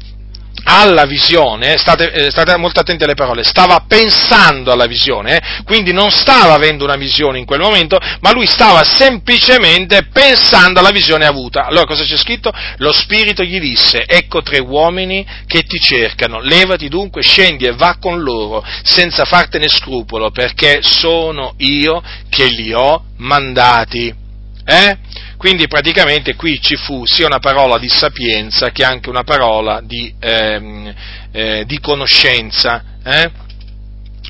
alla 0.65 1.05
visione, 1.05 1.77
state, 1.77 2.11
eh, 2.13 2.31
state, 2.31 2.57
molto 2.57 2.81
attenti 2.81 3.05
alle 3.05 3.15
parole, 3.15 3.45
stava 3.45 3.85
pensando 3.87 4.73
alla 4.73 4.87
visione, 4.87 5.37
eh, 5.37 5.63
quindi 5.65 5.93
non 5.93 6.11
stava 6.11 6.55
avendo 6.55 6.85
una 6.85 6.97
visione 6.97 7.39
in 7.39 7.45
quel 7.45 7.61
momento, 7.61 7.99
ma 8.21 8.33
lui 8.33 8.47
stava 8.47 8.83
semplicemente 8.83 10.09
pensando 10.13 10.81
alla 10.81 10.91
visione 10.91 11.25
avuta. 11.25 11.67
Allora 11.67 11.87
cosa 11.87 12.05
c'è 12.05 12.17
scritto? 12.17 12.53
Lo 12.79 12.93
Spirito 12.93 13.43
gli 13.43 13.61
disse, 13.61 14.05
ecco 14.07 14.43
tre 14.43 14.59
uomini 14.59 15.27
che 15.47 15.63
ti 15.63 15.79
cercano, 15.79 16.41
levati 16.41 16.89
dunque, 16.89 17.23
scendi 17.23 17.65
e 17.67 17.73
va 17.73 17.97
con 18.01 18.21
loro, 18.23 18.65
senza 18.83 19.25
fartene 19.25 19.69
scrupolo, 19.69 20.31
perché 20.31 20.81
sono 20.83 21.55
io 21.59 22.03
che 22.29 22.47
li 22.47 22.73
ho 22.73 23.05
mandati. 23.19 24.25
Eh? 24.69 24.99
Quindi 25.37 25.69
praticamente 25.69 26.35
qui 26.35 26.61
ci 26.61 26.75
fu 26.75 27.07
sia 27.07 27.27
una 27.27 27.39
parola 27.39 27.79
di 27.79 27.89
sapienza 27.89 28.71
che 28.71 28.83
anche 28.83 29.09
una 29.09 29.23
parola 29.23 29.81
di, 29.81 30.13
ehm, 30.19 30.95
eh, 31.31 31.65
di 31.67 31.79
conoscenza. 31.79 32.83
Eh? 33.05 33.31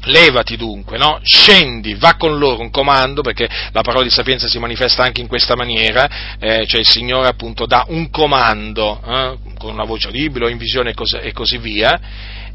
Levati 0.08 0.56
dunque, 0.56 0.98
no? 0.98 1.18
scendi, 1.22 1.94
va 1.94 2.16
con 2.16 2.38
loro 2.38 2.60
un 2.60 2.70
comando, 2.70 3.22
perché 3.22 3.48
la 3.72 3.80
parola 3.80 4.04
di 4.04 4.10
sapienza 4.10 4.46
si 4.46 4.58
manifesta 4.58 5.02
anche 5.02 5.20
in 5.20 5.26
questa 5.26 5.56
maniera, 5.56 6.36
eh, 6.38 6.64
cioè 6.66 6.80
il 6.80 6.86
Signore 6.86 7.28
appunto 7.28 7.66
dà 7.66 7.86
un 7.88 8.10
comando, 8.10 9.00
eh, 9.04 9.36
con 9.58 9.72
una 9.72 9.84
voce 9.84 10.08
o 10.08 10.48
in 10.48 10.58
visione 10.58 10.94
e 11.22 11.32
così, 11.32 11.58
via, 11.58 11.98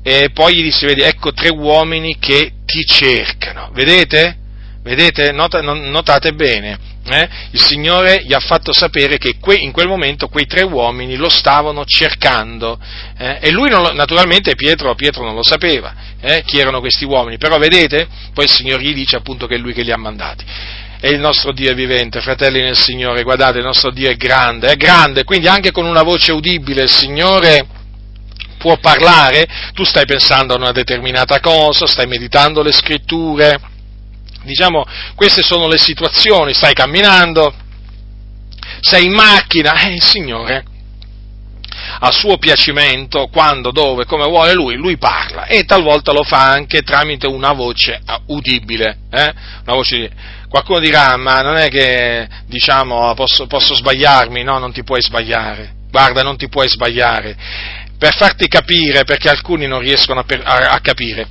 e 0.03 0.29
poi 0.31 0.55
gli 0.55 0.63
disse, 0.63 0.85
vedi, 0.85 1.01
ecco 1.01 1.33
tre 1.33 1.49
uomini 1.49 2.17
che 2.19 2.53
ti 2.63 2.85
cercano, 2.85 3.69
vedete? 3.73 4.37
Vedete? 4.81 5.31
notate 5.31 6.33
bene, 6.33 6.90
eh? 7.10 7.30
il 7.52 7.60
Signore 7.60 8.23
gli 8.23 8.34
ha 8.34 8.40
fatto 8.40 8.73
sapere 8.73 9.18
che 9.18 9.38
que, 9.40 9.56
in 9.56 9.72
quel 9.72 9.88
momento 9.88 10.28
quei 10.28 10.45
tre 10.45 10.61
uomini 10.61 11.15
lo 11.15 11.30
stavano 11.30 11.84
cercando 11.84 12.80
eh? 13.18 13.40
e 13.41 13.52
lui 13.52 13.69
non, 13.69 13.95
naturalmente 13.95 14.56
Pietro, 14.56 14.94
Pietro, 14.94 15.23
non 15.23 15.34
lo 15.34 15.44
sapeva 15.44 15.94
eh? 16.22 16.44
chi 16.45 16.60
erano 16.60 16.80
questi 16.80 17.03
uomini, 17.03 17.38
però 17.38 17.57
vedete? 17.57 18.07
Poi 18.34 18.45
il 18.45 18.52
Signore 18.52 18.84
gli 18.84 18.94
dice 18.94 19.15
appunto 19.15 19.48
che 19.48 19.56
è 19.56 19.57
lui 19.57 19.73
che 19.73 19.82
li 19.82 19.91
ha 19.91 19.98
mandati. 19.98 20.45
E 21.03 21.10
il 21.10 21.19
nostro 21.19 21.52
Dio 21.52 21.72
è 21.72 21.73
vivente, 21.73 22.22
fratelli 22.22 22.61
nel 22.61 22.78
Signore, 22.78 23.23
guardate, 23.23 23.57
il 23.57 23.64
nostro 23.64 23.90
Dio 23.90 24.07
è 24.07 24.15
grande, 24.15 24.68
è 24.68 24.76
grande, 24.76 25.23
quindi 25.23 25.48
anche 25.48 25.72
con 25.72 25.86
una 25.86 26.03
voce 26.03 26.32
udibile 26.32 26.84
il 26.84 26.91
Signore 26.91 27.65
può 28.60 28.78
parlare, 28.78 29.48
tu 29.73 29.84
stai 29.84 30.06
pensando 30.06 30.53
a 30.53 30.57
una 30.57 30.72
determinata 30.72 31.40
cosa, 31.40 31.88
stai 31.88 32.06
meditando 32.06 32.61
le 32.61 32.72
scritture, 32.72 33.60
Diciamo, 34.43 34.85
queste 35.15 35.41
sono 35.41 35.68
le 35.68 35.77
situazioni, 35.77 36.53
stai 36.53 36.73
camminando, 36.73 37.53
sei 38.80 39.05
in 39.05 39.13
macchina 39.13 39.80
e 39.81 39.93
il 39.93 40.01
Signore 40.01 40.65
a 41.99 42.11
suo 42.11 42.38
piacimento, 42.38 43.27
quando, 43.27 43.72
dove, 43.72 44.05
come 44.05 44.26
vuole 44.26 44.53
lui, 44.53 44.76
lui 44.76 44.97
parla 44.97 45.45
e 45.45 45.65
talvolta 45.65 46.11
lo 46.11 46.23
fa 46.23 46.49
anche 46.49 46.81
tramite 46.81 47.27
una 47.27 47.53
voce 47.53 48.01
udibile. 48.27 48.97
Eh? 49.11 49.34
Una 49.65 49.76
voce, 49.76 50.11
qualcuno 50.49 50.80
dirà, 50.80 51.15
ma 51.18 51.41
non 51.41 51.57
è 51.57 51.69
che 51.69 52.27
diciamo 52.47 53.13
posso, 53.13 53.47
posso 53.47 53.73
sbagliarmi? 53.76 54.43
No, 54.43 54.57
non 54.57 54.72
ti 54.72 54.84
puoi 54.84 55.01
sbagliare. 55.01 55.73
Guarda, 55.91 56.22
non 56.22 56.38
ti 56.38 56.47
puoi 56.47 56.68
sbagliare. 56.68 57.35
Per 57.97 58.15
farti 58.15 58.47
capire, 58.47 59.03
perché 59.03 59.30
alcuni 59.30 59.68
non 59.68 59.80
riescono 59.80 60.22
a, 60.22 60.23
per, 60.23 60.41
a 60.43 60.80
capire, 60.81 61.27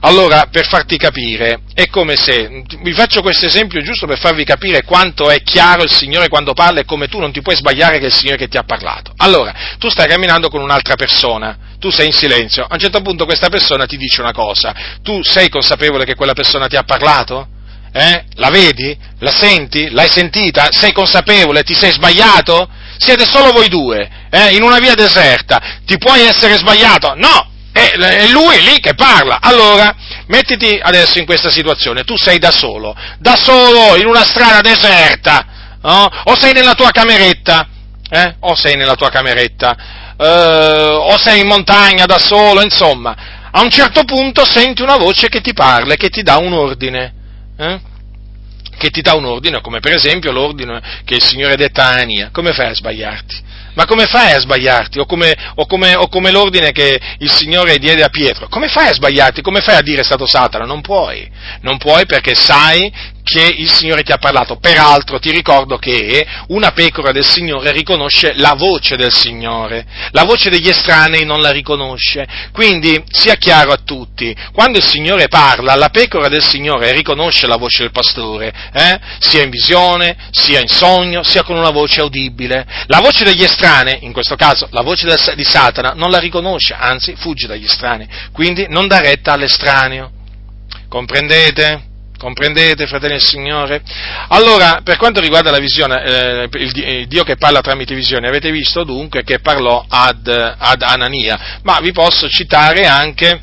allora, 0.00 0.48
per 0.50 0.66
farti 0.66 0.96
capire, 0.96 1.60
è 1.74 1.88
come 1.88 2.16
se, 2.16 2.62
vi 2.82 2.92
faccio 2.92 3.22
questo 3.22 3.46
esempio 3.46 3.80
giusto 3.82 4.06
per 4.06 4.18
farvi 4.18 4.44
capire 4.44 4.82
quanto 4.82 5.30
è 5.30 5.42
chiaro 5.42 5.82
il 5.82 5.90
Signore 5.90 6.28
quando 6.28 6.52
parla 6.52 6.80
e 6.80 6.84
come 6.84 7.08
tu 7.08 7.18
non 7.18 7.32
ti 7.32 7.40
puoi 7.40 7.56
sbagliare 7.56 7.98
che 7.98 8.04
è 8.04 8.08
il 8.08 8.14
Signore 8.14 8.36
che 8.36 8.48
ti 8.48 8.58
ha 8.58 8.64
parlato. 8.64 9.12
Allora, 9.16 9.54
tu 9.78 9.88
stai 9.88 10.08
camminando 10.08 10.48
con 10.48 10.60
un'altra 10.60 10.96
persona, 10.96 11.56
tu 11.78 11.90
sei 11.90 12.06
in 12.06 12.12
silenzio, 12.12 12.64
a 12.64 12.74
un 12.74 12.78
certo 12.78 13.00
punto 13.00 13.24
questa 13.24 13.48
persona 13.48 13.86
ti 13.86 13.96
dice 13.96 14.20
una 14.20 14.32
cosa, 14.32 14.74
tu 15.02 15.22
sei 15.22 15.48
consapevole 15.48 16.04
che 16.04 16.14
quella 16.14 16.34
persona 16.34 16.66
ti 16.66 16.76
ha 16.76 16.82
parlato? 16.82 17.48
Eh? 17.92 18.24
La 18.34 18.50
vedi? 18.50 18.96
La 19.20 19.32
senti? 19.32 19.88
L'hai 19.90 20.08
sentita? 20.08 20.68
Sei 20.70 20.92
consapevole? 20.92 21.62
Ti 21.62 21.72
sei 21.72 21.92
sbagliato? 21.92 22.68
Siete 22.98 23.24
solo 23.24 23.52
voi 23.52 23.68
due, 23.68 24.10
eh? 24.30 24.54
in 24.54 24.62
una 24.62 24.78
via 24.78 24.94
deserta. 24.94 25.80
Ti 25.86 25.96
puoi 25.96 26.20
essere 26.20 26.58
sbagliato? 26.58 27.14
No! 27.14 27.54
È 27.90 28.28
lui 28.28 28.62
lì 28.62 28.78
che 28.80 28.94
parla. 28.94 29.38
Allora, 29.40 29.94
mettiti 30.26 30.78
adesso 30.80 31.18
in 31.18 31.26
questa 31.26 31.50
situazione, 31.50 32.04
tu 32.04 32.16
sei 32.16 32.38
da 32.38 32.50
solo, 32.50 32.94
da 33.18 33.36
solo 33.36 33.96
in 33.96 34.06
una 34.06 34.24
strada 34.24 34.60
deserta, 34.60 35.46
no? 35.82 36.08
o 36.24 36.36
sei 36.38 36.52
nella 36.52 36.74
tua 36.74 36.90
cameretta, 36.90 37.68
eh? 38.08 38.36
o 38.40 38.54
sei 38.54 38.76
nella 38.76 38.94
tua 38.94 39.10
cameretta, 39.10 39.76
eh, 40.18 40.26
o 40.26 41.16
sei 41.18 41.40
in 41.40 41.46
montagna 41.46 42.06
da 42.06 42.18
solo, 42.18 42.62
insomma, 42.62 43.14
a 43.50 43.62
un 43.62 43.70
certo 43.70 44.04
punto 44.04 44.44
senti 44.44 44.82
una 44.82 44.96
voce 44.96 45.28
che 45.28 45.40
ti 45.40 45.52
parla 45.52 45.94
e 45.94 45.96
che 45.96 46.10
ti 46.10 46.22
dà 46.22 46.36
un 46.36 46.52
ordine. 46.52 47.14
Eh? 47.58 47.80
Che 48.76 48.90
ti 48.90 49.00
dà 49.00 49.14
un 49.14 49.24
ordine, 49.24 49.62
come 49.62 49.80
per 49.80 49.94
esempio 49.94 50.30
l'ordine 50.30 50.82
che 51.06 51.14
il 51.14 51.22
Signore 51.22 51.56
detta 51.56 51.84
a 51.84 52.00
Ania. 52.00 52.28
Come 52.30 52.52
fai 52.52 52.68
a 52.68 52.74
sbagliarti? 52.74 53.44
Ma 53.76 53.84
come 53.84 54.06
fai 54.06 54.32
a 54.32 54.40
sbagliarti? 54.40 54.98
O 54.98 55.04
come, 55.04 55.36
o, 55.54 55.66
come, 55.66 55.94
o 55.94 56.08
come, 56.08 56.30
l'ordine 56.30 56.72
che 56.72 56.98
il 57.18 57.30
Signore 57.30 57.76
diede 57.78 58.02
a 58.02 58.08
Pietro. 58.08 58.48
Come 58.48 58.68
fai 58.68 58.88
a 58.88 58.94
sbagliarti? 58.94 59.42
Come 59.42 59.60
fai 59.60 59.76
a 59.76 59.82
dire 59.82 60.00
è 60.00 60.04
stato 60.04 60.26
Satana? 60.26 60.64
Non 60.64 60.80
puoi. 60.80 61.30
Non 61.60 61.76
puoi 61.76 62.06
perché 62.06 62.34
sai 62.34 62.90
che 63.26 63.42
il 63.42 63.68
Signore 63.68 64.04
ti 64.04 64.12
ha 64.12 64.18
parlato. 64.18 64.56
Peraltro 64.58 65.18
ti 65.18 65.32
ricordo 65.32 65.78
che 65.78 66.24
una 66.48 66.70
pecora 66.70 67.10
del 67.10 67.24
Signore 67.24 67.72
riconosce 67.72 68.34
la 68.36 68.54
voce 68.54 68.94
del 68.94 69.12
Signore, 69.12 69.84
la 70.12 70.22
voce 70.22 70.48
degli 70.48 70.68
estranei 70.68 71.24
non 71.24 71.40
la 71.40 71.50
riconosce. 71.50 72.24
Quindi 72.52 73.02
sia 73.10 73.34
chiaro 73.34 73.72
a 73.72 73.80
tutti, 73.84 74.34
quando 74.52 74.78
il 74.78 74.84
Signore 74.84 75.26
parla, 75.26 75.74
la 75.74 75.88
pecora 75.88 76.28
del 76.28 76.44
Signore 76.44 76.92
riconosce 76.92 77.48
la 77.48 77.56
voce 77.56 77.82
del 77.82 77.90
pastore, 77.90 78.52
eh? 78.72 79.00
sia 79.18 79.42
in 79.42 79.50
visione, 79.50 80.16
sia 80.30 80.60
in 80.60 80.68
sogno, 80.68 81.24
sia 81.24 81.42
con 81.42 81.56
una 81.56 81.70
voce 81.70 82.02
udibile. 82.02 82.64
La 82.86 83.00
voce 83.00 83.24
degli 83.24 83.42
estranei, 83.42 84.04
in 84.04 84.12
questo 84.12 84.36
caso 84.36 84.68
la 84.70 84.82
voce 84.82 85.12
di 85.34 85.44
Satana, 85.44 85.94
non 85.96 86.10
la 86.10 86.18
riconosce, 86.18 86.76
anzi 86.78 87.16
fugge 87.16 87.48
dagli 87.48 87.64
estranei. 87.64 88.06
Quindi 88.30 88.66
non 88.68 88.86
dà 88.86 89.00
retta 89.00 89.32
all'estraneo. 89.32 90.12
Comprendete? 90.88 91.94
Comprendete, 92.18 92.86
fratelli 92.86 93.12
del 93.12 93.22
Signore? 93.22 93.82
Allora, 94.28 94.80
per 94.82 94.96
quanto 94.96 95.20
riguarda 95.20 95.50
la 95.50 95.58
visione, 95.58 96.02
eh, 96.02 96.48
il, 96.52 97.06
Dio 97.06 97.24
che 97.24 97.36
parla 97.36 97.60
tramite 97.60 97.94
visione, 97.94 98.28
avete 98.28 98.50
visto 98.50 98.84
dunque 98.84 99.22
che 99.22 99.40
parlò 99.40 99.84
ad, 99.86 100.26
ad 100.26 100.82
Anania, 100.82 101.60
ma 101.62 101.78
vi 101.80 101.92
posso 101.92 102.26
citare 102.28 102.86
anche, 102.86 103.42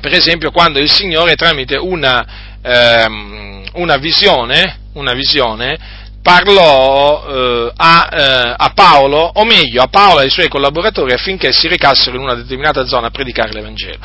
per 0.00 0.14
esempio, 0.14 0.50
quando 0.50 0.78
il 0.78 0.90
Signore 0.90 1.34
tramite 1.34 1.76
una, 1.76 2.26
ehm, 2.62 3.64
una 3.74 3.96
visione, 3.98 4.78
una 4.94 5.12
visione 5.12 6.02
parlò 6.24 7.22
eh, 7.28 7.72
a, 7.76 8.08
eh, 8.10 8.54
a, 8.56 8.72
Paolo, 8.74 9.30
o 9.34 9.44
meglio 9.44 9.82
a 9.82 9.88
Paolo 9.88 10.20
e 10.20 10.24
ai 10.24 10.30
suoi 10.30 10.48
collaboratori 10.48 11.12
affinché 11.12 11.52
si 11.52 11.68
recassero 11.68 12.16
in 12.16 12.22
una 12.22 12.32
determinata 12.32 12.86
zona 12.86 13.08
a 13.08 13.10
predicare 13.10 13.52
l'Evangelo. 13.52 13.98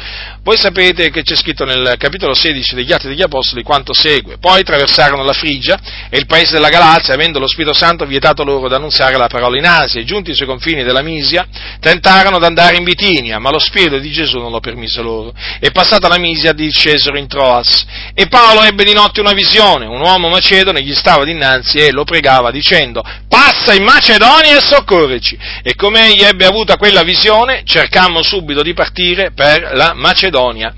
Voi 0.44 0.58
sapete 0.58 1.12
che 1.12 1.22
c'è 1.22 1.38
scritto 1.38 1.64
nel 1.64 1.96
capitolo 1.98 2.34
16 2.34 2.76
degli 2.76 2.92
Atti 2.92 3.08
degli 3.08 3.22
Apostoli 3.22 3.64
quanto 3.64 3.94
segue. 3.94 4.38
Poi 4.38 4.60
attraversarono 4.60 5.24
la 5.24 5.32
Frigia 5.32 5.80
e 6.10 6.18
il 6.18 6.26
paese 6.26 6.52
della 6.52 6.68
Galazia, 6.68 7.14
avendo 7.14 7.40
lo 7.40 7.48
Spirito 7.48 7.74
Santo 7.74 8.06
vietato 8.06 8.44
loro 8.44 8.68
di 8.68 8.74
annunziare 8.74 9.16
la 9.16 9.28
parola 9.28 9.58
in 9.58 9.66
Asia, 9.66 10.02
e 10.02 10.04
giunti 10.04 10.36
sui 10.36 10.46
confini 10.46 10.84
della 10.84 11.02
Misia, 11.02 11.48
tentarono 11.80 12.38
di 12.38 12.46
andare 12.46 12.76
in 12.76 12.84
Bitinia, 12.84 13.40
ma 13.40 13.50
lo 13.50 13.60
Spirito 13.60 13.98
di 13.98 14.12
Gesù 14.12 14.40
non 14.40 14.52
lo 14.52 14.60
permise 14.60 15.02
loro. 15.02 15.34
E 15.62 15.72
passata 15.72 16.10
la 16.10 16.18
Misia 16.18 16.52
discesero 16.52 17.18
in 17.18 17.28
Troas. 17.28 17.86
E 18.14 18.28
Paolo 18.28 18.64
ebbe 18.64 18.84
di 18.84 18.92
notte 18.92 19.22
una 19.22 19.32
visione, 19.32 19.86
un 19.86 20.02
uomo 20.02 20.28
macedone 20.28 20.82
gli 20.82 20.94
stava 20.94 21.24
dinanzi 21.24 21.78
e 21.78 21.94
lo 21.94 22.08
pregava 22.10 22.50
dicendo 22.50 23.04
passa 23.28 23.76
in 23.76 23.84
Macedonia 23.84 24.58
e 24.58 24.62
soccorreci. 24.62 25.38
E 25.62 25.76
come 25.76 26.08
egli 26.08 26.24
ebbe 26.24 26.46
avuta 26.46 26.76
quella 26.76 27.04
visione, 27.04 27.62
cercammo 27.64 28.24
subito 28.24 28.64
di 28.64 28.74
partire 28.74 29.32
per 29.32 29.76
la 29.76 29.94
Macedonia, 29.94 30.74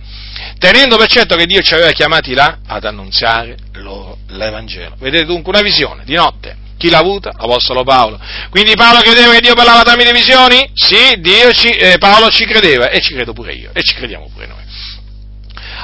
tenendo 0.59 0.97
per 0.97 1.07
certo 1.07 1.35
che 1.35 1.45
Dio 1.45 1.61
ci 1.61 1.73
aveva 1.73 1.91
chiamati 1.91 2.33
là 2.33 2.59
ad 2.67 2.83
annunziare 2.83 3.55
loro 3.75 4.17
l'Evangelo. 4.27 4.95
Vedete 4.99 5.25
dunque 5.25 5.53
una 5.53 5.61
visione 5.61 6.03
di 6.03 6.15
notte. 6.15 6.57
Chi 6.77 6.89
l'ha 6.89 6.97
avuta? 6.97 7.31
L'Apostolo 7.37 7.83
Paolo. 7.83 8.19
Quindi 8.49 8.73
Paolo 8.75 9.01
credeva 9.01 9.31
che 9.33 9.41
Dio 9.41 9.53
parlava 9.53 9.83
tramite 9.83 10.11
visioni? 10.11 10.69
Sì, 10.73 11.21
ci, 11.53 11.69
eh, 11.69 11.97
Paolo 11.99 12.29
ci 12.29 12.43
credeva 12.45 12.89
e 12.89 12.99
ci 13.01 13.13
credo 13.13 13.33
pure 13.33 13.53
io 13.53 13.69
e 13.71 13.83
ci 13.83 13.93
crediamo 13.93 14.29
pure 14.33 14.47
noi. 14.47 14.63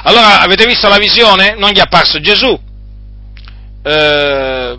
Allora, 0.02 0.40
avete 0.40 0.66
visto 0.66 0.88
la 0.88 0.98
visione? 0.98 1.54
Non 1.56 1.70
gli 1.70 1.76
è 1.76 1.82
apparso 1.82 2.20
Gesù. 2.20 2.58
Eh, 3.84 4.78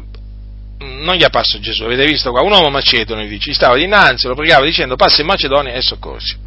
non 0.79 1.15
gli 1.15 1.21
è 1.21 1.25
apparso 1.25 1.59
Gesù, 1.59 1.83
avete 1.83 2.05
visto 2.05 2.31
qua? 2.31 2.41
Un 2.41 2.51
uomo 2.51 2.69
macedone, 2.69 3.27
dice, 3.27 3.53
stava 3.53 3.75
dinanzi, 3.75 4.27
lo 4.27 4.35
pregava 4.35 4.65
dicendo 4.65 4.95
passa 4.95 5.21
in 5.21 5.27
Macedonia 5.27 5.73
e 5.73 5.81
soccorsi. 5.81 6.37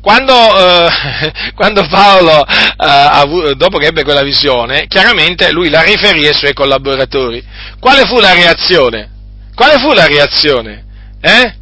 Quando, 0.00 0.32
eh, 0.32 1.52
quando 1.54 1.86
Paolo, 1.88 2.44
eh, 2.46 3.54
dopo 3.56 3.78
che 3.78 3.86
ebbe 3.86 4.04
quella 4.04 4.22
visione, 4.22 4.86
chiaramente 4.86 5.50
lui 5.50 5.70
la 5.70 5.82
riferì 5.82 6.26
ai 6.26 6.34
suoi 6.34 6.52
collaboratori. 6.52 7.42
Quale 7.78 8.04
fu 8.06 8.18
la 8.18 8.34
reazione? 8.34 9.10
Quale 9.54 9.78
fu 9.78 9.92
la 9.92 10.06
reazione? 10.06 10.84
Eh? 11.20 11.54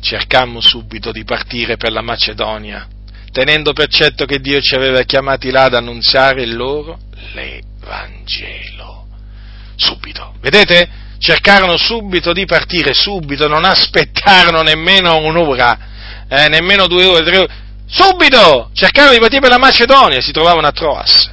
Cercammo 0.00 0.60
subito 0.60 1.12
di 1.12 1.24
partire 1.24 1.76
per 1.76 1.92
la 1.92 2.02
Macedonia, 2.02 2.86
tenendo 3.34 3.72
per 3.72 3.88
certo 3.88 4.26
che 4.26 4.38
Dio 4.38 4.60
ci 4.60 4.76
aveva 4.76 5.02
chiamati 5.02 5.50
là 5.50 5.64
ad 5.64 5.74
annunziare 5.74 6.46
loro 6.46 7.00
l'Evangelo. 7.32 9.08
Subito, 9.74 10.34
vedete? 10.40 10.88
Cercarono 11.18 11.76
subito 11.76 12.32
di 12.32 12.44
partire, 12.44 12.94
subito, 12.94 13.48
non 13.48 13.64
aspettarono 13.64 14.62
nemmeno 14.62 15.16
un'ora, 15.16 15.78
eh, 16.28 16.48
nemmeno 16.48 16.86
due 16.86 17.06
ore, 17.06 17.24
tre 17.24 17.38
ore. 17.38 17.52
Subito! 17.88 18.70
Cercarono 18.72 19.14
di 19.14 19.18
partire 19.18 19.40
per 19.40 19.50
la 19.50 19.58
Macedonia, 19.58 20.20
si 20.20 20.30
trovavano 20.30 20.68
a 20.68 20.72
Troas. 20.72 21.28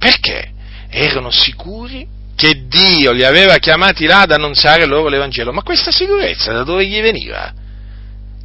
Perché? 0.00 0.50
Erano 0.90 1.30
sicuri 1.30 2.08
che 2.34 2.66
Dio 2.66 3.12
li 3.12 3.22
aveva 3.22 3.58
chiamati 3.58 4.04
là 4.06 4.22
ad 4.22 4.32
annunziare 4.32 4.84
loro 4.84 5.08
l'Evangelo. 5.08 5.52
Ma 5.52 5.62
questa 5.62 5.92
sicurezza 5.92 6.52
da 6.52 6.64
dove 6.64 6.84
gli 6.86 7.00
veniva? 7.00 7.52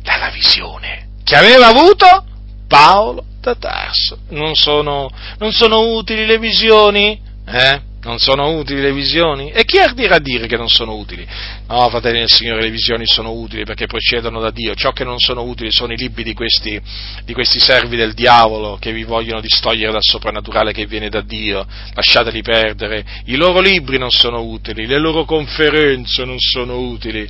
Dalla 0.03 0.29
visione 0.29 1.07
che 1.23 1.35
aveva 1.35 1.67
avuto 1.67 2.25
Paolo 2.71 3.25
da 3.41 3.53
Tarso. 3.55 4.19
Non 4.29 4.55
sono, 4.55 5.11
non 5.39 5.51
sono 5.51 5.93
utili 5.97 6.25
le 6.25 6.39
visioni? 6.39 7.19
Eh? 7.45 7.81
Non 8.03 8.17
sono 8.17 8.55
utili 8.57 8.79
le 8.79 8.93
visioni? 8.93 9.51
E 9.51 9.65
chi 9.65 9.77
ardirà 9.77 10.15
a 10.15 10.19
dire 10.19 10.47
che 10.47 10.55
non 10.55 10.69
sono 10.69 10.95
utili? 10.95 11.27
No, 11.67 11.89
fratelli 11.89 12.19
del 12.19 12.29
Signore, 12.29 12.61
le 12.61 12.71
visioni 12.71 13.05
sono 13.05 13.33
utili 13.33 13.65
perché 13.65 13.87
procedono 13.87 14.39
da 14.39 14.51
Dio. 14.51 14.73
Ciò 14.73 14.93
che 14.93 15.03
non 15.03 15.19
sono 15.19 15.43
utili 15.43 15.69
sono 15.69 15.91
i 15.91 15.97
libri 15.97 16.23
di 16.23 16.33
questi, 16.33 16.81
di 17.25 17.33
questi 17.33 17.59
servi 17.59 17.97
del 17.97 18.13
diavolo 18.13 18.77
che 18.79 18.93
vi 18.93 19.03
vogliono 19.03 19.41
distogliere 19.41 19.91
dal 19.91 20.01
soprannaturale 20.01 20.71
che 20.71 20.85
viene 20.85 21.09
da 21.09 21.21
Dio. 21.21 21.67
Lasciateli 21.93 22.41
perdere. 22.41 23.03
I 23.25 23.35
loro 23.35 23.59
libri 23.59 23.97
non 23.97 24.11
sono 24.11 24.41
utili, 24.43 24.87
le 24.87 24.97
loro 24.97 25.25
conferenze 25.25 26.23
non 26.23 26.37
sono 26.39 26.79
utili. 26.79 27.29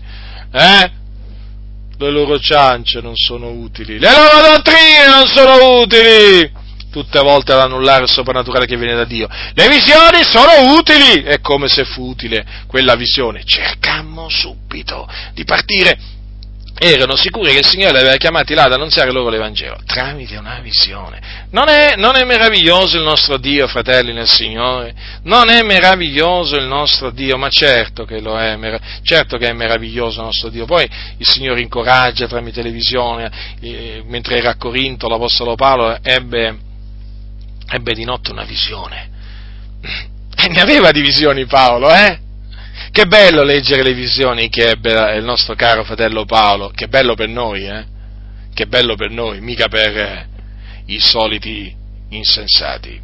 Eh? 0.54 1.00
Le 2.06 2.12
loro 2.12 2.40
ciance 2.40 3.02
non 3.02 3.16
sono 3.16 3.50
utili, 3.50 4.00
le 4.00 4.10
loro 4.12 4.56
dottrine 4.56 5.08
non 5.08 5.28
sono 5.28 5.82
utili, 5.82 6.52
tutte 6.92 7.20
volte 7.20 7.54
ad 7.54 7.60
annullare 7.60 8.04
il 8.04 8.10
soprannaturale 8.10 8.66
che 8.66 8.78
viene 8.78 8.96
da 8.96 9.06
Dio. 9.06 9.28
Le 9.54 9.68
visioni 9.70 10.24
sono 10.24 10.78
utili, 10.78 11.24
è 11.24 11.40
come 11.40 11.68
se 11.68 11.86
fu 11.86 12.10
utile 12.10 12.46
quella 12.68 12.96
visione. 12.96 13.44
Cercammo 13.46 14.30
subito 14.30 15.08
di 15.34 15.44
partire 15.44 16.20
erano 16.84 17.16
sicuri 17.16 17.52
che 17.52 17.60
il 17.60 17.66
Signore 17.66 17.92
li 17.92 18.00
aveva 18.00 18.16
chiamati 18.16 18.56
là 18.56 18.64
ad 18.64 18.74
annunziare 18.74 19.12
loro 19.12 19.30
l'Evangelo 19.30 19.78
tramite 19.86 20.36
una 20.38 20.60
visione. 20.62 21.48
Non 21.52 21.70
è, 21.70 21.96
non 21.96 22.16
è, 22.16 22.24
meraviglioso 22.24 22.98
il 22.98 23.04
nostro 23.04 23.38
Dio, 23.38 23.68
fratelli 23.68 24.14
nel 24.14 24.28
Signore? 24.28 24.96
Non 25.24 25.50
è 25.50 25.62
meraviglioso 25.62 26.56
il 26.56 26.66
nostro 26.66 27.12
Dio, 27.12 27.38
ma 27.38 27.50
certo 27.50 28.04
che 28.06 28.20
lo 28.20 28.40
è, 28.40 28.58
certo 29.04 29.38
che 29.38 29.50
è 29.50 29.54
meraviglioso 29.54 30.22
il 30.22 30.26
nostro 30.26 30.50
Dio. 30.50 30.66
Poi 30.66 30.90
il 31.18 31.28
Signore 31.28 31.62
incoraggia 31.62 32.26
tramite 32.26 32.64
le 32.64 32.72
visioni, 32.72 33.28
eh, 33.60 34.02
mentre 34.08 34.38
era 34.38 34.52
a 34.52 34.56
Corinto 34.56 35.08
l'Apostolo 35.08 35.54
Paolo 35.54 36.00
ebbe, 36.02 36.58
ebbe 37.70 37.94
di 37.94 38.06
notte 38.06 38.32
una 38.32 38.44
visione. 38.44 39.10
E 40.34 40.48
ne 40.48 40.62
aveva 40.62 40.90
di 40.92 41.02
visioni 41.02 41.46
Paolo, 41.46 41.94
eh? 41.94 42.31
Che 42.92 43.06
bello 43.06 43.44
leggere 43.44 43.84
le 43.84 43.94
visioni 43.94 44.50
che 44.50 44.72
ebbe 44.72 45.16
il 45.16 45.24
nostro 45.24 45.56
caro 45.56 45.86
fratello 45.86 46.26
Paolo, 46.26 46.72
che 46.76 46.90
bello 46.90 47.16
per 47.16 47.30
noi, 47.30 47.66
eh? 47.66 47.86
Che 48.54 48.68
bello 48.68 48.96
per 48.96 49.12
noi, 49.12 49.40
mica 49.40 49.70
per 49.70 49.98
eh, 49.98 50.28
i 50.88 51.00
soliti 51.00 51.74
insensati. 52.10 53.00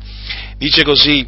Dice 0.58 0.84
così, 0.84 1.26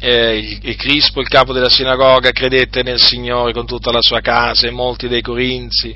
eh, 0.00 0.38
il, 0.38 0.58
il, 0.62 0.76
Crispo, 0.76 1.20
il 1.20 1.28
capo 1.28 1.52
della 1.52 1.68
sinagoga, 1.68 2.30
credette 2.30 2.82
nel 2.82 3.00
Signore 3.00 3.52
con 3.52 3.66
tutta 3.66 3.92
la 3.92 4.00
sua 4.00 4.22
casa 4.22 4.66
e 4.66 4.70
molti 4.70 5.06
dei 5.06 5.20
corinzi 5.20 5.94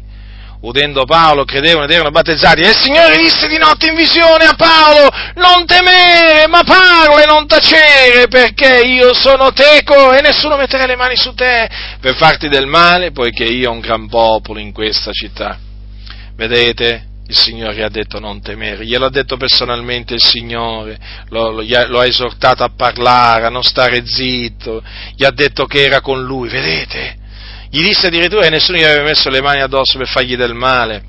udendo 0.60 1.04
Paolo, 1.04 1.44
credevano 1.44 1.84
ed 1.84 1.90
erano 1.90 2.10
battezzati. 2.10 2.60
E 2.60 2.68
il 2.68 2.76
Signore 2.76 3.16
disse 3.16 3.48
di 3.48 3.58
notte 3.58 3.88
in 3.88 3.94
visione 3.94 4.44
a 4.44 4.54
Paolo, 4.54 5.08
non 5.36 5.64
temere, 5.66 6.46
ma 6.48 6.62
parla 6.64 7.22
e 7.22 7.26
non 7.26 7.46
tacere, 7.46 8.28
perché 8.28 8.80
io 8.80 9.14
sono 9.14 9.52
teco 9.52 10.12
e 10.12 10.20
nessuno 10.20 10.56
metterà 10.56 10.86
le 10.86 10.96
mani 10.96 11.16
su 11.16 11.32
te 11.34 11.68
per 12.00 12.16
farti 12.16 12.48
del 12.48 12.66
male, 12.66 13.12
poiché 13.12 13.44
io 13.44 13.70
ho 13.70 13.72
un 13.72 13.80
gran 13.80 14.08
popolo 14.08 14.58
in 14.58 14.72
questa 14.72 15.12
città. 15.12 15.58
Vedete? 16.36 17.08
Il 17.26 17.36
Signore 17.36 17.84
ha 17.84 17.88
detto 17.88 18.18
non 18.18 18.42
temere, 18.42 18.84
glielo 18.84 19.06
ha 19.06 19.10
detto 19.10 19.36
personalmente 19.36 20.14
il 20.14 20.20
Signore, 20.22 20.98
lo, 21.28 21.50
lo, 21.50 21.62
lo 21.62 22.00
ha 22.00 22.04
esortato 22.04 22.64
a 22.64 22.72
parlare, 22.76 23.46
a 23.46 23.50
non 23.50 23.62
stare 23.62 24.04
zitto, 24.04 24.82
gli 25.14 25.24
ha 25.24 25.30
detto 25.30 25.66
che 25.66 25.84
era 25.84 26.00
con 26.00 26.24
lui, 26.24 26.48
vedete? 26.48 27.19
Gli 27.72 27.82
disse 27.82 28.08
addirittura 28.08 28.42
che 28.42 28.50
nessuno 28.50 28.78
gli 28.78 28.82
aveva 28.82 29.04
messo 29.04 29.30
le 29.30 29.40
mani 29.40 29.60
addosso 29.60 29.96
per 29.96 30.08
fargli 30.08 30.36
del 30.36 30.54
male. 30.54 31.04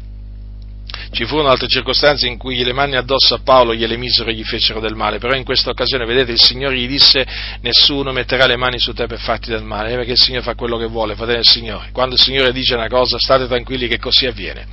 Ci 1.11 1.25
furono 1.25 1.49
altre 1.49 1.67
circostanze 1.67 2.27
in 2.27 2.37
cui 2.37 2.63
le 2.63 2.71
mani 2.71 2.95
addosso 2.95 3.33
a 3.33 3.39
Paolo 3.43 3.73
gliele 3.73 3.97
misero 3.97 4.29
e 4.29 4.33
gli 4.33 4.43
fecero 4.43 4.79
del 4.79 4.95
male, 4.95 5.17
però 5.17 5.35
in 5.35 5.43
questa 5.43 5.71
occasione, 5.71 6.05
vedete, 6.05 6.31
il 6.31 6.39
Signore 6.39 6.77
gli 6.77 6.87
disse 6.87 7.25
nessuno 7.61 8.11
metterà 8.11 8.45
le 8.45 8.57
mani 8.57 8.79
su 8.79 8.93
te 8.93 9.07
per 9.07 9.19
farti 9.19 9.49
del 9.49 9.63
male, 9.63 9.95
perché 9.95 10.11
il 10.11 10.19
Signore 10.19 10.43
fa 10.43 10.53
quello 10.55 10.77
che 10.77 10.85
vuole, 10.85 11.15
fratello 11.15 11.37
del 11.37 11.47
Signore. 11.47 11.89
Quando 11.91 12.15
il 12.15 12.21
Signore 12.21 12.53
dice 12.53 12.75
una 12.75 12.87
cosa, 12.87 13.17
state 13.17 13.47
tranquilli 13.47 13.87
che 13.87 13.97
così 13.97 14.27
avviene. 14.27 14.67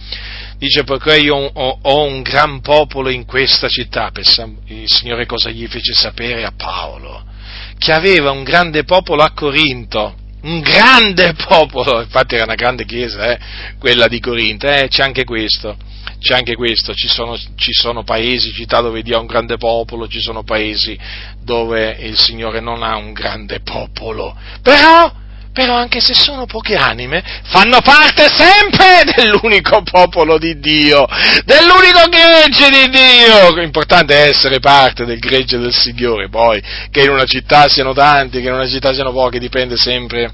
Dice, 0.59 0.85
perché 0.85 1.17
io 1.17 1.37
ho, 1.37 1.79
ho 1.81 2.03
un 2.05 2.21
gran 2.21 2.61
popolo 2.61 3.09
in 3.09 3.25
questa 3.25 3.69
città, 3.69 4.13
il 4.67 4.89
Signore 4.89 5.27
cosa 5.27 5.51
gli 5.51 5.67
fece 5.67 5.95
sapere 5.95 6.45
a 6.45 6.53
Paolo? 6.55 7.25
Che 7.79 7.93
aveva 7.93 8.31
un 8.31 8.43
grande 8.43 8.85
popolo 8.85 9.23
a 9.23 9.33
Corinto 9.33 10.27
un 10.43 10.61
grande 10.61 11.35
popolo, 11.47 12.01
infatti 12.01 12.35
era 12.35 12.45
una 12.45 12.55
grande 12.55 12.85
chiesa, 12.85 13.33
eh, 13.33 13.39
quella 13.79 14.07
di 14.09 14.21
Corinto, 14.21 14.69
eh, 14.69 14.89
c'è 14.89 15.03
anche 15.03 15.25
questo, 15.25 15.77
c'è 16.21 16.35
anche 16.35 16.55
questo, 16.55 16.95
ci 16.95 17.09
sono, 17.09 17.37
ci 17.37 17.73
sono, 17.73 18.03
paesi, 18.03 18.53
città 18.53 18.81
dove 18.81 19.03
Dio 19.03 19.17
ha 19.17 19.21
un 19.21 19.27
grande 19.27 19.57
popolo, 19.57 20.09
ci 20.09 20.21
sono 20.21 20.43
paesi 20.43 20.99
dove 21.43 21.97
il 22.01 22.19
Signore 22.19 22.61
non 22.61 22.83
ha 22.83 22.97
un 22.97 23.13
grande 23.13 23.61
popolo, 23.61 24.37
però, 24.63 25.13
però 25.59 25.75
anche 25.75 25.99
se 25.99 26.15
sono 26.15 26.47
poche 26.47 26.77
anime, 26.77 27.21
fanno 27.47 27.81
parte 27.81 28.29
sempre 28.31 29.03
dell'unico 29.13 29.83
popolo 29.83 30.39
di 30.39 30.61
Dio, 30.61 31.05
dell'unico 31.45 32.09
gregge 32.09 32.69
di 32.71 32.89
Dio, 32.89 33.57
l'importante 33.57 34.15
è 34.15 34.29
essere 34.29 34.61
parte 34.61 35.05
del 35.05 35.19
gregge 35.19 35.59
del 35.59 35.75
Signore, 35.75 36.29
poi 36.29 36.63
che 36.93 37.03
in 37.03 37.11
una 37.11 37.25
città 37.25 37.67
siano 37.67 37.93
tanti, 37.93 38.41
che 38.41 38.47
in 38.47 38.55
una 38.55 38.69
città 38.69 38.95
siano 38.95 39.11
pochi, 39.11 39.41
dipende 39.41 39.77
sempre 39.77 40.33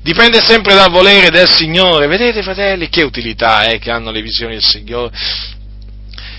dipende 0.00 0.40
sempre 0.40 0.74
dal 0.74 0.90
volere 0.90 1.30
del 1.30 1.48
Signore. 1.48 2.06
Vedete, 2.06 2.42
fratelli, 2.42 2.88
che 2.88 3.02
utilità 3.02 3.64
è 3.64 3.80
che 3.80 3.90
hanno 3.90 4.12
le 4.12 4.22
visioni 4.22 4.54
del 4.54 4.62
Signore? 4.62 5.10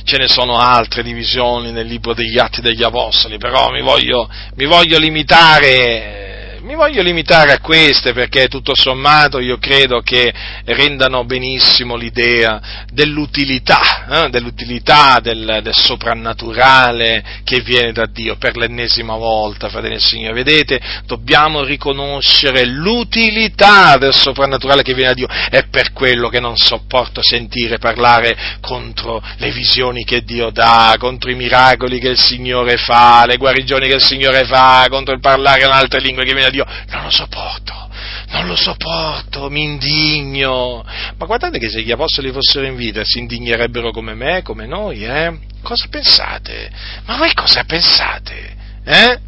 Ce 0.05 0.17
ne 0.17 0.29
sono 0.29 0.57
altre 0.57 1.03
divisioni 1.03 1.73
nel 1.73 1.87
libro 1.87 2.13
degli 2.13 2.37
Atti 2.37 2.61
degli 2.61 2.83
Apostoli, 2.83 3.37
però 3.37 3.69
mi 3.69 3.81
voglio, 3.81 4.29
mi 4.55 4.65
voglio 4.65 4.97
limitare 4.97 6.32
mi 6.63 6.75
voglio 6.75 7.01
limitare 7.01 7.51
a 7.51 7.59
queste 7.59 8.13
perché 8.13 8.47
tutto 8.47 8.73
sommato 8.73 9.39
io 9.39 9.57
credo 9.57 9.99
che 9.99 10.33
rendano 10.65 11.25
benissimo 11.25 11.97
l'idea 11.97 12.85
dell'utilità, 12.89 14.23
eh, 14.25 14.29
dell'utilità 14.29 15.19
del, 15.21 15.59
del, 15.61 15.73
soprannaturale 15.75 17.41
che 17.43 17.59
viene 17.59 17.91
da 17.91 18.05
Dio 18.05 18.37
per 18.37 18.55
l'ennesima 18.55 19.15
volta, 19.15 19.67
fratelli 19.67 19.95
e 19.95 19.99
signori. 19.99 20.33
Vedete, 20.35 20.79
dobbiamo 21.05 21.63
riconoscere 21.63 22.65
l'utilità 22.65 23.97
del 23.97 24.13
soprannaturale 24.13 24.83
che 24.83 24.93
viene 24.93 25.09
da 25.09 25.15
Dio. 25.15 25.27
È 25.27 25.65
per 25.67 25.91
quello 25.91 26.29
che 26.29 26.39
non 26.39 26.55
sopporto 26.55 27.21
sentire 27.21 27.77
parlare 27.77 28.57
contro 28.61 29.21
le 29.37 29.51
visioni 29.51 30.05
che 30.05 30.23
Dio 30.23 30.49
dà, 30.49 30.95
contro 30.97 31.29
i 31.29 31.35
miracoli 31.35 31.99
che 31.99 32.09
il 32.09 32.19
Signore 32.19 32.77
fa, 32.77 33.25
le 33.25 33.35
guarigioni 33.35 33.89
che 33.89 33.95
il 33.95 34.03
Signore 34.03 34.45
fa, 34.45 34.85
contro 34.89 35.13
il 35.13 35.19
parlare 35.19 35.65
in 35.65 35.71
altre 35.71 35.99
lingue 35.99 36.23
che 36.23 36.31
viene 36.31 36.45
da 36.45 36.51
Dio. 36.51 36.52
Non 36.57 37.03
lo 37.03 37.09
sopporto, 37.09 37.89
non 38.29 38.47
lo 38.47 38.55
sopporto, 38.55 39.49
mi 39.49 39.63
indigno. 39.63 40.83
Ma 41.17 41.25
guardate 41.25 41.57
che 41.57 41.69
se 41.69 41.81
gli 41.81 41.91
apostoli 41.91 42.31
fossero 42.31 42.65
in 42.65 42.75
vita 42.75 43.03
si 43.03 43.19
indignerebbero 43.19 43.91
come 43.91 44.13
me, 44.13 44.41
come 44.43 44.67
noi, 44.67 45.05
eh? 45.05 45.37
Cosa 45.61 45.87
pensate? 45.89 46.69
Ma 47.05 47.17
voi 47.17 47.33
cosa 47.33 47.63
pensate? 47.63 48.55
Eh? 48.85 49.19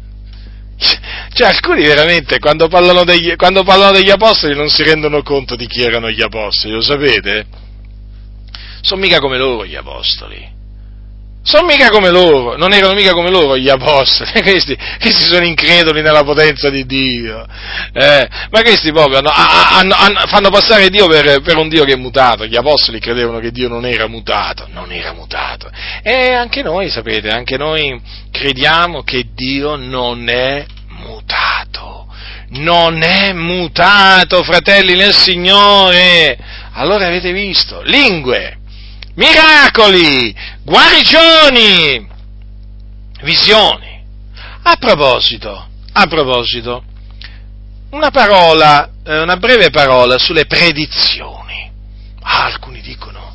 Cioè, 1.32 1.48
alcuni 1.48 1.86
veramente 1.86 2.38
quando 2.38 2.68
parlano, 2.68 3.04
degli, 3.04 3.34
quando 3.36 3.64
parlano 3.64 3.92
degli 3.92 4.10
apostoli 4.10 4.54
non 4.54 4.68
si 4.68 4.82
rendono 4.82 5.22
conto 5.22 5.56
di 5.56 5.66
chi 5.66 5.82
erano 5.82 6.10
gli 6.10 6.22
apostoli, 6.22 6.74
lo 6.74 6.82
sapete? 6.82 7.46
Sono 8.82 9.00
mica 9.00 9.18
come 9.18 9.38
loro 9.38 9.64
gli 9.64 9.74
apostoli 9.74 10.55
sono 11.46 11.64
mica 11.64 11.90
come 11.90 12.10
loro, 12.10 12.56
non 12.56 12.72
erano 12.72 12.94
mica 12.94 13.12
come 13.12 13.30
loro 13.30 13.56
gli 13.56 13.68
apostoli, 13.68 14.32
questi, 14.42 14.76
questi 15.00 15.22
sono 15.26 15.44
increduli 15.44 16.02
nella 16.02 16.24
potenza 16.24 16.70
di 16.70 16.84
Dio, 16.84 17.46
eh, 17.92 18.28
ma 18.50 18.62
questi 18.62 18.90
proprio 18.90 19.18
hanno, 19.18 19.30
hanno, 19.30 19.94
hanno, 19.94 20.26
fanno 20.26 20.50
passare 20.50 20.90
Dio 20.90 21.06
per, 21.06 21.42
per, 21.42 21.56
un 21.56 21.68
Dio 21.68 21.84
che 21.84 21.92
è 21.92 21.96
mutato, 21.96 22.46
gli 22.46 22.56
apostoli 22.56 22.98
credevano 22.98 23.38
che 23.38 23.52
Dio 23.52 23.68
non 23.68 23.86
era 23.86 24.08
mutato, 24.08 24.66
non 24.72 24.90
era 24.90 25.12
mutato, 25.12 25.70
e 26.02 26.32
anche 26.32 26.62
noi 26.62 26.90
sapete, 26.90 27.28
anche 27.28 27.56
noi 27.56 28.00
crediamo 28.32 29.04
che 29.04 29.26
Dio 29.32 29.76
non 29.76 30.28
è 30.28 30.66
mutato, 30.98 32.08
non 32.48 33.04
è 33.04 33.32
mutato, 33.32 34.42
fratelli 34.42 34.96
nel 34.96 35.14
Signore, 35.14 36.36
allora 36.72 37.06
avete 37.06 37.30
visto, 37.30 37.82
lingue, 37.82 38.58
miracoli, 39.16 40.34
guarigioni, 40.62 42.08
visioni. 43.22 44.04
A 44.62 44.76
proposito, 44.76 45.68
a 45.92 46.06
proposito, 46.06 46.82
una 47.90 48.10
parola, 48.10 48.90
eh, 49.04 49.20
una 49.20 49.36
breve 49.36 49.70
parola 49.70 50.18
sulle 50.18 50.46
predizioni. 50.46 51.70
Ah, 52.22 52.46
alcuni 52.46 52.80
dicono, 52.80 53.34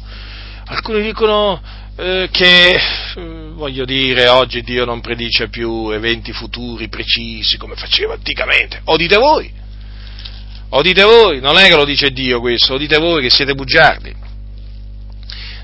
alcuni 0.66 1.02
dicono 1.02 1.62
eh, 1.96 2.28
che, 2.32 2.74
eh, 2.74 3.50
voglio 3.54 3.86
dire, 3.86 4.28
oggi 4.28 4.62
Dio 4.62 4.84
non 4.84 5.00
predice 5.00 5.48
più 5.48 5.90
eventi 5.92 6.34
futuri 6.34 6.90
precisi 6.90 7.58
come 7.58 7.76
faceva 7.76 8.14
anticamente. 8.14 8.82
O 8.86 8.98
dite 8.98 9.16
voi, 9.16 9.52
o 10.70 10.82
dite 10.82 11.04
voi, 11.04 11.40
non 11.40 11.58
è 11.58 11.68
che 11.68 11.76
lo 11.76 11.86
dice 11.86 12.12
Dio 12.12 12.42
questo, 12.42 12.74
o 12.74 12.78
dite 12.78 12.98
voi 12.98 13.22
che 13.22 13.30
siete 13.30 13.54
bugiardi. 13.54 14.21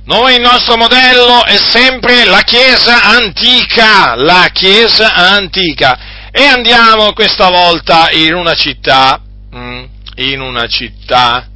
Noi 0.08 0.36
il 0.36 0.42
nostro 0.42 0.78
modello 0.78 1.44
è 1.44 1.58
sempre 1.58 2.24
la 2.24 2.40
Chiesa 2.40 3.04
antica, 3.04 4.16
la 4.16 4.48
Chiesa 4.54 5.14
antica. 5.14 6.32
E 6.32 6.46
andiamo 6.46 7.12
questa 7.12 7.50
volta 7.50 8.10
in 8.12 8.34
una 8.34 8.54
città, 8.54 9.22
mm, 9.54 9.84
in 10.16 10.40
una 10.40 10.66
città 10.68 11.50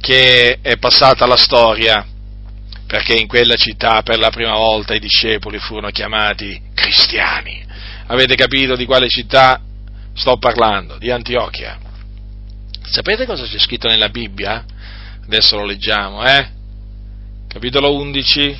che 0.00 0.58
è 0.62 0.78
passata 0.78 1.24
alla 1.24 1.36
storia, 1.36 2.02
perché 2.86 3.12
in 3.12 3.26
quella 3.26 3.56
città 3.56 4.00
per 4.00 4.18
la 4.18 4.30
prima 4.30 4.54
volta 4.54 4.94
i 4.94 4.98
discepoli 4.98 5.58
furono 5.58 5.90
chiamati 5.90 6.58
cristiani. 6.72 7.62
Avete 8.06 8.36
capito 8.36 8.74
di 8.74 8.86
quale 8.86 9.10
città 9.10 9.60
sto 10.14 10.38
parlando? 10.38 10.96
Di 10.96 11.10
Antiochia. 11.10 11.78
Sapete 12.84 13.26
cosa 13.26 13.44
c'è 13.44 13.58
scritto 13.58 13.86
nella 13.86 14.08
Bibbia? 14.08 14.64
Adesso 15.26 15.58
lo 15.58 15.66
leggiamo, 15.66 16.24
eh? 16.24 16.58
Capitolo 17.52 17.92
11, 17.96 18.58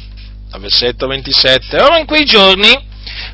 versetto 0.59 1.07
27. 1.07 1.81
Ora 1.81 1.99
in 1.99 2.07
quei 2.07 2.25
giorni 2.25 2.77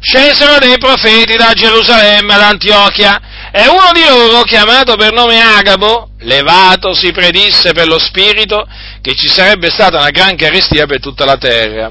scesero 0.01 0.59
dei 0.59 0.77
profeti 0.77 1.35
da 1.37 1.55
Gerusalemme 1.55 2.35
ad 2.35 2.43
Antiochia 2.43 3.51
e 3.51 3.67
uno 3.67 3.91
di 3.95 4.05
loro, 4.07 4.43
chiamato 4.43 4.97
per 4.97 5.15
nome 5.15 5.41
Agabo, 5.41 6.11
levatosi 6.19 7.11
predisse 7.11 7.73
per 7.73 7.87
lo 7.87 7.99
Spirito 7.99 8.69
che 9.01 9.15
ci 9.15 9.29
sarebbe 9.29 9.71
stata 9.71 9.97
una 9.97 10.11
gran 10.11 10.37
carestia 10.37 10.85
per 10.85 11.01
tutta 11.01 11.25
la 11.25 11.39
terra 11.39 11.91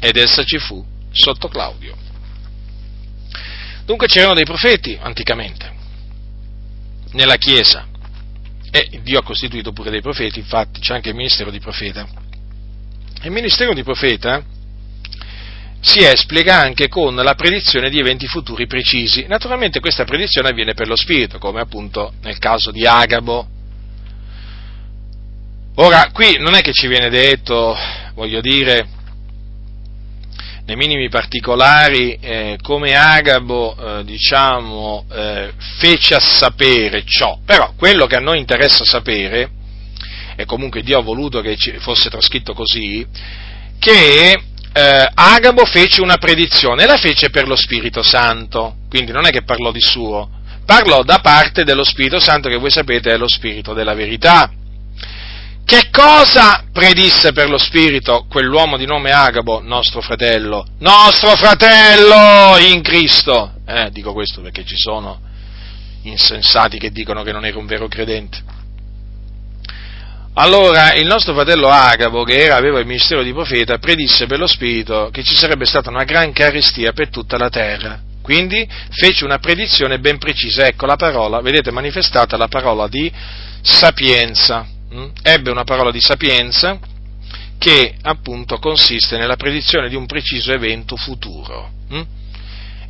ed 0.00 0.16
essa 0.16 0.42
ci 0.42 0.58
fu 0.58 0.84
sotto 1.12 1.46
Claudio. 1.46 1.94
Dunque 3.84 4.08
c'erano 4.08 4.34
dei 4.34 4.44
profeti 4.44 4.98
anticamente 5.00 5.74
nella 7.12 7.36
Chiesa 7.36 7.86
e 8.68 9.00
Dio 9.04 9.20
ha 9.20 9.22
costituito 9.22 9.72
pure 9.72 9.90
dei 9.90 10.02
profeti, 10.02 10.40
infatti 10.40 10.80
c'è 10.80 10.94
anche 10.94 11.10
il 11.10 11.14
ministero 11.14 11.52
di 11.52 11.60
profeta. 11.60 12.24
Il 13.26 13.32
ministero 13.32 13.74
di 13.74 13.82
profeta 13.82 14.40
si 15.80 15.98
esplica 15.98 16.60
anche 16.60 16.86
con 16.86 17.12
la 17.16 17.34
predizione 17.34 17.90
di 17.90 17.98
eventi 17.98 18.28
futuri 18.28 18.68
precisi. 18.68 19.26
Naturalmente 19.26 19.80
questa 19.80 20.04
predizione 20.04 20.50
avviene 20.50 20.74
per 20.74 20.86
lo 20.86 20.94
Spirito, 20.94 21.38
come 21.38 21.60
appunto 21.60 22.12
nel 22.22 22.38
caso 22.38 22.70
di 22.70 22.86
Agabo. 22.86 23.48
Ora, 25.74 26.10
qui 26.12 26.38
non 26.38 26.54
è 26.54 26.60
che 26.60 26.72
ci 26.72 26.86
viene 26.86 27.08
detto, 27.08 27.76
voglio 28.14 28.40
dire, 28.40 28.86
nei 30.64 30.76
minimi 30.76 31.08
particolari, 31.08 32.16
eh, 32.20 32.58
come 32.62 32.94
Agabo, 32.94 33.76
eh, 33.76 34.04
diciamo, 34.04 35.04
eh, 35.10 35.52
fece 35.80 36.14
a 36.14 36.20
sapere 36.20 37.02
ciò, 37.04 37.40
però 37.44 37.72
quello 37.76 38.06
che 38.06 38.14
a 38.14 38.20
noi 38.20 38.38
interessa 38.38 38.84
sapere 38.84 39.50
e 40.36 40.44
comunque 40.44 40.82
Dio 40.82 40.98
ha 40.98 41.02
voluto 41.02 41.40
che 41.40 41.56
fosse 41.78 42.10
trascritto 42.10 42.52
così, 42.52 43.06
che 43.78 44.40
eh, 44.72 45.10
Agabo 45.14 45.64
fece 45.64 46.02
una 46.02 46.18
predizione 46.18 46.84
e 46.84 46.86
la 46.86 46.98
fece 46.98 47.30
per 47.30 47.48
lo 47.48 47.56
Spirito 47.56 48.02
Santo, 48.02 48.76
quindi 48.88 49.10
non 49.10 49.26
è 49.26 49.30
che 49.30 49.42
parlò 49.42 49.72
di 49.72 49.80
suo, 49.80 50.28
parlò 50.66 51.02
da 51.02 51.20
parte 51.20 51.64
dello 51.64 51.84
Spirito 51.84 52.20
Santo 52.20 52.48
che 52.48 52.58
voi 52.58 52.70
sapete 52.70 53.10
è 53.10 53.16
lo 53.16 53.28
Spirito 53.28 53.72
della 53.72 53.94
verità. 53.94 54.52
Che 55.64 55.88
cosa 55.90 56.64
predisse 56.72 57.32
per 57.32 57.48
lo 57.48 57.58
Spirito 57.58 58.26
quell'uomo 58.28 58.76
di 58.76 58.86
nome 58.86 59.10
Agabo, 59.10 59.60
nostro 59.62 60.00
fratello? 60.00 60.64
Nostro 60.78 61.34
fratello 61.34 62.56
in 62.58 62.82
Cristo! 62.82 63.54
Eh, 63.66 63.88
dico 63.90 64.12
questo 64.12 64.42
perché 64.42 64.64
ci 64.64 64.76
sono 64.76 65.20
insensati 66.02 66.78
che 66.78 66.90
dicono 66.90 67.24
che 67.24 67.32
non 67.32 67.44
era 67.44 67.58
un 67.58 67.66
vero 67.66 67.88
credente. 67.88 68.55
Allora 70.38 70.92
il 70.92 71.06
nostro 71.06 71.32
fratello 71.32 71.68
Agabo, 71.68 72.22
che 72.22 72.44
era, 72.44 72.56
aveva 72.56 72.78
il 72.78 72.86
ministero 72.86 73.22
di 73.22 73.32
profeta, 73.32 73.78
predisse 73.78 74.26
per 74.26 74.38
lo 74.38 74.46
Spirito 74.46 75.08
che 75.10 75.22
ci 75.22 75.34
sarebbe 75.34 75.64
stata 75.64 75.88
una 75.88 76.04
gran 76.04 76.30
carestia 76.32 76.92
per 76.92 77.08
tutta 77.08 77.38
la 77.38 77.48
terra. 77.48 78.02
Quindi 78.20 78.68
fece 78.90 79.24
una 79.24 79.38
predizione 79.38 79.98
ben 79.98 80.18
precisa, 80.18 80.66
ecco 80.66 80.84
la 80.84 80.96
parola, 80.96 81.40
vedete 81.40 81.70
manifestata 81.70 82.36
la 82.36 82.48
parola 82.48 82.86
di 82.86 83.10
sapienza. 83.62 84.66
Mm? 84.92 85.06
Ebbe 85.22 85.50
una 85.50 85.64
parola 85.64 85.90
di 85.90 86.02
sapienza 86.02 86.78
che 87.56 87.94
appunto 88.02 88.58
consiste 88.58 89.16
nella 89.16 89.36
predizione 89.36 89.88
di 89.88 89.94
un 89.94 90.04
preciso 90.04 90.52
evento 90.52 90.96
futuro. 90.96 91.70
Mm? 91.94 92.02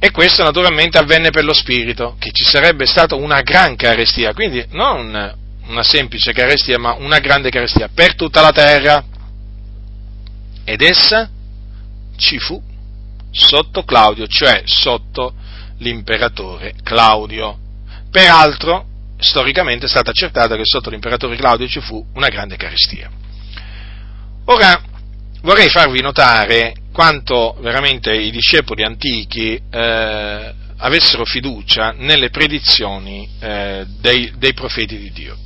E 0.01 0.11
questo 0.11 0.43
naturalmente 0.43 0.99
avvenne 0.99 1.31
per 1.31 1.45
lo 1.45 1.55
Spirito, 1.55 2.17
che 2.19 2.31
ci 2.33 2.45
sarebbe 2.45 2.87
stata 2.87 3.15
una 3.15 3.43
gran 3.43 3.77
carestia, 3.77 4.35
quindi 4.35 4.65
non 4.71 5.45
una 5.67 5.83
semplice 5.83 6.33
carestia, 6.33 6.79
ma 6.79 6.95
una 6.95 7.19
grande 7.19 7.51
carestia 7.51 7.89
per 7.93 8.15
tutta 8.15 8.41
la 8.41 8.53
terra. 8.53 9.05
Ed 10.65 10.83
essa 10.83 11.31
ci 12.17 12.39
fu 12.39 12.61
sotto 13.31 13.85
Claudio, 13.85 14.27
cioè 14.27 14.63
sotto 14.65 15.35
l'imperatore 15.79 16.75
Claudio. 16.83 17.59
Peraltro, 18.11 18.87
storicamente 19.19 19.87
è 19.87 19.89
stata 19.89 20.11
accertata 20.11 20.57
che 20.57 20.65
sotto 20.65 20.91
l'imperatore 20.91 21.37
Claudio 21.37 21.69
ci 21.69 21.81
fu 21.81 22.05
una 22.15 22.29
grande 22.29 22.57
carestia. 22.57 23.11
Ora, 24.47 24.81
vorrei 25.43 25.69
farvi 25.69 26.01
notare 26.01 26.75
quanto 26.93 27.57
veramente 27.61 28.15
i 28.15 28.31
discepoli 28.31 28.83
antichi 28.83 29.61
eh, 29.71 30.55
avessero 30.79 31.25
fiducia 31.25 31.93
nelle 31.97 32.31
predizioni 32.31 33.29
eh, 33.41 33.85
dei, 34.01 34.33
dei 34.37 34.55
profeti 34.55 34.97
di 34.99 35.11
Dio. 35.13 35.37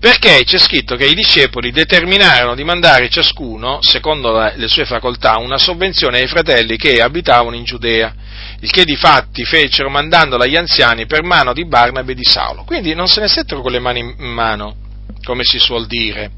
Perché 0.00 0.44
c'è 0.44 0.58
scritto 0.58 0.94
che 0.94 1.06
i 1.06 1.14
discepoli 1.14 1.72
determinarono 1.72 2.54
di 2.54 2.62
mandare 2.62 3.08
ciascuno, 3.08 3.78
secondo 3.82 4.38
le 4.54 4.68
sue 4.68 4.84
facoltà, 4.84 5.38
una 5.38 5.58
sovvenzione 5.58 6.20
ai 6.20 6.28
fratelli 6.28 6.76
che 6.76 7.02
abitavano 7.02 7.56
in 7.56 7.64
Giudea, 7.64 8.14
il 8.60 8.70
che 8.70 8.84
di 8.84 8.94
fatti 8.94 9.44
fecero 9.44 9.90
mandandola 9.90 10.44
agli 10.44 10.54
anziani 10.54 11.06
per 11.06 11.24
mano 11.24 11.52
di 11.52 11.66
Barnabe 11.66 12.12
e 12.12 12.14
di 12.14 12.24
Saulo. 12.24 12.62
Quindi 12.62 12.94
non 12.94 13.08
se 13.08 13.20
ne 13.20 13.26
settero 13.26 13.60
con 13.60 13.72
le 13.72 13.80
mani 13.80 13.98
in 13.98 14.14
mano, 14.32 14.76
come 15.24 15.42
si 15.42 15.58
suol 15.58 15.88
dire, 15.88 16.30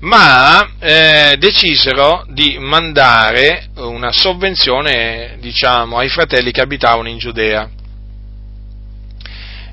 ma 0.00 0.72
eh, 0.78 1.36
decisero 1.38 2.26
di 2.28 2.58
mandare 2.58 3.68
una 3.76 4.12
sovvenzione, 4.12 5.38
diciamo, 5.40 5.96
ai 5.96 6.10
fratelli 6.10 6.50
che 6.50 6.60
abitavano 6.60 7.08
in 7.08 7.16
Giudea. 7.16 7.66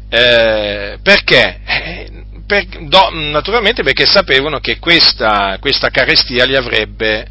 Eh, 0.10 0.98
perché? 1.04 1.60
Eh, 1.66 2.17
per, 2.48 2.66
do, 2.88 3.10
naturalmente 3.12 3.84
perché 3.84 4.06
sapevano 4.06 4.60
che 4.60 4.80
questa, 4.80 5.58
questa 5.60 5.90
carestia 5.90 6.46
li 6.46 6.56
avrebbe, 6.56 7.28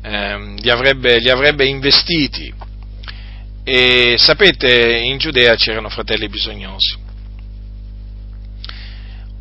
eh, 0.00 0.54
li, 0.56 0.70
avrebbe, 0.70 1.18
li 1.18 1.28
avrebbe 1.28 1.66
investiti. 1.66 2.54
E 3.64 4.14
sapete, 4.16 4.96
in 5.04 5.18
Giudea 5.18 5.54
c'erano 5.56 5.90
fratelli 5.90 6.28
bisognosi. 6.28 6.96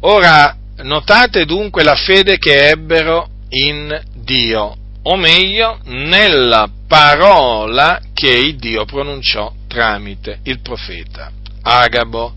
Ora, 0.02 0.58
notate 0.78 1.46
dunque 1.46 1.84
la 1.84 1.96
fede 1.96 2.38
che 2.38 2.70
ebbero 2.70 3.30
in 3.50 3.98
Dio, 4.16 4.76
o 5.04 5.16
meglio, 5.16 5.80
nella 5.86 6.70
parola 6.88 8.02
che 8.14 8.56
Dio 8.58 8.84
pronunciò 8.86 9.54
tramite 9.68 10.40
il 10.44 10.60
profeta 10.60 11.32
Agabo. 11.62 12.34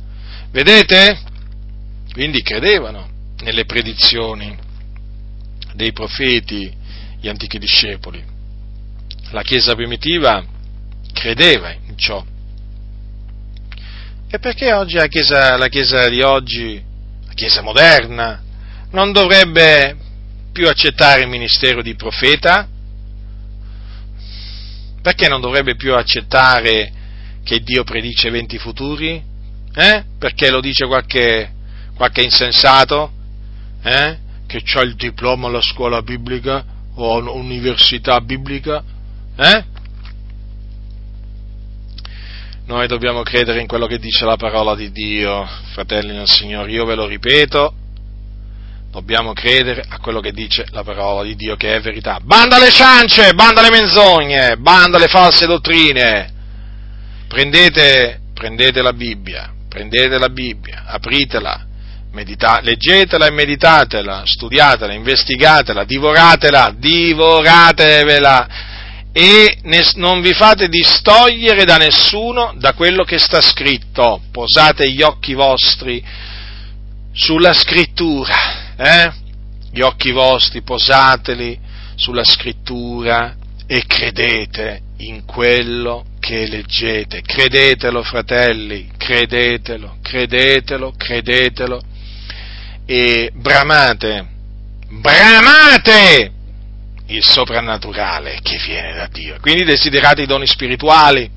Vedete? 0.53 1.30
Quindi 2.13 2.43
credevano 2.43 3.09
nelle 3.43 3.65
predizioni 3.65 4.57
dei 5.75 5.93
profeti, 5.93 6.73
gli 7.21 7.29
antichi 7.29 7.59
discepoli. 7.59 8.23
La 9.31 9.43
Chiesa 9.43 9.75
primitiva 9.75 10.45
credeva 11.13 11.71
in 11.71 11.97
ciò. 11.97 12.25
E 14.29 14.39
perché 14.39 14.73
oggi 14.73 14.97
la 14.97 15.07
Chiesa, 15.07 15.57
la 15.57 15.69
chiesa 15.69 16.09
di 16.09 16.23
oggi, 16.23 16.83
la 17.27 17.33
Chiesa 17.35 17.63
moderna, 17.63 18.43
non 18.91 19.13
dovrebbe 19.13 19.97
più 20.53 20.69
accettare 20.69 21.23
il 21.23 21.29
ministero 21.29 21.83
di 21.83 21.95
profeta? 21.95 22.69
Perché 25.01 25.29
non 25.29 25.41
dovrebbe 25.41 25.77
più 25.77 25.95
accettare 25.95 26.93
che 27.45 27.61
Dio 27.61 27.85
predice 27.85 28.29
eventi 28.29 28.59
futuri? 28.59 29.23
Eh? 29.75 30.05
Perché 30.19 30.51
lo 30.51 30.61
dice 30.61 30.87
qualche 30.87 31.53
qualche 32.01 32.23
insensato 32.23 33.13
eh? 33.83 34.17
che 34.47 34.63
ha 34.73 34.81
il 34.81 34.95
diploma 34.95 35.49
alla 35.49 35.61
scuola 35.61 36.01
biblica 36.01 36.65
o 36.95 37.17
all'università 37.17 38.23
biblica. 38.23 38.83
Eh? 39.37 39.65
Noi 42.65 42.87
dobbiamo 42.87 43.21
credere 43.23 43.61
in 43.61 43.67
quello 43.67 43.87
che 43.87 43.99
dice 43.99 44.25
la 44.25 44.37
parola 44.37 44.75
di 44.75 44.91
Dio, 44.91 45.47
fratelli 45.75 46.15
del 46.15 46.27
Signore, 46.27 46.71
io 46.71 46.87
ve 46.87 46.95
lo 46.95 47.05
ripeto, 47.05 47.75
dobbiamo 48.91 49.35
credere 49.35 49.85
a 49.87 49.99
quello 49.99 50.21
che 50.21 50.33
dice 50.33 50.65
la 50.71 50.83
parola 50.83 51.23
di 51.23 51.37
Dio, 51.37 51.57
che 51.57 51.75
è 51.75 51.81
verità. 51.83 52.19
Banda 52.23 52.59
le 52.59 52.71
ciance, 52.71 53.35
banda 53.35 53.61
le 53.61 53.69
menzogne, 53.69 54.57
banda 54.57 54.97
le 54.97 55.09
false 55.09 55.45
dottrine. 55.45 56.33
Prendete, 57.29 58.21
prendete 58.33 58.81
la 58.81 58.95
Bibbia, 58.95 59.53
prendete 59.69 60.17
la 60.17 60.31
Bibbia, 60.31 60.85
apritela, 60.87 61.67
Medita- 62.13 62.61
leggetela 62.61 63.27
e 63.27 63.31
meditatela, 63.31 64.23
studiatela, 64.25 64.93
investigatela, 64.93 65.85
divoratela, 65.85 66.75
divoratevela 66.77 68.49
e 69.13 69.59
ne- 69.63 69.91
non 69.95 70.21
vi 70.21 70.33
fate 70.33 70.69
distogliere 70.69 71.65
da 71.65 71.77
nessuno 71.77 72.53
da 72.57 72.73
quello 72.75 73.05
che 73.05 73.19
sta 73.19 73.41
scritto. 73.41 74.23
Posate 74.33 74.91
gli 74.91 75.03
occhi 75.03 75.35
vostri 75.35 76.05
sulla 77.13 77.53
scrittura, 77.53 78.75
eh? 78.77 79.13
gli 79.73 79.81
occhi 79.81 80.11
vostri 80.11 80.63
posateli 80.63 81.59
sulla 81.95 82.25
scrittura 82.25 83.37
e 83.67 83.85
credete 83.87 84.81
in 84.99 85.25
quello 85.25 86.07
che 86.19 86.49
leggete. 86.49 87.23
Credetelo, 87.23 88.03
fratelli, 88.03 88.91
credetelo, 88.97 89.99
credetelo, 90.03 90.93
credetelo 90.97 91.81
e 92.87 93.31
bramate, 93.35 94.27
bramate 94.89 96.33
il 97.07 97.25
soprannaturale 97.25 98.39
che 98.43 98.59
viene 98.59 98.95
da 98.95 99.07
Dio. 99.07 99.37
Quindi 99.41 99.65
desiderate 99.65 100.23
i 100.23 100.27
doni 100.27 100.47
spirituali, 100.47 101.31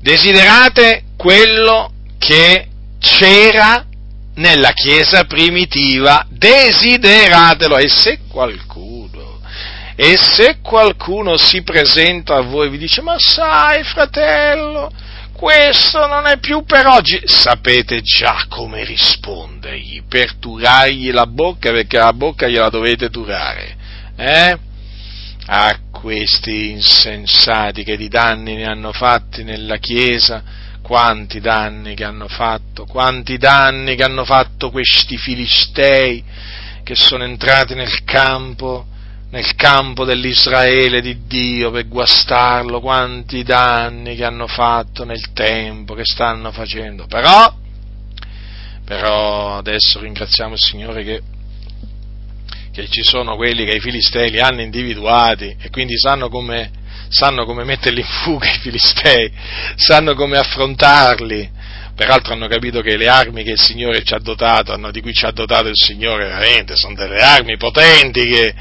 desiderate 0.00 1.04
quello 1.16 1.92
che 2.18 2.66
c'era 2.98 3.84
nella 4.34 4.72
Chiesa 4.72 5.24
primitiva, 5.24 6.26
desideratelo. 6.28 7.76
E 7.76 7.88
se 7.88 8.20
qualcuno, 8.28 9.40
e 9.96 10.16
se 10.16 10.58
qualcuno 10.62 11.36
si 11.36 11.62
presenta 11.62 12.36
a 12.36 12.42
voi 12.42 12.66
e 12.66 12.70
vi 12.70 12.78
dice 12.78 13.02
ma 13.02 13.16
sai 13.18 13.82
fratello, 13.84 14.90
questo 15.40 16.06
non 16.06 16.26
è 16.26 16.38
più 16.38 16.64
per 16.64 16.86
oggi. 16.86 17.22
Sapete 17.24 18.02
già 18.02 18.44
come 18.46 18.84
rispondergli, 18.84 20.02
per 20.06 20.34
turargli 20.34 21.10
la 21.10 21.26
bocca, 21.26 21.72
perché 21.72 21.96
la 21.96 22.12
bocca 22.12 22.46
gliela 22.46 22.68
dovete 22.68 23.08
turare. 23.08 23.74
Eh? 24.16 24.58
A 25.46 25.78
questi 25.90 26.72
insensati 26.72 27.84
che 27.84 27.96
di 27.96 28.08
danni 28.08 28.56
ne 28.56 28.66
hanno 28.66 28.92
fatti 28.92 29.42
nella 29.42 29.78
Chiesa, 29.78 30.42
quanti 30.82 31.40
danni 31.40 31.94
che 31.94 32.04
hanno 32.04 32.28
fatto, 32.28 32.84
quanti 32.84 33.38
danni 33.38 33.96
che 33.96 34.02
hanno 34.02 34.26
fatto 34.26 34.70
questi 34.70 35.16
filistei 35.16 36.22
che 36.84 36.94
sono 36.94 37.24
entrati 37.24 37.74
nel 37.74 38.04
campo 38.04 38.84
nel 39.30 39.54
campo 39.54 40.04
dell'Israele 40.04 41.00
di 41.00 41.26
Dio 41.26 41.70
per 41.70 41.86
guastarlo, 41.86 42.80
quanti 42.80 43.44
danni 43.44 44.16
che 44.16 44.24
hanno 44.24 44.48
fatto 44.48 45.04
nel 45.04 45.32
tempo, 45.32 45.94
che 45.94 46.04
stanno 46.04 46.50
facendo. 46.50 47.06
Però, 47.06 47.54
però 48.84 49.58
adesso 49.58 50.00
ringraziamo 50.00 50.54
il 50.54 50.60
Signore 50.60 51.04
che, 51.04 51.22
che 52.72 52.88
ci 52.88 53.02
sono 53.02 53.36
quelli 53.36 53.64
che 53.64 53.76
i 53.76 53.80
filistei 53.80 54.30
li 54.30 54.40
hanno 54.40 54.62
individuati 54.62 55.56
e 55.60 55.70
quindi 55.70 55.96
sanno 55.96 56.28
come, 56.28 56.70
sanno 57.08 57.44
come 57.44 57.62
metterli 57.62 58.00
in 58.00 58.06
fuga 58.06 58.50
i 58.50 58.58
filistei, 58.58 59.30
sanno 59.76 60.14
come 60.14 60.38
affrontarli. 60.38 61.58
Peraltro 61.94 62.32
hanno 62.32 62.48
capito 62.48 62.80
che 62.80 62.96
le 62.96 63.08
armi 63.08 63.44
che 63.44 63.52
il 63.52 63.60
Signore 63.60 64.02
ci 64.02 64.14
ha 64.14 64.18
dotato, 64.18 64.74
di 64.90 65.00
cui 65.02 65.12
ci 65.12 65.26
ha 65.26 65.30
dotato 65.30 65.68
il 65.68 65.76
Signore 65.76 66.24
veramente, 66.24 66.74
sono 66.74 66.94
delle 66.94 67.18
armi 67.18 67.58
potenti 67.58 68.22
che, 68.22 68.54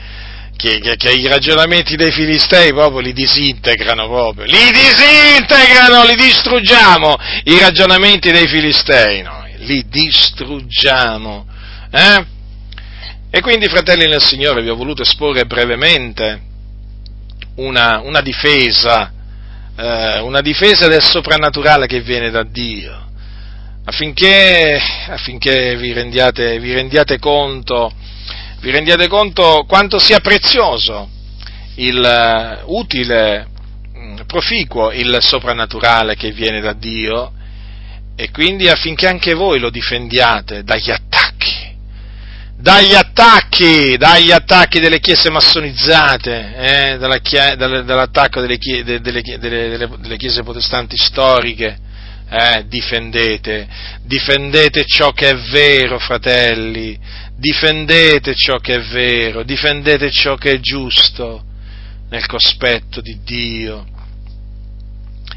che, 0.59 0.79
che, 0.79 0.97
che, 0.97 1.11
i 1.11 1.25
ragionamenti 1.25 1.95
dei 1.95 2.11
filistei 2.11 2.73
proprio 2.73 2.99
li 2.99 3.13
disintegrano 3.13 4.09
proprio, 4.09 4.43
li 4.43 4.71
disintegrano, 4.73 6.03
li 6.03 6.15
distruggiamo, 6.15 7.15
i 7.45 7.57
ragionamenti 7.59 8.29
dei 8.29 8.45
filistei, 8.45 9.21
no? 9.21 9.45
li 9.59 9.85
distruggiamo. 9.87 11.47
Eh? 11.89 12.25
E 13.31 13.39
quindi, 13.39 13.69
fratelli 13.69 14.05
nel 14.05 14.21
Signore, 14.21 14.61
vi 14.61 14.67
ho 14.67 14.75
voluto 14.75 15.03
esporre 15.03 15.45
brevemente 15.45 16.41
una, 17.55 18.01
una 18.01 18.19
difesa, 18.19 19.13
eh, 19.77 20.19
una 20.19 20.41
difesa 20.41 20.89
del 20.89 21.01
soprannaturale 21.01 21.87
che 21.87 22.01
viene 22.01 22.31
da 22.31 22.43
Dio, 22.43 23.11
affinché, 23.85 24.77
affinché 25.07 25.77
vi, 25.77 25.93
rendiate, 25.93 26.59
vi 26.59 26.73
rendiate 26.73 27.17
conto 27.17 27.93
vi 28.59 28.71
rendiate 28.71 29.07
conto 29.07 29.65
quanto 29.67 29.99
sia 29.99 30.19
prezioso, 30.19 31.09
il, 31.75 32.63
uh, 32.65 32.77
utile, 32.77 33.47
mm, 33.97 34.19
proficuo 34.27 34.91
il 34.91 35.17
soprannaturale 35.21 36.15
che 36.15 36.31
viene 36.31 36.59
da 36.59 36.73
Dio 36.73 37.31
e 38.15 38.31
quindi 38.31 38.67
affinché 38.67 39.07
anche 39.07 39.33
voi 39.33 39.59
lo 39.59 39.69
difendiate 39.69 40.63
dagli 40.63 40.91
attacchi, 40.91 41.73
dagli 42.57 42.93
attacchi, 42.93 43.95
dagli 43.95 44.31
attacchi 44.31 44.81
delle 44.81 44.99
chiese 44.99 45.29
massonizzate, 45.29 46.55
eh, 46.57 46.97
dall'attacco 46.97 48.41
delle, 48.41 48.57
delle, 48.83 49.21
delle, 49.21 49.89
delle 49.99 50.17
chiese 50.17 50.43
protestanti 50.43 50.97
storiche, 50.97 51.77
eh, 52.29 52.65
difendete, 52.67 53.67
difendete 54.03 54.83
ciò 54.85 55.13
che 55.13 55.29
è 55.29 55.35
vero, 55.35 55.97
fratelli, 55.97 56.99
difendete 57.39 58.35
ciò 58.35 58.57
che 58.57 58.75
è 58.75 58.81
vero, 58.81 59.43
difendete 59.43 60.11
ciò 60.11 60.35
che 60.35 60.51
è 60.53 60.59
giusto 60.59 61.43
nel 62.09 62.25
cospetto 62.25 63.01
di 63.01 63.19
Dio, 63.23 63.85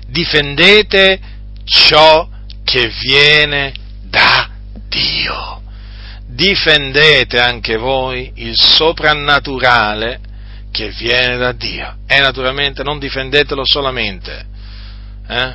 difendete 0.09 1.21
ciò 1.65 2.29
che 2.65 2.91
viene 3.01 3.73
da 4.03 4.51
Dio. 4.89 5.61
difendete 6.27 7.39
anche 7.39 7.77
voi 7.77 8.33
il 8.37 8.55
soprannaturale 8.57 10.19
che 10.71 10.89
viene 10.89 11.37
da 11.37 11.53
Dio. 11.53 11.99
E 12.07 12.21
naturalmente 12.21 12.83
non 12.83 12.99
difendetelo 12.99 13.65
solamente, 13.67 14.47
eh? 15.29 15.55